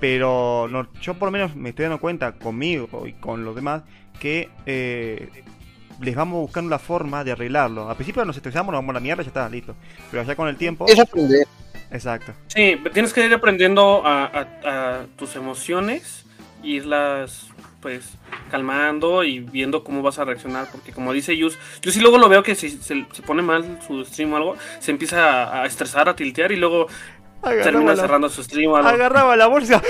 [0.01, 0.67] Pero
[0.99, 3.83] yo por lo menos me estoy dando cuenta conmigo y con los demás
[4.19, 5.29] que eh,
[6.01, 7.87] les vamos buscando la forma de arreglarlo.
[7.87, 9.75] Al principio nos estresamos, nos vamos a la mierda y ya está, listo.
[10.09, 10.87] Pero ya con el tiempo...
[10.87, 11.47] Es aprender.
[11.91, 12.33] Exacto.
[12.47, 16.25] Sí, tienes que ir aprendiendo a, tus emociones,
[16.63, 17.47] irlas
[17.79, 18.13] pues
[18.51, 22.29] calmando y viendo cómo vas a reaccionar, porque como dice Yus, yo sí luego lo
[22.29, 26.15] veo que si se, pone mal su stream o algo, se empieza a, estresar, a
[26.15, 26.87] tiltear y luego
[27.41, 28.73] termina cerrando su stream.
[28.75, 29.81] Agarraba la bolsa,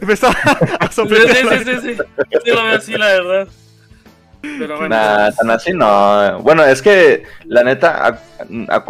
[0.00, 0.34] empezaba
[0.80, 1.22] a soplar.
[1.22, 1.96] Sí, sí, sí, sí,
[2.44, 3.48] sí, lo veo así, la verdad.
[4.40, 4.96] Pero bueno.
[5.36, 6.40] tan así no.
[6.40, 8.20] Bueno, es que la neta,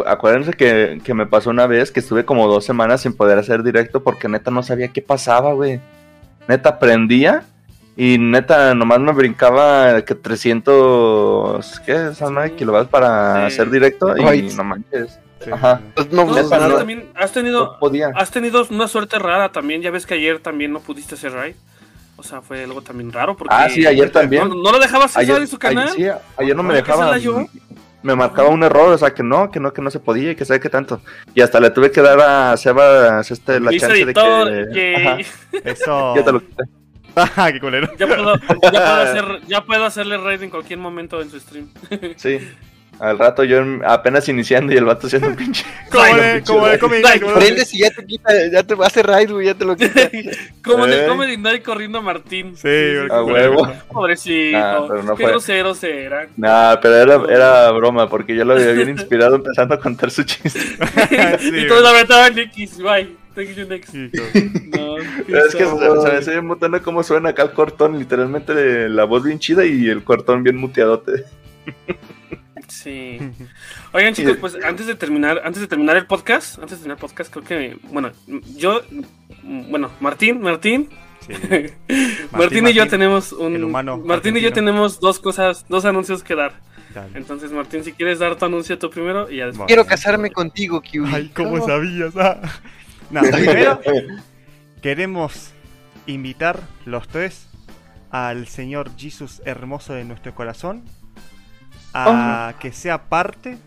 [0.07, 3.63] acuérdense que, que, me pasó una vez que estuve como dos semanas sin poder hacer
[3.63, 5.79] directo porque neta no sabía qué pasaba, güey.
[6.49, 7.45] Neta aprendía
[7.97, 12.09] y neta nomás me brincaba que 300, ¿qué?
[12.11, 15.19] Esa kilovatios para hacer directo y no manches.
[15.51, 15.81] Ajá.
[15.95, 17.79] Pues no, también has tenido,
[18.15, 19.83] has tenido una suerte rara también.
[19.83, 21.55] Ya ves que ayer también no pudiste hacer raid.
[22.17, 23.55] O sea, fue algo también raro porque...
[23.55, 24.49] Ah, sí, ayer también.
[24.49, 25.89] ¿No, lo dejabas hacer en su canal?
[25.89, 27.17] Ayer, sí, ayer no me dejaba.
[28.03, 30.35] Me marcaba un error, o sea, que no, que no, que no se podía y
[30.35, 31.01] que sabe que tanto.
[31.35, 35.27] Y hasta le tuve que dar a Sebas este, la chance de que...
[35.65, 36.15] Eso...
[36.17, 36.65] Ya te lo quité.
[37.15, 37.89] Ah, qué culero.
[37.97, 41.69] Ya puedo, ya puedo, hacer, ya puedo hacerle raid en cualquier momento en su stream.
[42.17, 42.39] Sí.
[42.99, 45.65] Al rato yo apenas iniciando y el vato haciendo un pinche.
[45.91, 47.23] Como de, como de Comedy Night.
[47.35, 50.11] Prendes y ya te quita, ya te hace raid, güey, ya te lo quita.
[50.65, 52.57] como de Comedy Night corriendo a Martín.
[52.57, 52.69] Sí,
[53.11, 53.71] a huevo.
[53.89, 54.59] Pobrecito.
[54.59, 56.29] Nah, pero no Qué groseros eran.
[56.37, 60.23] Nah, pero era, era broma, porque yo lo había bien inspirado empezando a contar su
[60.23, 60.61] chiste.
[61.43, 63.23] y todos la metaban X, bye.
[63.35, 63.95] Thank you next.
[63.95, 69.25] no, es que se, se ve mutando cómo suena acá el cortón, literalmente la voz
[69.25, 71.25] bien chida y el cortón bien muteadote.
[72.69, 73.19] Sí.
[73.93, 77.01] Oigan, chicos, pues antes de terminar, antes de terminar el podcast, antes de terminar el
[77.01, 78.13] podcast, creo que, bueno,
[78.57, 78.83] yo,
[79.43, 80.89] bueno, Martín, Martín,
[82.33, 86.61] Martín, y yo tenemos un, Martín y yo tenemos dos cosas, dos anuncios que dar.
[87.15, 89.67] Entonces, Martín, si quieres dar tu anuncio tú primero y ya después.
[89.67, 91.07] Quiero casarme contigo, Q.
[91.07, 92.15] Ay, ¿cómo, sabías?
[92.17, 92.41] Ah.
[93.11, 93.79] No, primero
[94.83, 95.53] queremos
[96.07, 97.49] invitar los tres
[98.11, 100.83] al Señor Jesús hermoso de nuestro corazón
[101.95, 103.59] a que sea parte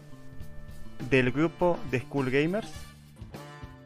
[1.10, 2.72] del grupo de School Gamers.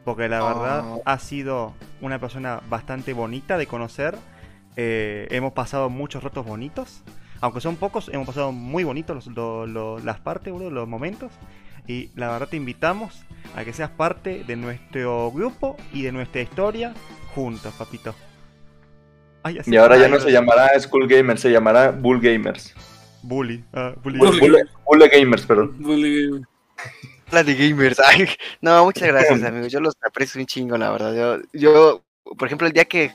[0.04, 1.02] Porque la verdad oh.
[1.04, 4.16] ha sido una persona bastante bonita de conocer.
[4.76, 7.02] Eh, hemos pasado muchos ratos bonitos.
[7.42, 11.32] Aunque son pocos, hemos pasado muy bonitos las partes, los momentos.
[11.86, 13.22] Y la verdad te invitamos
[13.56, 16.94] a que seas parte de nuestro grupo y de nuestra historia
[17.34, 18.14] juntos, papito.
[19.66, 22.74] y ahora ya no se llamará School Gamers, se llamará Bull Gamers.
[23.22, 23.64] Bully.
[23.72, 24.18] Uh, bully.
[24.18, 25.08] Bully.
[25.08, 25.76] Gamers, perdón.
[25.78, 26.46] Bully Gamers.
[27.30, 28.00] La de gamers.
[28.06, 28.28] Ay,
[28.60, 29.72] no, muchas gracias, amigos.
[29.72, 31.14] Yo los aprecio un chingo, la verdad.
[31.14, 32.02] Yo, yo
[32.36, 33.12] por ejemplo, el día que,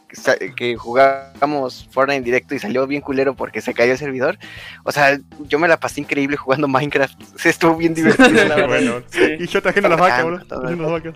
[0.56, 4.38] que jugamos Fortnite en directo y salió bien culero porque se cayó el servidor,
[4.84, 5.17] o sea,
[5.48, 7.22] yo me la pasé increíble jugando Minecraft.
[7.38, 8.67] Se estuvo bien divertido, la verdad.
[8.67, 9.38] bueno, sí.
[9.40, 10.40] Y yo trajendo las vacas, bro.
[10.40, 11.16] las vacas.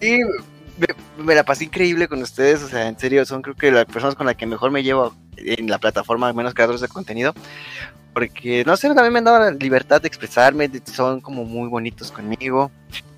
[0.00, 0.20] Sí,
[1.18, 4.14] me, la pasé increíble con ustedes, o sea, en serio, son creo que las personas
[4.14, 7.34] con las que mejor me llevo en la plataforma, menos creadores de contenido,
[8.12, 12.10] porque, no sé, también me han dado la libertad de expresarme, son como muy bonitos
[12.10, 12.70] conmigo,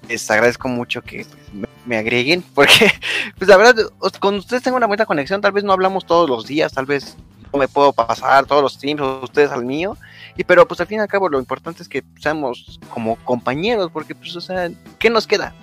[0.09, 2.91] les agradezco mucho que pues, me, agreguen, porque,
[3.39, 3.75] pues la verdad,
[4.21, 7.17] con ustedes tengo una buena conexión, tal vez no hablamos todos los días, tal vez
[7.53, 9.97] no me puedo pasar todos los streams o ustedes al mío,
[10.37, 13.91] y pero pues al fin y al cabo lo importante es que seamos como compañeros,
[13.93, 15.55] porque pues, o sea, ¿qué nos queda?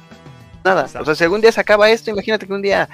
[0.64, 0.88] nada.
[1.00, 2.90] O sea, si algún día se acaba esto, imagínate que un día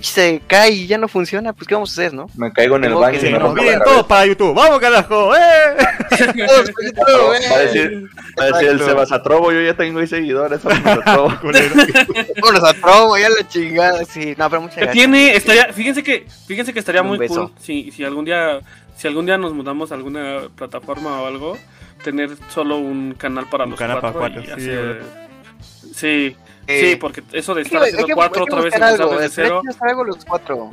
[0.00, 2.28] se cae y ya no funciona, pues ¿qué vamos a hacer, no?
[2.36, 4.54] Me caigo en el baño y me nos vienen todos para YouTube.
[4.54, 5.34] ¡Vamos, carajo!
[5.34, 5.76] ¡Eh!
[6.18, 10.60] va a decir, va a decir el Sebas Atrobo, yo ya tengo ahí seguidores.
[10.64, 14.04] Vámonos a Trobo, ya la chingada.
[14.04, 14.94] Sí, no, pero muchas gracias.
[14.94, 18.60] Tiene, estaría, fíjense que, fíjense que estaría muy cool si, si algún día,
[18.96, 21.58] si algún día nos mudamos a alguna plataforma o algo,
[22.04, 24.20] tener solo un canal para un los canal cuatro.
[24.20, 25.02] Para cuatro sí, hacer...
[25.94, 26.36] sí
[26.68, 29.62] sí, porque eso de estar haciendo cuatro otra vez empezar desde cero.
[29.80, 30.70] algo los cuatro.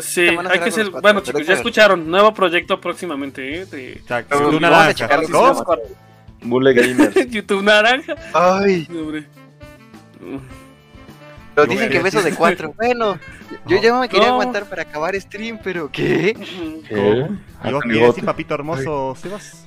[0.00, 0.90] Sí, hay que ser.
[0.90, 2.10] Bueno, chicos, ya escucharon.
[2.10, 3.62] Nuevo proyecto próximamente.
[3.62, 3.66] ¿eh?
[3.66, 4.02] De...
[4.08, 5.08] YouTube Naranja.
[6.42, 7.28] Mule Gamer.
[7.30, 8.14] YouTube Naranja.
[8.32, 8.88] Ay.
[11.54, 12.74] Pero dicen que beso de cuatro.
[12.76, 13.18] Bueno,
[13.66, 16.36] yo ya me quería aguantar para acabar stream, pero ¿qué?
[16.88, 17.28] ¿Qué?
[17.64, 19.66] ¿Y vos qué decir, papito hermoso, Sebas?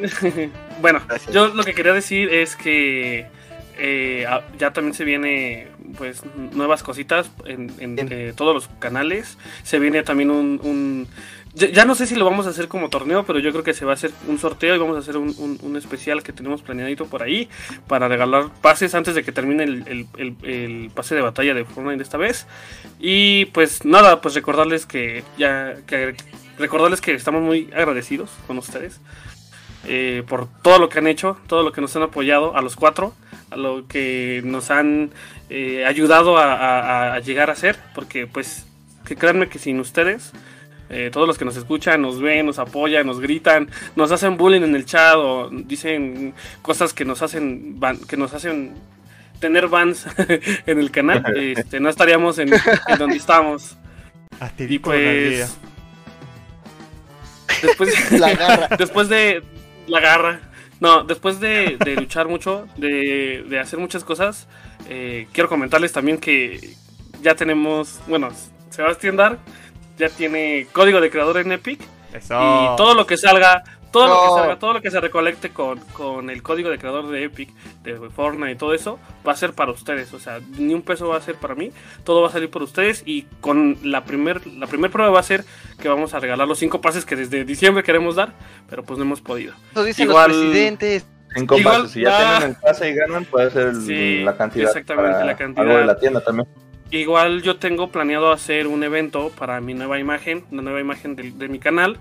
[0.80, 1.00] bueno,
[1.32, 3.28] yo lo que quería decir es que
[3.80, 4.26] eh,
[4.58, 9.38] ya también se viene pues nuevas cositas en, en todos los canales.
[9.62, 11.08] Se viene también un
[11.52, 13.84] ya, no sé si lo vamos a hacer como torneo, pero yo creo que se
[13.84, 17.24] va a hacer un sorteo y vamos a hacer un, especial que tenemos planeadito por
[17.24, 17.48] ahí
[17.88, 22.46] para regalar pases antes de que termine el, pase de batalla de Fortnite esta vez.
[23.00, 26.14] Y pues nada, pues recordarles que ya que
[26.56, 29.00] recordarles que estamos muy agradecidos con ustedes
[29.86, 32.76] eh, por todo lo que han hecho, todo lo que nos han apoyado a los
[32.76, 33.12] cuatro,
[33.50, 35.10] a lo que nos han
[35.48, 38.66] eh, ayudado a, a llegar a ser, porque pues
[39.04, 40.32] que créanme que sin ustedes
[40.92, 44.62] eh, todos los que nos escuchan, nos ven, nos apoyan, nos gritan, nos hacen bullying
[44.62, 48.74] en el chat o dicen cosas que nos hacen que nos hacen
[49.38, 50.08] tener bans
[50.66, 52.50] en el canal, este, no estaríamos en,
[52.98, 53.76] donde estamos.
[54.58, 55.56] y pues
[57.62, 58.76] después la garra.
[58.76, 59.44] después de
[59.86, 60.40] la garra.
[60.80, 64.48] No, después de, luchar mucho, de, hacer muchas cosas,
[64.88, 66.74] eh, quiero comentarles también que
[67.22, 68.30] ya tenemos, bueno,
[68.70, 69.38] Sebastián Dark
[69.98, 71.80] ya tiene código de creador en Epic.
[72.12, 76.30] Y todo lo que salga, todo lo que salga, todo lo que se recolecte con,
[76.30, 77.50] el código de creador de Epic,
[77.82, 80.12] de Fortnite y todo eso, va a ser para ustedes.
[80.12, 81.72] O sea, ni un peso va a ser para mí,
[82.04, 83.02] todo va a salir por ustedes.
[83.04, 85.44] Y con la primer, la primer prueba va a ser
[85.80, 88.32] que vamos a regalar los cinco pases que desde diciembre queremos dar,
[88.68, 89.54] pero pues no hemos podido.
[89.74, 91.06] Lo dicen Igual, los presidentes.
[91.34, 93.74] Cinco pases, si ya tienen el pase y ganan, puede ser
[94.24, 94.68] la cantidad.
[94.68, 95.64] Exactamente, la cantidad.
[95.64, 96.48] Algo de la tienda también.
[96.92, 101.48] Igual yo tengo planeado hacer un evento para mi nueva imagen, una nueva imagen de,
[101.48, 101.98] mi canal.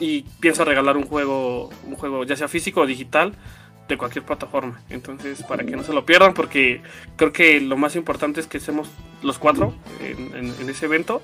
[0.00, 3.34] Y pienso regalar un juego, un juego ya sea físico o digital,
[3.88, 4.80] de cualquier plataforma.
[4.90, 6.82] Entonces, para que no se lo pierdan, porque
[7.16, 8.90] creo que lo más importante es que estemos
[9.22, 11.22] los cuatro en, ese evento.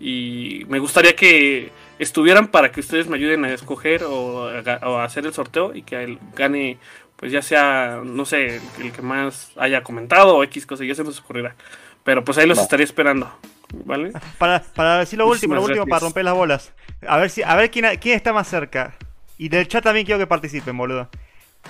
[0.00, 5.26] Y me gustaría que estuvieran para que ustedes me ayuden a escoger o a, hacer
[5.26, 6.78] el sorteo y que él gane,
[7.16, 11.04] pues ya sea, no sé, el, que más haya comentado o X cosa, ya se
[11.04, 11.54] nos ocurrirá.
[12.02, 13.30] Pero pues ahí los estaría esperando.
[13.72, 14.12] ¿Vale?
[14.38, 16.72] Para, para decir lo último, lo último, para romper las bolas.
[17.06, 18.94] A ver si, a ver quién, quién está más cerca.
[19.38, 21.08] Y del chat también quiero que participen, boludo.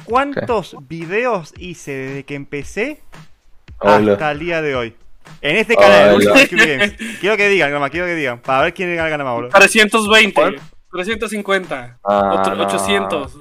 [0.05, 3.03] ¿Cuántos videos hice desde que empecé
[3.81, 4.95] hasta el día de hoy?
[5.41, 6.19] En este canal,
[7.21, 9.51] quiero que digan, quiero que digan, para ver quién gana más, boludo.
[9.51, 10.61] 320,
[10.93, 13.35] 350, ah, 800.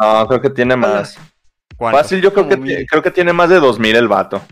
[0.00, 1.18] No, no, creo que tiene más.
[1.78, 4.42] Fácil, yo creo que, creo que tiene más de 2000 el vato.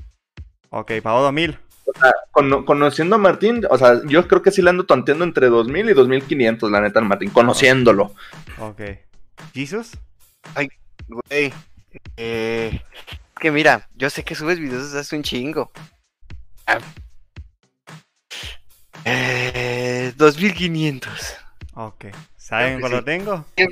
[0.71, 1.59] Ok, pagó 2000.
[1.85, 2.13] O sea,
[2.65, 5.93] conociendo a Martín, o sea, yo creo que sí le ando tonteando entre 2000 y
[5.93, 8.15] 2500, la neta, Martín, conociéndolo.
[8.59, 8.81] Ok.
[9.53, 9.99] ¿Jesus?
[10.55, 10.69] Ay,
[11.09, 11.53] güey.
[12.17, 12.81] Eh,
[13.41, 15.73] que mira, yo sé que subes videos desde hace un chingo.
[16.67, 16.79] Ah.
[19.05, 21.37] Eh, 2500.
[21.75, 22.07] Ok.
[22.37, 23.45] ¿Saben cuándo tengo?
[23.57, 23.65] Sí.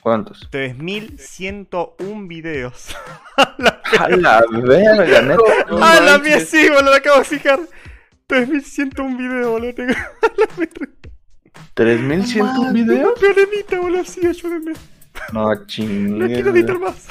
[0.00, 0.48] ¿Cuántos?
[0.50, 2.94] 3101 videos.
[3.36, 5.42] a la verga, neta.
[5.80, 7.60] a la mía sí, boludo, acabo de fijar.
[8.26, 9.74] 3101 videos, boludo.
[9.74, 9.94] Tengo
[11.74, 13.18] ¿3100 videos?
[13.18, 14.72] Problemita, boludo, sí, ayúdenme.
[15.32, 16.18] No, chingada.
[16.18, 17.08] No quiero editar más.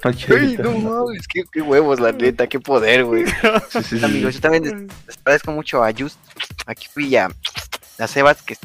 [0.04, 3.24] no quiero no mames, qué, qué, huevos, la neta, qué poder, güey.
[3.70, 6.18] Sí, sí, Amigos, yo también les, agradezco mucho a Just,
[6.66, 7.28] aquí fui a,
[7.98, 8.56] a Sebas, que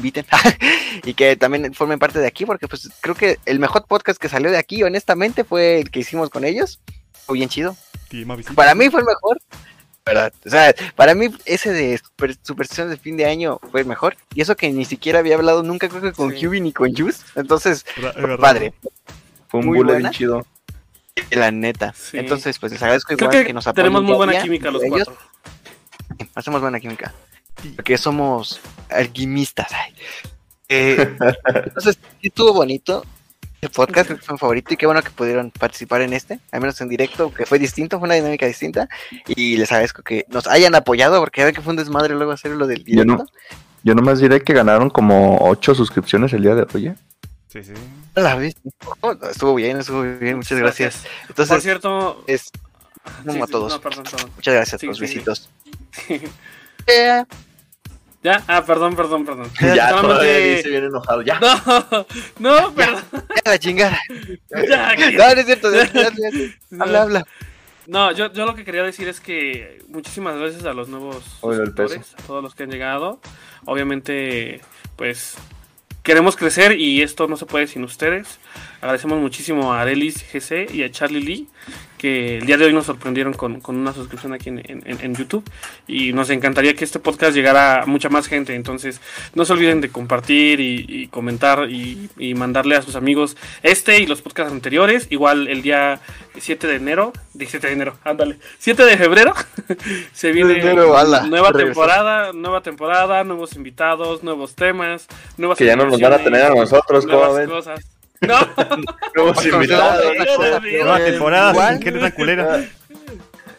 [0.00, 0.26] inviten
[1.04, 4.28] y que también formen parte de aquí, porque pues creo que el mejor podcast que
[4.28, 6.80] salió de aquí, honestamente, fue el que hicimos con ellos.
[7.26, 7.76] Fue bien chido.
[8.54, 9.38] Para mí fue el mejor.
[10.04, 10.32] ¿verdad?
[10.44, 12.00] O sea, para mí ese de
[12.42, 14.16] super, de fin de año fue el mejor.
[14.34, 16.60] Y eso que ni siquiera había hablado nunca creo que con sí.
[16.60, 17.22] ni con Juice.
[17.36, 17.84] Entonces,
[18.40, 18.72] padre.
[19.48, 20.46] Fue un muy chido.
[21.30, 21.94] La neta.
[22.12, 23.84] Entonces, pues les agradezco igual que, nos apoyen.
[23.84, 25.16] Tenemos muy buena química los cuatro.
[26.34, 27.12] Hacemos buena química.
[27.76, 29.70] Porque somos alquimistas.
[30.68, 31.16] Eh,
[31.54, 33.04] entonces, estuvo bonito.
[33.60, 36.80] El podcast fue mi favorito y qué bueno que pudieron participar en este, al menos
[36.80, 38.88] en directo, que fue distinto, fue una dinámica distinta.
[39.26, 42.52] Y les agradezco que nos hayan apoyado, porque ya que fue un desmadre luego hacer
[42.52, 43.12] lo del directo.
[43.12, 43.26] Yo, no,
[43.82, 46.86] yo nomás diré que ganaron como 8 suscripciones el día de hoy.
[46.88, 46.94] ¿eh?
[47.48, 47.72] Sí, sí.
[49.30, 51.04] estuvo bien, estuvo bien, muchas gracias.
[51.28, 52.50] Entonces, Por cierto, es
[53.26, 53.78] como a todos.
[54.36, 55.50] Muchas gracias, los visitos.
[58.22, 58.44] ¿Ya?
[58.46, 59.50] Ah, perdón, perdón, perdón.
[59.74, 61.40] Ya, todavía se viene enojado, ya.
[61.40, 62.06] No,
[62.38, 63.02] no, perdón.
[63.12, 63.98] Ya, la chingada.
[64.68, 65.68] Ya, no, no es cierto.
[66.80, 67.26] Habla, habla.
[67.86, 72.14] No, yo, yo lo que quería decir es que muchísimas gracias a los nuevos suscriptores,
[72.18, 73.20] a todos los que han llegado.
[73.64, 74.60] Obviamente,
[74.96, 75.36] pues
[76.02, 78.38] queremos crecer y esto no se puede sin ustedes.
[78.80, 81.48] Agradecemos muchísimo a Arelis GC y a Charlie Lee
[82.00, 85.44] que el día de hoy nos sorprendieron con, una suscripción aquí en, YouTube
[85.86, 88.54] y nos encantaría que este podcast llegara a mucha más gente.
[88.54, 89.02] Entonces,
[89.34, 94.22] no se olviden de compartir y, comentar y, mandarle a sus amigos este y los
[94.22, 95.08] podcasts anteriores.
[95.10, 96.00] Igual el día
[96.38, 99.34] 7 de enero, 17 de enero, ándale, 7 de febrero
[100.14, 105.06] se viene nueva temporada, nueva temporada, nuevos invitados, nuevos temas,
[105.36, 107.99] nuevas que ya no nos van a tener a nosotros, nuevas cosas.
[108.20, 108.38] No.
[109.16, 110.04] Nuevos invitados.
[110.62, 112.64] Nueva temporada sin gente tan culera.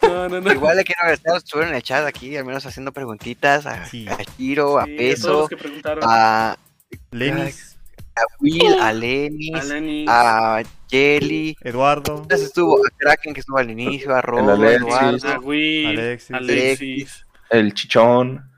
[0.02, 0.52] No, no, no.
[0.52, 2.92] Igual le quiero agradecer a los que estuvieron en el chat aquí, al menos haciendo
[2.92, 4.06] preguntitas a, sí.
[4.08, 5.48] a Giro, a Peso,
[6.02, 6.56] a
[7.10, 7.76] Lenis,
[8.16, 12.18] a Will, a Lenis, a, Jelly, Eduardo.
[12.22, 16.36] Entonces estuvo a Kraken que estuvo al inicio, a Robo, a Eduardo, a Will, Alexis,
[16.36, 18.51] Alexis, el Chichón.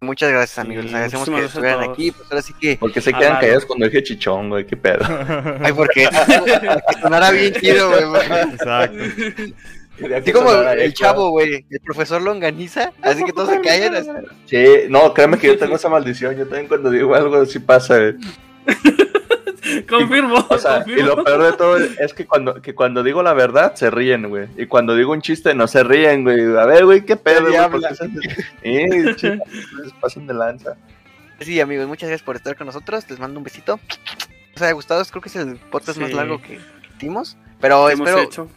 [0.00, 0.84] Muchas gracias, amigos.
[0.84, 2.10] Les agradecemos que estuvieran aquí.
[2.10, 2.76] Pues ahora sí que.
[2.78, 4.66] Porque se quedan callados cuando dije chichón, güey.
[4.66, 5.04] Qué pedo.
[5.62, 6.08] Ay, porque
[7.00, 8.24] sonara bien chido, güey.
[8.52, 8.98] Exacto.
[10.14, 14.26] Así como el chavo, güey, el profesor Longaniza, así que todos se callan.
[14.44, 16.36] Sí, no, créeme que yo tengo esa maldición.
[16.36, 18.14] Yo también cuando digo algo así pasa, güey.
[19.86, 23.32] confirmo, o sea, Y lo peor de todo es que cuando, que cuando digo la
[23.32, 24.48] verdad se ríen, güey.
[24.56, 26.56] Y cuando digo un chiste no se ríen, güey.
[26.56, 27.82] A ver, güey, qué pedo, güey.
[29.16, 29.28] Sí,
[30.00, 30.76] pasan de lanza.
[31.40, 33.08] Sí, amigos, muchas gracias por estar con nosotros.
[33.08, 33.78] Les mando un besito.
[34.54, 35.04] ¿Os haya gustado?
[35.04, 36.58] Creo que es el podcast más largo que
[36.96, 37.36] hicimos.
[37.60, 38.48] Pero espero hecho?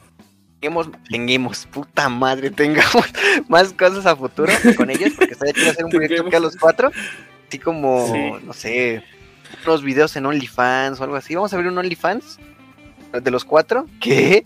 [0.60, 3.06] Tengamos, tengamos, puta madre, tengamos
[3.48, 6.58] más cosas a futuro con ellos, porque estaría chido hacer un proyecto que a los
[6.58, 6.92] cuatro,
[7.48, 9.02] así como, no sé,
[9.66, 11.36] unos videos en OnlyFans o algo así.
[11.36, 12.40] Vamos a ver un OnlyFans
[13.12, 13.86] de los cuatro.
[14.00, 14.44] ¿Qué?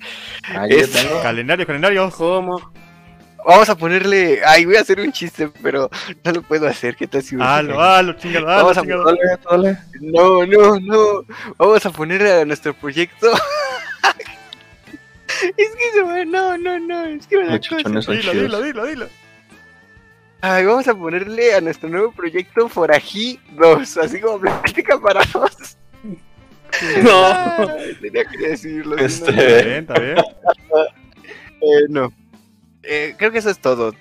[1.22, 2.12] Calendario, calendario.
[2.12, 2.72] ¿Cómo?
[3.46, 4.42] Vamos a ponerle.
[4.46, 5.90] Ay, voy a hacer un chiste, pero
[6.24, 6.96] no lo puedo hacer.
[6.96, 7.36] ¿Qué tal si.?
[7.40, 9.78] Halo, halo, chingado, Vamos a ponerle.
[10.00, 11.26] No, no, no.
[11.58, 13.32] Vamos a ponerle a nuestro proyecto.
[15.58, 16.24] es que se va.
[16.26, 17.06] No, no, no.
[17.06, 17.90] Es que me da cosa.
[17.90, 19.10] Dilo, dilo, dilo, dilo.
[20.46, 25.78] Ay, vamos a ponerle a nuestro nuevo proyecto Forají 2, así como plática para dos.
[27.02, 27.68] No,
[28.02, 28.98] tenía que decirlo.
[28.98, 29.30] Este...
[29.30, 30.18] Está bien, está bien.
[31.62, 32.12] eh, no.
[32.82, 33.94] Eh, creo que eso es todo.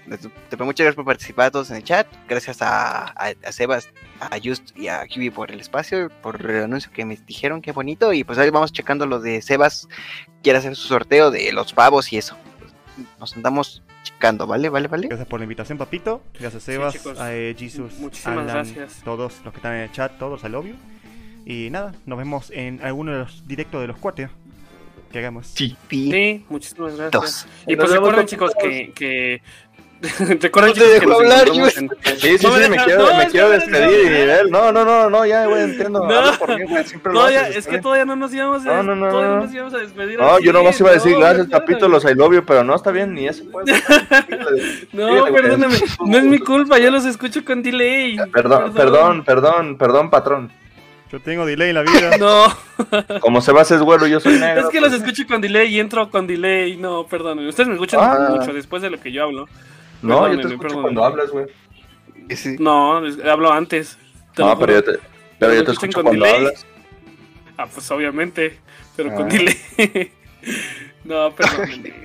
[0.59, 2.09] Muchas gracias por participar todos en el chat.
[2.29, 6.91] Gracias a, a, Sebas, a Just y a Kiwi por el espacio, por el anuncio
[6.91, 8.13] que me dijeron, qué bonito.
[8.13, 9.87] Y pues ahí vamos checando lo de Sebas.
[10.43, 12.37] Quiere hacer su sorteo de los pavos y eso.
[13.19, 14.69] Nos andamos checando, ¿vale?
[14.69, 14.89] ¿Vale?
[14.89, 15.09] ¿Vale?
[15.09, 16.23] Gracias por la invitación, papito.
[16.39, 19.01] Gracias, Sebas, a eh, Jesus, Muchísimas gracias.
[19.05, 20.75] todos los que están en el chat, todos al obvio.
[21.45, 24.29] Y nada, nos vemos en alguno de los directos de los cuatro
[25.11, 25.49] que hagamos.
[25.49, 27.47] Sí, sí muchísimas gracias.
[27.67, 29.43] Y pues recuerden, chicos, que, que
[30.41, 31.71] Recuerden no te dejó hablar, yo.
[31.71, 34.51] Sí, sí, sí, me, quiero, me quiero despedir y.
[34.51, 36.07] No, no, no, no, ya, güey, entiendo.
[36.07, 38.83] No, por mí, güey, siempre no, ya, es que todavía no nos íbamos a, no,
[38.83, 39.41] no, no, no.
[39.43, 40.19] nos íbamos a despedir.
[40.19, 42.91] No, yo nomás iba a decir gracias, papito, los I love you, pero no está
[42.91, 43.73] bien, ni eso puede.
[44.93, 48.17] no, perdóname, no es mi culpa, yo los escucho con delay.
[48.33, 50.51] Perdón, perdón, perdón, perdón, patrón.
[51.13, 52.17] Yo tengo delay en la vida.
[52.19, 52.47] No.
[53.21, 54.63] Como se Sebas es güero, yo soy negro.
[54.63, 55.03] Es que los pues.
[55.03, 56.77] escucho con delay y entro con delay.
[56.77, 57.47] No, perdón.
[57.47, 58.29] Ustedes me escuchan ah.
[58.31, 59.47] mucho después de lo que yo hablo.
[60.03, 61.47] No, yo te escucho cuando hablas, güey.
[62.59, 63.99] No, hablo antes.
[64.37, 64.99] no, pero yo te,
[65.39, 66.67] pero yo te escucho cuando hablas.
[67.57, 68.59] Ah, pues obviamente,
[68.97, 69.29] pero con ah.
[69.29, 69.57] delay.
[71.05, 72.03] no, perdón.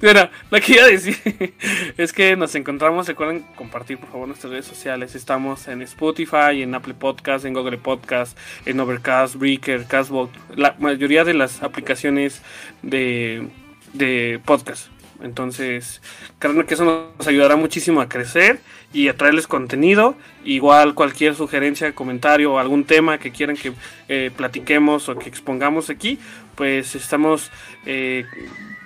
[0.00, 1.16] Bueno, lo que iba a decir
[1.98, 5.14] es que nos encontramos, recuerden compartir por favor nuestras redes sociales.
[5.14, 11.24] Estamos en Spotify, en Apple Podcast, en Google Podcast, en Overcast, Breaker, Castbox, la mayoría
[11.24, 12.40] de las aplicaciones
[12.82, 13.48] de,
[13.92, 14.89] de podcast.
[15.22, 16.00] Entonces,
[16.38, 18.60] creo que eso nos ayudará muchísimo a crecer
[18.92, 20.16] y a traerles contenido.
[20.44, 23.72] Igual cualquier sugerencia, comentario o algún tema que quieran que
[24.08, 26.18] eh, platiquemos o que expongamos aquí,
[26.54, 27.50] pues estamos
[27.86, 28.24] eh,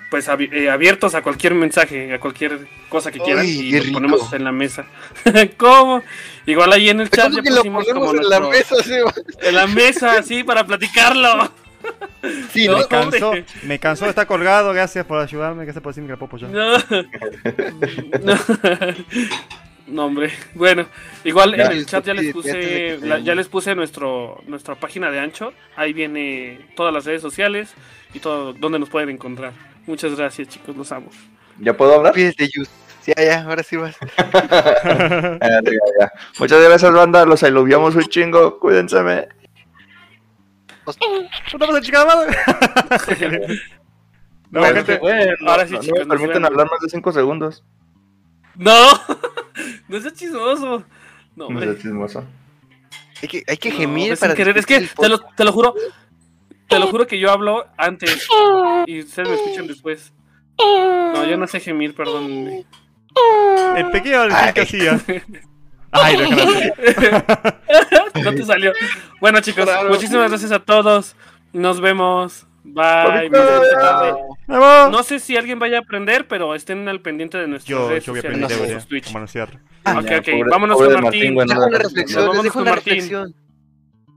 [0.09, 4.43] pues eh, abiertos a cualquier mensaje, a cualquier cosa que quieran y lo ponemos en
[4.43, 4.85] la mesa.
[5.57, 6.03] ¿Cómo?
[6.45, 8.93] Igual ahí en el chat ya pusimos como en la mesa, sí.
[9.41, 11.51] En la mesa, sí, para platicarlo.
[12.51, 13.33] Sí, me, cansó,
[13.63, 14.73] me cansó de estar colgado.
[14.73, 15.63] Gracias por ayudarme.
[15.63, 16.47] Gracias por decirme que puedo yo.
[19.87, 19.87] No.
[19.87, 20.05] no.
[20.05, 20.31] hombre.
[20.55, 20.87] Bueno,
[21.23, 25.53] igual en el chat ya les puse ya les puse nuestro nuestra página de Ancho.
[25.75, 27.73] Ahí viene todas las redes sociales
[28.13, 29.53] y todo donde nos pueden encontrar.
[29.85, 30.75] Muchas gracias, chicos.
[30.75, 31.09] Los amo.
[31.59, 32.13] ¿Ya puedo hablar?
[32.13, 32.71] Pídete, Just.
[33.01, 33.95] Sí, ya, ahora sí vas.
[36.39, 37.23] Muchas gracias, banda.
[37.25, 38.59] Los aluviamos un chingo.
[38.59, 39.27] Cuídense.
[40.85, 42.37] No pasa, chica madre.
[44.51, 44.99] no, gente,
[45.47, 47.63] ahora sí, no, chicos, me permiten hablar más de 5 segundos.
[48.55, 48.91] No,
[49.87, 50.83] no es chismoso.
[51.35, 52.23] No, no es chismoso.
[53.21, 54.35] Hay que, hay que gemir para.
[54.35, 54.57] Querer.
[54.57, 55.73] Es que, te lo, te lo juro.
[56.67, 58.27] Te lo juro que yo hablo antes
[58.87, 60.13] y ustedes me escuchan después.
[60.57, 62.65] No, yo no sé gemir, perdón.
[63.75, 65.03] El pequeño Valentín Casillas.
[65.95, 66.29] Ay, no,
[68.23, 68.73] no te salió.
[69.19, 71.15] Bueno, chicos, muchísimas gracias a todos.
[71.53, 72.47] Nos vemos.
[72.63, 73.29] Bye.
[74.47, 78.13] No sé si alguien vaya a aprender, pero estén al pendiente de nuestros yo, yo
[78.13, 79.13] voy a aprender Twitch.
[79.83, 80.27] Ah, ok, ok.
[80.49, 81.35] Vámonos con Martín.
[81.35, 82.27] Martín una reflexión.
[82.27, 83.35] Vámonos con una reflexión.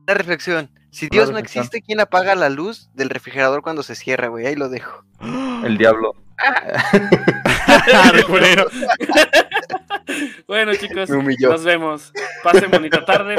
[0.07, 0.71] Una reflexión.
[0.91, 4.47] Si Dios no existe, ¿quién apaga la luz del refrigerador cuando se cierra, güey?
[4.47, 5.05] Ahí lo dejo.
[5.65, 6.15] El diablo.
[10.47, 12.13] bueno, chicos, nos vemos.
[12.43, 13.37] Pasen bonita tarde.